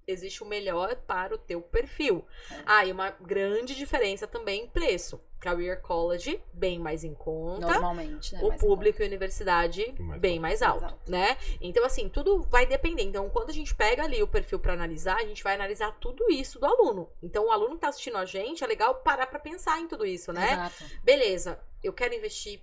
existe 0.07 0.43
o 0.43 0.45
melhor 0.45 0.95
para 1.07 1.35
o 1.35 1.37
teu 1.37 1.61
perfil. 1.61 2.25
É. 2.51 2.55
Ah, 2.65 2.85
e 2.85 2.91
uma 2.91 3.09
grande 3.09 3.75
diferença 3.75 4.27
também 4.27 4.63
em 4.63 4.67
preço. 4.67 5.21
Career 5.39 5.79
College, 5.81 6.41
bem 6.53 6.79
mais 6.79 7.03
em 7.03 7.13
conta. 7.13 7.67
Normalmente, 7.67 8.33
né? 8.33 8.41
O 8.41 8.47
Mas 8.49 8.59
público 8.59 9.03
e 9.03 9.05
universidade 9.05 9.93
Mais 9.99 10.19
bem 10.19 10.33
alto. 10.33 10.41
mais 10.41 10.61
Mais 10.61 10.83
alto, 10.83 10.97
né? 11.07 11.37
Então, 11.61 11.85
assim, 11.85 12.09
tudo 12.09 12.41
vai 12.43 12.65
depender. 12.65 13.03
Então, 13.03 13.29
quando 13.29 13.51
a 13.51 13.53
gente 13.53 13.75
pega 13.75 14.03
ali 14.03 14.23
o 14.23 14.27
perfil 14.27 14.57
pra 14.59 14.73
analisar, 14.73 15.17
a 15.17 15.25
gente 15.25 15.43
vai 15.43 15.53
analisar 15.53 15.91
tudo 15.99 16.31
isso 16.31 16.59
do 16.59 16.65
aluno. 16.65 17.09
Então, 17.21 17.45
o 17.45 17.51
aluno 17.51 17.75
que 17.75 17.81
tá 17.81 17.89
assistindo 17.89 18.17
a 18.17 18.25
gente, 18.25 18.63
é 18.63 18.67
legal 18.67 18.95
parar 18.95 19.27
pra 19.27 19.37
pensar 19.39 19.79
em 19.79 19.87
tudo 19.87 20.05
isso, 20.05 20.33
né? 20.33 20.53
Exato. 20.53 20.83
Beleza, 21.03 21.59
eu 21.83 21.93
quero 21.93 22.15
investir 22.15 22.61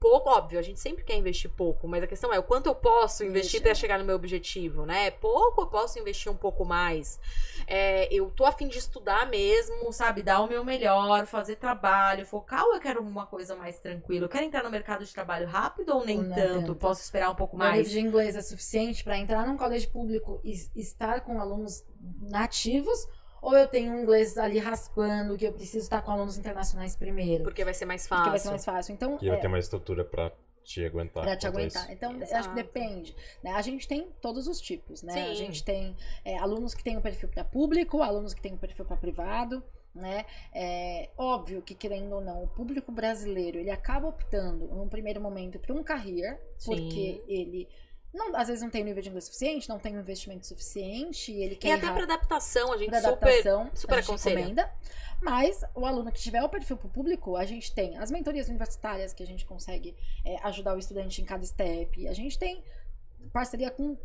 pouco, 0.00 0.30
óbvio, 0.30 0.58
a 0.58 0.62
gente 0.62 0.80
sempre 0.80 1.04
quer 1.04 1.14
investir 1.14 1.50
pouco, 1.50 1.86
mas 1.86 2.02
a 2.02 2.06
questão 2.06 2.32
é 2.32 2.38
o 2.38 2.42
quanto 2.42 2.66
eu 2.66 2.74
posso 2.74 3.22
investir 3.22 3.60
para 3.62 3.74
chegar 3.74 3.98
no 3.98 4.04
meu 4.04 4.16
objetivo, 4.16 4.86
né? 4.86 5.10
Pouco 5.10 5.60
eu 5.60 5.66
posso 5.66 5.98
investir 5.98 6.32
um 6.32 6.36
pouco 6.36 6.64
mais. 6.64 7.20
É, 7.66 8.12
eu 8.12 8.30
tô 8.30 8.46
afim 8.46 8.66
de 8.66 8.78
estudar 8.78 9.28
mesmo, 9.28 9.92
sabe? 9.92 10.22
Dar 10.22 10.40
o 10.40 10.48
meu 10.48 10.64
melhor, 10.64 11.26
fazer 11.26 11.56
trabalho, 11.56 12.24
focar 12.24 12.64
ou 12.64 12.74
eu 12.74 12.80
quero 12.80 13.02
uma 13.02 13.26
coisa 13.26 13.54
mais 13.54 13.78
tranquila? 13.78 14.24
Eu 14.24 14.28
quero 14.30 14.44
entrar 14.44 14.64
no 14.64 14.70
mercado 14.70 15.04
de 15.04 15.12
trabalho 15.12 15.46
rápido 15.46 15.94
ou 15.94 16.04
nem 16.04 16.18
Ou 16.18 16.24
tanto? 16.24 16.60
tanto. 16.60 16.74
Posso 16.76 17.02
esperar 17.02 17.30
um 17.30 17.34
pouco 17.34 17.56
Meu 17.56 17.66
mais? 17.66 17.78
nível 17.86 17.92
de 17.92 18.00
inglês 18.00 18.34
é 18.36 18.42
suficiente 18.42 19.04
para 19.04 19.18
entrar 19.18 19.46
num 19.46 19.56
colégio 19.58 19.90
público 19.90 20.40
e 20.42 20.54
estar 20.74 21.20
com 21.20 21.38
alunos 21.38 21.84
nativos? 22.20 23.06
Ou 23.42 23.56
eu 23.56 23.66
tenho 23.66 23.92
um 23.92 24.02
inglês 24.02 24.36
ali 24.36 24.58
raspando 24.58 25.36
que 25.36 25.44
eu 25.46 25.52
preciso 25.52 25.84
estar 25.84 26.02
com 26.02 26.10
alunos 26.10 26.36
internacionais 26.38 26.94
primeiro? 26.96 27.42
Porque 27.44 27.64
vai 27.64 27.74
ser 27.74 27.84
mais 27.84 28.02
Porque 28.06 28.14
fácil. 28.16 28.30
vai 28.30 28.38
ser 28.38 28.50
mais 28.50 28.64
fácil. 28.64 28.92
Então, 28.92 29.16
Que 29.18 29.28
vai 29.28 29.38
é, 29.38 29.40
ter 29.40 29.48
mais 29.48 29.64
estrutura 29.64 30.04
pra 30.04 30.32
te 30.62 30.84
aguentar. 30.84 31.22
Pra 31.24 31.36
te 31.36 31.46
aguentar. 31.46 31.84
isso. 31.84 31.92
Então, 31.92 32.12
eu 32.12 32.22
acho 32.22 32.32
Exato. 32.32 32.48
que 32.50 32.54
depende. 32.54 33.16
né? 33.42 33.52
A 33.52 33.62
gente 33.62 33.88
tem 33.88 34.08
todos 34.20 34.46
os 34.46 34.60
tipos, 34.60 35.02
né? 35.02 35.12
Sim. 35.12 35.30
A 35.30 35.34
gente 35.34 35.64
tem 35.64 35.96
é, 36.24 36.36
alunos 36.38 36.74
que 36.74 36.84
têm 36.84 36.96
o 36.96 37.00
perfil 37.00 37.28
para 37.28 37.44
público, 37.44 38.02
alunos 38.02 38.34
que 38.34 38.42
têm 38.42 38.54
o 38.54 38.58
perfil 38.58 38.84
para 38.84 38.96
privado, 38.96 39.62
né? 39.94 40.26
É 40.54 41.08
óbvio 41.16 41.62
que, 41.62 41.74
querendo 41.74 42.14
ou 42.14 42.20
não, 42.20 42.44
o 42.44 42.46
público 42.48 42.92
brasileiro, 42.92 43.58
ele 43.58 43.70
acaba 43.70 44.06
optando, 44.06 44.68
num 44.68 44.88
primeiro 44.88 45.20
momento, 45.20 45.58
por 45.58 45.74
um 45.74 45.82
career, 45.82 46.38
Sim. 46.58 46.76
porque 46.76 47.22
ele... 47.26 47.68
Não, 48.12 48.34
às 48.34 48.48
vezes 48.48 48.62
não 48.62 48.70
tem 48.70 48.82
o 48.82 48.84
nível 48.84 49.02
de 49.02 49.08
inglês 49.08 49.24
suficiente, 49.24 49.68
não 49.68 49.78
tem 49.78 49.96
o 49.96 50.00
investimento 50.00 50.46
suficiente, 50.46 51.30
e 51.32 51.42
ele 51.42 51.54
E 51.54 51.56
quer 51.56 51.74
até 51.74 51.86
ir 51.86 51.92
para 51.92 52.02
adaptação, 52.02 52.72
a 52.72 52.76
gente 52.76 52.90
para 52.90 53.00
super. 53.00 53.28
adaptação, 53.28 53.70
super 53.74 53.94
a 53.94 53.96
gente 54.00 54.10
aconselha. 54.10 54.36
recomenda. 54.36 54.72
Mas 55.22 55.62
o 55.74 55.86
aluno 55.86 56.10
que 56.10 56.20
tiver 56.20 56.42
o 56.42 56.48
perfil 56.48 56.76
para 56.76 56.86
o 56.86 56.90
público, 56.90 57.36
a 57.36 57.44
gente 57.44 57.72
tem 57.74 57.96
as 57.98 58.10
mentorias 58.10 58.48
universitárias 58.48 59.12
que 59.12 59.22
a 59.22 59.26
gente 59.26 59.44
consegue 59.44 59.94
é, 60.24 60.36
ajudar 60.46 60.74
o 60.74 60.78
estudante 60.78 61.20
em 61.20 61.24
cada 61.24 61.44
step. 61.44 62.08
A 62.08 62.12
gente 62.12 62.38
tem 62.38 62.64
parceria 63.32 63.70
com 63.70 63.96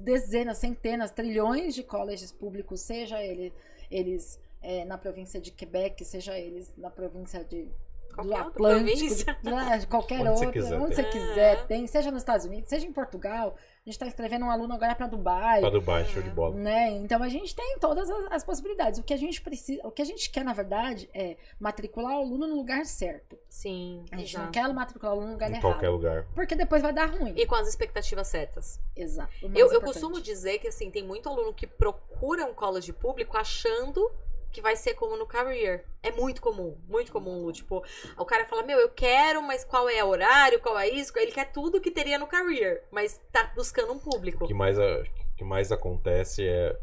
dezenas, 0.00 0.58
centenas, 0.58 1.10
trilhões 1.10 1.74
de 1.74 1.82
colleges 1.82 2.32
públicos, 2.32 2.80
seja 2.80 3.22
ele, 3.22 3.52
eles 3.90 4.40
é, 4.62 4.84
na 4.84 4.96
província 4.96 5.40
de 5.40 5.50
Quebec, 5.50 6.02
seja 6.04 6.38
eles 6.38 6.72
na 6.76 6.90
província 6.90 7.44
de 7.44 7.68
Qualquer 8.14 8.30
outra 8.36 8.48
Atlântico, 8.50 8.98
província. 8.98 9.36
de, 9.42 9.50
né, 9.50 9.78
de 9.78 9.86
qualquer 9.86 10.20
Onde 10.20 10.28
você 10.38 10.46
outra, 10.46 10.52
quiser 10.62 10.78
onde 10.80 10.94
tem. 10.94 11.04
você 11.04 11.10
quiser, 11.10 11.52
É. 11.52 11.56
tem, 11.56 11.86
seja 11.86 12.10
nos 12.10 12.22
Estados 12.22 12.46
Unidos, 12.46 12.68
seja 12.68 12.86
em 12.86 12.92
Portugal. 12.92 13.56
A 13.56 13.90
gente 13.90 13.96
está 13.96 14.06
escrevendo 14.06 14.46
um 14.46 14.50
aluno 14.50 14.72
agora 14.72 14.94
para 14.94 15.06
Dubai 15.06 15.60
Pra 15.60 15.68
Dubai, 15.68 16.06
show 16.06 16.22
de 16.22 16.30
bola. 16.30 16.54
né? 16.54 16.90
Então 16.92 17.22
a 17.22 17.28
gente 17.28 17.54
tem 17.54 17.78
todas 17.78 18.08
as, 18.08 18.32
as 18.32 18.42
possibilidades. 18.44 18.98
O 18.98 19.02
que 19.02 19.12
a 19.12 19.16
gente 19.18 19.42
precisa, 19.42 19.86
o 19.86 19.90
que 19.90 20.00
a 20.00 20.04
gente 20.06 20.30
quer, 20.30 20.42
na 20.42 20.54
verdade, 20.54 21.10
é 21.12 21.36
matricular 21.60 22.14
o 22.16 22.20
aluno 22.22 22.46
no 22.46 22.54
lugar 22.56 22.86
certo. 22.86 23.38
Sim, 23.46 24.02
A 24.10 24.16
gente 24.16 24.34
não 24.36 24.44
exato. 24.44 24.52
quer 24.52 24.72
matricular 24.72 25.12
o 25.12 25.16
aluno 25.16 25.26
no 25.26 25.32
lugar 25.34 25.50
Em 25.50 25.52
errado. 25.52 25.62
qualquer 25.70 25.90
lugar. 25.90 26.24
Porque 26.34 26.54
depois 26.54 26.80
vai 26.80 26.94
dar 26.94 27.10
ruim. 27.10 27.34
E 27.36 27.44
com 27.46 27.54
as 27.56 27.68
expectativas 27.68 28.26
certas. 28.26 28.80
Exato. 28.96 29.30
Eu, 29.54 29.70
eu 29.70 29.82
costumo 29.82 30.18
dizer 30.18 30.58
que 30.60 30.68
assim, 30.68 30.90
tem 30.90 31.02
muito 31.04 31.28
aluno 31.28 31.52
que 31.52 31.66
procura 31.66 32.46
um 32.46 32.54
college 32.54 32.90
público 32.92 33.36
achando 33.36 34.10
que 34.54 34.62
vai 34.62 34.76
ser 34.76 34.94
como 34.94 35.16
no 35.16 35.26
career. 35.26 35.84
É 36.00 36.12
muito 36.12 36.40
comum, 36.40 36.78
muito 36.88 37.10
comum. 37.10 37.50
Tipo, 37.50 37.84
o 38.16 38.24
cara 38.24 38.44
fala, 38.44 38.62
meu, 38.62 38.78
eu 38.78 38.88
quero, 38.88 39.42
mas 39.42 39.64
qual 39.64 39.88
é 39.88 40.02
o 40.02 40.06
horário, 40.08 40.60
qual 40.60 40.78
é 40.78 40.88
isso? 40.88 41.12
Ele 41.18 41.32
quer 41.32 41.50
tudo 41.50 41.80
que 41.80 41.90
teria 41.90 42.18
no 42.18 42.28
career, 42.28 42.84
mas 42.90 43.20
tá 43.32 43.52
buscando 43.56 43.92
um 43.92 43.96
O 43.96 44.00
público. 44.00 44.46
que 44.46 44.54
mais, 44.54 44.78
o 44.78 45.04
que 45.36 45.42
mais 45.42 45.72
acontece 45.72 46.46
é 46.46 46.78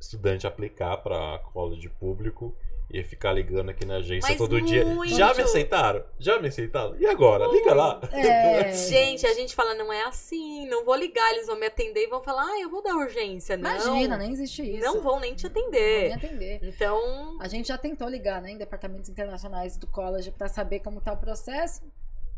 estudante 0.00 0.46
aplicar 0.46 0.96
pra 0.98 1.38
college 1.52 1.88
público 1.88 2.54
e 2.90 3.02
ficar 3.04 3.32
ligando 3.32 3.68
aqui 3.68 3.84
na 3.84 3.96
agência 3.96 4.30
Mas 4.30 4.38
todo 4.38 4.60
dia. 4.62 4.84
muito. 4.84 5.14
Já 5.14 5.34
me 5.34 5.42
aceitaram? 5.42 6.02
Já 6.18 6.40
me 6.40 6.48
aceitaram? 6.48 6.96
E 6.98 7.04
agora? 7.06 7.46
Liga 7.46 7.74
lá. 7.74 8.00
É, 8.10 8.72
Gente, 8.88 9.26
a 9.26 9.34
gente 9.34 9.54
fala, 9.54 9.74
não 9.74 9.92
é 9.92 10.04
assim, 10.04 10.66
não 10.68 10.84
vou 10.86 10.94
ligar, 10.94 11.30
eles 11.34 11.46
vão 11.46 11.56
me 11.58 11.66
atender 11.66 12.04
e 12.04 12.06
vão 12.06 12.22
falar, 12.22 12.44
ah, 12.44 12.60
eu 12.60 12.70
vou 12.70 12.82
dar 12.82 12.96
urgência. 12.96 13.56
Não, 13.58 13.70
Imagina, 13.70 14.16
nem 14.16 14.32
existe 14.32 14.62
isso. 14.62 14.84
não 14.84 15.02
vão 15.02 15.20
nem 15.20 15.34
te 15.34 15.44
Não 15.44 15.52
vão 15.52 15.62
atender. 15.62 16.02
nem 16.08 16.14
atender. 16.14 16.60
Então, 16.62 17.36
A 17.40 17.46
gente 17.48 17.68
já 17.68 17.76
tentou 17.76 18.08
ligar, 18.08 18.40
né, 18.40 18.52
em 18.52 18.56
departamentos 18.58 19.10
internacionais 19.10 19.76
do 19.76 19.86
college 19.86 20.30
para 20.30 20.48
saber 20.48 20.80
como 20.80 21.00
tá 21.00 21.12
o 21.12 21.16
processo. 21.18 21.82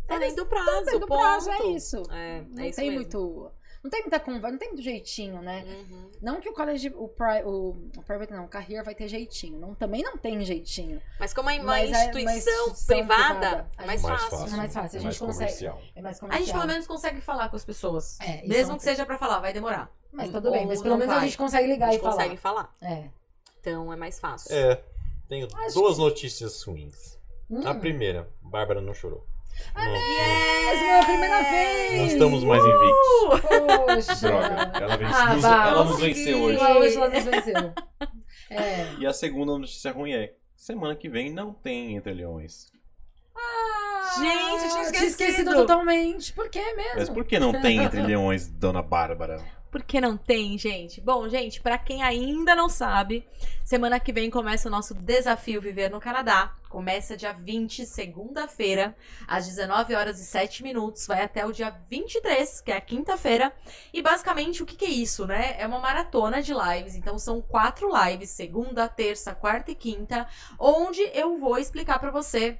tá 0.08 0.18
dentro 0.18 0.36
do 0.36 0.46
prazo, 0.46 0.84
Dentro 0.86 0.98
do 1.00 1.06
prazo, 1.06 1.50
é 1.50 1.66
isso. 1.68 2.02
É, 2.10 2.42
Não 2.50 2.64
é 2.64 2.68
isso 2.68 2.76
tem 2.80 2.90
mesmo. 2.90 3.00
muito, 3.02 3.50
não 3.82 3.90
tem 3.90 4.00
muita 4.02 4.20
conversa, 4.20 4.50
não 4.50 4.58
tem 4.58 4.68
muito 4.68 4.82
jeitinho, 4.82 5.40
né? 5.40 5.64
Uhum. 5.66 6.10
Não 6.20 6.40
que 6.40 6.48
o 6.48 6.52
college, 6.52 6.92
o, 6.94 7.08
pri, 7.08 7.42
o, 7.44 7.70
o 7.96 8.02
private 8.02 8.32
não, 8.32 8.44
o 8.44 8.48
career 8.48 8.84
vai 8.84 8.94
ter 8.94 9.08
jeitinho. 9.08 9.58
Não, 9.58 9.74
também 9.74 10.02
não 10.02 10.16
tem 10.18 10.38
jeitinho. 10.44 11.00
Mas 11.18 11.32
como 11.32 11.48
é 11.50 11.54
uma 11.56 11.64
Mas 11.64 11.90
é 11.90 11.94
uma 11.94 12.04
instituição, 12.04 12.52
instituição 12.68 12.96
privada, 12.98 13.32
privada, 13.40 13.70
é 13.78 13.82
a 13.82 13.86
mais 13.86 14.00
gente- 14.02 14.10
Mais 14.10 14.22
fácil. 14.22 14.38
fácil. 14.38 14.54
É 14.54 14.56
mais 14.58 14.74
fácil, 14.74 14.80
a 14.80 14.84
É 14.86 14.90
gente 14.90 15.04
mais 15.04 15.18
consegue- 15.18 15.38
comercial. 15.52 15.82
É 15.96 16.02
mais 16.02 16.16
A 16.16 16.20
comercial. 16.20 16.44
gente 16.46 16.54
pelo 16.54 16.66
menos 16.66 16.86
consegue 16.86 17.20
falar 17.20 17.48
com 17.48 17.56
as 17.56 17.64
pessoas. 17.64 18.20
É, 18.20 18.36
isso 18.40 18.48
Mesmo 18.48 18.76
que 18.76 18.84
tem- 18.84 18.92
seja 18.92 19.06
pra 19.06 19.16
falar, 19.18 19.40
vai 19.40 19.52
demorar. 19.52 19.90
Mas 20.12 20.30
tudo 20.30 20.50
bem, 20.50 20.62
Ou 20.62 20.66
mas 20.66 20.82
pelo 20.82 20.96
menos 20.98 21.14
a 21.14 21.18
vai. 21.18 21.26
gente 21.28 21.38
consegue 21.38 21.64
A 21.64 21.68
ligar 21.68 21.86
gente 21.92 22.00
e 22.00 22.02
falar. 22.02 22.12
consegue 22.16 22.36
falar. 22.36 22.74
É. 22.82 23.08
Então 23.60 23.92
é 23.92 23.96
mais 23.96 24.18
fácil. 24.18 24.54
É, 24.54 24.82
tenho 25.28 25.46
duas 25.72 25.96
notícias 25.98 26.62
ruins. 26.62 27.18
Hum, 27.48 27.66
A 27.66 27.74
primeira, 27.74 28.28
Bárbara 28.42 28.80
não 28.80 28.92
chorou. 28.94 29.26
Ah, 29.74 29.84
Não- 29.84 29.92
Mesmo, 29.92 30.86
é 30.86 31.00
a 31.00 31.04
primeira 31.04 31.42
vez! 31.42 31.98
Não 31.98 32.06
estamos 32.06 32.44
mais 32.44 32.62
invictos. 32.64 33.40
Poxa! 33.40 34.14
Droga, 34.28 34.72
ela, 34.84 34.96
vence- 34.96 35.12
Ah, 35.14 35.34
nos, 35.34 35.42
vá, 35.42 35.68
ela 35.68 35.84
nos 35.84 36.00
venceu 36.00 36.42
hoje. 36.42 36.58
Hoje 36.58 36.96
ela 36.96 37.08
nos 37.10 37.24
venceu. 37.24 37.72
É. 38.52 38.94
E 38.98 39.06
a 39.06 39.12
segunda 39.12 39.56
notícia 39.56 39.92
ruim 39.92 40.12
é: 40.12 40.32
semana 40.56 40.96
que 40.96 41.08
vem 41.08 41.30
não 41.32 41.52
tem 41.52 41.94
Entre 41.96 42.12
Leões. 42.12 42.66
Gente, 44.18 44.64
eu 44.64 44.70
tinha 44.70 44.80
Ah, 45.02 45.04
esquecido. 45.06 45.54
totalmente. 45.54 46.32
Por 46.32 46.48
que 46.48 46.58
mesmo? 46.74 46.94
Mas 46.96 47.08
por 47.08 47.24
que 47.24 47.38
não 47.38 47.52
tem 47.52 47.78
Entre 47.78 48.02
Leões, 48.02 48.48
dona 48.48 48.82
Bárbara? 48.82 49.40
Por 49.70 49.84
que 49.84 50.00
não 50.00 50.16
tem, 50.16 50.58
gente? 50.58 51.00
Bom, 51.00 51.28
gente, 51.28 51.60
pra 51.60 51.78
quem 51.78 52.02
ainda 52.02 52.56
não 52.56 52.68
sabe, 52.68 53.24
semana 53.64 54.00
que 54.00 54.12
vem 54.12 54.28
começa 54.28 54.66
o 54.66 54.70
nosso 54.70 54.94
desafio 54.94 55.60
Viver 55.60 55.88
no 55.88 56.00
Canadá. 56.00 56.56
Começa 56.68 57.16
dia 57.16 57.32
20, 57.32 57.86
segunda-feira, 57.86 58.96
às 59.28 59.46
19 59.46 59.94
horas 59.94 60.20
e 60.20 60.24
7 60.24 60.64
minutos, 60.64 61.06
vai 61.06 61.22
até 61.22 61.46
o 61.46 61.52
dia 61.52 61.70
23, 61.88 62.60
que 62.62 62.72
é 62.72 62.76
a 62.76 62.80
quinta-feira. 62.80 63.52
E 63.92 64.02
basicamente 64.02 64.60
o 64.60 64.66
que, 64.66 64.76
que 64.76 64.84
é 64.86 64.90
isso, 64.90 65.24
né? 65.24 65.54
É 65.56 65.66
uma 65.68 65.78
maratona 65.78 66.42
de 66.42 66.52
lives. 66.52 66.96
Então 66.96 67.16
são 67.16 67.40
quatro 67.40 67.88
lives, 68.04 68.30
segunda, 68.30 68.88
terça, 68.88 69.36
quarta 69.36 69.70
e 69.70 69.76
quinta, 69.76 70.26
onde 70.58 71.00
eu 71.14 71.38
vou 71.38 71.58
explicar 71.58 72.00
pra 72.00 72.10
você 72.10 72.58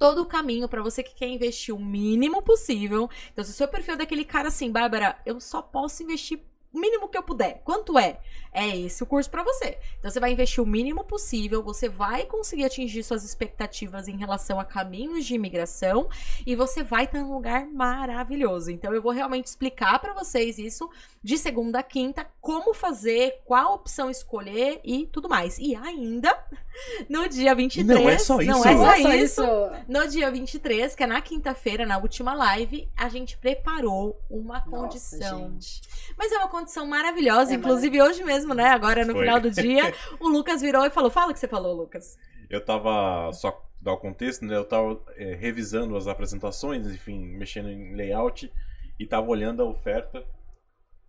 todo 0.00 0.22
o 0.22 0.26
caminho 0.26 0.68
pra 0.68 0.82
você 0.82 1.04
que 1.04 1.14
quer 1.14 1.28
investir 1.28 1.72
o 1.72 1.78
mínimo 1.78 2.42
possível 2.42 3.08
então, 3.32 3.44
se 3.44 3.50
o 3.50 3.54
seu 3.54 3.68
perfil 3.68 3.94
é 3.94 3.98
daquele 3.98 4.24
cara 4.24 4.48
assim, 4.48 4.70
Bárbara, 4.70 5.18
eu 5.24 5.40
só 5.40 5.62
posso 5.62 6.02
investir 6.02 6.40
o 6.72 6.78
mínimo 6.78 7.08
que 7.08 7.18
eu 7.18 7.22
puder. 7.22 7.60
Quanto 7.64 7.98
é? 7.98 8.20
É 8.52 8.76
esse 8.76 9.02
o 9.02 9.06
curso 9.06 9.28
pra 9.28 9.42
você. 9.42 9.78
Então, 9.98 10.10
você 10.10 10.20
vai 10.20 10.32
investir 10.32 10.62
o 10.62 10.66
mínimo 10.66 11.04
possível, 11.04 11.62
você 11.62 11.88
vai 11.88 12.26
conseguir 12.26 12.64
atingir 12.64 13.02
suas 13.02 13.24
expectativas 13.24 14.08
em 14.08 14.16
relação 14.16 14.58
a 14.60 14.64
caminhos 14.64 15.24
de 15.24 15.34
imigração 15.34 16.08
e 16.46 16.54
você 16.54 16.82
vai 16.82 17.04
estar 17.04 17.20
num 17.20 17.34
lugar 17.34 17.66
maravilhoso. 17.66 18.70
Então, 18.70 18.92
eu 18.94 19.02
vou 19.02 19.12
realmente 19.12 19.46
explicar 19.46 19.98
pra 19.98 20.14
vocês 20.14 20.58
isso 20.58 20.88
de 21.22 21.36
segunda 21.36 21.80
a 21.80 21.82
quinta, 21.82 22.26
como 22.40 22.72
fazer, 22.72 23.42
qual 23.44 23.74
opção 23.74 24.10
escolher 24.10 24.80
e 24.82 25.06
tudo 25.06 25.28
mais. 25.28 25.58
E 25.58 25.74
ainda, 25.76 26.34
no 27.10 27.28
dia 27.28 27.54
23. 27.54 28.00
Não 28.00 28.08
é 28.08 28.18
só 28.18 28.36
Não 28.36 28.42
isso. 28.42 28.68
é 28.68 28.72
só 28.72 28.78
Nossa, 28.78 29.16
isso. 29.16 29.42
isso. 29.42 29.72
No 29.86 30.08
dia 30.08 30.30
23, 30.30 30.94
que 30.94 31.02
é 31.02 31.06
na 31.06 31.20
quinta-feira, 31.20 31.84
na 31.84 31.98
última 31.98 32.32
live, 32.32 32.88
a 32.96 33.08
gente 33.10 33.36
preparou 33.36 34.18
uma 34.30 34.62
condição. 34.62 35.50
Nossa, 35.50 35.52
gente. 35.52 35.82
Mas 36.16 36.32
é 36.32 36.38
uma 36.38 36.48
condição 36.48 36.86
maravilhosa. 36.86 37.52
É 37.52 37.56
Inclusive, 37.56 38.00
hoje 38.00 38.24
mesmo, 38.24 38.54
né? 38.54 38.68
Agora 38.68 39.04
no 39.04 39.12
Foi. 39.12 39.22
final 39.22 39.38
do 39.38 39.50
dia, 39.50 39.92
o 40.18 40.28
Lucas 40.28 40.62
virou 40.62 40.86
e 40.86 40.90
falou: 40.90 41.10
Fala 41.10 41.32
o 41.32 41.34
que 41.34 41.40
você 41.40 41.48
falou, 41.48 41.76
Lucas. 41.76 42.18
Eu 42.48 42.64
tava, 42.64 43.30
só 43.34 43.62
dar 43.80 43.92
o 43.92 43.98
contexto, 43.98 44.44
né? 44.44 44.56
Eu 44.56 44.64
tava 44.64 45.00
é, 45.16 45.34
revisando 45.34 45.96
as 45.96 46.06
apresentações, 46.06 46.86
enfim, 46.86 47.26
mexendo 47.26 47.68
em 47.68 47.94
layout 47.94 48.50
e 48.98 49.06
tava 49.06 49.28
olhando 49.28 49.62
a 49.62 49.66
oferta. 49.66 50.24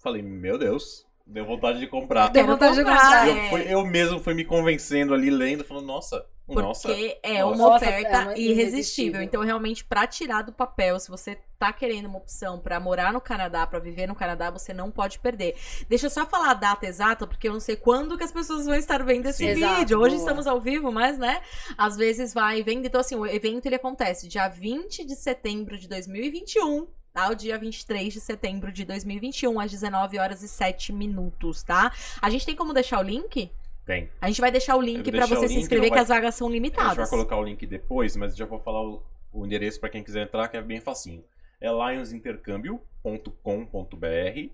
Falei, 0.01 0.21
meu 0.21 0.57
Deus, 0.57 1.05
deu 1.25 1.45
vontade 1.45 1.79
de 1.79 1.87
comprar. 1.87 2.29
Deu 2.29 2.45
vontade 2.45 2.75
de 2.75 2.83
comprar, 2.83 3.01
comprar. 3.01 3.27
Eu, 3.27 3.35
é. 3.37 3.49
fui- 3.49 3.73
eu 3.73 3.85
mesmo 3.85 4.19
fui 4.19 4.33
me 4.33 4.43
convencendo 4.43 5.13
ali, 5.13 5.29
lendo, 5.29 5.63
falando, 5.63 5.85
nossa, 5.85 6.25
nossa. 6.47 6.89
Porque 6.89 7.19
é 7.23 7.41
Nossa. 7.43 7.45
uma 7.55 7.69
Nossa, 7.69 7.85
oferta 7.85 8.09
é 8.09 8.11
uma 8.23 8.37
irresistível. 8.37 8.51
irresistível. 8.51 9.21
Então, 9.21 9.41
realmente, 9.41 9.85
pra 9.85 10.05
tirar 10.05 10.41
do 10.41 10.51
papel, 10.51 10.99
se 10.99 11.09
você 11.09 11.37
tá 11.57 11.71
querendo 11.71 12.07
uma 12.07 12.17
opção 12.17 12.59
pra 12.59 12.77
morar 12.79 13.13
no 13.13 13.21
Canadá, 13.21 13.65
pra 13.65 13.79
viver 13.79 14.05
no 14.07 14.15
Canadá, 14.15 14.49
você 14.49 14.73
não 14.73 14.91
pode 14.91 15.19
perder. 15.19 15.55
Deixa 15.87 16.07
eu 16.07 16.09
só 16.09 16.25
falar 16.25 16.49
a 16.51 16.55
data 16.55 16.85
exata, 16.85 17.25
porque 17.25 17.47
eu 17.47 17.53
não 17.53 17.59
sei 17.61 17.77
quando 17.77 18.17
que 18.17 18.23
as 18.23 18.31
pessoas 18.33 18.65
vão 18.65 18.75
estar 18.75 19.01
vendo 19.05 19.27
esse 19.27 19.37
Sim. 19.37 19.53
vídeo. 19.53 19.65
Exato, 19.67 19.97
Hoje 19.99 20.15
boa. 20.15 20.25
estamos 20.25 20.45
ao 20.47 20.59
vivo, 20.59 20.91
mas, 20.91 21.17
né, 21.17 21.41
às 21.77 21.95
vezes 21.95 22.33
vai 22.33 22.59
e 22.59 22.63
vendo. 22.63 22.85
Então, 22.85 22.99
assim, 22.99 23.15
o 23.15 23.25
evento 23.25 23.67
ele 23.67 23.75
acontece 23.75 24.27
dia 24.27 24.49
20 24.49 25.05
de 25.05 25.15
setembro 25.15 25.77
de 25.77 25.87
2021. 25.87 26.87
Tá, 27.13 27.29
o 27.29 27.35
dia 27.35 27.57
23 27.57 28.13
de 28.13 28.21
setembro 28.21 28.71
de 28.71 28.85
2021, 28.85 29.59
às 29.59 29.69
19 29.69 30.17
horas 30.17 30.41
e 30.43 30.47
7 30.47 30.93
minutos, 30.93 31.61
tá? 31.61 31.91
A 32.21 32.29
gente 32.29 32.45
tem 32.45 32.55
como 32.55 32.73
deixar 32.73 32.99
o 32.99 33.03
link? 33.03 33.51
Tem. 33.85 34.09
A 34.21 34.29
gente 34.29 34.39
vai 34.39 34.49
deixar 34.49 34.77
o 34.77 34.81
link 34.81 35.11
deixar 35.11 35.27
você 35.27 35.45
o 35.45 35.49
se 35.49 35.55
link, 35.55 35.63
inscrever, 35.63 35.89
não 35.89 35.89
que 35.89 35.95
vai- 35.95 36.03
as 36.03 36.07
vagas 36.07 36.35
são 36.35 36.47
A 36.47 36.51
gente 36.51 36.61
vai 36.61 36.69
limitadas. 36.85 37.09
colocar 37.09 37.35
o 37.35 37.43
link 37.43 37.65
depois, 37.67 38.15
mas 38.15 38.33
já 38.37 38.45
vou 38.45 38.59
falar 38.59 38.81
o- 38.81 39.03
o 39.33 39.45
endereço 39.45 39.77
para 39.81 39.89
quem 39.89 40.01
quiser 40.01 40.23
entrar, 40.23 40.47
que 40.47 40.55
é 40.55 40.61
bem 40.61 40.79
facinho. 40.79 41.21
É 41.59 41.67
lionsintercâmbio.com.br 41.69 44.49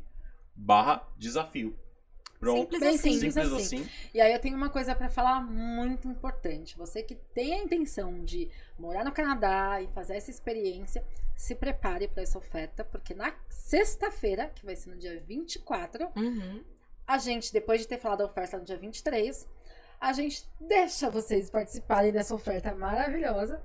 barra 0.56 1.04
desafio. 1.16 1.78
Pronto. 2.40 2.60
Simples 2.62 2.80
Bem 2.80 2.90
assim. 2.96 3.14
simples 3.14 3.34
Simples 3.34 3.54
assim. 3.54 3.78
assim. 3.82 3.90
E 4.14 4.22
aí 4.22 4.32
eu 4.34 4.40
tenho 4.40 4.56
uma 4.56 4.70
coisa 4.70 4.94
pra 4.96 5.10
falar 5.10 5.42
muito 5.42 6.08
importante. 6.08 6.78
Você 6.78 7.02
que 7.02 7.16
tem 7.16 7.54
a 7.56 7.58
intenção 7.64 8.24
de 8.24 8.50
morar 8.78 9.04
no 9.04 9.12
Canadá 9.12 9.82
e 9.82 9.88
fazer 9.88 10.16
essa 10.18 10.30
experiência, 10.30 11.04
se 11.36 11.56
prepare 11.56 12.08
para 12.08 12.24
essa 12.24 12.38
oferta, 12.38 12.84
porque 12.84 13.14
na 13.14 13.34
sexta-feira, 13.50 14.52
que 14.56 14.66
vai 14.66 14.76
ser 14.76 14.90
no 14.90 14.98
dia 14.98 15.20
24, 15.26 16.10
Uhum. 16.16 16.64
a 17.06 17.18
gente, 17.18 17.52
depois 17.54 17.82
de 17.82 17.88
ter 17.88 17.98
falado 18.00 18.22
a 18.22 18.26
oferta 18.26 18.58
no 18.58 18.64
dia 18.66 18.78
23, 18.78 19.48
a 20.00 20.14
gente 20.14 20.48
deixa 20.60 21.10
vocês 21.10 21.50
participarem 21.50 22.12
dessa 22.12 22.34
oferta 22.36 22.74
maravilhosa 22.76 23.62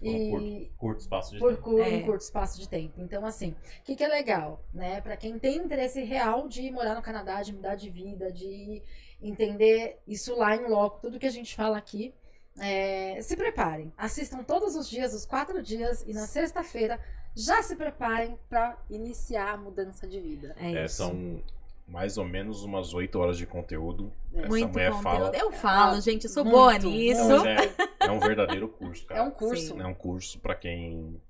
E- 0.00 0.30
curto, 0.30 0.76
curto 0.78 1.00
espaço 1.00 1.32
de 1.32 1.38
por 1.40 1.50
tempo. 1.56 1.62
cu- 1.62 1.78
É. 1.82 1.88
um 1.88 2.02
curto 2.04 2.20
espaço 2.22 2.58
de 2.60 2.68
tempo. 2.68 3.00
Então, 3.00 3.26
assim, 3.26 3.50
o 3.80 3.82
que, 3.82 3.96
que 3.96 4.04
é 4.04 4.08
legal, 4.08 4.62
né? 4.72 5.00
Pra 5.00 5.16
quem 5.16 5.38
tem 5.38 5.56
interesse 5.56 6.02
real 6.04 6.46
de 6.48 6.70
morar 6.70 6.94
no 6.94 7.02
Canadá, 7.02 7.42
de 7.42 7.52
mudar 7.52 7.74
de 7.74 7.90
vida, 7.90 8.30
de 8.30 8.80
entender 9.20 9.98
isso 10.06 10.36
lá 10.36 10.54
em 10.56 10.68
loco, 10.68 11.00
tudo 11.00 11.18
que 11.18 11.26
a 11.26 11.30
gente 11.32 11.54
fala 11.54 11.76
aqui, 11.78 12.14
é, 12.60 13.18
se 13.22 13.36
preparem. 13.36 13.92
Assistam 13.96 14.42
todos 14.44 14.76
os 14.76 14.88
dias, 14.88 15.14
os 15.14 15.24
quatro 15.26 15.62
dias, 15.62 16.04
e 16.06 16.12
na 16.12 16.26
sexta-feira 16.26 17.00
já 17.34 17.62
se 17.62 17.74
preparem 17.74 18.38
pra 18.48 18.76
iniciar 18.90 19.54
a 19.54 19.56
mudança 19.56 20.06
de 20.06 20.20
vida. 20.20 20.54
É 20.58 20.74
É, 20.74 20.84
isso. 20.84 20.96
são 20.96 21.42
mais 21.86 22.16
ou 22.16 22.24
menos 22.24 22.62
umas 22.62 22.94
8 22.94 23.18
horas 23.18 23.36
de 23.36 23.46
conteúdo. 23.46 24.12
É. 24.32 24.38
Essa 24.40 24.48
Muito 24.48 24.68
mulher 24.72 24.92
conteúdo. 24.92 25.02
fala. 25.02 25.36
Eu 25.36 25.52
falo, 25.52 25.96
Ah, 25.96 26.00
gente, 26.00 26.24
eu 26.24 26.30
sou 26.30 26.44
muito, 26.44 26.54
boa 26.56 26.78
nisso. 26.78 27.28
Não, 27.28 27.44
é, 27.46 27.56
é 28.00 28.10
um 28.10 28.18
verdadeiro 28.20 28.68
curso, 28.68 29.04
cara. 29.06 29.20
É 29.20 29.22
um 29.22 29.30
curso. 29.30 29.74
Sim. 29.74 29.80
É 29.80 29.86
um 29.86 29.94
curso 29.94 30.38
pra 30.38 30.54
quem, 30.54 31.20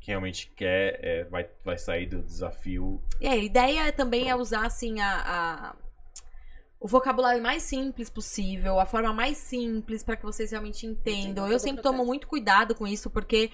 quem 0.00 0.12
realmente 0.12 0.52
quer, 0.54 1.00
é, 1.02 1.24
vai, 1.24 1.48
vai 1.64 1.76
sair 1.78 2.06
do 2.06 2.22
desafio. 2.22 3.02
E 3.20 3.26
a 3.26 3.36
ideia 3.36 3.90
também 3.92 4.30
é 4.30 4.36
usar 4.36 4.64
assim 4.66 5.00
a, 5.00 5.10
a- 5.72 5.76
o 6.78 6.86
vocabulário 6.86 7.42
mais 7.42 7.62
simples 7.64 8.08
possível, 8.10 8.78
a 8.78 8.86
forma 8.86 9.12
mais 9.12 9.38
simples 9.38 10.04
para 10.04 10.14
que 10.14 10.22
vocês 10.24 10.50
realmente 10.50 10.86
entendam. 10.86 11.44
todo 11.44 11.52
Eu 11.52 11.58
sempre 11.58 11.80
processo. 11.80 11.96
tomo 11.96 12.06
muito 12.06 12.28
cuidado 12.28 12.74
com 12.74 12.86
isso 12.86 13.08
porque 13.10 13.50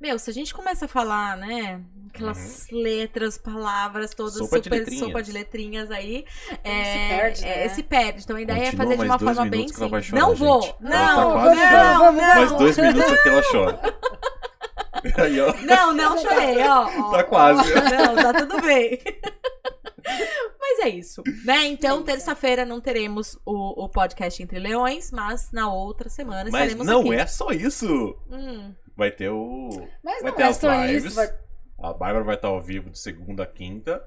meu, 0.00 0.18
se 0.18 0.30
a 0.30 0.32
gente 0.34 0.52
começa 0.52 0.84
a 0.84 0.88
falar, 0.88 1.36
né, 1.36 1.80
aquelas 2.12 2.66
letras, 2.70 3.38
palavras 3.38 4.14
todas 4.14 4.34
Sopa 4.34 4.58
de 4.58 4.64
super 4.64 4.78
letrinhas. 4.78 5.04
sopa 5.06 5.22
de 5.22 5.32
letrinhas 5.32 5.90
aí, 5.90 6.24
é, 6.62 6.84
se 6.84 7.08
perde, 7.08 7.44
é, 7.44 7.56
né? 7.56 7.68
se 7.70 7.82
perde. 7.82 8.22
Então 8.24 8.36
a 8.36 8.40
ideia 8.42 8.56
é 8.56 8.64
Continua 8.66 8.84
fazer 8.84 8.96
de 8.98 9.04
uma 9.04 9.18
forma 9.18 9.46
bem 9.46 9.68
simples. 9.68 10.04
chorar, 10.06 10.20
Não 10.20 10.34
vou. 10.34 10.62
gente. 10.62 10.76
Não, 10.80 10.90
tá 10.90 11.54
não, 11.54 11.54
não, 11.54 12.12
não. 12.12 12.34
Mais 12.34 12.52
dois 12.52 12.76
minutos 12.78 13.12
aqui 13.12 13.28
ela 13.28 13.42
chora. 13.50 13.80
Aí, 15.18 15.38
ó. 15.40 15.52
Não, 15.62 15.92
não 15.92 16.16
chorei, 16.18 16.62
ó. 16.66 16.88
ó, 16.98 17.10
Tá 17.12 17.24
quase. 17.24 17.60
ó. 17.72 17.74
Não, 17.90 18.14
tá 18.16 18.32
tudo 18.32 18.60
bem. 18.62 18.98
Mas 20.60 20.78
é 20.80 20.88
isso, 20.88 21.22
né? 21.44 21.66
Então, 21.66 22.02
terça-feira 22.02 22.64
não 22.66 22.80
teremos 22.80 23.38
o, 23.44 23.84
o 23.84 23.88
podcast 23.88 24.42
Entre 24.42 24.58
Leões, 24.58 25.10
mas 25.10 25.50
na 25.52 25.72
outra 25.72 26.08
semana 26.08 26.50
Mas 26.50 26.64
estaremos 26.72 26.86
não 26.86 27.00
aqui. 27.00 27.14
é 27.14 27.26
só 27.26 27.50
isso. 27.50 27.86
Hum, 28.30 28.74
Vai 28.96 29.10
ter 29.10 29.28
o. 29.30 29.68
Mas 30.02 30.22
Vai 30.22 30.30
não 30.30 30.36
ter 30.36 30.42
é 30.42 30.46
as 30.46 30.56
só 30.56 30.84
lives. 30.84 31.04
isso. 31.06 31.14
Vai... 31.16 31.26
A 31.82 31.92
Bárbara 31.92 32.24
vai 32.24 32.34
estar 32.36 32.48
ao 32.48 32.60
vivo 32.60 32.90
de 32.90 32.98
segunda 32.98 33.42
a 33.42 33.46
quinta, 33.46 34.02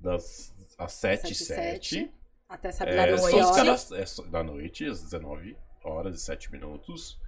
das 0.00 0.52
às 0.78 0.92
7 0.92 1.30
e 1.30 1.34
Sete 1.34 1.42
e 1.42 1.46
7. 1.46 1.88
sete. 1.98 2.14
Até 2.48 2.72
saber 2.72 2.98
É, 2.98 3.16
só 3.18 3.30
noite. 3.30 3.54
cadastrar, 3.56 4.00
é 4.00 4.06
só- 4.06 4.22
da 4.24 4.42
noite, 4.42 4.84
às 4.86 5.02
19 5.02 5.56
horas 5.84 6.16
e 6.16 6.24
7 6.24 6.50
minutos. 6.50 7.20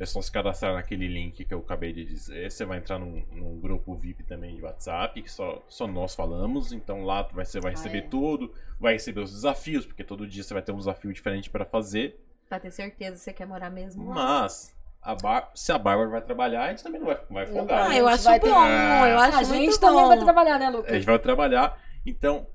É 0.00 0.06
só 0.06 0.20
se 0.22 0.32
cadastrar 0.32 0.72
naquele 0.74 1.06
link 1.06 1.44
que 1.44 1.52
eu 1.52 1.58
acabei 1.60 1.92
de 1.92 2.06
dizer. 2.06 2.50
Você 2.50 2.64
vai 2.64 2.78
entrar 2.78 2.98
num, 2.98 3.22
num 3.32 3.60
grupo 3.60 3.94
VIP 3.94 4.22
também 4.24 4.56
de 4.56 4.62
WhatsApp, 4.62 5.20
que 5.20 5.30
só, 5.30 5.62
só 5.68 5.86
nós 5.86 6.14
falamos. 6.14 6.72
Então 6.72 7.04
lá 7.04 7.22
vai- 7.22 7.44
você 7.44 7.60
vai 7.60 7.72
Ah, 7.72 7.76
receber 7.76 7.98
é. 7.98 8.08
tudo, 8.08 8.50
vai 8.80 8.94
receber 8.94 9.20
os 9.20 9.30
desafios, 9.30 9.84
porque 9.84 10.02
todo 10.02 10.26
dia 10.26 10.42
você 10.42 10.54
vai 10.54 10.62
ter 10.62 10.72
um 10.72 10.78
desafio 10.78 11.12
diferente 11.12 11.50
para 11.50 11.64
fazer. 11.66 12.18
pra 12.48 12.58
ter 12.58 12.70
certeza 12.72 13.12
que 13.12 13.18
você 13.20 13.32
quer 13.32 13.46
morar 13.46 13.70
mesmo 13.70 14.08
lá. 14.08 14.14
Mas 14.42 14.74
a 15.02 15.14
Bar- 15.14 15.52
se 15.54 15.70
a 15.70 15.78
Bárbara 15.78 16.08
vai 16.08 16.20
trabalhar, 16.20 16.64
a 16.64 16.70
gente 16.70 16.82
também 16.82 16.98
não 16.98 17.06
vai, 17.06 17.18
vai 17.30 17.46
folgar. 17.46 17.78
Ah, 17.84 17.88
vai. 17.88 18.00
eu 18.00 18.08
acho 18.08 18.24
vai 18.24 18.40
bom, 18.40 18.46
ter- 18.46 18.50
eu 18.50 19.18
acho 19.20 19.36
a 19.36 19.40
muito 19.42 19.54
gente 19.54 19.74
bom. 19.74 19.80
também 19.86 20.06
vai 20.08 20.18
trabalhar, 20.18 20.58
né, 20.58 20.68
Lucas? 20.70 20.90
A 20.90 20.94
gente 20.96 21.04
vai 21.06 21.18
trabalhar. 21.20 21.80
Então, 22.04 22.46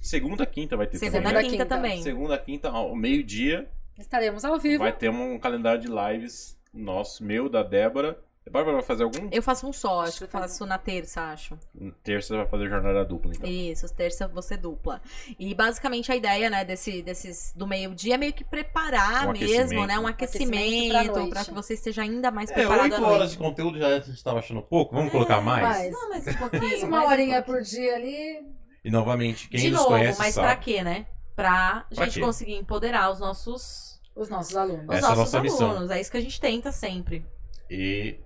segunda, 0.00 0.44
quinta 0.46 0.76
vai 0.76 0.86
ter 0.86 0.98
Segunda, 0.98 1.18
também. 1.22 1.34
né? 1.34 1.42
quinta, 1.42 1.52
Quinta. 1.64 1.66
também. 1.76 2.02
Segunda, 2.02 2.38
quinta, 2.38 2.70
ao 2.70 2.96
meio-dia, 2.96 3.68
Estaremos 3.98 4.44
ao 4.44 4.58
vivo. 4.58 4.82
vai 4.82 4.92
ter 4.92 5.10
um 5.10 5.38
calendário 5.38 5.80
de 5.80 5.88
lives 5.88 6.55
nosso, 6.76 7.24
meu, 7.24 7.48
da 7.48 7.62
Débora. 7.62 8.18
A 8.46 8.50
Bárbara 8.52 8.76
vai 8.76 8.84
fazer 8.84 9.02
algum? 9.02 9.28
Eu 9.32 9.42
faço 9.42 9.66
um 9.68 9.72
só, 9.72 10.02
acho 10.02 10.18
que 10.18 10.24
eu 10.24 10.28
faço 10.28 10.64
na 10.64 10.78
terça, 10.78 11.20
acho. 11.20 11.58
Terça 12.04 12.36
vai 12.36 12.46
fazer 12.46 12.68
jornada 12.68 13.04
dupla, 13.04 13.32
então. 13.34 13.50
Isso, 13.50 13.92
terça 13.92 14.28
você 14.28 14.56
dupla. 14.56 15.00
E 15.36 15.52
basicamente 15.52 16.12
a 16.12 16.16
ideia, 16.16 16.48
né, 16.48 16.64
desse, 16.64 17.02
desses 17.02 17.52
do 17.56 17.66
meio-dia 17.66 18.14
é 18.14 18.16
meio 18.16 18.32
que 18.32 18.44
preparar 18.44 19.26
Um 19.28 19.32
mesmo, 19.32 19.84
né? 19.84 19.98
Um 19.98 20.06
aquecimento 20.06 20.92
pra 21.10 21.26
pra 21.26 21.44
que 21.44 21.50
você 21.52 21.74
esteja 21.74 22.02
ainda 22.02 22.30
mais 22.30 22.48
É, 22.52 22.54
preparado 22.54 22.78
à 22.82 22.84
8 22.84 23.00
noite. 23.00 23.14
horas 23.14 23.30
de 23.32 23.38
conteúdo 23.38 23.78
já 23.80 23.88
a 23.88 23.98
gente 23.98 24.22
tava 24.22 24.38
achando 24.38 24.62
pouco. 24.62 24.94
Vamos 24.94 25.10
colocar 25.10 25.40
mais? 25.40 25.62
mais. 25.66 25.92
Não, 25.92 26.08
mas 26.10 26.26
um 26.28 26.34
pouquinho. 26.38 26.62
Mais 26.62 26.82
uma 26.84 26.90
mais 26.98 27.08
um 27.08 27.10
horinha 27.12 27.42
por 27.42 27.60
dia 27.62 27.96
ali. 27.96 28.46
E 28.84 28.90
novamente, 28.92 29.48
quem 29.48 29.58
De 29.58 29.70
nos 29.70 29.80
novo, 29.80 29.90
conhece 29.90 30.20
mas 30.20 30.34
pra 30.36 30.50
sabe. 30.50 30.62
quê, 30.64 30.84
né? 30.84 31.06
Pra, 31.34 31.84
Pra 31.92 32.04
gente 32.04 32.14
quê? 32.14 32.20
conseguir 32.20 32.54
empoderar 32.54 33.10
os 33.10 33.18
nossos, 33.18 33.85
Os 34.16 34.28
nossos 34.28 34.56
alunos. 34.56 34.84
os 34.88 34.94
Essa 34.96 35.06
é 35.08 35.12
a 35.12 35.14
nossos 35.14 35.32
nossa 35.34 35.42
missão. 35.42 35.70
alunos. 35.70 35.90
É 35.90 36.00
isso 36.00 36.10
que 36.10 36.16
a 36.16 36.20
gente 36.22 36.40
tenta 36.40 36.72
sempre. 36.72 37.24
E 37.70 38.18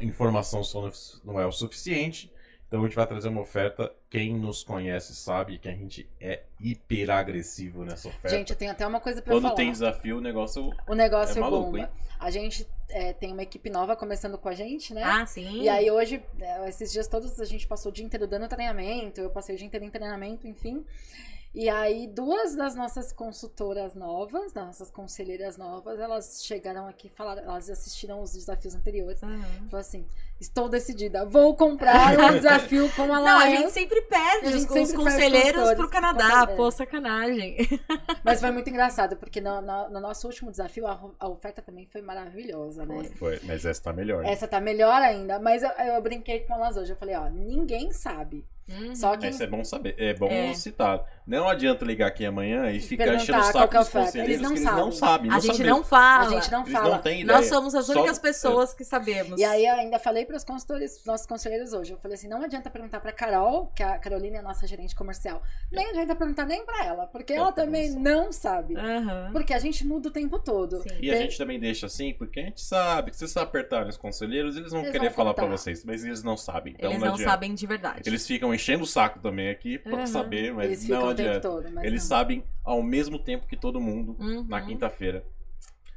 informação 0.00 0.62
só 0.64 0.82
não- 0.82 0.92
não 1.24 1.40
é 1.40 1.46
o 1.46 1.52
suficiente. 1.52 2.32
Então 2.66 2.80
a 2.80 2.84
gente 2.86 2.94
vai 2.94 3.06
trazer 3.06 3.28
uma 3.28 3.40
oferta. 3.40 3.92
Quem 4.08 4.32
nos 4.38 4.62
conhece 4.62 5.12
sabe 5.14 5.58
que 5.58 5.68
a 5.68 5.72
gente 5.72 6.08
é 6.20 6.44
hiper 6.60 7.10
agressivo 7.10 7.84
nessa 7.84 8.06
oferta. 8.08 8.28
Gente, 8.28 8.50
eu 8.50 8.56
tenho 8.56 8.70
até 8.70 8.86
uma 8.86 9.00
coisa 9.00 9.20
pra 9.20 9.34
Quando 9.34 9.42
falar. 9.42 9.54
tem 9.56 9.72
desafio, 9.72 10.18
o 10.18 10.20
negócio. 10.20 10.70
O 10.88 10.94
negócio 10.94 11.36
É 11.36 11.40
maluco, 11.40 11.64
bomba. 11.64 11.78
hein? 11.80 11.88
A 12.20 12.30
gente 12.30 12.68
é, 12.88 13.12
tem 13.12 13.32
uma 13.32 13.42
equipe 13.42 13.68
nova 13.70 13.96
começando 13.96 14.38
com 14.38 14.48
a 14.48 14.54
gente, 14.54 14.94
né? 14.94 15.02
Ah, 15.02 15.26
sim. 15.26 15.62
E 15.62 15.68
aí 15.68 15.90
hoje, 15.90 16.22
é, 16.40 16.68
esses 16.68 16.92
dias 16.92 17.08
todos 17.08 17.40
a 17.40 17.44
gente 17.44 17.66
passou 17.66 17.90
o 17.90 17.94
dia 17.94 18.04
inteiro 18.04 18.26
dando 18.28 18.46
treinamento, 18.46 19.20
eu 19.20 19.30
passei 19.30 19.54
o 19.56 19.58
dia 19.58 19.66
inteiro 19.66 19.84
em 19.86 19.90
treinamento, 19.90 20.46
enfim. 20.46 20.84
E 21.52 21.68
aí 21.68 22.06
duas 22.06 22.54
das 22.54 22.76
nossas 22.76 23.12
consultoras 23.12 23.94
novas, 23.94 24.52
das 24.52 24.66
nossas 24.66 24.90
conselheiras 24.90 25.56
novas, 25.56 25.98
elas 25.98 26.44
chegaram 26.44 26.86
aqui 26.86 27.08
e 27.08 27.10
falaram, 27.10 27.42
elas 27.42 27.68
assistiram 27.68 28.22
os 28.22 28.32
desafios 28.32 28.74
anteriores. 28.74 29.20
Uhum. 29.22 29.40
Falaram 29.68 29.78
assim, 29.78 30.06
estou 30.40 30.68
decidida, 30.68 31.24
vou 31.26 31.54
comprar 31.54 32.18
um 32.18 32.32
desafio 32.36 32.90
com 32.96 33.02
a 33.02 33.20
Não, 33.20 33.38
a 33.38 33.44
Lions. 33.46 33.58
gente 33.60 33.72
sempre 33.72 34.00
perde 34.02 34.46
A 34.46 34.50
gente 34.52 34.66
os, 34.66 34.72
sempre 34.72 34.96
conselheiros 34.96 35.52
consultores. 35.52 35.76
pro 35.78 35.88
Canadá. 35.90 36.46
Pô, 36.46 36.70
sacanagem. 36.70 37.56
Mas 38.24 38.40
foi 38.40 38.50
muito 38.50 38.68
engraçado, 38.70 39.16
porque 39.16 39.40
no, 39.40 39.60
no- 39.60 39.88
no 39.90 40.00
nosso 40.00 40.26
último 40.26 40.50
desafio 40.50 40.86
a, 40.86 40.98
a 41.18 41.28
oferta 41.28 41.60
também 41.60 41.86
foi 41.86 42.00
maravilhosa, 42.00 42.84
né? 42.86 43.04
Foi, 43.16 43.38
mas 43.44 43.64
essa 43.64 43.82
tá 43.82 43.92
melhor. 43.92 44.22
né? 44.22 44.32
Essa 44.32 44.48
tá 44.48 44.60
melhor 44.60 45.00
ainda, 45.02 45.38
mas 45.38 45.62
eu, 45.62 45.70
eu 45.70 46.00
brinquei 46.02 46.40
com 46.40 46.54
elas 46.54 46.76
hoje. 46.76 46.92
Eu 46.92 46.96
falei, 46.96 47.14
ó, 47.16 47.28
ninguém 47.28 47.92
sabe. 47.92 48.44
Uhum. 48.68 48.94
Só 48.94 49.16
quem 49.16 49.30
Essa 49.30 49.42
é 49.44 49.46
bom 49.48 49.64
saber, 49.64 49.96
é 49.98 50.14
bom 50.14 50.28
É. 50.30 50.54
citar. 50.54 51.04
Não 51.26 51.48
adianta 51.48 51.84
ligar 51.84 52.06
aqui 52.06 52.24
amanhã 52.24 52.70
e 52.70 52.78
ficar 52.80 53.02
perguntar 53.04 53.22
enchendo 53.24 53.38
o 53.40 53.42
saco 53.52 53.68
que 53.68 53.78
dos 53.78 53.88
conselheiros 53.88 54.30
Eles 54.36 54.40
não 54.42 54.50
que 54.52 54.58
eles 54.60 54.64
não 54.72 54.92
sabem. 54.92 54.92
sabem. 54.92 55.30
A 55.30 55.34
não 55.34 55.40
gente 55.40 55.62
não 55.64 55.82
fala. 55.84 56.26
a 56.26 56.30
gente 56.30 56.52
não 56.52 56.60
Eles 56.60 56.72
fala. 56.72 56.88
não 56.90 56.98
têm 57.02 57.20
ideia. 57.22 57.36
Nós 57.38 57.46
somos 57.48 57.74
as 57.74 57.86
Só- 57.86 57.92
únicas 57.94 58.18
pessoas 58.20 58.72
que 58.72 58.84
sabemos. 58.84 59.40
E 59.40 59.44
aí 59.44 59.66
eu 59.66 59.74
ainda 59.74 59.98
falei 59.98 60.24
para 60.30 60.36
os 60.36 60.44
consultores, 60.44 61.04
nossos 61.04 61.26
conselheiros 61.26 61.72
hoje. 61.72 61.90
Eu 61.92 61.98
falei 61.98 62.14
assim, 62.14 62.28
não 62.28 62.40
adianta 62.42 62.70
perguntar 62.70 63.00
para 63.00 63.10
Carol, 63.10 63.66
que 63.74 63.82
a 63.82 63.98
Carolina 63.98 64.36
é 64.36 64.38
a 64.38 64.42
nossa 64.42 64.64
gerente 64.64 64.94
comercial. 64.94 65.42
Nem 65.72 65.90
adianta 65.90 66.14
perguntar 66.14 66.46
nem 66.46 66.64
para 66.64 66.86
ela, 66.86 67.06
porque 67.08 67.32
ela 67.32 67.46
Ela 67.46 67.52
também 67.52 67.90
não 67.90 68.30
sabe. 68.30 68.76
Aham. 68.76 69.30
Porque 69.32 69.52
a 69.52 69.58
gente 69.58 69.84
muda 69.84 70.08
o 70.08 70.12
tempo 70.12 70.38
todo. 70.38 70.80
Sim. 70.82 70.88
E 71.00 71.10
a 71.10 71.14
Tem- 71.14 71.22
gente 71.22 71.36
também 71.36 71.58
deixa 71.58 71.86
assim, 71.86 72.14
porque 72.14 72.38
a 72.38 72.44
gente 72.44 72.60
sabe 72.60 73.10
que 73.10 73.16
se 73.16 73.26
vocês 73.26 73.36
apertarem 73.36 73.88
os 73.88 73.96
conselheiros, 73.96 74.56
eles 74.56 74.70
vão 74.70 74.82
Eles 74.82 74.92
querer 74.92 75.06
vão 75.08 75.16
falar 75.16 75.34
pra 75.34 75.44
contar. 75.44 75.56
vocês, 75.56 75.84
mas 75.84 76.04
eles 76.04 76.22
não 76.22 76.36
sabem. 76.36 76.74
Então 76.78 76.90
Eles 76.90 77.02
não 77.02 77.08
não 77.08 77.18
sabem 77.18 77.52
de 77.52 77.66
verdade. 77.66 78.08
Eles 78.08 78.24
ficam 78.24 78.54
enchendo 78.54 78.84
o 78.84 78.86
saco 78.86 79.18
também 79.18 79.50
aqui 79.50 79.78
pra 79.78 79.96
Uhum. 80.00 80.06
saber, 80.06 80.54
mas 80.54 80.66
Eles 80.66 80.82
ficam 80.82 81.00
não 81.00 81.08
o 81.08 81.14
tempo 81.14 81.28
adianta. 81.28 81.48
todo. 81.48 81.70
Mas 81.74 81.84
Eles 81.84 82.02
não. 82.02 82.08
sabem 82.08 82.44
ao 82.62 82.82
mesmo 82.84 83.18
tempo 83.18 83.48
que 83.48 83.56
todo 83.56 83.80
mundo 83.80 84.16
Uhum. 84.20 84.44
na 84.48 84.60
quinta-feira. 84.60 85.24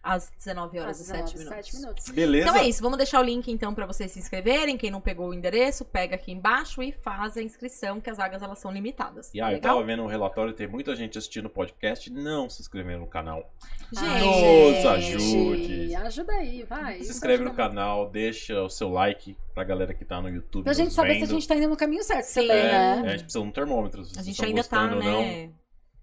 Às 0.03 0.29
19 0.37 0.79
horas 0.79 0.99
Às 0.99 1.07
e 1.07 1.09
7 1.11 1.33
19, 1.33 1.37
minutos. 1.39 1.55
sete 1.65 1.75
minutos. 1.81 2.09
Beleza? 2.09 2.49
Então 2.49 2.61
é 2.61 2.67
isso, 2.67 2.81
vamos 2.81 2.97
deixar 2.97 3.21
o 3.21 3.23
link 3.23 3.49
então 3.49 3.73
pra 3.73 3.85
vocês 3.85 4.11
se 4.11 4.19
inscreverem. 4.19 4.77
Quem 4.77 4.91
não 4.91 4.99
pegou 4.99 5.29
o 5.29 5.33
endereço, 5.33 5.85
pega 5.85 6.15
aqui 6.15 6.31
embaixo 6.33 6.83
e 6.83 6.91
faz 6.91 7.37
a 7.37 7.41
inscrição, 7.41 8.01
que 8.01 8.09
as 8.09 8.17
vagas 8.17 8.41
elas 8.41 8.59
são 8.59 8.69
limitadas. 8.69 9.33
E 9.33 9.39
aí, 9.39 9.53
eu 9.55 9.61
tava 9.61 9.81
vendo 9.83 10.03
um 10.03 10.07
relatório, 10.07 10.51
tem 10.53 10.67
muita 10.67 10.93
gente 10.93 11.17
assistindo 11.17 11.45
o 11.45 11.49
podcast 11.49 12.09
e 12.09 12.13
não 12.13 12.49
se 12.49 12.61
inscrevendo 12.61 12.99
no 12.99 13.07
canal. 13.07 13.49
Gente, 13.93 14.75
Nos 14.75 14.85
ajude. 14.85 15.95
Ajuda 15.95 16.33
aí, 16.33 16.63
vai. 16.63 17.01
Se 17.01 17.11
inscreve 17.11 17.43
no 17.45 17.53
canal, 17.53 18.09
deixa 18.09 18.61
o 18.61 18.69
seu 18.69 18.89
like 18.89 19.37
pra 19.53 19.63
galera 19.63 19.93
que 19.93 20.03
tá 20.03 20.21
no 20.21 20.27
YouTube. 20.29 20.65
Pra 20.65 20.73
gente 20.73 20.93
saber 20.93 21.13
se 21.13 21.23
a 21.23 21.25
vendo. 21.27 21.35
gente 21.35 21.47
tá 21.47 21.55
indo 21.55 21.69
no 21.69 21.77
caminho 21.77 22.03
certo 22.03 22.25
Sim. 22.25 22.41
também, 22.47 22.57
É, 22.57 22.71
né? 22.71 23.01
a 23.05 23.11
gente 23.11 23.23
precisa 23.23 23.39
de 23.41 23.47
um 23.47 23.51
termômetro. 23.51 24.03
A 24.17 24.21
gente 24.21 24.43
ainda 24.43 24.63
tá, 24.65 24.83
ou 24.83 25.01
não. 25.01 25.53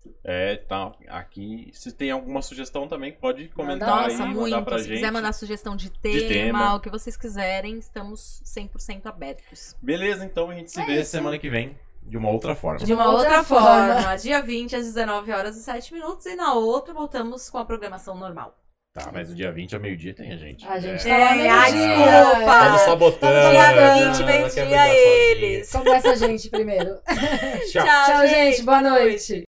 Né? 0.04 0.12
É, 0.24 0.56
tá. 0.56 0.92
Aqui, 1.08 1.70
se 1.72 1.92
tem 1.92 2.10
alguma 2.10 2.42
sugestão 2.42 2.86
também, 2.88 3.12
pode 3.12 3.48
comentar 3.48 3.88
Manda. 3.88 4.00
aí, 4.08 4.12
Nossa, 4.12 4.26
mandar 4.26 4.40
muito. 4.40 4.62
pra 4.64 4.78
Se 4.78 4.84
gente. 4.84 4.94
quiser 4.96 5.10
mandar 5.12 5.32
sugestão 5.32 5.76
de 5.76 5.90
tema, 5.90 6.28
tema. 6.28 6.74
o 6.74 6.80
que 6.80 6.90
vocês 6.90 7.16
quiserem, 7.16 7.78
estamos 7.78 8.42
100% 8.44 9.06
abertos. 9.06 9.76
Beleza, 9.82 10.24
então 10.24 10.50
a 10.50 10.54
gente 10.54 10.70
se 10.70 10.80
Se 10.80 10.86
vê 10.86 10.96
vê 10.96 11.04
semana 11.04 11.38
que 11.38 11.48
vem 11.50 11.76
de 12.02 12.16
uma 12.16 12.30
outra 12.30 12.54
forma. 12.54 12.78
De 12.84 12.92
uma 12.94 13.06
outra 13.10 13.28
outra 13.38 13.44
forma. 13.44 13.94
forma, 14.02 14.16
dia 14.16 14.40
20 14.42 14.76
às 14.76 14.84
19 14.86 15.32
horas 15.32 15.56
e 15.56 15.62
7 15.62 15.92
minutos, 15.94 16.26
e 16.26 16.34
na 16.34 16.54
outra 16.54 16.94
voltamos 16.94 17.48
com 17.50 17.58
a 17.58 17.64
programação 17.64 18.16
normal. 18.16 18.56
Tá, 18.92 19.08
mas 19.12 19.28
no 19.28 19.36
dia 19.36 19.52
20 19.52 19.76
ao 19.76 19.80
meio-dia 19.80 20.12
tem 20.12 20.32
a 20.32 20.36
gente. 20.36 20.66
A 20.66 20.80
gente 20.80 21.06
É. 21.08 21.12
tá 21.12 21.16
lá 21.16 21.32
É, 21.32 21.36
meio 21.36 21.52
ai, 21.52 21.72
dia. 21.72 21.86
desculpa. 21.86 22.70
Me 22.72 22.78
sabotando. 22.80 23.50
Dia 23.52 23.72
né? 23.72 23.94
20, 23.94 24.22
Ela 24.22 24.50
quer 24.50 24.66
meio-dia 24.66 24.94
eles. 24.94 25.70
Começa 25.70 26.10
a 26.10 26.14
gente 26.16 26.50
primeiro. 26.50 26.98
Tchau. 27.70 27.84
Tchau, 27.84 28.26
gente. 28.26 28.62
Boa 28.64 28.82
noite. 28.82 29.38